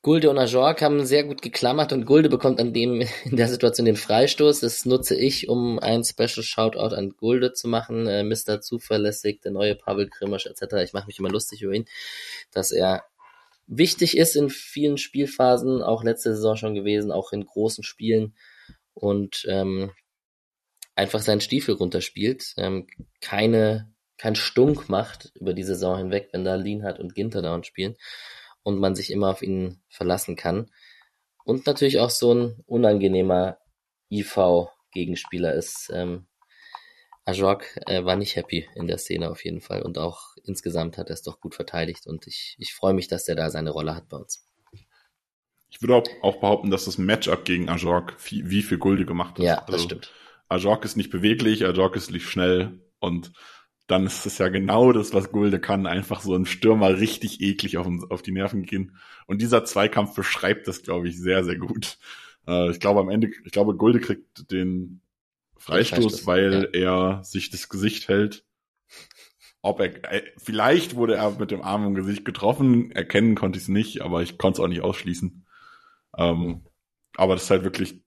Gulde 0.05 0.29
und 0.29 0.37
Ajork 0.37 0.83
haben 0.83 1.03
sehr 1.03 1.23
gut 1.23 1.41
geklammert 1.41 1.91
und 1.91 2.05
Gulde 2.05 2.29
bekommt 2.29 2.59
an 2.59 2.73
dem 2.73 3.01
in 3.23 3.37
der 3.37 3.47
Situation 3.47 3.85
den 3.85 3.95
Freistoß. 3.95 4.59
Das 4.59 4.85
nutze 4.85 5.15
ich, 5.15 5.49
um 5.49 5.79
ein 5.79 6.03
Special 6.03 6.43
Shoutout 6.43 6.93
an 6.95 7.15
Gulde 7.17 7.53
zu 7.53 7.67
machen. 7.67 8.05
Äh, 8.05 8.23
Mr. 8.23 8.61
Zuverlässig, 8.61 9.41
der 9.41 9.51
neue 9.51 9.73
Pavel 9.73 10.07
Krimisch 10.07 10.45
etc. 10.45 10.75
Ich 10.83 10.93
mache 10.93 11.07
mich 11.07 11.17
immer 11.17 11.31
lustig 11.31 11.63
über 11.63 11.73
ihn, 11.73 11.85
dass 12.51 12.71
er 12.71 13.05
wichtig 13.65 14.15
ist 14.15 14.35
in 14.35 14.51
vielen 14.51 14.99
Spielphasen, 14.99 15.81
auch 15.81 16.03
letzte 16.03 16.35
Saison 16.35 16.55
schon 16.55 16.75
gewesen, 16.75 17.11
auch 17.11 17.31
in 17.31 17.43
großen 17.43 17.83
Spielen 17.83 18.35
und 18.93 19.43
ähm, 19.49 19.91
einfach 20.93 21.21
seinen 21.21 21.41
Stiefel 21.41 21.73
runterspielt, 21.73 22.53
ähm, 22.57 22.85
keine 23.21 23.91
kein 24.17 24.35
Stunk 24.35 24.87
macht 24.87 25.31
über 25.33 25.53
die 25.53 25.63
Saison 25.63 25.97
hinweg, 25.97 26.29
wenn 26.31 26.45
da 26.45 26.55
Lienhardt 26.55 26.99
und 26.99 27.15
Ginter 27.15 27.41
da 27.41 27.55
und 27.55 27.65
spielen 27.65 27.95
und 28.65 28.79
man 28.79 28.95
sich 28.95 29.11
immer 29.11 29.29
auf 29.29 29.43
ihn 29.43 29.79
verlassen 29.89 30.35
kann. 30.35 30.71
Und 31.45 31.67
natürlich 31.67 31.99
auch 31.99 32.09
so 32.09 32.33
ein 32.33 32.63
unangenehmer 32.65 33.59
IV-Gegenspieler 34.09 35.53
ist. 35.53 35.91
Ähm, 35.93 36.25
Ajok 37.25 37.63
äh, 37.85 38.03
war 38.03 38.15
nicht 38.15 38.35
happy 38.35 38.67
in 38.75 38.87
der 38.87 38.97
Szene 38.97 39.29
auf 39.29 39.45
jeden 39.45 39.61
Fall 39.61 39.83
und 39.83 39.99
auch 39.99 40.35
insgesamt 40.43 40.97
hat 40.97 41.09
er 41.09 41.13
es 41.13 41.21
doch 41.21 41.39
gut 41.39 41.53
verteidigt 41.53 42.07
und 42.07 42.27
ich, 42.27 42.55
ich 42.59 42.73
freue 42.73 42.93
mich, 42.93 43.07
dass 43.07 43.27
er 43.27 43.35
da 43.35 43.49
seine 43.49 43.69
Rolle 43.69 43.95
hat 43.95 44.09
bei 44.09 44.17
uns. 44.17 44.47
Ich 45.69 45.81
würde 45.81 46.03
auch 46.21 46.39
behaupten, 46.39 46.69
dass 46.71 46.85
das 46.85 46.97
Matchup 46.97 47.45
gegen 47.45 47.69
Ajok 47.69 48.15
wie 48.29 48.61
viel 48.61 48.77
Gulde 48.77 49.05
gemacht 49.05 49.37
hat. 49.37 49.45
Ja, 49.45 49.55
das 49.57 49.73
also, 49.73 49.85
stimmt. 49.85 50.13
Ajok 50.49 50.85
ist 50.85 50.97
nicht 50.97 51.11
beweglich, 51.11 51.65
Ajok 51.65 51.95
ist 51.95 52.11
nicht 52.11 52.27
schnell 52.27 52.79
und 52.99 53.31
dann 53.87 54.05
ist 54.05 54.25
es 54.25 54.37
ja 54.39 54.49
genau 54.49 54.91
das, 54.91 55.13
was 55.13 55.31
Gulde 55.31 55.59
kann, 55.59 55.85
einfach 55.85 56.21
so 56.21 56.35
ein 56.35 56.45
Stürmer 56.45 56.97
richtig 56.97 57.41
eklig 57.41 57.77
auf, 57.77 57.87
auf 58.09 58.21
die 58.21 58.31
Nerven 58.31 58.63
gehen. 58.63 58.97
Und 59.27 59.41
dieser 59.41 59.63
Zweikampf 59.63 60.15
beschreibt 60.15 60.67
das, 60.67 60.81
glaube 60.81 61.07
ich, 61.07 61.19
sehr, 61.19 61.43
sehr 61.43 61.57
gut. 61.57 61.97
Äh, 62.47 62.71
ich 62.71 62.79
glaube 62.79 62.99
am 62.99 63.09
Ende, 63.09 63.29
ich 63.43 63.51
glaube, 63.51 63.75
Gulde 63.75 63.99
kriegt 63.99 64.51
den 64.51 65.01
Freistoß, 65.57 66.21
Freistoß 66.21 66.27
weil 66.27 66.69
ja. 66.73 67.17
er 67.17 67.23
sich 67.23 67.51
das 67.51 67.69
Gesicht 67.69 68.07
hält. 68.07 68.43
Ob 69.61 69.79
er, 69.79 70.11
äh, 70.11 70.23
vielleicht 70.37 70.95
wurde 70.95 71.15
er 71.15 71.31
mit 71.31 71.51
dem 71.51 71.61
Arm 71.61 71.85
im 71.85 71.95
Gesicht 71.95 72.25
getroffen, 72.25 72.91
erkennen 72.91 73.35
konnte 73.35 73.57
ich 73.57 73.63
es 73.63 73.69
nicht, 73.69 74.01
aber 74.01 74.21
ich 74.23 74.37
konnte 74.37 74.61
es 74.61 74.63
auch 74.63 74.69
nicht 74.69 74.81
ausschließen. 74.81 75.45
Ähm, 76.17 76.65
aber 77.15 77.35
das 77.35 77.43
ist 77.43 77.49
halt 77.51 77.63
wirklich, 77.63 78.01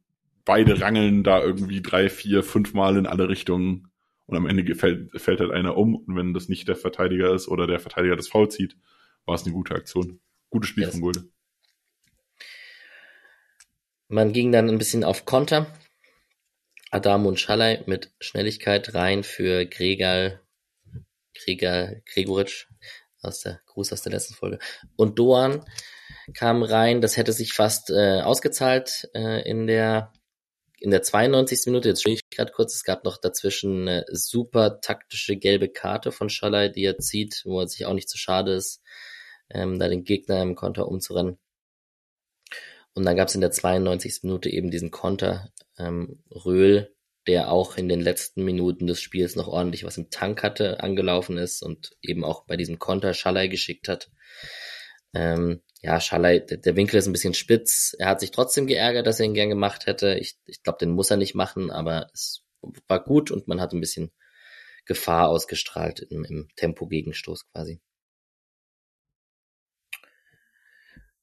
beide 0.45 0.81
rangeln 0.81 1.25
da 1.25 1.43
irgendwie 1.43 1.83
drei, 1.83 2.09
vier, 2.09 2.43
fünf 2.43 2.75
Mal 2.75 2.97
in 2.97 3.07
alle 3.07 3.29
Richtungen 3.29 3.88
und 4.29 4.37
am 4.37 4.47
Ende 4.47 4.75
fällt, 4.75 5.19
fällt 5.19 5.41
halt 5.41 5.53
einer 5.53 5.77
um 5.77 5.97
und 5.97 6.15
wenn 6.15 6.35
das 6.35 6.51
nicht 6.51 6.69
der 6.69 6.77
Verteidiger 6.77 7.35
ist 7.35 7.49
oder 7.49 7.67
der 7.67 7.81
Verteidiger 7.81 8.15
das 8.15 8.29
Foul 8.29 8.51
zieht, 8.51 8.77
war 9.25 9.35
es 9.35 9.45
eine 9.45 9.55
gute 9.55 9.75
Aktion. 9.75 10.21
Gutes 10.51 10.69
Spiel 10.69 10.85
yes. 10.85 10.93
von 10.93 11.01
Gulde. 11.01 11.25
Man 14.09 14.33
ging 14.35 14.53
dann 14.53 14.69
ein 14.69 14.79
bisschen 14.79 15.03
auf 15.03 15.25
Konter. 15.25 15.73
Adam 16.91 17.27
und 17.27 17.41
Schalay 17.41 17.83
mit 17.87 18.13
Schnelligkeit 18.21 18.95
rein 18.95 19.23
für 19.23 19.65
Gregal, 19.65 20.43
Gregal, 21.35 22.03
Gregoritsch 22.07 22.67
aus 23.23 23.41
der 23.41 23.61
Gruß 23.67 23.95
aus 23.95 24.03
der 24.03 24.13
letzten 24.13 24.35
Folge. 24.35 24.59
Und 24.97 25.19
Doan 25.19 25.65
kam 26.35 26.63
rein, 26.63 27.01
das 27.01 27.17
hätte 27.17 27.33
sich 27.33 27.55
fast 27.55 27.91
äh, 27.91 28.21
ausgezahlt 28.21 29.09
äh, 29.15 29.49
in 29.49 29.67
der 29.67 30.13
in 30.81 30.91
der 30.91 31.03
92. 31.03 31.67
Minute, 31.67 31.89
jetzt 31.89 32.07
ich 32.07 32.21
gerade 32.31 32.53
kurz, 32.53 32.75
es 32.75 32.85
gab 32.85 33.05
noch 33.05 33.19
dazwischen 33.19 33.89
eine 33.89 34.05
super 34.11 34.81
taktische 34.81 35.37
gelbe 35.37 35.69
Karte 35.69 36.13
von 36.13 36.31
Schalay, 36.31 36.71
die 36.71 36.85
er 36.85 36.99
zieht, 36.99 37.43
wo 37.45 37.61
er 37.61 37.69
sich 37.69 37.87
auch 37.87 37.95
nicht 37.95 38.09
zu 38.09 38.19
schade 38.19 38.53
ist, 38.53 38.83
ähm, 39.51 39.79
da 39.79 39.89
den 39.89 40.05
Gegner 40.05 40.43
im 40.43 40.55
Konter 40.55 40.89
umzurennen. 40.89 41.39
Und 42.95 43.05
dann 43.05 43.17
gab 43.17 43.29
es 43.29 43.35
in 43.35 43.41
der 43.41 43.51
92. 43.51 44.21
Minute 44.25 44.51
eben 44.51 44.71
diesen 44.71 44.91
Konter 44.91 45.53
ähm, 45.79 46.23
Röhl, 46.31 46.95
der 47.27 47.53
auch 47.53 47.77
in 47.77 47.89
den 47.89 48.01
letzten 48.01 48.45
Minuten 48.45 48.87
des 48.87 49.01
Spiels 49.01 49.37
noch 49.37 49.49
ordentlich 49.49 49.85
was 49.85 49.99
im 49.99 50.11
Tank 50.11 50.43
hatte, 50.43 50.81
angelaufen 50.81 51.37
ist 51.39 51.63
und 51.63 51.97
eben 52.03 52.25
auch 52.25 52.47
bei 52.47 52.57
diesem 52.57 52.79
Konter 52.79 53.15
Schalay 53.15 53.49
geschickt 53.49 53.89
hat. 53.89 54.11
Ähm, 55.15 55.63
ja, 55.81 56.01
Schalay, 56.01 56.45
der 56.45 56.77
Winkel 56.77 56.99
ist 56.99 57.07
ein 57.07 57.13
bisschen 57.13 57.35
spitz. 57.35 57.95
Er 57.99 58.09
hat 58.09 58.21
sich 58.21 58.33
trotzdem 58.33 58.67
geärgert, 58.67 59.07
dass 59.07 59.21
er 59.21 59.27
ihn 59.27 59.35
gern 59.35 59.49
gemacht 59.49 59.87
hätte. 59.87 60.15
Ich, 60.15 60.37
ich 60.47 60.63
glaube, 60.63 60.79
den 60.81 60.91
muss 60.91 61.11
er 61.11 61.17
nicht 61.17 61.35
machen, 61.35 61.71
aber 61.71 62.09
es 62.13 62.43
war 62.89 63.03
gut 63.03 63.31
und 63.31 63.47
man 63.47 63.61
hat 63.61 63.73
ein 63.73 63.81
bisschen 63.81 64.11
Gefahr 64.87 65.29
ausgestrahlt 65.29 66.01
im, 66.01 66.25
im 66.25 66.49
Tempo-Gegenstoß 66.57 67.47
quasi. 67.53 67.81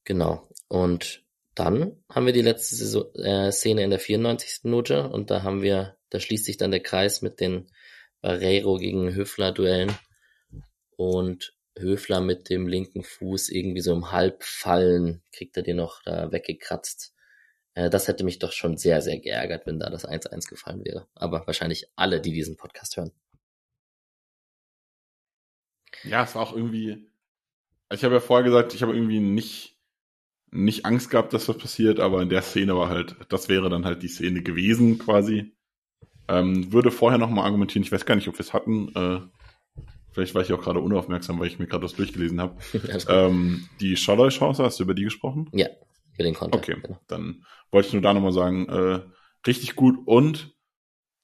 Genau. 0.05 0.49
Und 0.67 1.25
dann 1.55 2.03
haben 2.09 2.25
wir 2.25 2.33
die 2.33 2.41
letzte 2.41 2.75
Saison, 2.75 3.13
äh, 3.15 3.51
Szene 3.51 3.83
in 3.83 3.89
der 3.89 3.99
94. 3.99 4.63
Minute 4.63 5.09
und 5.09 5.31
da 5.31 5.43
haben 5.43 5.61
wir, 5.61 5.97
da 6.09 6.19
schließt 6.19 6.45
sich 6.45 6.57
dann 6.57 6.71
der 6.71 6.81
Kreis 6.81 7.21
mit 7.21 7.39
den 7.39 7.69
Barreiro 8.21 8.77
gegen 8.77 9.13
Höfler 9.13 9.51
Duellen 9.51 9.97
und 10.95 11.54
Höfler 11.77 12.21
mit 12.21 12.49
dem 12.49 12.67
linken 12.67 13.03
Fuß 13.03 13.49
irgendwie 13.49 13.81
so 13.81 13.93
im 13.93 14.11
Halbfallen 14.11 15.21
kriegt 15.31 15.57
er 15.57 15.63
den 15.63 15.77
noch 15.77 16.01
da 16.03 16.31
weggekratzt. 16.31 17.13
Äh, 17.73 17.89
das 17.89 18.07
hätte 18.07 18.23
mich 18.23 18.39
doch 18.39 18.51
schon 18.51 18.77
sehr, 18.77 19.01
sehr 19.01 19.19
geärgert, 19.19 19.65
wenn 19.65 19.79
da 19.79 19.89
das 19.89 20.07
1-1 20.07 20.49
gefallen 20.49 20.83
wäre. 20.85 21.07
Aber 21.13 21.45
wahrscheinlich 21.45 21.89
alle, 21.95 22.21
die 22.21 22.31
diesen 22.31 22.57
Podcast 22.57 22.97
hören. 22.97 23.11
Ja, 26.03 26.23
es 26.23 26.35
war 26.35 26.41
auch 26.41 26.55
irgendwie. 26.55 27.07
Ich 27.91 28.03
habe 28.03 28.15
ja 28.15 28.19
vorher 28.19 28.43
gesagt, 28.43 28.73
ich 28.73 28.81
habe 28.81 28.95
irgendwie 28.95 29.19
nicht, 29.19 29.77
nicht 30.51 30.85
Angst 30.85 31.09
gehabt, 31.09 31.33
dass 31.33 31.47
was 31.47 31.57
passiert, 31.57 31.99
aber 31.99 32.21
in 32.21 32.29
der 32.29 32.41
Szene 32.41 32.75
war 32.75 32.89
halt, 32.89 33.15
das 33.29 33.47
wäre 33.49 33.69
dann 33.69 33.85
halt 33.85 34.01
die 34.01 34.07
Szene 34.07 34.41
gewesen 34.41 34.97
quasi. 34.97 35.53
Ähm, 36.27 36.71
würde 36.73 36.89
vorher 36.89 37.19
nochmal 37.19 37.45
argumentieren, 37.45 37.83
ich 37.83 37.91
weiß 37.91 38.05
gar 38.05 38.15
nicht, 38.15 38.27
ob 38.27 38.35
wir 38.35 38.39
es 38.39 38.53
hatten, 38.53 38.89
äh, 38.95 39.21
Vielleicht 40.15 40.33
war 40.33 40.43
ich 40.43 40.53
auch 40.53 40.61
gerade 40.61 40.79
unaufmerksam, 40.79 41.37
weil 41.41 41.47
ich 41.47 41.59
mir 41.59 41.67
gerade 41.67 41.81
das 41.81 41.93
durchgelesen 41.93 42.39
habe. 42.39 42.55
ähm, 43.09 43.67
die 43.81 43.97
Schalloy-Chance, 43.97 44.63
hast 44.63 44.79
du 44.79 44.83
über 44.83 44.93
die 44.93 45.03
gesprochen? 45.03 45.49
Ja, 45.51 45.67
über 46.13 46.23
den 46.23 46.33
Konter. 46.33 46.57
Okay, 46.57 46.77
genau. 46.81 46.97
dann 47.07 47.43
wollte 47.69 47.89
ich 47.89 47.93
nur 47.93 48.01
da 48.01 48.13
nochmal 48.13 48.31
sagen, 48.31 48.69
äh, 48.69 49.01
richtig 49.45 49.75
gut 49.75 49.97
und 50.05 50.55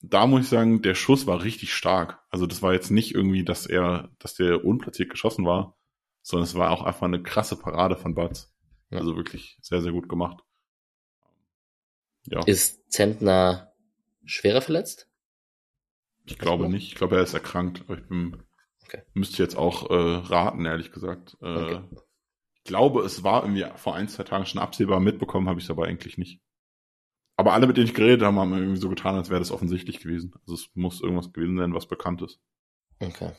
da 0.02 0.28
muss 0.28 0.42
ich 0.42 0.50
sagen, 0.50 0.82
der 0.82 0.96
Schuss 0.96 1.26
war 1.26 1.42
richtig 1.42 1.74
stark. 1.74 2.20
Also 2.32 2.46
das 2.48 2.62
war 2.62 2.74
jetzt 2.74 2.92
nicht 2.92 3.16
irgendwie, 3.16 3.46
dass 3.46 3.66
er, 3.66 4.10
dass 4.20 4.36
der 4.36 4.66
unplatziert 4.66 5.10
geschossen 5.10 5.46
war, 5.46 5.78
sondern 6.22 6.44
es 6.44 6.56
war 6.56 6.72
auch 6.72 6.84
einfach 6.84 7.04
eine 7.04 7.24
krasse 7.24 7.56
Parade 7.56 7.96
von 7.96 8.14
Batz. 8.14 8.54
Ja. 8.90 8.98
Also 8.98 9.16
wirklich 9.16 9.58
sehr, 9.62 9.82
sehr 9.82 9.94
gut 9.94 10.10
gemacht. 10.10 10.44
Ja. 12.26 12.44
Ist 12.44 12.92
Zentner 12.92 13.72
schwerer 14.26 14.60
verletzt? 14.60 15.08
Ich 16.26 16.38
glaube 16.38 16.68
nicht. 16.68 16.90
Ich 16.90 16.96
glaube, 16.96 17.16
er 17.16 17.24
ist 17.24 17.34
erkrankt. 17.34 17.84
Aber 17.88 17.98
ich 17.98 18.06
bin, 18.10 18.44
okay. 18.92 19.04
müsste 19.14 19.42
jetzt 19.42 19.56
auch 19.56 19.90
äh, 19.90 19.94
raten, 19.94 20.66
ehrlich 20.66 20.92
gesagt. 20.92 21.38
Äh, 21.42 21.46
okay. 21.46 21.82
Ich 22.56 22.64
glaube, 22.64 23.02
es 23.02 23.24
war 23.24 23.44
irgendwie 23.44 23.66
vor 23.76 23.96
ein, 23.96 24.08
zwei 24.08 24.24
Tagen 24.24 24.46
schon 24.46 24.62
absehbar. 24.62 25.00
Mitbekommen 25.00 25.50
habe 25.50 25.60
ich 25.60 25.66
es 25.66 25.72
aber 25.72 25.86
eigentlich 25.86 26.18
nicht. 26.18 26.40
Aber 27.38 27.54
alle, 27.54 27.66
mit 27.66 27.78
denen 27.78 27.88
ich 27.88 27.96
geredet 27.96 28.22
habe, 28.22 28.38
haben 28.38 28.54
irgendwie 28.54 28.80
so 28.80 28.90
getan, 28.90 29.16
als 29.16 29.30
wäre 29.30 29.40
das 29.40 29.52
offensichtlich 29.52 30.00
gewesen. 30.00 30.34
Also 30.42 30.54
es 30.54 30.70
muss 30.76 31.02
irgendwas 31.02 31.34
gewesen 31.34 31.58
sein, 31.58 31.74
was 31.74 31.88
bekannt 31.88 32.22
ist. 32.22 32.40
Okay. 33.00 33.32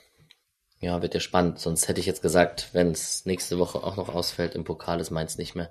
Ja, 0.80 1.00
wird 1.02 1.14
ja 1.14 1.20
spannend. 1.20 1.60
Sonst 1.60 1.86
hätte 1.86 2.00
ich 2.00 2.06
jetzt 2.06 2.22
gesagt, 2.22 2.70
wenn 2.72 2.90
es 2.90 3.24
nächste 3.26 3.60
Woche 3.60 3.84
auch 3.84 3.96
noch 3.96 4.08
ausfällt, 4.08 4.56
im 4.56 4.64
Pokal 4.64 4.98
ist 4.98 5.12
meins 5.12 5.38
nicht 5.38 5.54
mehr. 5.54 5.70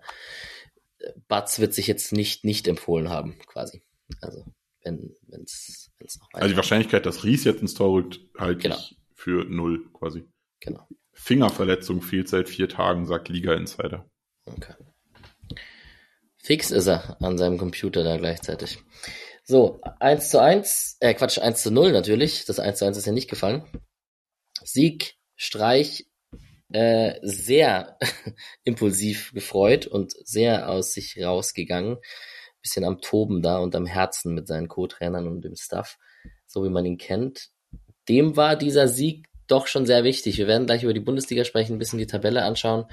Batz 1.27 1.59
wird 1.59 1.73
sich 1.73 1.87
jetzt 1.87 2.13
nicht 2.13 2.45
nicht 2.45 2.67
empfohlen 2.67 3.09
haben, 3.09 3.37
quasi. 3.47 3.83
Also 4.21 4.45
wenn 4.83 5.13
es 5.43 5.91
noch 5.99 6.27
weiter. 6.31 6.43
Also 6.43 6.53
die 6.53 6.57
Wahrscheinlichkeit, 6.57 7.05
dass 7.05 7.23
Ries 7.25 7.43
jetzt 7.43 7.61
ins 7.61 7.73
Tor 7.73 7.91
rückt, 7.91 8.21
halte 8.37 8.61
genau. 8.61 8.77
ich 8.77 9.00
für 9.21 9.45
null 9.45 9.87
quasi. 9.93 10.27
Genau. 10.59 10.87
Fingerverletzung 11.13 12.01
fehlt 12.01 12.27
seit 12.27 12.49
vier 12.49 12.67
Tagen, 12.67 13.05
sagt 13.05 13.29
Liga 13.29 13.53
Insider. 13.53 14.09
Okay. 14.45 14.73
Fix 16.37 16.71
ist 16.71 16.87
er 16.87 17.21
an 17.21 17.37
seinem 17.37 17.57
Computer 17.59 18.03
da 18.03 18.17
gleichzeitig. 18.17 18.79
So, 19.43 19.79
1 19.99 20.29
zu 20.29 20.41
1, 20.41 20.97
äh 20.99 21.13
Quatsch, 21.13 21.37
1 21.37 21.61
zu 21.61 21.71
0 21.71 21.91
natürlich. 21.91 22.45
Das 22.45 22.59
1 22.59 22.79
zu 22.79 22.85
1 22.85 22.97
ist 22.97 23.05
ja 23.05 23.11
nicht 23.11 23.29
gefallen. 23.29 23.63
Sieg, 24.63 25.15
Streich, 25.35 26.07
äh, 26.69 27.19
sehr 27.21 27.97
impulsiv 28.63 29.33
gefreut 29.33 29.85
und 29.85 30.13
sehr 30.25 30.69
aus 30.69 30.93
sich 30.93 31.21
rausgegangen. 31.21 31.97
Bisschen 32.61 32.85
am 32.85 33.01
Toben 33.01 33.41
da 33.41 33.57
und 33.57 33.75
am 33.75 33.85
Herzen 33.85 34.33
mit 34.33 34.47
seinen 34.47 34.67
Co-Trainern 34.67 35.27
und 35.27 35.41
dem 35.41 35.55
Staff, 35.55 35.97
so 36.47 36.63
wie 36.63 36.69
man 36.69 36.85
ihn 36.85 36.97
kennt. 36.97 37.51
Dem 38.09 38.35
war 38.35 38.55
dieser 38.55 38.87
Sieg 38.87 39.27
doch 39.47 39.67
schon 39.67 39.85
sehr 39.85 40.03
wichtig. 40.03 40.37
Wir 40.37 40.47
werden 40.47 40.65
gleich 40.65 40.83
über 40.83 40.93
die 40.93 40.99
Bundesliga 40.99 41.43
sprechen, 41.43 41.73
ein 41.75 41.79
bisschen 41.79 41.99
die 41.99 42.07
Tabelle 42.07 42.43
anschauen. 42.43 42.85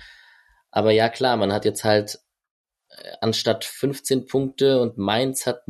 Aber 0.70 0.90
ja, 0.90 1.08
klar, 1.08 1.36
man 1.36 1.52
hat 1.52 1.64
jetzt 1.64 1.84
halt 1.84 2.18
äh, 2.88 3.12
anstatt 3.20 3.64
15 3.64 4.26
Punkte 4.26 4.80
und 4.80 4.98
Mainz 4.98 5.46
hat 5.46 5.62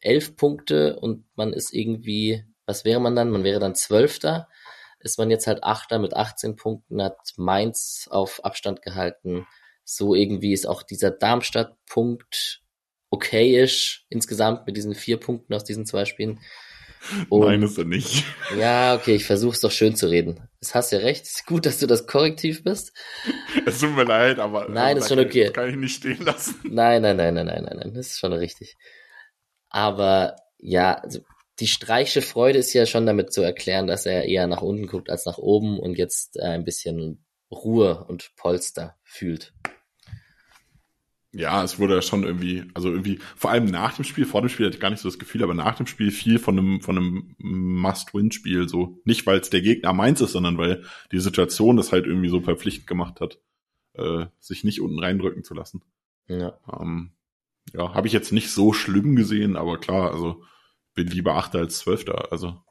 11 0.00 0.36
Punkte 0.36 0.98
und 0.98 1.24
man 1.36 1.52
ist 1.52 1.72
irgendwie, 1.72 2.44
was 2.66 2.84
wäre 2.84 3.00
man 3.00 3.14
dann? 3.14 3.30
Man 3.30 3.44
wäre 3.44 3.60
dann 3.60 3.74
Zwölfter 3.74 4.48
ist 5.02 5.18
man 5.18 5.30
jetzt 5.30 5.46
halt 5.46 5.64
Achter 5.64 5.98
mit 5.98 6.14
18 6.14 6.56
Punkten, 6.56 7.02
hat 7.02 7.18
Mainz 7.36 8.08
auf 8.10 8.44
Abstand 8.44 8.82
gehalten. 8.82 9.46
So 9.84 10.14
irgendwie 10.14 10.52
ist 10.52 10.66
auch 10.66 10.82
dieser 10.82 11.10
Darmstadt-Punkt 11.10 12.62
okayisch 13.10 14.06
insgesamt 14.08 14.66
mit 14.66 14.76
diesen 14.76 14.94
vier 14.94 15.18
Punkten 15.18 15.54
aus 15.54 15.64
diesen 15.64 15.86
zwei 15.86 16.04
Spielen. 16.04 16.40
Und, 17.28 17.46
Nein, 17.46 17.62
ist 17.62 17.78
er 17.78 17.84
nicht. 17.84 18.24
Ja, 18.58 18.94
okay, 18.94 19.16
ich 19.16 19.24
versuche 19.24 19.54
es 19.54 19.60
doch 19.60 19.70
schön 19.70 19.96
zu 19.96 20.06
reden. 20.08 20.48
Es 20.60 20.74
hast 20.74 20.92
ja 20.92 20.98
recht. 20.98 21.24
Es 21.24 21.36
ist 21.36 21.46
gut, 21.46 21.66
dass 21.66 21.78
du 21.78 21.86
das 21.86 22.06
korrektiv 22.06 22.62
bist. 22.62 22.92
Es 23.66 23.80
tut 23.80 23.94
mir 23.94 24.04
leid, 24.04 24.38
aber 24.38 24.68
nein, 24.68 24.96
ist 24.96 25.08
schon 25.08 25.18
okay. 25.18 25.44
Das 25.46 25.52
kann 25.52 25.70
ich 25.70 25.76
nicht 25.76 25.96
stehen 25.96 26.24
lassen. 26.24 26.54
Nein, 26.62 27.02
nein, 27.02 27.16
nein, 27.16 27.34
nein, 27.34 27.46
nein, 27.46 27.64
nein, 27.64 27.76
nein. 27.78 27.94
Das 27.94 28.08
ist 28.08 28.18
schon 28.18 28.32
richtig. 28.32 28.76
Aber 29.68 30.36
ja, 30.58 30.94
also 30.94 31.20
die 31.60 31.66
streiche 31.66 32.22
Freude 32.22 32.58
ist 32.58 32.72
ja 32.72 32.86
schon 32.86 33.06
damit 33.06 33.32
zu 33.32 33.42
erklären, 33.42 33.86
dass 33.86 34.06
er 34.06 34.24
eher 34.24 34.46
nach 34.46 34.62
unten 34.62 34.86
guckt 34.86 35.10
als 35.10 35.26
nach 35.26 35.38
oben 35.38 35.78
und 35.78 35.98
jetzt 35.98 36.36
äh, 36.36 36.44
ein 36.44 36.64
bisschen 36.64 37.24
Ruhe 37.50 38.04
und 38.08 38.32
Polster 38.36 38.96
fühlt. 39.02 39.52
Ja, 41.34 41.64
es 41.64 41.78
wurde 41.78 41.94
ja 41.94 42.02
schon 42.02 42.24
irgendwie, 42.24 42.64
also 42.74 42.90
irgendwie, 42.90 43.18
vor 43.36 43.50
allem 43.50 43.64
nach 43.64 43.94
dem 43.94 44.04
Spiel, 44.04 44.26
vor 44.26 44.42
dem 44.42 44.50
Spiel 44.50 44.66
hatte 44.66 44.76
ich 44.76 44.82
gar 44.82 44.90
nicht 44.90 45.00
so 45.00 45.08
das 45.08 45.18
Gefühl, 45.18 45.42
aber 45.42 45.54
nach 45.54 45.76
dem 45.76 45.86
Spiel 45.86 46.10
viel 46.10 46.38
von 46.38 46.58
einem, 46.58 46.80
von 46.82 46.98
einem 46.98 47.34
Must-Win-Spiel, 47.38 48.68
so. 48.68 49.00
Nicht, 49.04 49.26
weil 49.26 49.38
es 49.38 49.48
der 49.48 49.62
Gegner 49.62 49.94
meins 49.94 50.20
ist, 50.20 50.32
sondern 50.32 50.58
weil 50.58 50.84
die 51.10 51.20
Situation 51.20 51.78
das 51.78 51.90
halt 51.90 52.06
irgendwie 52.06 52.28
so 52.28 52.42
verpflichtend 52.42 52.86
gemacht 52.86 53.20
hat, 53.22 53.40
äh, 53.94 54.26
sich 54.40 54.62
nicht 54.62 54.82
unten 54.82 54.98
reindrücken 54.98 55.42
zu 55.42 55.54
lassen. 55.54 55.82
Ja. 56.28 56.58
Ähm, 56.70 57.12
ja, 57.72 57.94
habe 57.94 58.06
ich 58.06 58.12
jetzt 58.12 58.32
nicht 58.32 58.50
so 58.50 58.74
schlimm 58.74 59.16
gesehen, 59.16 59.56
aber 59.56 59.78
klar, 59.78 60.12
also 60.12 60.44
bin 60.94 61.06
lieber 61.06 61.36
Achter 61.36 61.60
als 61.60 61.78
Zwölfter. 61.78 62.30
Also 62.30 62.62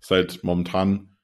ist 0.00 0.10
halt 0.10 0.42
momentan, 0.42 1.16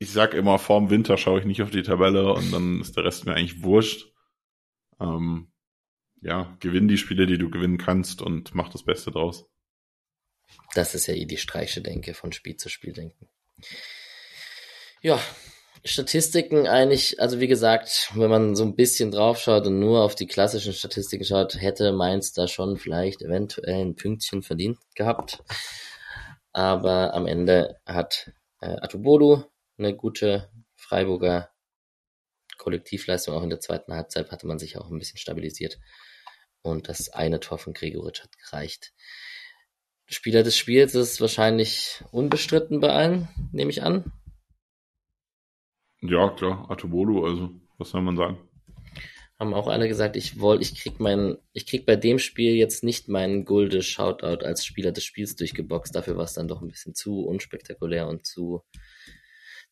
ich 0.00 0.10
sag 0.10 0.34
immer, 0.34 0.58
vorm 0.58 0.90
Winter 0.90 1.16
schaue 1.16 1.40
ich 1.40 1.46
nicht 1.46 1.62
auf 1.62 1.70
die 1.70 1.82
Tabelle 1.82 2.32
und 2.32 2.52
dann 2.52 2.80
ist 2.80 2.96
der 2.96 3.04
Rest 3.04 3.26
mir 3.26 3.34
eigentlich 3.34 3.62
wurscht. 3.62 4.12
Ähm, 5.00 5.52
ja, 6.20 6.56
gewinn 6.60 6.88
die 6.88 6.98
Spiele, 6.98 7.26
die 7.26 7.38
du 7.38 7.50
gewinnen 7.50 7.78
kannst 7.78 8.22
und 8.22 8.54
mach 8.54 8.68
das 8.68 8.84
Beste 8.84 9.10
draus. 9.10 9.46
Das 10.74 10.94
ist 10.94 11.06
ja 11.06 11.14
eh 11.14 11.26
die 11.26 11.36
Streiche 11.36 11.80
Denke 11.80 12.14
von 12.14 12.32
Spiel 12.32 12.56
zu 12.56 12.68
Spiel 12.68 12.92
denken. 12.92 13.28
Ja, 15.00 15.20
Statistiken 15.84 16.66
eigentlich, 16.66 17.20
also 17.20 17.38
wie 17.38 17.46
gesagt, 17.46 18.10
wenn 18.14 18.30
man 18.30 18.56
so 18.56 18.64
ein 18.64 18.74
bisschen 18.74 19.10
draufschaut 19.10 19.66
und 19.66 19.78
nur 19.78 20.02
auf 20.02 20.14
die 20.14 20.26
klassischen 20.26 20.72
Statistiken 20.72 21.24
schaut, 21.24 21.60
hätte 21.60 21.92
Mainz 21.92 22.32
da 22.32 22.48
schon 22.48 22.76
vielleicht 22.76 23.22
eventuell 23.22 23.82
ein 23.82 23.94
Pünktchen 23.94 24.42
verdient 24.42 24.78
gehabt. 24.94 25.42
Aber 26.52 27.14
am 27.14 27.26
Ende 27.26 27.76
hat 27.86 28.32
äh, 28.60 28.76
Atubolu 28.80 29.44
eine 29.78 29.94
gute 29.94 30.50
Freiburger 30.74 31.50
Kollektivleistung. 32.58 33.34
Auch 33.34 33.42
in 33.42 33.50
der 33.50 33.60
zweiten 33.60 33.92
Halbzeit 33.92 34.30
hatte 34.30 34.46
man 34.46 34.58
sich 34.58 34.76
auch 34.76 34.90
ein 34.90 34.98
bisschen 34.98 35.18
stabilisiert. 35.18 35.78
Und 36.62 36.88
das 36.88 37.08
eine 37.08 37.40
Tor 37.40 37.58
von 37.58 37.72
Gregoritsch 37.72 38.22
hat 38.22 38.36
gereicht. 38.36 38.92
Spieler 40.06 40.42
des 40.42 40.56
Spiels 40.56 40.94
ist 40.94 41.20
wahrscheinlich 41.20 42.02
unbestritten 42.12 42.80
bei 42.80 42.90
allen, 42.90 43.28
nehme 43.52 43.70
ich 43.70 43.82
an. 43.82 44.12
Ja, 46.00 46.30
klar, 46.30 46.70
Atobolu, 46.70 47.26
also, 47.26 47.50
was 47.76 47.90
soll 47.90 48.02
man 48.02 48.16
sagen? 48.16 48.38
Haben 49.38 49.54
auch 49.54 49.68
alle 49.68 49.86
gesagt, 49.86 50.16
ich 50.16 50.40
wollte, 50.40 50.62
ich 50.62 50.74
krieg 50.80 50.98
mein, 50.98 51.36
ich 51.52 51.66
krieg 51.66 51.86
bei 51.86 51.94
dem 51.94 52.18
Spiel 52.18 52.54
jetzt 52.54 52.82
nicht 52.82 53.08
meinen 53.08 53.44
Gulde 53.44 53.82
Shoutout 53.82 54.44
als 54.44 54.64
Spieler 54.64 54.92
des 54.92 55.04
Spiels 55.04 55.36
durchgeboxt. 55.36 55.94
Dafür 55.94 56.16
war 56.16 56.24
es 56.24 56.34
dann 56.34 56.48
doch 56.48 56.62
ein 56.62 56.68
bisschen 56.68 56.94
zu 56.94 57.24
unspektakulär 57.24 58.08
und 58.08 58.26
zu, 58.26 58.62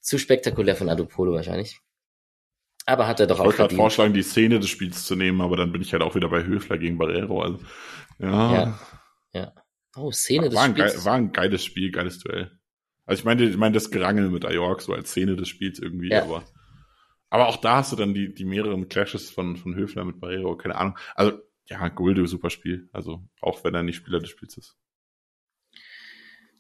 zu 0.01 0.19
spektakulär 0.19 0.77
von 0.77 0.89
Adopolo 0.89 1.33
wahrscheinlich. 1.33 1.81
Aber 2.87 3.09
hat 3.09 3.21
er 3.21 3.27
doch 3.27 3.37
ich 3.37 3.41
auch 3.41 3.53
Ich 3.53 3.59
wollte 3.59 3.75
vorschlagen, 3.75 4.15
die 4.15 4.23
Szene 4.23 4.61
des 4.61 4.71
Spiels 4.71 5.05
zu 5.05 5.17
nehmen, 5.17 5.41
aber 5.41 5.57
dann 5.57 5.73
bin 5.73 5.83
ich 5.83 5.93
halt 5.93 6.03
auch 6.03 6.15
wieder 6.15 6.29
bei 6.29 6.45
Höfler 6.45 6.79
gegen 6.79 6.99
Barrero. 6.99 7.43
Also, 7.43 7.59
ja. 8.19 8.53
Ja. 8.55 8.81
ja. 9.33 9.53
Oh, 9.97 10.13
Szene 10.13 10.53
war, 10.55 10.69
des 10.69 10.79
war 10.79 10.89
Spiels. 10.89 10.99
Ein, 10.99 11.05
war 11.05 11.15
ein 11.15 11.33
geiles 11.33 11.65
Spiel, 11.65 11.91
geiles 11.91 12.21
Duell. 12.21 12.53
Also 13.07 13.21
ich 13.21 13.25
meine, 13.25 13.45
ich 13.45 13.57
meine 13.57 13.75
das 13.75 13.91
Gerangel 13.91 14.31
mit 14.31 14.45
Ajork 14.45 14.83
so 14.83 14.93
als 14.93 15.11
Szene 15.11 15.37
des 15.37 15.49
Spiels 15.49 15.79
irgendwie, 15.79 16.11
ja. 16.11 16.23
aber 16.23 16.45
aber 17.29 17.49
auch 17.49 17.57
da 17.57 17.77
hast 17.77 17.93
du 17.93 17.97
dann 17.97 18.15
die 18.15 18.35
die 18.35 18.45
mehreren 18.45 18.89
Clashes 18.89 19.31
von 19.31 19.57
von 19.57 19.75
Höfler 19.75 20.05
mit 20.05 20.21
Barrero, 20.21 20.57
keine 20.57 20.77
Ahnung. 20.77 20.99
Also 21.15 21.39
ja, 21.67 21.89
Gulde 21.89 22.27
super 22.27 22.51
Spiel, 22.51 22.89
also 22.93 23.23
auch 23.41 23.63
wenn 23.65 23.75
er 23.75 23.83
nicht 23.83 23.97
Spieler 23.97 24.21
des 24.21 24.31
Spiels 24.31 24.57
ist. 24.57 24.77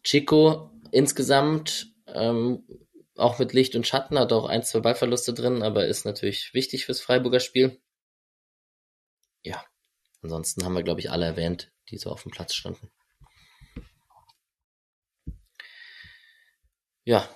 Chico 0.03 0.71
insgesamt 0.93 1.93
ähm, 2.07 2.65
auch 3.17 3.39
mit 3.39 3.53
Licht 3.53 3.75
und 3.77 3.87
Schatten 3.87 4.19
hat 4.19 4.33
auch 4.33 4.47
ein, 4.47 4.63
zwei 4.63 4.81
Ballverluste 4.81 5.33
drin, 5.33 5.63
aber 5.63 5.87
ist 5.87 6.05
natürlich 6.05 6.53
wichtig 6.55 6.87
fürs 6.87 7.01
Freiburger 7.01 7.41
Spiel. 7.41 7.81
Ja, 9.43 9.65
ansonsten 10.23 10.65
haben 10.65 10.75
wir 10.75 10.83
glaube 10.83 11.01
ich 11.01 11.11
alle 11.11 11.27
erwähnt, 11.27 11.73
die 11.91 11.99
so 11.99 12.11
auf 12.11 12.23
dem 12.23 12.33
Platz 12.33 12.55
standen. 12.55 12.91
Ja, 17.05 17.29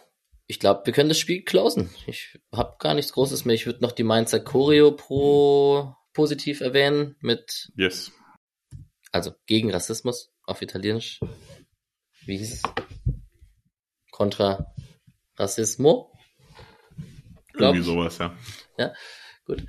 ich 0.48 0.58
glaube, 0.58 0.84
wir 0.84 0.92
können 0.92 1.08
das 1.08 1.18
Spiel 1.20 1.44
closen. 1.44 1.94
Ich 2.08 2.40
habe 2.52 2.76
gar 2.80 2.94
nichts 2.94 3.12
Großes 3.12 3.44
mehr. 3.44 3.54
Ich 3.54 3.66
würde 3.66 3.82
noch 3.82 3.92
die 3.92 4.02
Mainzer 4.02 4.40
Choreo 4.40 4.90
pro 4.90 5.94
positiv 6.12 6.60
erwähnen 6.60 7.14
mit. 7.20 7.70
Yes. 7.76 8.10
Also 9.12 9.32
gegen 9.46 9.70
Rassismus 9.70 10.32
auf 10.42 10.60
Italienisch. 10.60 11.20
Wie 12.26 12.36
hieß 12.36 12.54
es? 12.54 12.62
Contra 14.10 14.74
Rassismo. 15.40 16.12
Irgendwie 17.54 17.82
sowas, 17.82 18.18
ja. 18.18 18.36
Ja, 18.78 18.92
gut. 19.46 19.66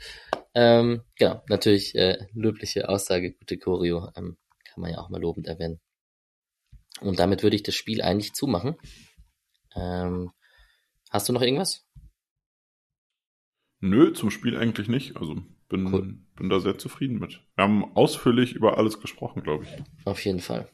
Ähm, 0.53 1.03
genau, 1.17 1.41
natürlich 1.47 1.95
äh, 1.95 2.27
löbliche 2.33 2.89
Aussage, 2.89 3.31
gute 3.31 3.57
Choreo. 3.57 4.11
Ähm, 4.15 4.37
kann 4.65 4.81
man 4.81 4.91
ja 4.91 4.99
auch 4.99 5.09
mal 5.09 5.21
lobend 5.21 5.47
erwähnen. 5.47 5.79
Und 6.99 7.19
damit 7.19 7.41
würde 7.41 7.55
ich 7.55 7.63
das 7.63 7.75
Spiel 7.75 8.01
eigentlich 8.01 8.33
zumachen. 8.33 8.75
Ähm, 9.75 10.31
hast 11.09 11.29
du 11.29 11.33
noch 11.33 11.41
irgendwas? 11.41 11.87
Nö, 13.79 14.13
zum 14.13 14.29
Spiel 14.29 14.57
eigentlich 14.57 14.87
nicht. 14.87 15.15
Also 15.17 15.37
bin, 15.69 15.93
cool. 15.93 16.19
bin 16.35 16.49
da 16.49 16.59
sehr 16.59 16.77
zufrieden 16.77 17.17
mit. 17.17 17.41
Wir 17.55 17.63
haben 17.63 17.95
ausführlich 17.95 18.53
über 18.53 18.77
alles 18.77 18.99
gesprochen, 18.99 19.41
glaube 19.41 19.63
ich. 19.63 20.05
Auf 20.05 20.23
jeden 20.23 20.41
Fall. 20.41 20.69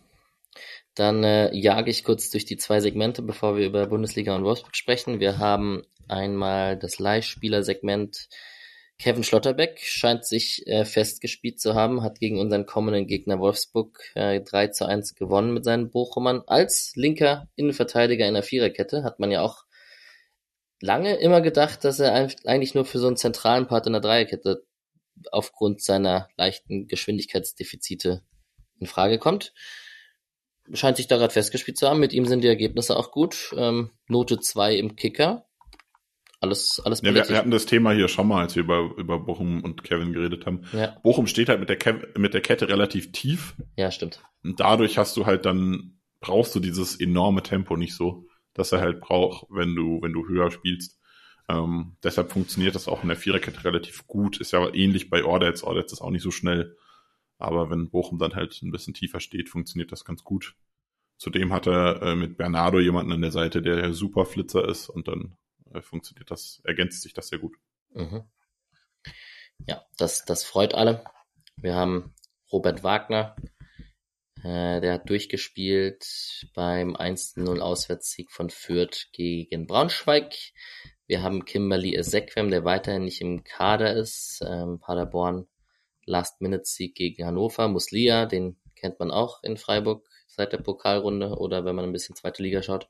Dann 0.95 1.23
äh, 1.23 1.53
jage 1.55 1.91
ich 1.91 2.03
kurz 2.03 2.29
durch 2.29 2.45
die 2.45 2.57
zwei 2.57 2.79
Segmente, 2.79 3.21
bevor 3.21 3.57
wir 3.57 3.65
über 3.65 3.87
Bundesliga 3.87 4.35
und 4.35 4.43
Wolfsburg 4.43 4.75
sprechen. 4.75 5.19
Wir 5.19 5.37
haben 5.37 5.83
einmal 6.07 6.77
das 6.77 6.99
Leihspieler-Segment. 6.99 8.29
Kevin 8.99 9.23
Schlotterbeck 9.23 9.79
scheint 9.79 10.25
sich 10.25 10.65
äh, 10.65 10.83
festgespielt 10.83 11.59
zu 11.59 11.75
haben, 11.75 12.01
hat 12.01 12.19
gegen 12.19 12.39
unseren 12.39 12.65
kommenden 12.65 13.05
Gegner 13.05 13.37
Wolfsburg 13.39 13.99
äh, 14.15 14.41
3 14.41 14.69
zu 14.69 14.85
1 14.85 15.13
gewonnen 15.13 15.53
mit 15.53 15.65
seinen 15.65 15.91
Bochumern. 15.91 16.41
Als 16.47 16.93
linker 16.95 17.47
Innenverteidiger 17.55 18.27
in 18.27 18.33
der 18.33 18.41
Viererkette 18.41 19.03
hat 19.03 19.19
man 19.19 19.29
ja 19.29 19.41
auch 19.41 19.65
lange 20.81 21.15
immer 21.15 21.41
gedacht, 21.41 21.83
dass 21.83 21.99
er 21.99 22.13
eigentlich 22.45 22.73
nur 22.73 22.85
für 22.85 22.97
so 22.97 23.07
einen 23.07 23.17
zentralen 23.17 23.67
Part 23.67 23.85
in 23.85 23.93
der 23.93 24.01
Dreierkette 24.01 24.65
aufgrund 25.31 25.81
seiner 25.81 26.29
leichten 26.37 26.87
Geschwindigkeitsdefizite 26.87 28.23
in 28.79 28.87
Frage 28.87 29.19
kommt. 29.19 29.53
Scheint 30.73 30.97
sich 30.97 31.07
da 31.07 31.17
gerade 31.17 31.33
festgespielt 31.33 31.77
zu 31.77 31.87
haben. 31.87 31.99
Mit 31.99 32.13
ihm 32.13 32.25
sind 32.25 32.43
die 32.43 32.47
Ergebnisse 32.47 32.97
auch 32.97 33.11
gut. 33.11 33.53
Ähm, 33.57 33.91
Note 34.07 34.39
2 34.39 34.75
im 34.75 34.95
Kicker. 34.95 35.45
Alles, 36.39 36.81
alles 36.85 37.01
ja, 37.01 37.15
wir, 37.15 37.27
wir, 37.27 37.37
hatten 37.37 37.51
das 37.51 37.65
Thema 37.65 37.93
hier 37.93 38.07
schon 38.07 38.27
mal, 38.27 38.41
als 38.41 38.55
wir 38.55 38.63
über, 38.63 38.91
über 38.97 39.19
Bochum 39.19 39.63
und 39.63 39.83
Kevin 39.83 40.13
geredet 40.13 40.45
haben. 40.45 40.61
Ja. 40.71 40.95
Bochum 41.01 41.25
steht 41.25 41.49
halt 41.49 41.59
mit 41.59 41.69
der, 41.69 41.77
Kev 41.77 42.05
mit 42.15 42.35
der 42.35 42.41
Kette 42.41 42.69
relativ 42.69 43.11
tief. 43.11 43.55
Ja, 43.75 43.89
stimmt. 43.89 44.21
Und 44.43 44.59
dadurch 44.59 44.99
hast 44.99 45.17
du 45.17 45.25
halt 45.25 45.45
dann, 45.45 45.99
brauchst 46.19 46.53
du 46.53 46.59
dieses 46.59 46.99
enorme 46.99 47.41
Tempo 47.41 47.75
nicht 47.75 47.95
so, 47.95 48.27
dass 48.53 48.71
er 48.71 48.81
halt 48.81 48.99
braucht, 49.01 49.47
wenn 49.49 49.75
du, 49.75 49.99
wenn 50.01 50.13
du 50.13 50.27
höher 50.27 50.51
spielst. 50.51 50.99
Ähm, 51.49 51.97
deshalb 52.03 52.31
funktioniert 52.31 52.75
das 52.75 52.87
auch 52.87 53.01
in 53.01 53.07
der 53.07 53.17
Viererkette 53.17 53.63
relativ 53.63 54.05
gut. 54.05 54.39
Ist 54.39 54.51
ja 54.51 54.71
ähnlich 54.73 55.09
bei 55.09 55.23
Ordets. 55.23 55.63
Ordets 55.63 55.93
ist 55.93 56.01
auch 56.01 56.11
nicht 56.11 56.23
so 56.23 56.31
schnell. 56.31 56.75
Aber 57.37 57.69
wenn 57.69 57.89
Bochum 57.89 58.17
dann 58.17 58.35
halt 58.35 58.61
ein 58.61 58.71
bisschen 58.71 58.93
tiefer 58.93 59.19
steht, 59.19 59.49
funktioniert 59.49 59.91
das 59.91 60.05
ganz 60.05 60.23
gut. 60.23 60.55
Zudem 61.17 61.51
hat 61.51 61.67
er 61.67 62.01
äh, 62.01 62.15
mit 62.15 62.37
Bernardo 62.37 62.79
jemanden 62.79 63.11
an 63.11 63.21
der 63.21 63.31
Seite, 63.31 63.61
der 63.61 63.93
super 63.93 64.25
Flitzer 64.25 64.67
ist 64.67 64.89
und 64.89 65.07
dann 65.07 65.35
äh, 65.73 65.81
funktioniert 65.81 66.29
das, 66.31 66.61
ergänzt 66.63 67.01
sich 67.01 67.13
das 67.13 67.27
sehr 67.29 67.39
gut. 67.39 67.55
Mhm. 67.93 68.23
Ja, 69.67 69.83
das, 69.97 70.25
das 70.25 70.43
freut 70.43 70.75
alle. 70.75 71.03
Wir 71.55 71.75
haben 71.75 72.13
Robert 72.51 72.83
Wagner, 72.83 73.35
äh, 74.43 74.79
der 74.81 74.93
hat 74.93 75.09
durchgespielt 75.09 76.47
beim 76.53 76.95
1-0 76.95 77.59
Auswärtssieg 77.59 78.31
von 78.31 78.49
Fürth 78.49 79.09
gegen 79.11 79.65
Braunschweig. 79.65 80.33
Wir 81.07 81.23
haben 81.23 81.45
Kimberly 81.45 81.95
Ezequem, 81.95 82.51
der 82.51 82.63
weiterhin 82.63 83.05
nicht 83.05 83.21
im 83.21 83.43
Kader 83.43 83.93
ist. 83.93 84.43
Ähm, 84.45 84.79
Paderborn 84.79 85.47
Last-Minute-Sieg 86.07 86.95
gegen 86.95 87.25
Hannover. 87.25 87.67
Muslia, 87.67 88.25
den 88.25 88.57
kennt 88.75 88.99
man 88.99 89.11
auch 89.11 89.43
in 89.43 89.57
Freiburg 89.57 90.07
seit 90.27 90.53
der 90.53 90.59
Pokalrunde 90.59 91.37
oder 91.37 91.65
wenn 91.65 91.75
man 91.75 91.85
ein 91.85 91.91
bisschen 91.91 92.15
zweite 92.15 92.41
Liga 92.43 92.61
schaut. 92.61 92.89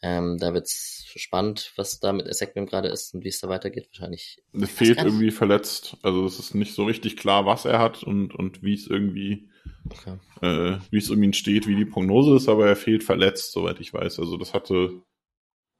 Ähm, 0.00 0.38
da 0.38 0.54
wird's 0.54 1.06
spannend, 1.16 1.72
was 1.76 1.98
da 1.98 2.12
mit 2.12 2.28
Ezequiel 2.28 2.66
gerade 2.66 2.88
ist 2.88 3.14
und 3.14 3.24
wie 3.24 3.28
es 3.28 3.40
da 3.40 3.48
weitergeht. 3.48 3.88
Wahrscheinlich. 3.90 4.40
Es 4.52 4.70
fehlt 4.70 4.98
irgendwie 4.98 5.32
verletzt. 5.32 5.96
Also 6.02 6.24
es 6.24 6.38
ist 6.38 6.54
nicht 6.54 6.74
so 6.74 6.84
richtig 6.84 7.16
klar, 7.16 7.46
was 7.46 7.64
er 7.64 7.80
hat 7.80 8.04
und, 8.04 8.32
und 8.32 8.62
wie 8.62 8.74
es 8.74 8.86
irgendwie, 8.86 9.50
okay. 9.90 10.18
äh, 10.40 10.78
wie 10.90 10.98
es 10.98 11.10
um 11.10 11.20
ihn 11.20 11.32
steht, 11.32 11.66
wie 11.66 11.74
die 11.74 11.84
Prognose 11.84 12.36
ist, 12.36 12.48
aber 12.48 12.68
er 12.68 12.76
fehlt 12.76 13.02
verletzt, 13.02 13.50
soweit 13.50 13.80
ich 13.80 13.92
weiß. 13.92 14.20
Also 14.20 14.36
das 14.36 14.54
hatte, 14.54 15.02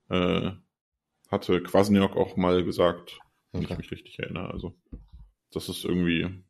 äh, 0.09 0.51
hatte 1.31 1.63
Kwasniok 1.63 2.17
auch 2.17 2.37
mal 2.37 2.65
gesagt, 2.65 3.21
wenn 3.53 3.65
okay. 3.65 3.75
ich 3.75 3.79
mich 3.79 3.91
richtig 3.93 4.19
erinnere. 4.19 4.51
Also 4.51 4.75
das 5.53 5.69
ist 5.69 5.85
irgendwie 5.85 6.45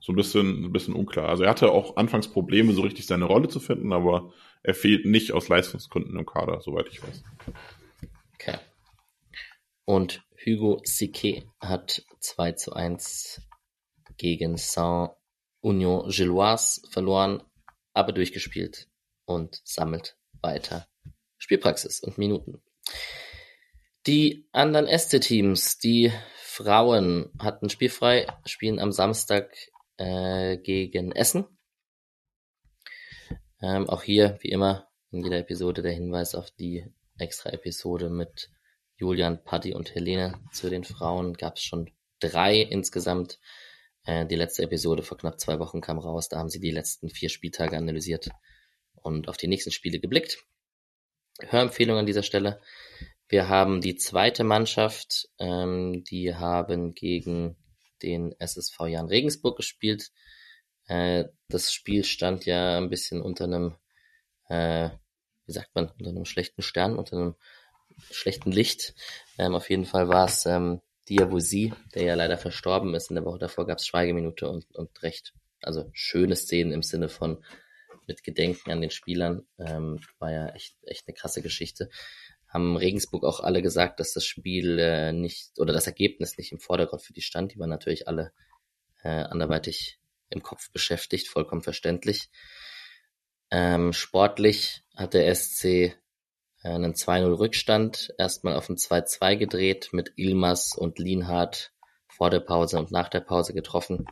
so 0.00 0.12
ein 0.12 0.16
bisschen, 0.16 0.64
ein 0.64 0.72
bisschen 0.72 0.94
unklar. 0.94 1.28
Also 1.28 1.44
er 1.44 1.50
hatte 1.50 1.70
auch 1.70 1.96
anfangs 1.96 2.28
Probleme, 2.28 2.72
so 2.74 2.82
richtig 2.82 3.06
seine 3.06 3.24
Rolle 3.24 3.48
zu 3.48 3.58
finden, 3.58 3.92
aber 3.92 4.32
er 4.62 4.74
fehlt 4.74 5.06
nicht 5.06 5.32
aus 5.32 5.48
Leistungsgründen 5.48 6.18
im 6.18 6.26
Kader, 6.26 6.60
soweit 6.60 6.88
ich 6.88 7.02
weiß. 7.02 7.24
Okay. 8.34 8.58
Und 9.86 10.22
Hugo 10.44 10.80
Sique 10.84 11.44
hat 11.58 12.04
2 12.20 12.52
zu 12.52 12.72
1 12.74 13.42
gegen 14.18 14.56
Saint-Union 14.56 16.10
Gilloise 16.10 16.82
verloren, 16.90 17.42
aber 17.94 18.12
durchgespielt 18.12 18.88
und 19.24 19.60
sammelt 19.64 20.18
weiter 20.42 20.86
Spielpraxis 21.38 22.00
und 22.00 22.18
Minuten. 22.18 22.62
Die 24.06 24.46
anderen 24.52 24.86
Este-Teams, 24.86 25.78
die 25.78 26.12
Frauen 26.54 27.32
hatten 27.40 27.68
spielfrei, 27.68 28.28
spielen 28.46 28.78
am 28.78 28.92
Samstag 28.92 29.52
äh, 29.96 30.56
gegen 30.56 31.10
Essen. 31.10 31.46
Ähm, 33.60 33.88
auch 33.88 34.04
hier, 34.04 34.38
wie 34.40 34.50
immer, 34.50 34.88
in 35.10 35.24
jeder 35.24 35.38
Episode 35.38 35.82
der 35.82 35.90
Hinweis 35.90 36.36
auf 36.36 36.52
die 36.52 36.86
extra 37.18 37.50
Episode 37.50 38.08
mit 38.08 38.50
Julian, 38.94 39.42
Patti 39.42 39.74
und 39.74 39.96
Helene 39.96 40.38
zu 40.52 40.70
den 40.70 40.84
Frauen. 40.84 41.34
Gab 41.34 41.56
es 41.56 41.64
schon 41.64 41.90
drei 42.20 42.60
insgesamt. 42.60 43.40
Äh, 44.04 44.24
die 44.24 44.36
letzte 44.36 44.62
Episode 44.62 45.02
vor 45.02 45.18
knapp 45.18 45.40
zwei 45.40 45.58
Wochen 45.58 45.80
kam 45.80 45.98
raus. 45.98 46.28
Da 46.28 46.38
haben 46.38 46.50
sie 46.50 46.60
die 46.60 46.70
letzten 46.70 47.10
vier 47.10 47.30
Spieltage 47.30 47.76
analysiert 47.76 48.28
und 48.94 49.28
auf 49.28 49.36
die 49.36 49.48
nächsten 49.48 49.72
Spiele 49.72 49.98
geblickt. 49.98 50.38
Hörempfehlung 51.40 51.98
an 51.98 52.06
dieser 52.06 52.22
Stelle. 52.22 52.60
Wir 53.28 53.48
haben 53.48 53.80
die 53.80 53.96
zweite 53.96 54.44
Mannschaft, 54.44 55.28
ähm, 55.38 56.04
die 56.04 56.34
haben 56.34 56.94
gegen 56.94 57.56
den 58.02 58.34
SSV 58.38 58.80
Jan 58.86 59.06
Regensburg 59.06 59.56
gespielt. 59.56 60.10
Äh, 60.86 61.24
das 61.48 61.72
Spiel 61.72 62.04
stand 62.04 62.44
ja 62.44 62.76
ein 62.76 62.90
bisschen 62.90 63.22
unter 63.22 63.44
einem, 63.44 63.76
äh, 64.48 64.90
wie 65.46 65.52
sagt 65.52 65.74
man, 65.74 65.90
unter 65.98 66.10
einem 66.10 66.26
schlechten 66.26 66.62
Stern, 66.62 66.98
unter 66.98 67.16
einem 67.16 67.34
schlechten 68.10 68.52
Licht. 68.52 68.94
Ähm, 69.38 69.54
auf 69.54 69.70
jeden 69.70 69.86
Fall 69.86 70.08
war 70.08 70.26
es 70.26 70.44
ähm, 70.46 70.82
Diavosi, 71.08 71.72
der 71.94 72.04
ja 72.04 72.14
leider 72.14 72.36
verstorben 72.38 72.94
ist. 72.94 73.10
In 73.10 73.16
der 73.16 73.24
Woche 73.24 73.38
davor 73.38 73.66
gab 73.66 73.78
es 73.78 73.86
Schweigeminute 73.86 74.48
und, 74.48 74.70
und 74.74 75.02
recht, 75.02 75.32
also 75.62 75.88
schöne 75.92 76.36
Szenen 76.36 76.72
im 76.72 76.82
Sinne 76.82 77.08
von 77.08 77.42
mit 78.06 78.22
Gedenken 78.22 78.70
an 78.70 78.80
den 78.80 78.90
Spielern. 78.90 79.46
Ähm, 79.58 80.00
war 80.18 80.30
ja 80.30 80.48
echt, 80.48 80.76
echt 80.82 81.06
eine 81.06 81.14
krasse 81.14 81.42
Geschichte. 81.42 81.88
Haben 82.54 82.76
Regensburg 82.76 83.24
auch 83.24 83.40
alle 83.40 83.60
gesagt, 83.60 84.00
dass 84.00 84.12
das 84.12 84.24
Spiel 84.24 84.78
äh, 84.78 85.12
nicht 85.12 85.58
oder 85.58 85.72
das 85.72 85.88
Ergebnis 85.88 86.38
nicht 86.38 86.52
im 86.52 86.60
Vordergrund 86.60 87.02
für 87.02 87.12
die 87.12 87.20
stand. 87.20 87.52
Die 87.52 87.58
waren 87.58 87.68
natürlich 87.68 88.06
alle 88.06 88.32
äh, 89.02 89.08
anderweitig 89.08 89.98
im 90.30 90.42
Kopf 90.42 90.70
beschäftigt, 90.70 91.28
vollkommen 91.28 91.62
verständlich. 91.62 92.30
Ähm, 93.50 93.92
sportlich 93.92 94.84
hat 94.94 95.14
der 95.14 95.34
SC 95.34 95.64
äh, 95.64 95.94
einen 96.62 96.94
2-0 96.94 97.38
Rückstand, 97.38 98.14
erstmal 98.18 98.56
auf 98.56 98.68
ein 98.68 98.76
2-2 98.76 99.36
gedreht 99.36 99.88
mit 99.92 100.12
Ilmas 100.16 100.76
und 100.76 100.98
Lienhardt 100.98 101.72
vor 102.08 102.30
der 102.30 102.40
Pause 102.40 102.78
und 102.78 102.92
nach 102.92 103.08
der 103.08 103.20
Pause 103.20 103.52
getroffen. 103.52 104.06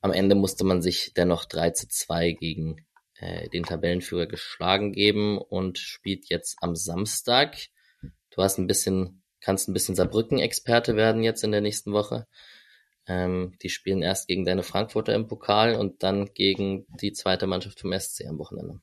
Am 0.00 0.12
Ende 0.12 0.34
musste 0.34 0.64
man 0.64 0.82
sich 0.82 1.14
dennoch 1.14 1.44
3 1.44 1.70
zu 1.70 1.88
2 1.88 2.32
gegen 2.32 2.83
äh, 3.18 3.48
den 3.48 3.64
Tabellenführer 3.64 4.26
geschlagen 4.26 4.92
geben 4.92 5.38
und 5.38 5.78
spielt 5.78 6.28
jetzt 6.28 6.56
am 6.60 6.76
Samstag. 6.76 7.56
Du 8.30 8.42
hast 8.42 8.58
ein 8.58 8.66
bisschen, 8.66 9.22
kannst 9.40 9.68
ein 9.68 9.72
bisschen 9.72 9.94
Saarbrücken-Experte 9.94 10.96
werden 10.96 11.22
jetzt 11.22 11.44
in 11.44 11.52
der 11.52 11.60
nächsten 11.60 11.92
Woche. 11.92 12.26
Ähm, 13.06 13.56
die 13.62 13.68
spielen 13.68 14.02
erst 14.02 14.28
gegen 14.28 14.44
deine 14.44 14.62
Frankfurter 14.62 15.14
im 15.14 15.28
Pokal 15.28 15.74
und 15.74 16.02
dann 16.02 16.32
gegen 16.34 16.86
die 17.00 17.12
zweite 17.12 17.46
Mannschaft 17.46 17.80
vom 17.80 17.92
SC 17.92 18.26
am 18.26 18.38
Wochenende. 18.38 18.80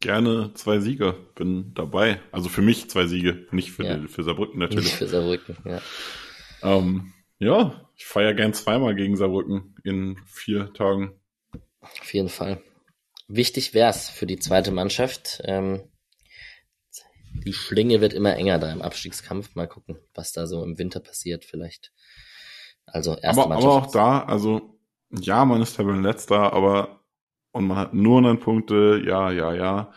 Gerne 0.00 0.52
zwei 0.54 0.80
Siege, 0.80 1.16
bin 1.34 1.72
dabei. 1.74 2.20
Also 2.32 2.48
für 2.48 2.62
mich 2.62 2.90
zwei 2.90 3.06
Siege, 3.06 3.46
nicht 3.52 3.70
für, 3.70 3.84
ja. 3.84 4.06
für 4.08 4.22
Saarbrücken 4.22 4.58
natürlich. 4.58 4.86
Nicht 4.86 4.96
für 4.96 5.06
Saarbrücken, 5.06 5.56
ja. 5.64 5.80
Ähm, 6.62 7.14
ja, 7.38 7.88
ich 7.96 8.04
feiere 8.04 8.34
gern 8.34 8.52
zweimal 8.52 8.94
gegen 8.94 9.16
Saarbrücken 9.16 9.76
in 9.84 10.18
vier 10.26 10.72
Tagen. 10.74 11.12
Auf 11.80 12.12
jeden 12.12 12.28
Fall. 12.28 12.60
Wichtig 13.26 13.74
wär's 13.74 14.08
für 14.10 14.26
die 14.26 14.38
zweite 14.38 14.70
Mannschaft. 14.70 15.40
Ähm, 15.44 15.82
die 17.32 17.52
Schlinge 17.52 18.00
wird 18.00 18.12
immer 18.12 18.36
enger 18.36 18.58
da 18.58 18.70
im 18.72 18.82
Abstiegskampf. 18.82 19.54
Mal 19.54 19.66
gucken, 19.66 19.98
was 20.14 20.32
da 20.32 20.46
so 20.46 20.62
im 20.62 20.78
Winter 20.78 21.00
passiert. 21.00 21.44
Vielleicht 21.44 21.92
also 22.86 23.16
erste 23.16 23.42
aber, 23.42 23.56
aber 23.56 23.72
auch 23.72 23.90
da, 23.90 24.20
also 24.24 24.78
ja, 25.10 25.44
man 25.44 25.62
ist 25.62 25.76
Tabellenletzter, 25.76 26.52
aber 26.52 27.00
und 27.52 27.66
man 27.66 27.76
hat 27.76 27.94
nur 27.94 28.20
neun 28.20 28.40
Punkte, 28.40 29.00
ja, 29.06 29.30
ja, 29.30 29.54
ja. 29.54 29.92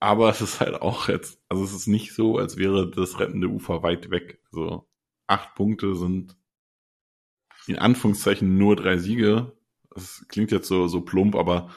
Aber 0.00 0.28
es 0.30 0.40
ist 0.40 0.60
halt 0.60 0.74
auch 0.82 1.08
jetzt, 1.08 1.40
also 1.48 1.64
es 1.64 1.72
ist 1.72 1.86
nicht 1.86 2.12
so, 2.12 2.38
als 2.38 2.56
wäre 2.56 2.90
das 2.90 3.18
rettende 3.18 3.48
Ufer 3.48 3.82
weit 3.82 4.10
weg. 4.10 4.40
Also 4.52 4.88
acht 5.26 5.54
Punkte 5.54 5.94
sind 5.94 6.36
in 7.66 7.78
Anführungszeichen 7.78 8.58
nur 8.58 8.76
drei 8.76 8.98
Siege. 8.98 9.52
Das 9.90 10.26
klingt 10.28 10.50
jetzt 10.50 10.68
so, 10.68 10.88
so 10.88 11.00
plump, 11.00 11.34
aber 11.34 11.70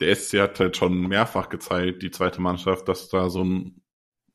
der 0.00 0.14
SC 0.14 0.40
hat 0.40 0.60
halt 0.60 0.76
schon 0.76 1.08
mehrfach 1.08 1.48
gezeigt, 1.48 2.02
die 2.02 2.10
zweite 2.10 2.40
Mannschaft, 2.40 2.88
dass 2.88 3.08
da 3.08 3.30
so 3.30 3.42
ein 3.44 3.82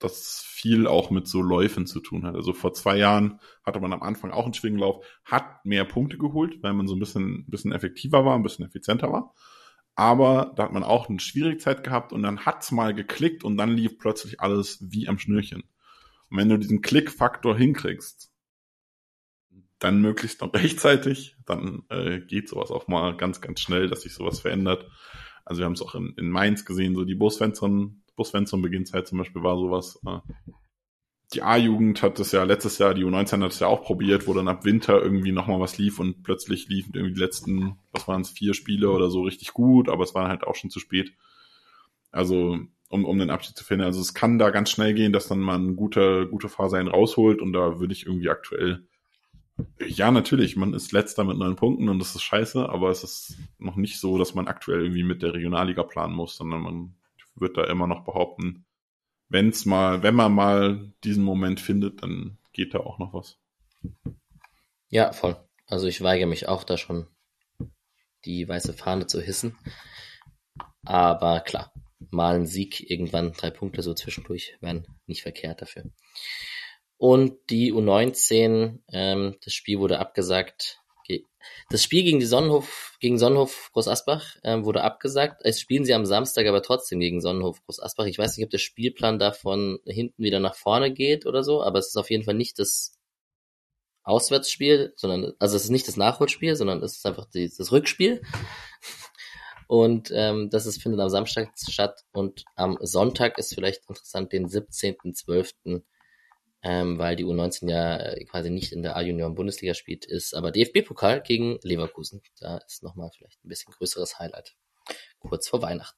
das 0.02 0.42
viel 0.44 0.88
auch 0.88 1.12
mit 1.12 1.28
so 1.28 1.42
Läufen 1.42 1.86
zu 1.86 2.00
tun 2.00 2.26
hat. 2.26 2.36
Also 2.36 2.54
vor 2.54 2.74
zwei 2.74 2.98
Jahren 2.98 3.40
hatte 3.64 3.80
man 3.80 3.94
am 3.94 4.02
Anfang 4.02 4.32
auch 4.32 4.46
einen 4.46 4.54
schwierigen 4.54 4.80
Lauf, 4.80 5.06
hat 5.24 5.64
mehr 5.66 5.86
Punkte 5.86 6.18
geholt, 6.18 6.62
weil 6.64 6.74
man 6.74 6.88
so 6.88 6.96
ein 6.96 7.00
bisschen, 7.00 7.42
ein 7.42 7.50
bisschen 7.50 7.72
effektiver 7.72 8.26
war, 8.26 8.36
ein 8.36 8.44
bisschen 8.44 8.66
effizienter 8.66 9.12
war. 9.12 9.34
Aber 9.96 10.54
da 10.56 10.64
hat 10.64 10.74
man 10.74 10.84
auch 10.84 11.10
eine 11.10 11.20
schwierige 11.20 11.58
Zeit 11.58 11.84
gehabt 11.84 12.14
und 12.14 12.24
dann 12.24 12.46
hat's 12.46 12.72
mal 12.72 12.94
geklickt 12.96 13.44
und 13.44 13.58
dann 13.58 13.70
lief 13.72 14.00
plötzlich 14.00 14.40
alles 14.40 14.80
wie 14.90 15.08
am 15.08 15.20
Schnürchen. 15.20 15.64
Und 16.30 16.38
wenn 16.38 16.50
du 16.50 16.58
diesen 16.58 16.82
Klickfaktor 16.82 17.56
hinkriegst, 17.56 18.32
dann 19.78 20.02
möglichst 20.02 20.42
noch 20.42 20.54
rechtzeitig, 20.54 21.36
dann 21.46 21.84
äh, 21.90 22.20
geht 22.22 22.50
sowas 22.50 22.72
auch 22.72 22.88
mal 22.88 23.16
ganz, 23.18 23.42
ganz 23.42 23.60
schnell, 23.60 23.88
dass 23.88 24.02
sich 24.02 24.14
sowas 24.14 24.40
verändert. 24.40 24.90
Also 25.52 25.60
wir 25.60 25.66
haben 25.66 25.74
es 25.74 25.82
auch 25.82 25.96
in, 25.96 26.14
in 26.18 26.30
Mainz 26.30 26.64
gesehen, 26.64 26.96
so 26.96 27.04
die 27.04 27.14
Busfenstern 27.14 28.04
Bo 28.16 28.24
Svensson 28.24 28.62
Beginnzeit 28.62 29.06
zum 29.06 29.18
Beispiel 29.18 29.44
war 29.44 29.58
sowas. 29.58 30.00
Äh, 30.08 30.20
die 31.34 31.42
A-Jugend 31.42 32.02
hat 32.02 32.20
das 32.20 32.32
ja 32.32 32.46
letztes 32.46 32.78
Jahr, 32.78 32.94
die 32.94 33.04
U19 33.04 33.44
hat 33.44 33.52
es 33.52 33.60
ja 33.60 33.68
auch 33.68 33.84
probiert, 33.84 34.28
wo 34.28 34.34
dann 34.34 34.48
ab 34.48 34.64
Winter 34.64 35.02
irgendwie 35.02 35.34
nochmal 35.34 35.60
was 35.60 35.78
lief 35.78 36.00
und 36.00 36.24
plötzlich 36.24 36.70
liefen 36.70 36.94
irgendwie 36.94 37.16
die 37.16 37.20
letzten, 37.20 37.80
was 37.92 38.08
waren 38.08 38.22
es, 38.22 38.30
vier 38.30 38.54
Spiele 38.54 38.92
oder 38.92 39.10
so 39.10 39.24
richtig 39.24 39.52
gut, 39.52 39.90
aber 39.90 40.06
es 40.06 40.16
war 40.16 40.30
halt 40.30 40.46
auch 40.46 40.56
schon 40.56 40.70
zu 40.70 40.80
spät. 40.80 41.12
Also, 42.14 42.58
um, 42.88 43.04
um 43.04 43.20
den 43.20 43.30
Abschied 43.30 43.58
zu 43.58 43.66
finden. 43.66 43.84
Also 43.84 44.00
es 44.00 44.14
kann 44.14 44.40
da 44.40 44.52
ganz 44.52 44.72
schnell 44.72 44.94
gehen, 44.94 45.12
dass 45.12 45.28
dann 45.28 45.40
mal 45.40 45.60
ein 45.60 45.76
guter, 45.76 46.28
guter 46.28 46.48
Fahrer 46.48 46.78
einen 46.78 46.88
rausholt 46.88 47.42
und 47.42 47.52
da 47.52 47.82
würde 47.82 47.92
ich 47.92 48.06
irgendwie 48.06 48.30
aktuell 48.30 48.88
ja, 49.80 50.12
natürlich, 50.12 50.56
man 50.56 50.74
ist 50.74 50.92
letzter 50.92 51.24
mit 51.24 51.38
neun 51.38 51.56
Punkten 51.56 51.90
und 51.90 52.00
das 52.00 52.16
ist 52.16 52.24
scheiße, 52.24 52.70
aber 52.70 52.90
es 52.90 53.04
ist 53.04 53.38
noch 53.58 53.76
nicht 53.76 54.00
so, 54.00 54.18
dass 54.18 54.34
man 54.34 54.48
aktuell 54.48 54.82
irgendwie 54.82 55.04
mit 55.04 55.22
der 55.22 55.34
Regionalliga 55.34 55.84
planen 55.84 56.16
muss, 56.16 56.36
sondern 56.36 56.62
man 56.62 56.96
wird 57.36 57.58
da 57.58 57.66
immer 57.66 57.88
noch 57.88 58.04
behaupten, 58.04 58.66
wenn's 59.30 59.66
mal, 59.66 60.04
wenn 60.04 60.16
man 60.16 60.34
mal 60.34 60.94
diesen 61.04 61.24
Moment 61.24 61.60
findet, 61.60 62.04
dann 62.04 62.38
geht 62.54 62.74
da 62.74 62.80
auch 62.80 63.00
noch 63.00 63.14
was. 63.14 63.40
Ja, 64.90 65.14
voll. 65.14 65.38
Also 65.68 65.88
ich 65.88 66.02
weigere 66.02 66.28
mich 66.28 66.48
auch 66.48 66.64
da 66.64 66.78
schon 66.78 67.08
die 68.26 68.48
weiße 68.48 68.74
Fahne 68.74 69.08
zu 69.08 69.22
hissen. 69.22 69.58
Aber 70.84 71.40
klar, 71.40 71.72
mal 72.10 72.36
ein 72.36 72.46
Sieg, 72.46 72.90
irgendwann 72.90 73.32
drei 73.32 73.52
Punkte 73.52 73.82
so 73.82 73.94
zwischendurch 73.94 74.58
wären 74.60 74.86
nicht 75.06 75.22
verkehrt 75.22 75.62
dafür. 75.62 75.86
Und 77.02 77.34
die 77.50 77.74
U19, 77.74 78.80
ähm, 78.92 79.36
das 79.44 79.54
Spiel 79.54 79.80
wurde 79.80 79.98
abgesagt 79.98 80.82
das 81.70 81.84
Spiel 81.84 82.04
gegen 82.04 82.20
die 82.20 82.26
Sonnenhof, 82.26 82.98
gegen 83.00 83.18
Sonnenhof 83.18 83.72
Groß 83.74 83.88
Asbach 83.88 84.38
ähm, 84.44 84.66
wurde 84.66 84.84
abgesagt. 84.84 85.42
Es 85.44 85.60
spielen 85.60 85.86
sie 85.86 85.94
am 85.94 86.06
Samstag 86.06 86.46
aber 86.48 86.62
trotzdem 86.62 87.00
gegen 87.00 87.22
Sonnenhof 87.22 87.64
Groß 87.66 87.82
Asbach. 87.82 88.06
Ich 88.06 88.18
weiß 88.18 88.38
nicht, 88.38 88.46
ob 88.46 88.52
der 88.52 88.58
Spielplan 88.58 89.20
davon 89.20 89.80
hinten 89.86 90.24
wieder 90.24 90.40
nach 90.40 90.56
vorne 90.56 90.94
geht 90.94 91.26
oder 91.26 91.44
so, 91.44 91.64
aber 91.64 91.80
es 91.80 91.88
ist 91.88 91.98
auf 91.98 92.10
jeden 92.10 92.24
Fall 92.24 92.36
nicht 92.36 92.60
das 92.60 92.98
Auswärtsspiel, 94.04 94.94
sondern, 94.96 95.34
also 95.40 95.56
es 95.56 95.64
ist 95.64 95.70
nicht 95.70 95.88
das 95.88 95.98
Nachholspiel, 95.98 96.56
sondern 96.56 96.82
es 96.84 96.98
ist 96.98 97.06
einfach 97.06 97.26
die, 97.26 97.52
das 97.56 97.72
Rückspiel. 97.72 98.22
Und 99.68 100.12
ähm, 100.14 100.50
das 100.50 100.66
ist, 100.66 100.82
findet 100.82 101.00
am 101.00 101.10
Samstag 101.10 101.52
statt 101.70 102.04
und 102.12 102.44
am 102.56 102.78
Sonntag 102.82 103.38
ist 103.38 103.54
vielleicht 103.54 103.88
interessant, 103.88 104.34
den 104.34 104.48
17.12 104.48 105.82
ähm, 106.64 106.98
weil 107.00 107.16
die 107.16 107.26
U19 107.26 107.70
ja 107.70 107.98
äh, 107.98 108.24
quasi 108.26 108.50
nicht 108.50 108.72
in 108.72 108.84
der 108.84 108.96
A-Junioren-Bundesliga 108.96 109.74
spielt, 109.74 110.06
ist 110.06 110.34
aber 110.36 110.52
DFB-Pokal 110.52 111.22
gegen 111.22 111.60
Leverkusen. 111.64 112.22
Da 112.40 112.58
ist 112.60 112.84
nochmal 112.84 113.10
vielleicht 113.16 113.44
ein 113.44 113.50
bisschen 113.50 113.74
größeres 113.74 114.20
Highlight. 114.20 114.56
Kurz 115.20 115.48
vor 115.48 115.62
Weihnachten. 115.62 115.98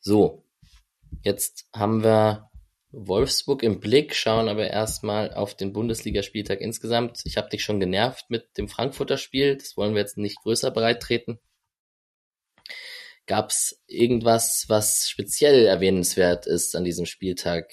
So, 0.00 0.44
jetzt 1.22 1.68
haben 1.74 2.02
wir 2.02 2.50
Wolfsburg 2.92 3.62
im 3.62 3.80
Blick, 3.80 4.14
schauen 4.14 4.48
aber 4.48 4.68
erstmal 4.70 5.34
auf 5.34 5.54
den 5.54 5.72
Bundesligaspieltag 5.72 6.60
insgesamt. 6.60 7.20
Ich 7.24 7.36
habe 7.36 7.50
dich 7.50 7.62
schon 7.62 7.80
genervt 7.80 8.30
mit 8.30 8.56
dem 8.56 8.68
Frankfurter 8.68 9.18
Spiel, 9.18 9.56
das 9.56 9.76
wollen 9.76 9.94
wir 9.94 10.00
jetzt 10.00 10.16
nicht 10.16 10.38
größer 10.38 10.70
breit 10.70 11.02
treten. 11.02 11.38
Gab 13.26 13.50
es 13.50 13.82
irgendwas, 13.88 14.66
was 14.68 15.10
speziell 15.10 15.66
erwähnenswert 15.66 16.46
ist 16.46 16.76
an 16.76 16.84
diesem 16.84 17.06
Spieltag? 17.06 17.72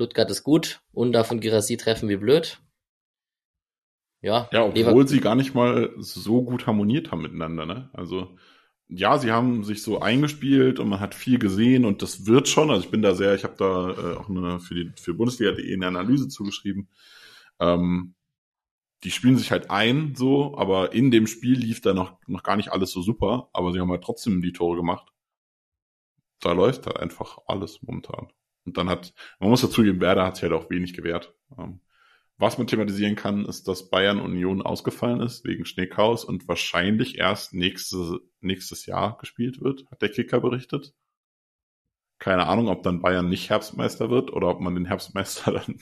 Stuttgart 0.00 0.30
ist 0.30 0.44
gut 0.44 0.80
und 0.92 1.12
davon 1.12 1.40
Girassi 1.40 1.76
treffen 1.76 2.08
wie 2.08 2.16
blöd. 2.16 2.58
Ja, 4.22 4.48
ja 4.50 4.64
obwohl 4.64 4.82
Lever 4.82 5.06
sie 5.06 5.20
gar 5.20 5.34
nicht 5.34 5.54
mal 5.54 5.90
so 5.98 6.42
gut 6.42 6.66
harmoniert 6.66 7.10
haben 7.10 7.20
miteinander. 7.20 7.66
Ne? 7.66 7.90
Also 7.92 8.34
ja, 8.88 9.18
sie 9.18 9.30
haben 9.30 9.62
sich 9.62 9.82
so 9.82 10.00
eingespielt 10.00 10.78
und 10.78 10.88
man 10.88 11.00
hat 11.00 11.14
viel 11.14 11.38
gesehen 11.38 11.84
und 11.84 12.00
das 12.00 12.24
wird 12.24 12.48
schon. 12.48 12.70
Also 12.70 12.82
ich 12.82 12.90
bin 12.90 13.02
da 13.02 13.14
sehr, 13.14 13.34
ich 13.34 13.44
habe 13.44 13.56
da 13.58 13.90
äh, 13.90 14.16
auch 14.16 14.30
eine 14.30 14.58
für 14.58 14.74
die 14.74 14.90
für 14.96 15.12
Bundesliga.de 15.12 15.74
eine 15.74 15.88
Analyse 15.88 16.28
zugeschrieben. 16.28 16.88
Ähm, 17.58 18.14
die 19.04 19.10
spielen 19.10 19.36
sich 19.36 19.50
halt 19.50 19.70
ein, 19.70 20.14
so, 20.14 20.56
aber 20.56 20.94
in 20.94 21.10
dem 21.10 21.26
Spiel 21.26 21.58
lief 21.58 21.82
da 21.82 21.92
noch 21.92 22.18
noch 22.26 22.42
gar 22.42 22.56
nicht 22.56 22.72
alles 22.72 22.90
so 22.90 23.02
super, 23.02 23.50
aber 23.52 23.74
sie 23.74 23.80
haben 23.80 23.90
halt 23.90 24.02
trotzdem 24.02 24.40
die 24.40 24.54
Tore 24.54 24.76
gemacht. 24.76 25.12
Da 26.40 26.52
läuft 26.52 26.86
halt 26.86 26.96
einfach 26.96 27.36
alles 27.46 27.82
momentan. 27.82 28.28
Und 28.64 28.76
dann 28.76 28.88
hat, 28.88 29.14
man 29.38 29.50
muss 29.50 29.62
dazugeben, 29.62 30.00
Werder 30.00 30.24
hat 30.24 30.36
sich 30.36 30.42
halt 30.42 30.52
auch 30.52 30.70
wenig 30.70 30.94
gewährt. 30.94 31.34
Ähm, 31.58 31.80
was 32.40 32.56
man 32.56 32.66
thematisieren 32.66 33.16
kann, 33.16 33.44
ist, 33.44 33.68
dass 33.68 33.90
Bayern 33.90 34.18
Union 34.18 34.62
ausgefallen 34.62 35.20
ist 35.20 35.44
wegen 35.44 35.66
Schneechaos 35.66 36.24
und 36.24 36.48
wahrscheinlich 36.48 37.18
erst 37.18 37.52
nächste, 37.52 38.20
nächstes 38.40 38.86
Jahr 38.86 39.18
gespielt 39.18 39.60
wird, 39.60 39.84
hat 39.90 40.00
der 40.00 40.08
Kicker 40.08 40.40
berichtet. 40.40 40.94
Keine 42.18 42.46
Ahnung, 42.46 42.68
ob 42.68 42.82
dann 42.82 43.02
Bayern 43.02 43.28
nicht 43.28 43.50
Herbstmeister 43.50 44.08
wird 44.08 44.32
oder 44.32 44.48
ob 44.48 44.60
man 44.60 44.74
den 44.74 44.86
Herbstmeister 44.86 45.52
dann 45.66 45.80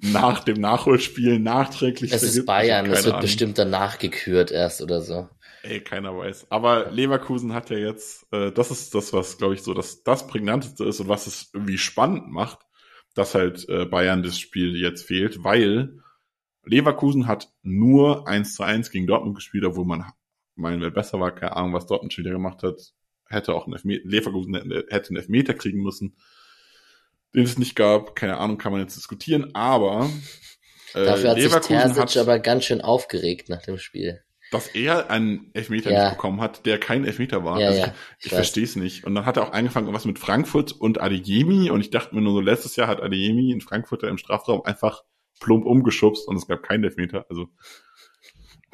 nach 0.00 0.44
dem 0.44 0.60
Nachholspiel 0.60 1.38
nachträglich 1.38 2.12
Es 2.12 2.22
ist 2.22 2.44
Bayern, 2.44 2.84
es 2.86 3.04
wird 3.04 3.14
Ahnung. 3.14 3.22
bestimmt 3.22 3.58
danach 3.58 3.98
gekürt 3.98 4.50
erst 4.50 4.82
oder 4.82 5.00
so. 5.00 5.28
Ey, 5.64 5.80
keiner 5.80 6.14
weiß. 6.14 6.50
Aber 6.50 6.90
Leverkusen 6.90 7.54
hat 7.54 7.70
ja 7.70 7.78
jetzt, 7.78 8.30
äh, 8.32 8.52
das 8.52 8.70
ist 8.70 8.94
das, 8.94 9.14
was, 9.14 9.38
glaube 9.38 9.54
ich, 9.54 9.62
so 9.62 9.72
das, 9.72 10.02
das 10.02 10.26
Prägnanteste 10.26 10.84
ist 10.84 11.00
und 11.00 11.08
was 11.08 11.26
es 11.26 11.48
irgendwie 11.54 11.78
spannend 11.78 12.30
macht, 12.30 12.58
dass 13.14 13.34
halt 13.34 13.66
äh, 13.70 13.86
Bayern 13.86 14.22
das 14.22 14.38
Spiel 14.38 14.76
jetzt 14.76 15.06
fehlt, 15.06 15.42
weil 15.42 16.02
Leverkusen 16.64 17.26
hat 17.26 17.50
nur 17.62 18.28
1 18.28 18.56
zu 18.56 18.62
1 18.62 18.90
gegen 18.90 19.06
Dortmund 19.06 19.36
gespielt, 19.36 19.64
obwohl 19.64 19.86
man 19.86 20.12
meinen, 20.54 20.82
wer 20.82 20.90
besser 20.90 21.18
war, 21.18 21.34
keine 21.34 21.56
Ahnung, 21.56 21.72
was 21.72 21.86
Dortmund 21.86 22.12
schon 22.12 22.24
wieder 22.24 22.34
gemacht 22.34 22.62
hat, 22.62 22.92
hätte 23.26 23.54
auch 23.54 23.66
ein 23.66 23.72
Elfmeter, 23.72 24.06
Leverkusen 24.06 24.54
hätte 24.54 25.08
einen 25.08 25.16
Elfmeter 25.16 25.54
kriegen 25.54 25.82
müssen, 25.82 26.14
den 27.34 27.44
es 27.44 27.56
nicht 27.56 27.74
gab, 27.74 28.14
keine 28.16 28.36
Ahnung, 28.36 28.58
kann 28.58 28.72
man 28.72 28.82
jetzt 28.82 28.98
diskutieren, 28.98 29.54
aber 29.54 30.10
äh, 30.92 31.06
Dafür 31.06 31.30
hat 31.30 31.38
Leverkusen 31.38 31.78
sich 31.78 31.96
Terzic 31.96 32.02
hat, 32.02 32.16
aber 32.18 32.38
ganz 32.38 32.64
schön 32.64 32.82
aufgeregt 32.82 33.48
nach 33.48 33.62
dem 33.62 33.78
Spiel 33.78 34.23
dass 34.54 34.68
er 34.68 35.10
einen 35.10 35.50
Elfmeter 35.52 35.90
ja. 35.90 36.04
nicht 36.04 36.16
bekommen 36.16 36.40
hat, 36.40 36.64
der 36.64 36.78
kein 36.78 37.04
Elfmeter 37.04 37.44
war. 37.44 37.60
Ja, 37.60 37.68
also 37.68 37.80
ja, 37.80 37.94
ich, 38.18 38.26
ich 38.26 38.32
verstehe 38.32 38.64
es 38.64 38.76
nicht. 38.76 39.04
Und 39.04 39.14
dann 39.14 39.26
hat 39.26 39.36
er 39.36 39.42
auch 39.44 39.52
angefangen 39.52 39.92
was 39.92 40.04
mit 40.04 40.18
Frankfurt 40.18 40.72
und 40.72 41.00
Adeyemi 41.00 41.70
und 41.70 41.80
ich 41.80 41.90
dachte 41.90 42.14
mir 42.14 42.22
nur 42.22 42.32
so, 42.32 42.40
letztes 42.40 42.76
Jahr 42.76 42.88
hat 42.88 43.02
Adeyemi 43.02 43.50
in 43.50 43.60
Frankfurt 43.60 44.04
im 44.04 44.18
Strafraum 44.18 44.62
einfach 44.62 45.02
plump 45.40 45.66
umgeschubst 45.66 46.26
und 46.28 46.36
es 46.36 46.46
gab 46.46 46.62
keinen 46.62 46.84
Elfmeter. 46.84 47.26
Also 47.28 47.48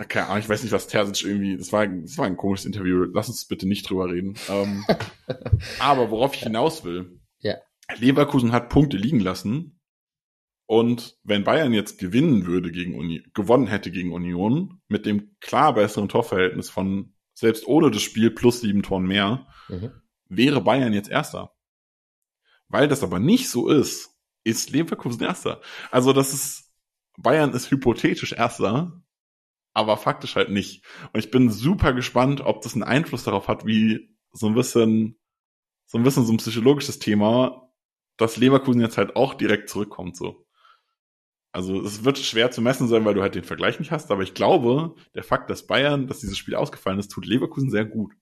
keine 0.09 0.27
Ahnung, 0.27 0.39
ich 0.39 0.49
weiß 0.49 0.63
nicht, 0.63 0.73
was 0.73 0.87
Terzic 0.87 1.27
irgendwie, 1.27 1.57
das 1.57 1.73
war, 1.73 1.87
das 1.87 2.17
war 2.17 2.27
ein 2.27 2.37
komisches 2.37 2.67
Interview, 2.67 3.05
lass 3.13 3.29
uns 3.29 3.45
bitte 3.47 3.69
nicht 3.69 3.89
drüber 3.89 4.11
reden. 4.11 4.35
Ähm, 4.49 4.85
aber 5.79 6.11
worauf 6.11 6.35
ich 6.35 6.43
hinaus 6.43 6.85
will, 6.85 7.21
ja. 7.41 7.57
Leverkusen 7.99 8.53
hat 8.53 8.69
Punkte 8.69 8.97
liegen 8.97 9.21
lassen 9.21 9.80
und 10.71 11.19
wenn 11.25 11.43
Bayern 11.43 11.75
jetzt 11.75 11.99
gewinnen 11.99 12.47
würde 12.47 12.71
gegen 12.71 12.97
Uni 12.97 13.25
gewonnen 13.35 13.67
hätte 13.67 13.91
gegen 13.91 14.13
Union, 14.13 14.81
mit 14.87 15.05
dem 15.05 15.35
klar 15.41 15.75
besseren 15.75 16.09
Torverhältnis 16.09 16.71
von 16.71 17.13
selbst 17.35 17.67
ohne 17.67 17.91
das 17.91 18.03
Spiel 18.03 18.31
plus 18.31 18.61
sieben 18.61 18.85
Toren 18.85 19.03
mehr, 19.05 19.49
mhm. 19.69 19.91
wäre 20.29 20.61
Bayern 20.61 20.93
jetzt 20.93 21.11
Erster. 21.11 21.57
Weil 22.69 22.87
das 22.87 23.03
aber 23.03 23.19
nicht 23.19 23.51
so 23.51 23.67
ist, 23.67 24.17
ist 24.45 24.71
Leverkusen 24.71 25.25
Erster. 25.25 25.61
Also 25.91 26.13
das 26.13 26.33
ist, 26.33 26.73
Bayern 27.19 27.53
ist 27.53 27.73
hypothetisch 27.73 28.31
Erster, 28.31 29.03
aber 29.73 29.97
faktisch 29.97 30.37
halt 30.37 30.51
nicht. 30.51 30.85
Und 31.13 31.19
ich 31.19 31.33
bin 31.33 31.51
super 31.51 31.95
gespannt, 31.95 32.43
ob 32.43 32.63
das 32.63 32.75
einen 32.75 32.85
Einfluss 32.85 33.25
darauf 33.25 33.49
hat, 33.49 33.67
wie 33.67 34.17
so 34.31 34.47
ein 34.47 34.55
bisschen, 34.55 35.19
so 35.87 35.99
ein 35.99 36.05
bisschen 36.05 36.27
so 36.27 36.33
ein 36.33 36.37
psychologisches 36.37 37.01
Thema, 37.01 37.73
dass 38.17 38.37
Leverkusen 38.37 38.81
jetzt 38.81 38.99
halt 38.99 39.17
auch 39.17 39.35
direkt 39.35 39.69
zurückkommt, 39.69 40.17
so. 40.17 40.47
Also 41.53 41.81
es 41.83 42.05
wird 42.05 42.19
schwer 42.19 42.51
zu 42.51 42.63
messen 42.63 42.87
sein, 42.87 43.05
weil 43.05 43.15
du 43.15 43.23
halt 43.23 43.35
den 43.35 43.45
Vergleich 43.45 43.79
nicht 43.81 43.91
hast, 43.91 44.11
aber 44.11 44.23
ich 44.23 44.35
glaube, 44.35 44.95
der 45.15 45.25
Fakt, 45.25 45.51
dass 45.51 45.67
Bayern, 45.67 46.07
dass 46.07 46.21
dieses 46.21 46.39
Spiel 46.39 46.55
ausgefallen 46.55 46.99
ist, 46.99 47.11
tut 47.11 47.27
Leverkusen 47.27 47.71
sehr 47.71 47.85
gut. 47.85 48.13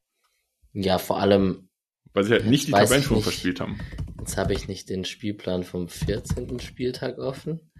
Ja, 0.72 0.98
vor 0.98 1.20
allem. 1.20 1.68
Weil 2.14 2.24
sie 2.24 2.32
halt 2.32 2.46
nicht 2.46 2.68
die 2.68 2.72
Tabellenführung 2.72 3.22
verspielt 3.22 3.60
haben. 3.60 3.78
Jetzt 4.18 4.38
habe 4.38 4.54
ich 4.54 4.66
nicht 4.66 4.88
den 4.88 5.04
Spielplan 5.04 5.62
vom 5.62 5.88
14. 5.88 6.58
Spieltag 6.60 7.18
offen. 7.18 7.70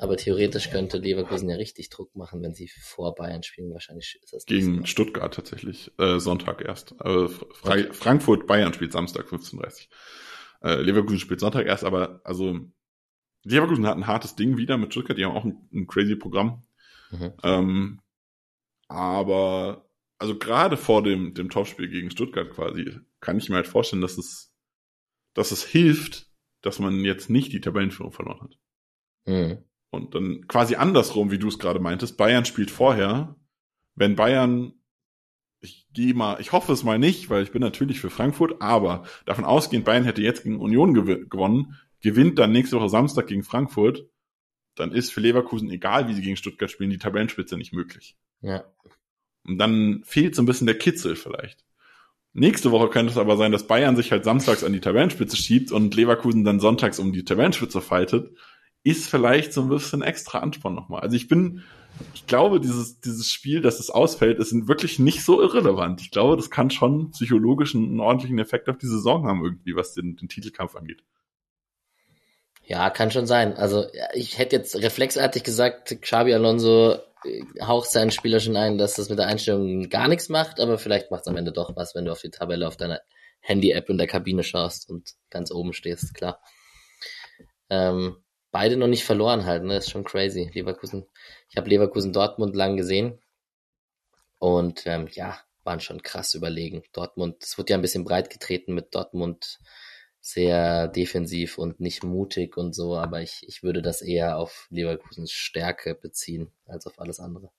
Aber 0.00 0.16
theoretisch 0.16 0.70
könnte 0.70 0.96
Leverkusen 0.96 1.50
ja 1.50 1.56
richtig 1.56 1.90
Druck 1.90 2.16
machen, 2.16 2.42
wenn 2.42 2.54
sie 2.54 2.68
vor 2.68 3.14
Bayern 3.14 3.42
spielen. 3.42 3.70
Wahrscheinlich 3.70 4.18
ist 4.22 4.32
das 4.32 4.46
Gegen 4.46 4.86
Stuttgart 4.86 5.32
tatsächlich. 5.34 5.92
Äh, 5.98 6.18
Sonntag 6.18 6.62
erst. 6.62 6.92
Äh, 7.04 7.28
okay. 7.28 7.88
Frankfurt, 7.92 8.46
Bayern 8.46 8.72
spielt 8.72 8.92
Samstag 8.92 9.26
15.30 9.26 9.56
Uhr. 9.56 10.70
Äh, 10.70 10.80
Leverkusen 10.80 11.18
spielt 11.18 11.40
Sonntag 11.40 11.66
erst, 11.66 11.84
aber 11.84 12.20
also 12.24 12.60
Leverkusen 13.44 13.86
hat 13.86 13.96
ein 13.96 14.06
hartes 14.06 14.36
Ding 14.36 14.56
wieder 14.56 14.76
mit 14.76 14.92
Stuttgart, 14.92 15.16
die 15.16 15.24
haben 15.24 15.36
auch 15.36 15.44
ein, 15.44 15.68
ein 15.72 15.86
crazy 15.86 16.16
Programm. 16.16 16.62
Mhm. 17.10 17.32
Ähm, 17.42 18.00
aber 18.88 19.90
also 20.18 20.36
gerade 20.36 20.76
vor 20.76 21.02
dem, 21.02 21.32
dem 21.34 21.48
Topspiel 21.48 21.88
gegen 21.88 22.10
Stuttgart 22.10 22.50
quasi, 22.50 22.98
kann 23.20 23.38
ich 23.38 23.48
mir 23.48 23.56
halt 23.56 23.66
vorstellen, 23.66 24.02
dass 24.02 24.18
es, 24.18 24.52
dass 25.34 25.50
es 25.50 25.64
hilft, 25.64 26.30
dass 26.60 26.78
man 26.78 27.04
jetzt 27.04 27.30
nicht 27.30 27.52
die 27.52 27.60
Tabellenführung 27.60 28.12
verloren 28.12 28.40
hat. 28.42 28.58
Mhm. 29.26 29.64
Und 29.90 30.14
dann 30.14 30.46
quasi 30.46 30.76
andersrum, 30.76 31.30
wie 31.30 31.38
du 31.38 31.48
es 31.48 31.58
gerade 31.58 31.80
meintest, 31.80 32.16
Bayern 32.16 32.44
spielt 32.44 32.70
vorher. 32.70 33.36
Wenn 33.94 34.14
Bayern, 34.14 34.74
ich 35.60 35.88
gehe 35.92 36.14
mal, 36.14 36.40
ich 36.40 36.52
hoffe 36.52 36.72
es 36.72 36.84
mal 36.84 36.98
nicht, 36.98 37.30
weil 37.30 37.42
ich 37.42 37.50
bin 37.50 37.62
natürlich 37.62 38.00
für 38.00 38.10
Frankfurt, 38.10 38.60
aber 38.60 39.04
davon 39.24 39.44
ausgehend, 39.44 39.84
Bayern 39.84 40.04
hätte 40.04 40.22
jetzt 40.22 40.44
gegen 40.44 40.60
Union 40.60 40.94
gew 40.94 41.26
gewonnen, 41.28 41.76
gewinnt 42.00 42.38
dann 42.38 42.52
nächste 42.52 42.76
Woche 42.76 42.88
Samstag 42.88 43.26
gegen 43.26 43.42
Frankfurt, 43.42 44.06
dann 44.74 44.92
ist 44.92 45.12
für 45.12 45.20
Leverkusen, 45.20 45.70
egal 45.70 46.08
wie 46.08 46.14
sie 46.14 46.22
gegen 46.22 46.36
Stuttgart 46.36 46.70
spielen, 46.70 46.90
die 46.90 46.98
Tabellenspitze 46.98 47.56
nicht 47.56 47.72
möglich. 47.72 48.16
Ja. 48.40 48.64
Und 49.44 49.58
dann 49.58 50.02
fehlt 50.04 50.34
so 50.34 50.42
ein 50.42 50.46
bisschen 50.46 50.66
der 50.66 50.78
Kitzel 50.78 51.16
vielleicht. 51.16 51.64
Nächste 52.32 52.70
Woche 52.70 52.88
könnte 52.88 53.10
es 53.10 53.18
aber 53.18 53.36
sein, 53.36 53.50
dass 53.50 53.66
Bayern 53.66 53.96
sich 53.96 54.12
halt 54.12 54.24
samstags 54.24 54.62
an 54.62 54.72
die 54.72 54.80
Tabellenspitze 54.80 55.36
schiebt 55.36 55.72
und 55.72 55.94
Leverkusen 55.94 56.44
dann 56.44 56.60
sonntags 56.60 56.98
um 57.00 57.12
die 57.12 57.24
Tabellenspitze 57.24 57.80
fightet. 57.80 58.36
Ist 58.84 59.10
vielleicht 59.10 59.52
so 59.52 59.62
ein 59.62 59.68
bisschen 59.68 60.02
extra 60.02 60.38
Ansporn 60.38 60.74
nochmal. 60.74 61.00
Also 61.00 61.16
ich 61.16 61.26
bin, 61.26 61.64
ich 62.14 62.26
glaube, 62.26 62.60
dieses, 62.60 63.00
dieses 63.00 63.32
Spiel, 63.32 63.60
dass 63.60 63.80
es 63.80 63.90
ausfällt, 63.90 64.38
ist 64.38 64.68
wirklich 64.68 64.98
nicht 65.00 65.24
so 65.24 65.42
irrelevant. 65.42 66.00
Ich 66.00 66.12
glaube, 66.12 66.36
das 66.36 66.50
kann 66.50 66.70
schon 66.70 67.10
psychologisch 67.10 67.74
einen 67.74 68.00
ordentlichen 68.00 68.38
Effekt 68.38 68.68
auf 68.68 68.78
die 68.78 68.86
Saison 68.86 69.26
haben, 69.26 69.44
irgendwie, 69.44 69.74
was 69.74 69.92
den, 69.92 70.16
den 70.16 70.28
Titelkampf 70.28 70.76
angeht. 70.76 71.02
Ja, 72.70 72.88
kann 72.88 73.10
schon 73.10 73.26
sein. 73.26 73.56
Also 73.56 73.88
ich 74.14 74.38
hätte 74.38 74.54
jetzt 74.54 74.76
reflexartig 74.76 75.42
gesagt, 75.42 76.00
Xabi 76.02 76.32
Alonso 76.32 77.00
äh, 77.24 77.42
haucht 77.60 77.90
seinen 77.90 78.12
Spieler 78.12 78.38
schon 78.38 78.56
ein, 78.56 78.78
dass 78.78 78.94
das 78.94 79.08
mit 79.08 79.18
der 79.18 79.26
Einstellung 79.26 79.88
gar 79.88 80.06
nichts 80.06 80.28
macht, 80.28 80.60
aber 80.60 80.78
vielleicht 80.78 81.10
macht 81.10 81.22
es 81.22 81.26
am 81.26 81.36
Ende 81.36 81.50
doch 81.50 81.74
was, 81.74 81.96
wenn 81.96 82.04
du 82.04 82.12
auf 82.12 82.20
die 82.20 82.30
Tabelle 82.30 82.68
auf 82.68 82.76
deiner 82.76 83.00
Handy-App 83.40 83.90
in 83.90 83.98
der 83.98 84.06
Kabine 84.06 84.44
schaust 84.44 84.88
und 84.88 85.14
ganz 85.30 85.50
oben 85.50 85.72
stehst, 85.72 86.14
klar. 86.14 86.40
Ähm, 87.70 88.22
beide 88.52 88.76
noch 88.76 88.86
nicht 88.86 89.04
verloren 89.04 89.46
halt, 89.46 89.64
ne? 89.64 89.74
Das 89.74 89.86
ist 89.86 89.90
schon 89.90 90.04
crazy. 90.04 90.48
Leverkusen. 90.54 91.08
Ich 91.48 91.56
habe 91.56 91.68
Leverkusen 91.68 92.12
Dortmund 92.12 92.54
lang 92.54 92.76
gesehen. 92.76 93.20
Und 94.38 94.86
ähm, 94.86 95.08
ja, 95.10 95.40
waren 95.64 95.80
schon 95.80 96.02
krass 96.02 96.34
überlegen. 96.34 96.84
Dortmund, 96.92 97.42
es 97.42 97.58
wurde 97.58 97.72
ja 97.72 97.78
ein 97.78 97.82
bisschen 97.82 98.04
breit 98.04 98.30
getreten 98.30 98.74
mit 98.74 98.94
Dortmund 98.94 99.58
sehr 100.20 100.88
defensiv 100.88 101.56
und 101.58 101.80
nicht 101.80 102.04
mutig 102.04 102.56
und 102.56 102.74
so, 102.74 102.96
aber 102.96 103.22
ich, 103.22 103.42
ich 103.46 103.62
würde 103.62 103.82
das 103.82 104.02
eher 104.02 104.38
auf 104.38 104.66
Leverkusens 104.70 105.32
Stärke 105.32 105.94
beziehen 105.94 106.50
als 106.66 106.86
auf 106.86 107.00
alles 107.00 107.20
andere. 107.20 107.50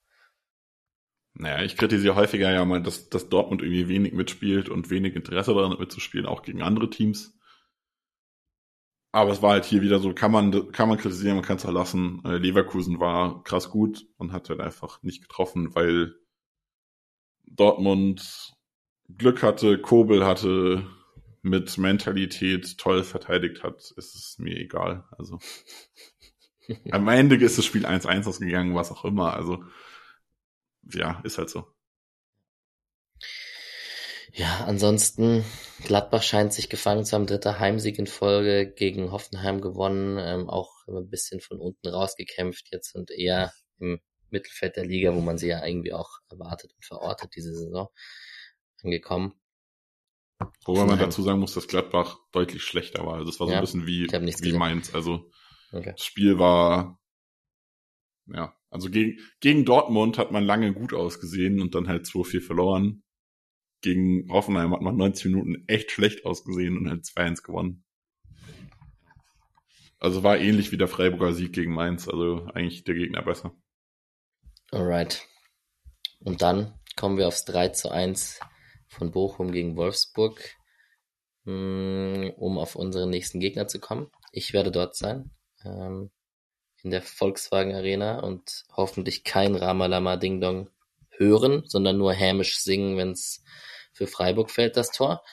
Naja, 1.33 1.63
ich 1.63 1.77
kritisiere 1.77 2.15
häufiger 2.15 2.51
ja 2.51 2.63
mal, 2.65 2.83
dass, 2.83 3.09
dass 3.09 3.29
Dortmund 3.29 3.61
irgendwie 3.61 3.87
wenig 3.87 4.13
mitspielt 4.13 4.69
und 4.69 4.89
wenig 4.89 5.15
Interesse 5.15 5.53
daran 5.53 5.79
mitzuspielen, 5.79 6.25
auch 6.25 6.43
gegen 6.43 6.61
andere 6.61 6.89
Teams. 6.89 7.37
Aber 9.13 9.31
es 9.31 9.41
war 9.41 9.51
halt 9.51 9.65
hier 9.65 9.81
wieder 9.81 9.99
so, 9.99 10.13
kann 10.13 10.31
man, 10.31 10.71
kann 10.71 10.87
man 10.87 10.97
kritisieren, 10.97 11.35
man 11.35 11.45
kann 11.45 11.57
es 11.57 11.63
lassen. 11.63 12.21
Äh, 12.25 12.37
Leverkusen 12.37 12.99
war 12.99 13.43
krass 13.43 13.69
gut 13.69 14.07
und 14.17 14.31
hat 14.31 14.49
halt 14.49 14.61
einfach 14.61 15.01
nicht 15.03 15.21
getroffen, 15.21 15.73
weil 15.75 16.15
Dortmund 17.45 18.53
Glück 19.17 19.43
hatte, 19.43 19.79
Kobel 19.79 20.25
hatte, 20.25 20.85
mit 21.41 21.77
Mentalität 21.77 22.77
toll 22.77 23.03
verteidigt 23.03 23.63
hat, 23.63 23.91
ist 23.97 24.15
es 24.15 24.35
mir 24.37 24.57
egal. 24.57 25.05
Also 25.17 25.39
am 26.91 27.07
Ende 27.07 27.35
ist 27.37 27.57
das 27.57 27.65
Spiel 27.65 27.85
1-1 27.85 28.27
ausgegangen, 28.27 28.75
was 28.75 28.91
auch 28.91 29.05
immer. 29.05 29.33
Also 29.33 29.63
ja, 30.83 31.21
ist 31.23 31.37
halt 31.37 31.49
so. 31.49 31.65
Ja, 34.33 34.63
ansonsten, 34.65 35.43
Gladbach 35.83 36.23
scheint 36.23 36.53
sich 36.53 36.69
gefangen 36.69 37.03
zu 37.03 37.15
haben. 37.15 37.27
Dritter 37.27 37.59
Heimsieg 37.59 37.99
in 37.99 38.07
Folge 38.07 38.71
gegen 38.71 39.11
Hoffenheim 39.11 39.59
gewonnen. 39.59 40.17
Ähm, 40.19 40.49
auch 40.49 40.71
ein 40.87 41.09
bisschen 41.09 41.41
von 41.41 41.59
unten 41.59 41.89
rausgekämpft 41.89 42.69
jetzt 42.71 42.95
und 42.95 43.11
eher 43.11 43.51
im 43.79 43.99
Mittelfeld 44.29 44.77
der 44.77 44.85
Liga, 44.85 45.13
wo 45.13 45.19
man 45.19 45.37
sie 45.37 45.47
ja 45.47 45.65
irgendwie 45.65 45.93
auch 45.93 46.19
erwartet 46.29 46.71
und 46.73 46.85
verortet 46.85 47.35
diese 47.35 47.53
Saison 47.53 47.89
angekommen. 48.81 49.33
Wobei 50.65 50.85
man 50.85 50.99
dazu 50.99 51.21
sagen 51.21 51.39
muss, 51.39 51.53
dass 51.53 51.67
Gladbach 51.67 52.17
deutlich 52.31 52.63
schlechter 52.63 53.05
war. 53.05 53.15
Also 53.15 53.25
das 53.25 53.39
war 53.39 53.47
so 53.47 53.53
ja, 53.53 53.59
ein 53.59 53.63
bisschen 53.63 53.87
wie, 53.87 54.07
wie 54.07 54.53
Mainz. 54.53 54.93
Also 54.93 55.29
okay. 55.71 55.93
das 55.95 56.05
Spiel 56.05 56.39
war, 56.39 56.99
ja, 58.27 58.55
also 58.69 58.89
gegen, 58.89 59.19
gegen 59.39 59.65
Dortmund 59.65 60.17
hat 60.17 60.31
man 60.31 60.43
lange 60.43 60.73
gut 60.73 60.93
ausgesehen 60.93 61.61
und 61.61 61.75
dann 61.75 61.87
halt 61.87 62.05
2-4 62.05 62.41
verloren. 62.41 63.03
Gegen 63.81 64.31
Hoffenheim 64.31 64.73
hat 64.73 64.81
man 64.81 64.95
90 64.95 65.25
Minuten 65.25 65.63
echt 65.67 65.91
schlecht 65.91 66.25
ausgesehen 66.25 66.77
und 66.77 66.89
halt 66.89 67.03
2-1 67.03 67.43
gewonnen. 67.43 67.83
Also 69.99 70.23
war 70.23 70.37
ähnlich 70.37 70.71
wie 70.71 70.77
der 70.77 70.87
Freiburger 70.87 71.33
Sieg 71.33 71.53
gegen 71.53 71.73
Mainz, 71.73 72.07
also 72.07 72.47
eigentlich 72.53 72.83
der 72.83 72.95
Gegner 72.95 73.21
besser. 73.21 73.55
Alright. 74.71 75.27
Und 76.19 76.41
dann 76.41 76.79
kommen 76.95 77.17
wir 77.17 77.27
aufs 77.27 77.45
3 77.45 77.69
zu 77.69 77.91
1 77.91 78.39
von 78.91 79.11
Bochum 79.11 79.51
gegen 79.51 79.77
Wolfsburg, 79.77 80.55
hm, 81.45 82.33
um 82.35 82.57
auf 82.57 82.75
unseren 82.75 83.09
nächsten 83.09 83.39
Gegner 83.39 83.67
zu 83.67 83.79
kommen. 83.79 84.11
Ich 84.31 84.53
werde 84.53 84.71
dort 84.71 84.95
sein, 84.95 85.31
ähm, 85.63 86.11
in 86.83 86.91
der 86.91 87.01
Volkswagen 87.01 87.73
Arena 87.73 88.19
und 88.19 88.65
hoffentlich 88.75 89.23
kein 89.23 89.55
Ramalama 89.55 90.17
Ding 90.17 90.41
Dong 90.41 90.69
hören, 91.09 91.63
sondern 91.67 91.97
nur 91.97 92.13
hämisch 92.13 92.59
singen, 92.59 92.97
wenn 92.97 93.11
es 93.11 93.43
für 93.93 94.07
Freiburg 94.07 94.51
fällt, 94.51 94.77
das 94.77 94.91
Tor. 94.91 95.23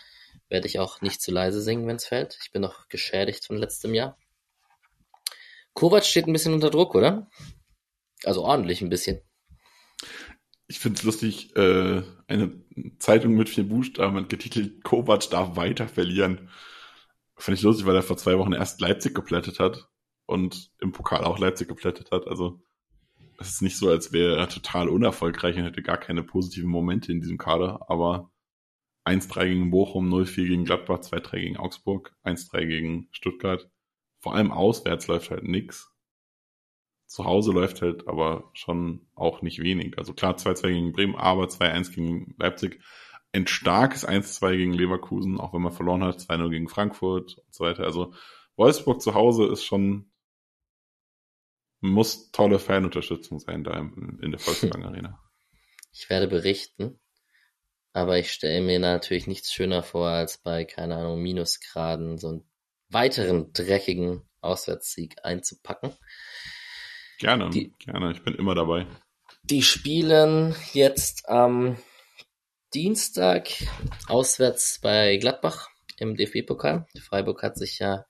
Werde 0.48 0.66
ich 0.66 0.78
auch 0.78 1.00
nicht 1.00 1.20
zu 1.20 1.30
leise 1.30 1.60
singen, 1.60 1.86
wenn 1.86 1.96
es 1.96 2.06
fällt. 2.06 2.38
Ich 2.42 2.52
bin 2.52 2.62
noch 2.62 2.88
geschädigt 2.88 3.44
von 3.44 3.56
letztem 3.56 3.92
Jahr. 3.94 4.16
Kovac 5.74 6.04
steht 6.04 6.26
ein 6.26 6.32
bisschen 6.32 6.54
unter 6.54 6.70
Druck, 6.70 6.94
oder? 6.94 7.28
Also 8.24 8.44
ordentlich 8.44 8.80
ein 8.82 8.88
bisschen 8.88 9.20
ich 10.68 10.78
finde 10.78 10.98
es 10.98 11.02
lustig, 11.02 11.56
äh, 11.56 12.02
eine 12.28 12.52
Zeitung 12.98 13.34
mit 13.34 13.48
vier 13.48 13.64
Buchstaben 13.64 14.28
getitelt, 14.28 14.84
Kovac 14.84 15.30
darf 15.30 15.56
weiter 15.56 15.88
verlieren. 15.88 16.50
Finde 17.36 17.56
ich 17.56 17.62
lustig, 17.62 17.86
weil 17.86 17.96
er 17.96 18.02
vor 18.02 18.18
zwei 18.18 18.38
Wochen 18.38 18.52
erst 18.52 18.80
Leipzig 18.80 19.14
geplättet 19.14 19.60
hat 19.60 19.88
und 20.26 20.70
im 20.80 20.92
Pokal 20.92 21.24
auch 21.24 21.38
Leipzig 21.38 21.68
geplättet 21.68 22.10
hat. 22.10 22.26
Also 22.28 22.62
es 23.38 23.48
ist 23.50 23.62
nicht 23.62 23.78
so, 23.78 23.88
als 23.88 24.12
wäre 24.12 24.36
er 24.36 24.48
total 24.48 24.88
unerfolgreich 24.88 25.56
und 25.56 25.64
hätte 25.64 25.82
gar 25.82 25.96
keine 25.96 26.22
positiven 26.22 26.68
Momente 26.68 27.12
in 27.12 27.20
diesem 27.20 27.38
Kader, 27.38 27.88
aber 27.88 28.30
1-3 29.06 29.48
gegen 29.48 29.70
Bochum, 29.70 30.12
0-4 30.12 30.48
gegen 30.48 30.64
Gladbach, 30.64 30.98
2-3 30.98 31.40
gegen 31.40 31.56
Augsburg, 31.56 32.14
1-3 32.24 32.66
gegen 32.66 33.08
Stuttgart. 33.12 33.70
Vor 34.20 34.34
allem 34.34 34.52
auswärts 34.52 35.06
läuft 35.06 35.30
halt 35.30 35.44
nix 35.44 35.90
zu 37.08 37.24
Hause 37.24 37.52
läuft 37.52 37.80
halt 37.80 38.06
aber 38.06 38.50
schon 38.52 39.06
auch 39.14 39.40
nicht 39.40 39.62
wenig. 39.62 39.96
Also 39.98 40.12
klar 40.12 40.36
2-2 40.36 40.68
gegen 40.68 40.92
Bremen, 40.92 41.16
aber 41.16 41.46
2-1 41.46 41.94
gegen 41.94 42.34
Leipzig. 42.38 42.80
Ein 43.32 43.46
starkes 43.46 44.06
1-2 44.06 44.56
gegen 44.56 44.74
Leverkusen, 44.74 45.40
auch 45.40 45.54
wenn 45.54 45.62
man 45.62 45.72
verloren 45.72 46.04
hat, 46.04 46.18
2-0 46.18 46.50
gegen 46.50 46.68
Frankfurt 46.68 47.38
und 47.38 47.54
so 47.54 47.64
weiter. 47.64 47.84
Also 47.84 48.14
Wolfsburg 48.56 49.00
zu 49.00 49.14
Hause 49.14 49.46
ist 49.46 49.64
schon, 49.64 50.12
muss 51.80 52.30
tolle 52.30 52.58
Fanunterstützung 52.58 53.38
sein 53.38 53.64
da 53.64 53.78
in 53.78 54.30
der 54.30 54.38
Volkswagen 54.38 54.84
Arena. 54.84 55.18
Ich 55.92 56.10
werde 56.10 56.28
berichten, 56.28 57.00
aber 57.94 58.18
ich 58.18 58.32
stelle 58.32 58.60
mir 58.60 58.78
natürlich 58.78 59.26
nichts 59.26 59.52
schöner 59.52 59.82
vor, 59.82 60.08
als 60.08 60.38
bei, 60.38 60.64
keine 60.64 60.96
Ahnung, 60.96 61.22
Minusgraden 61.22 62.18
so 62.18 62.28
einen 62.28 62.50
weiteren 62.90 63.52
dreckigen 63.52 64.28
Auswärtssieg 64.40 65.16
einzupacken. 65.24 65.94
Gerne, 67.18 67.50
die, 67.50 67.72
gerne. 67.78 68.12
Ich 68.12 68.22
bin 68.22 68.34
immer 68.34 68.54
dabei. 68.54 68.86
Die 69.42 69.62
spielen 69.62 70.54
jetzt 70.72 71.28
am 71.28 71.76
Dienstag 72.74 73.48
auswärts 74.06 74.78
bei 74.80 75.16
Gladbach 75.16 75.68
im 75.98 76.16
DFB-Pokal. 76.16 76.86
Freiburg 77.00 77.42
hat 77.42 77.56
sich 77.56 77.78
ja 77.78 78.04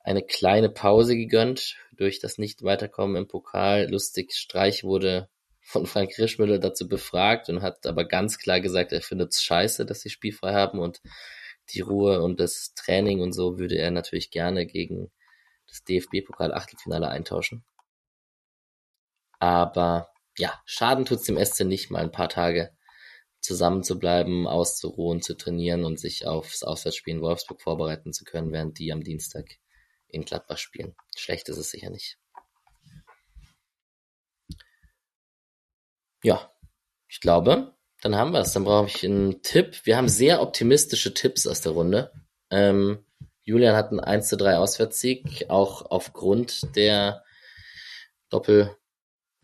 eine 0.00 0.22
kleine 0.22 0.68
Pause 0.68 1.16
gegönnt 1.16 1.76
durch 1.96 2.20
das 2.20 2.38
Nicht-Weiterkommen 2.38 3.16
im 3.16 3.28
Pokal. 3.28 3.88
Lustig, 3.90 4.34
Streich 4.34 4.84
wurde 4.84 5.28
von 5.62 5.86
Frank 5.86 6.16
Rischmüller 6.18 6.58
dazu 6.58 6.88
befragt 6.88 7.48
und 7.48 7.62
hat 7.62 7.86
aber 7.86 8.04
ganz 8.04 8.38
klar 8.38 8.60
gesagt, 8.60 8.92
er 8.92 9.02
findet 9.02 9.32
es 9.32 9.42
scheiße, 9.42 9.84
dass 9.84 10.00
sie 10.00 10.10
spielfrei 10.10 10.52
haben 10.52 10.78
und 10.78 11.00
die 11.70 11.80
Ruhe 11.80 12.22
und 12.22 12.38
das 12.38 12.72
Training 12.74 13.20
und 13.20 13.32
so 13.32 13.58
würde 13.58 13.76
er 13.76 13.90
natürlich 13.90 14.30
gerne 14.30 14.66
gegen 14.66 15.10
das 15.66 15.82
DFB-Pokal-Achtelfinale 15.82 17.08
eintauschen. 17.08 17.64
Aber 19.38 20.10
ja, 20.38 20.60
Schaden 20.64 21.04
tut's 21.04 21.24
dem 21.24 21.42
SC 21.42 21.64
nicht, 21.64 21.90
mal 21.90 22.02
ein 22.02 22.12
paar 22.12 22.28
Tage 22.28 22.72
zusammen 23.40 23.82
zu 23.82 23.98
bleiben, 23.98 24.46
auszuruhen, 24.46 25.22
zu 25.22 25.34
trainieren 25.36 25.84
und 25.84 26.00
sich 26.00 26.26
aufs 26.26 26.62
Auswärtsspiel 26.62 27.14
in 27.14 27.22
Wolfsburg 27.22 27.62
vorbereiten 27.62 28.12
zu 28.12 28.24
können, 28.24 28.52
während 28.52 28.78
die 28.78 28.92
am 28.92 29.02
Dienstag 29.02 29.46
in 30.08 30.24
Gladbach 30.24 30.58
spielen. 30.58 30.94
Schlecht 31.16 31.48
ist 31.48 31.58
es 31.58 31.70
sicher 31.70 31.90
nicht. 31.90 32.18
Ja, 36.22 36.50
ich 37.08 37.20
glaube, 37.20 37.74
dann 38.02 38.16
haben 38.16 38.32
wir 38.32 38.40
es. 38.40 38.52
Dann 38.52 38.64
brauche 38.64 38.88
ich 38.88 39.04
einen 39.04 39.42
Tipp. 39.42 39.80
Wir 39.84 39.96
haben 39.96 40.08
sehr 40.08 40.42
optimistische 40.42 41.14
Tipps 41.14 41.46
aus 41.46 41.60
der 41.60 41.72
Runde. 41.72 42.12
Ähm, 42.50 43.04
Julian 43.42 43.76
hat 43.76 43.90
einen 43.90 44.00
1 44.00 44.28
zu 44.28 44.36
3 44.36 44.58
Auswärtssieg, 44.58 45.46
auch 45.48 45.82
aufgrund 45.88 46.74
der 46.74 47.24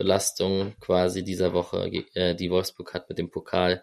Doppelbelastung 0.02 0.74
quasi 0.80 1.22
dieser 1.22 1.52
Woche, 1.52 1.90
äh, 2.14 2.34
die 2.34 2.50
Wolfsburg 2.50 2.94
hat 2.94 3.08
mit 3.08 3.18
dem 3.18 3.30
Pokal. 3.30 3.82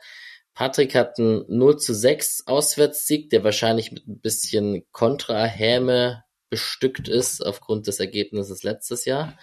Patrick 0.53 0.93
hat 0.95 1.17
einen 1.19 1.45
0 1.47 1.77
zu 1.77 1.93
6 1.93 2.43
Auswärtssieg, 2.47 3.29
der 3.29 3.43
wahrscheinlich 3.43 3.91
mit 3.91 4.07
ein 4.07 4.19
bisschen 4.19 4.85
Kontrahäme 4.91 6.23
bestückt 6.49 7.07
ist 7.07 7.45
aufgrund 7.45 7.87
des 7.87 7.99
Ergebnisses 7.99 8.63
letztes 8.63 9.05
Jahr. 9.05 9.37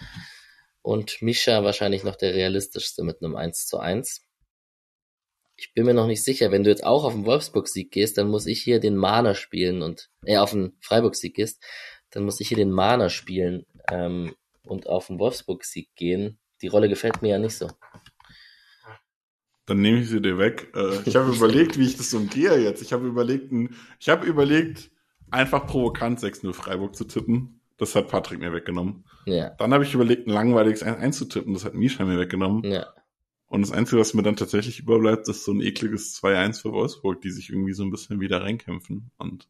Und 0.81 1.21
Mischa 1.21 1.63
wahrscheinlich 1.63 2.03
noch 2.03 2.15
der 2.15 2.33
realistischste 2.33 3.03
mit 3.03 3.21
einem 3.21 3.35
1 3.35 3.65
zu 3.65 3.79
1. 3.79 4.23
Ich 5.55 5.73
bin 5.73 5.85
mir 5.85 5.95
noch 5.95 6.05
nicht 6.05 6.23
sicher, 6.23 6.51
wenn 6.51 6.63
du 6.63 6.69
jetzt 6.69 6.83
auch 6.83 7.03
auf 7.03 7.13
den 7.13 7.25
Wolfsburg-Sieg 7.25 7.91
gehst, 7.91 8.19
dann 8.19 8.27
muss 8.27 8.45
ich 8.45 8.61
hier 8.61 8.79
den 8.79 8.95
Mahner 8.95 9.33
spielen 9.33 9.81
und, 9.81 10.09
äh, 10.23 10.37
auf 10.37 10.51
den 10.51 10.77
Freiburg-Sieg 10.81 11.35
gehst, 11.35 11.63
dann 12.11 12.23
muss 12.23 12.39
ich 12.39 12.49
hier 12.49 12.57
den 12.57 12.71
Mahner 12.71 13.09
spielen 13.09 13.65
ähm, 13.89 14.35
und 14.63 14.87
auf 14.87 15.07
den 15.07 15.17
Wolfsburg-Sieg 15.17 15.95
gehen. 15.95 16.39
Die 16.61 16.67
Rolle 16.67 16.89
gefällt 16.89 17.21
mir 17.21 17.29
ja 17.29 17.39
nicht 17.39 17.57
so. 17.57 17.69
Dann 19.65 19.81
nehme 19.81 19.99
ich 19.99 20.09
sie 20.09 20.21
dir 20.21 20.37
weg. 20.37 20.71
Äh, 20.75 21.01
ich 21.05 21.15
habe 21.15 21.31
überlegt, 21.31 21.77
wie 21.77 21.85
ich 21.85 21.97
das 21.97 22.13
umgehe 22.13 22.57
jetzt. 22.57 22.81
Ich 22.81 22.93
habe 22.93 23.05
überlegt, 23.05 23.51
ich 23.99 24.09
habe 24.09 24.25
überlegt, 24.25 24.91
einfach 25.29 25.67
provokant 25.67 26.19
6-0 26.19 26.53
Freiburg 26.53 26.95
zu 26.95 27.05
tippen. 27.05 27.59
Das 27.77 27.93
hat 27.95 28.07
Patrick 28.07 28.39
mir 28.39 28.53
weggenommen. 28.53 29.03
Ja. 29.25 29.49
Dann 29.51 29.73
habe 29.73 29.83
ich 29.83 29.93
überlegt, 29.93 30.25
ein 30.25 30.31
langweiliges 30.31 30.83
1 30.83 31.17
zu 31.17 31.25
tippen. 31.25 31.53
Das 31.53 31.65
hat 31.65 31.73
Misha 31.75 32.05
mir 32.05 32.17
weggenommen. 32.17 32.63
Ja. 32.63 32.87
Und 33.47 33.61
das 33.61 33.71
Einzige, 33.71 34.01
was 34.01 34.13
mir 34.13 34.23
dann 34.23 34.35
tatsächlich 34.35 34.79
überbleibt, 34.79 35.27
ist 35.29 35.45
so 35.45 35.53
ein 35.53 35.61
ekliges 35.61 36.21
2-1 36.21 36.61
für 36.61 36.71
Wolfsburg, 36.71 37.21
die 37.21 37.31
sich 37.31 37.49
irgendwie 37.49 37.73
so 37.73 37.83
ein 37.83 37.91
bisschen 37.91 38.19
wieder 38.19 38.41
reinkämpfen. 38.41 39.11
Und 39.17 39.47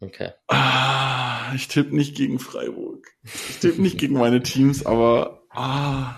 okay. 0.00 0.32
Ah, 0.48 1.29
ich 1.54 1.68
tippe 1.68 1.94
nicht 1.94 2.16
gegen 2.16 2.38
Freiburg. 2.38 3.06
Ich 3.24 3.58
tippe 3.58 3.80
nicht 3.80 3.98
gegen 3.98 4.14
meine 4.14 4.42
Teams, 4.42 4.84
aber 4.86 5.42
ah, 5.50 6.16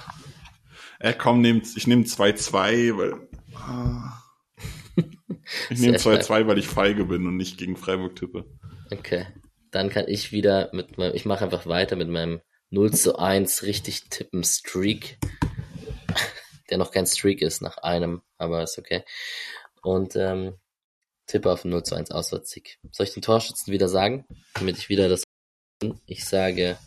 äh, 0.98 1.12
komm, 1.12 1.40
nehmt, 1.40 1.76
ich 1.76 1.86
nehme 1.86 2.04
2-2, 2.04 2.96
weil 2.96 3.28
ah, 3.54 4.22
ich 5.70 5.78
nehme 5.78 5.96
2-2, 5.96 6.46
weil 6.46 6.59
ich 6.59 6.68
feige 6.68 7.04
bin 7.04 7.26
und 7.26 7.36
nicht 7.36 7.59
gegen 7.59 7.76
Freiburg 7.76 8.16
tippe. 8.16 8.44
Okay. 8.90 9.26
Dann 9.70 9.88
kann 9.88 10.04
ich 10.06 10.32
wieder 10.32 10.68
mit 10.72 10.98
meinem, 10.98 11.14
ich 11.14 11.24
mache 11.24 11.44
einfach 11.44 11.66
weiter 11.66 11.96
mit 11.96 12.09
meinem 12.09 12.40
0 12.70 12.92
zu 12.92 13.18
1 13.18 13.62
richtig 13.62 14.10
tippen 14.10 14.44
Streak 14.44 15.18
der 16.72 16.78
noch 16.78 16.90
kein 16.90 17.06
Streak 17.06 17.42
ist 17.42 17.60
nach 17.60 17.76
einem, 17.78 18.22
aber 18.38 18.62
ist 18.62 18.78
okay. 18.78 19.04
Und 19.82 20.16
ähm, 20.16 20.54
tippe 21.32 21.50
auf 21.50 21.64
0 21.64 21.82
zu 21.82 21.94
1 21.94 22.10
Auswärtssieg. 22.10 22.78
Soll 22.90 23.06
ich 23.06 23.14
den 23.14 23.22
Torschützen 23.22 23.72
wieder 23.72 23.88
sagen, 23.88 24.26
damit 24.54 24.76
ich 24.78 24.88
wieder 24.88 25.09
das 25.09 25.24
ich 26.06 26.24
sage 26.24 26.78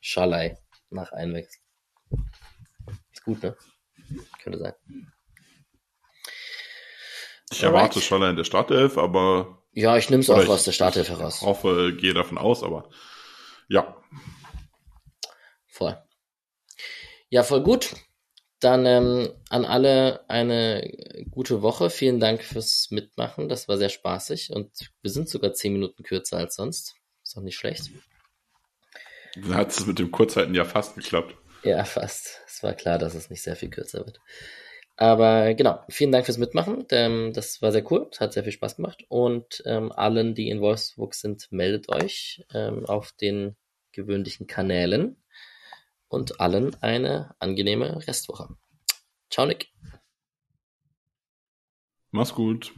Schalai 0.00 0.58
nach 0.90 1.10
Einwechsel. 1.10 1.60
Ist 3.12 3.24
gut, 3.24 3.42
ne? 3.42 3.56
Könnte 4.40 4.60
sein. 4.60 4.74
Ich 7.50 7.62
erwarte 7.62 8.00
Schalai 8.00 8.30
in 8.30 8.36
der 8.36 8.44
Startelf, 8.44 8.96
aber 8.96 9.64
ja, 9.72 9.96
ich 9.96 10.08
nehme 10.08 10.20
es 10.20 10.30
auch 10.30 10.46
aus 10.46 10.64
der 10.64 10.72
Startelf 10.72 11.08
heraus. 11.08 11.36
Ich 11.36 11.42
hoffe, 11.42 11.96
gehe 11.96 12.14
davon 12.14 12.38
aus, 12.38 12.62
aber 12.62 12.90
ja. 13.68 14.00
Voll. 15.66 16.00
Ja, 17.28 17.42
voll 17.42 17.62
gut. 17.64 17.94
Dann 18.64 18.86
ähm, 18.86 19.28
an 19.50 19.66
alle 19.66 20.24
eine 20.26 20.90
gute 21.30 21.60
Woche. 21.60 21.90
Vielen 21.90 22.18
Dank 22.18 22.42
fürs 22.42 22.90
Mitmachen. 22.90 23.50
Das 23.50 23.68
war 23.68 23.76
sehr 23.76 23.90
spaßig 23.90 24.52
und 24.52 24.90
wir 25.02 25.10
sind 25.10 25.28
sogar 25.28 25.52
zehn 25.52 25.74
Minuten 25.74 26.02
kürzer 26.02 26.38
als 26.38 26.54
sonst. 26.54 26.94
Ist 27.22 27.36
auch 27.36 27.42
nicht 27.42 27.56
schlecht. 27.56 27.90
Dann 29.34 29.54
hat 29.54 29.70
es 29.70 29.84
mit 29.84 29.98
dem 29.98 30.10
Kurzzeiten 30.10 30.54
ja 30.54 30.64
fast 30.64 30.94
geklappt. 30.94 31.36
Ja, 31.62 31.84
fast. 31.84 32.40
Es 32.46 32.62
war 32.62 32.72
klar, 32.72 32.96
dass 32.96 33.14
es 33.14 33.28
nicht 33.28 33.42
sehr 33.42 33.54
viel 33.54 33.68
kürzer 33.68 34.06
wird. 34.06 34.18
Aber 34.96 35.52
genau, 35.52 35.80
vielen 35.90 36.12
Dank 36.12 36.24
fürs 36.24 36.38
Mitmachen. 36.38 36.86
Ähm, 36.90 37.34
das 37.34 37.60
war 37.60 37.70
sehr 37.70 37.84
cool. 37.92 38.08
Es 38.12 38.20
hat 38.20 38.32
sehr 38.32 38.44
viel 38.44 38.52
Spaß 38.52 38.76
gemacht. 38.76 39.04
Und 39.08 39.62
ähm, 39.66 39.92
allen, 39.92 40.34
die 40.34 40.48
in 40.48 40.62
Wolfsburg 40.62 41.14
sind, 41.14 41.48
meldet 41.50 41.90
euch 41.90 42.46
ähm, 42.54 42.86
auf 42.86 43.12
den 43.12 43.56
gewöhnlichen 43.92 44.46
Kanälen 44.46 45.22
und 46.08 46.40
allen 46.40 46.74
eine 46.82 47.34
angenehme 47.38 48.06
Restwoche. 48.06 48.56
Ciao, 49.30 49.46
Nick. 49.46 49.72
Mach's 52.10 52.34
gut. 52.34 52.72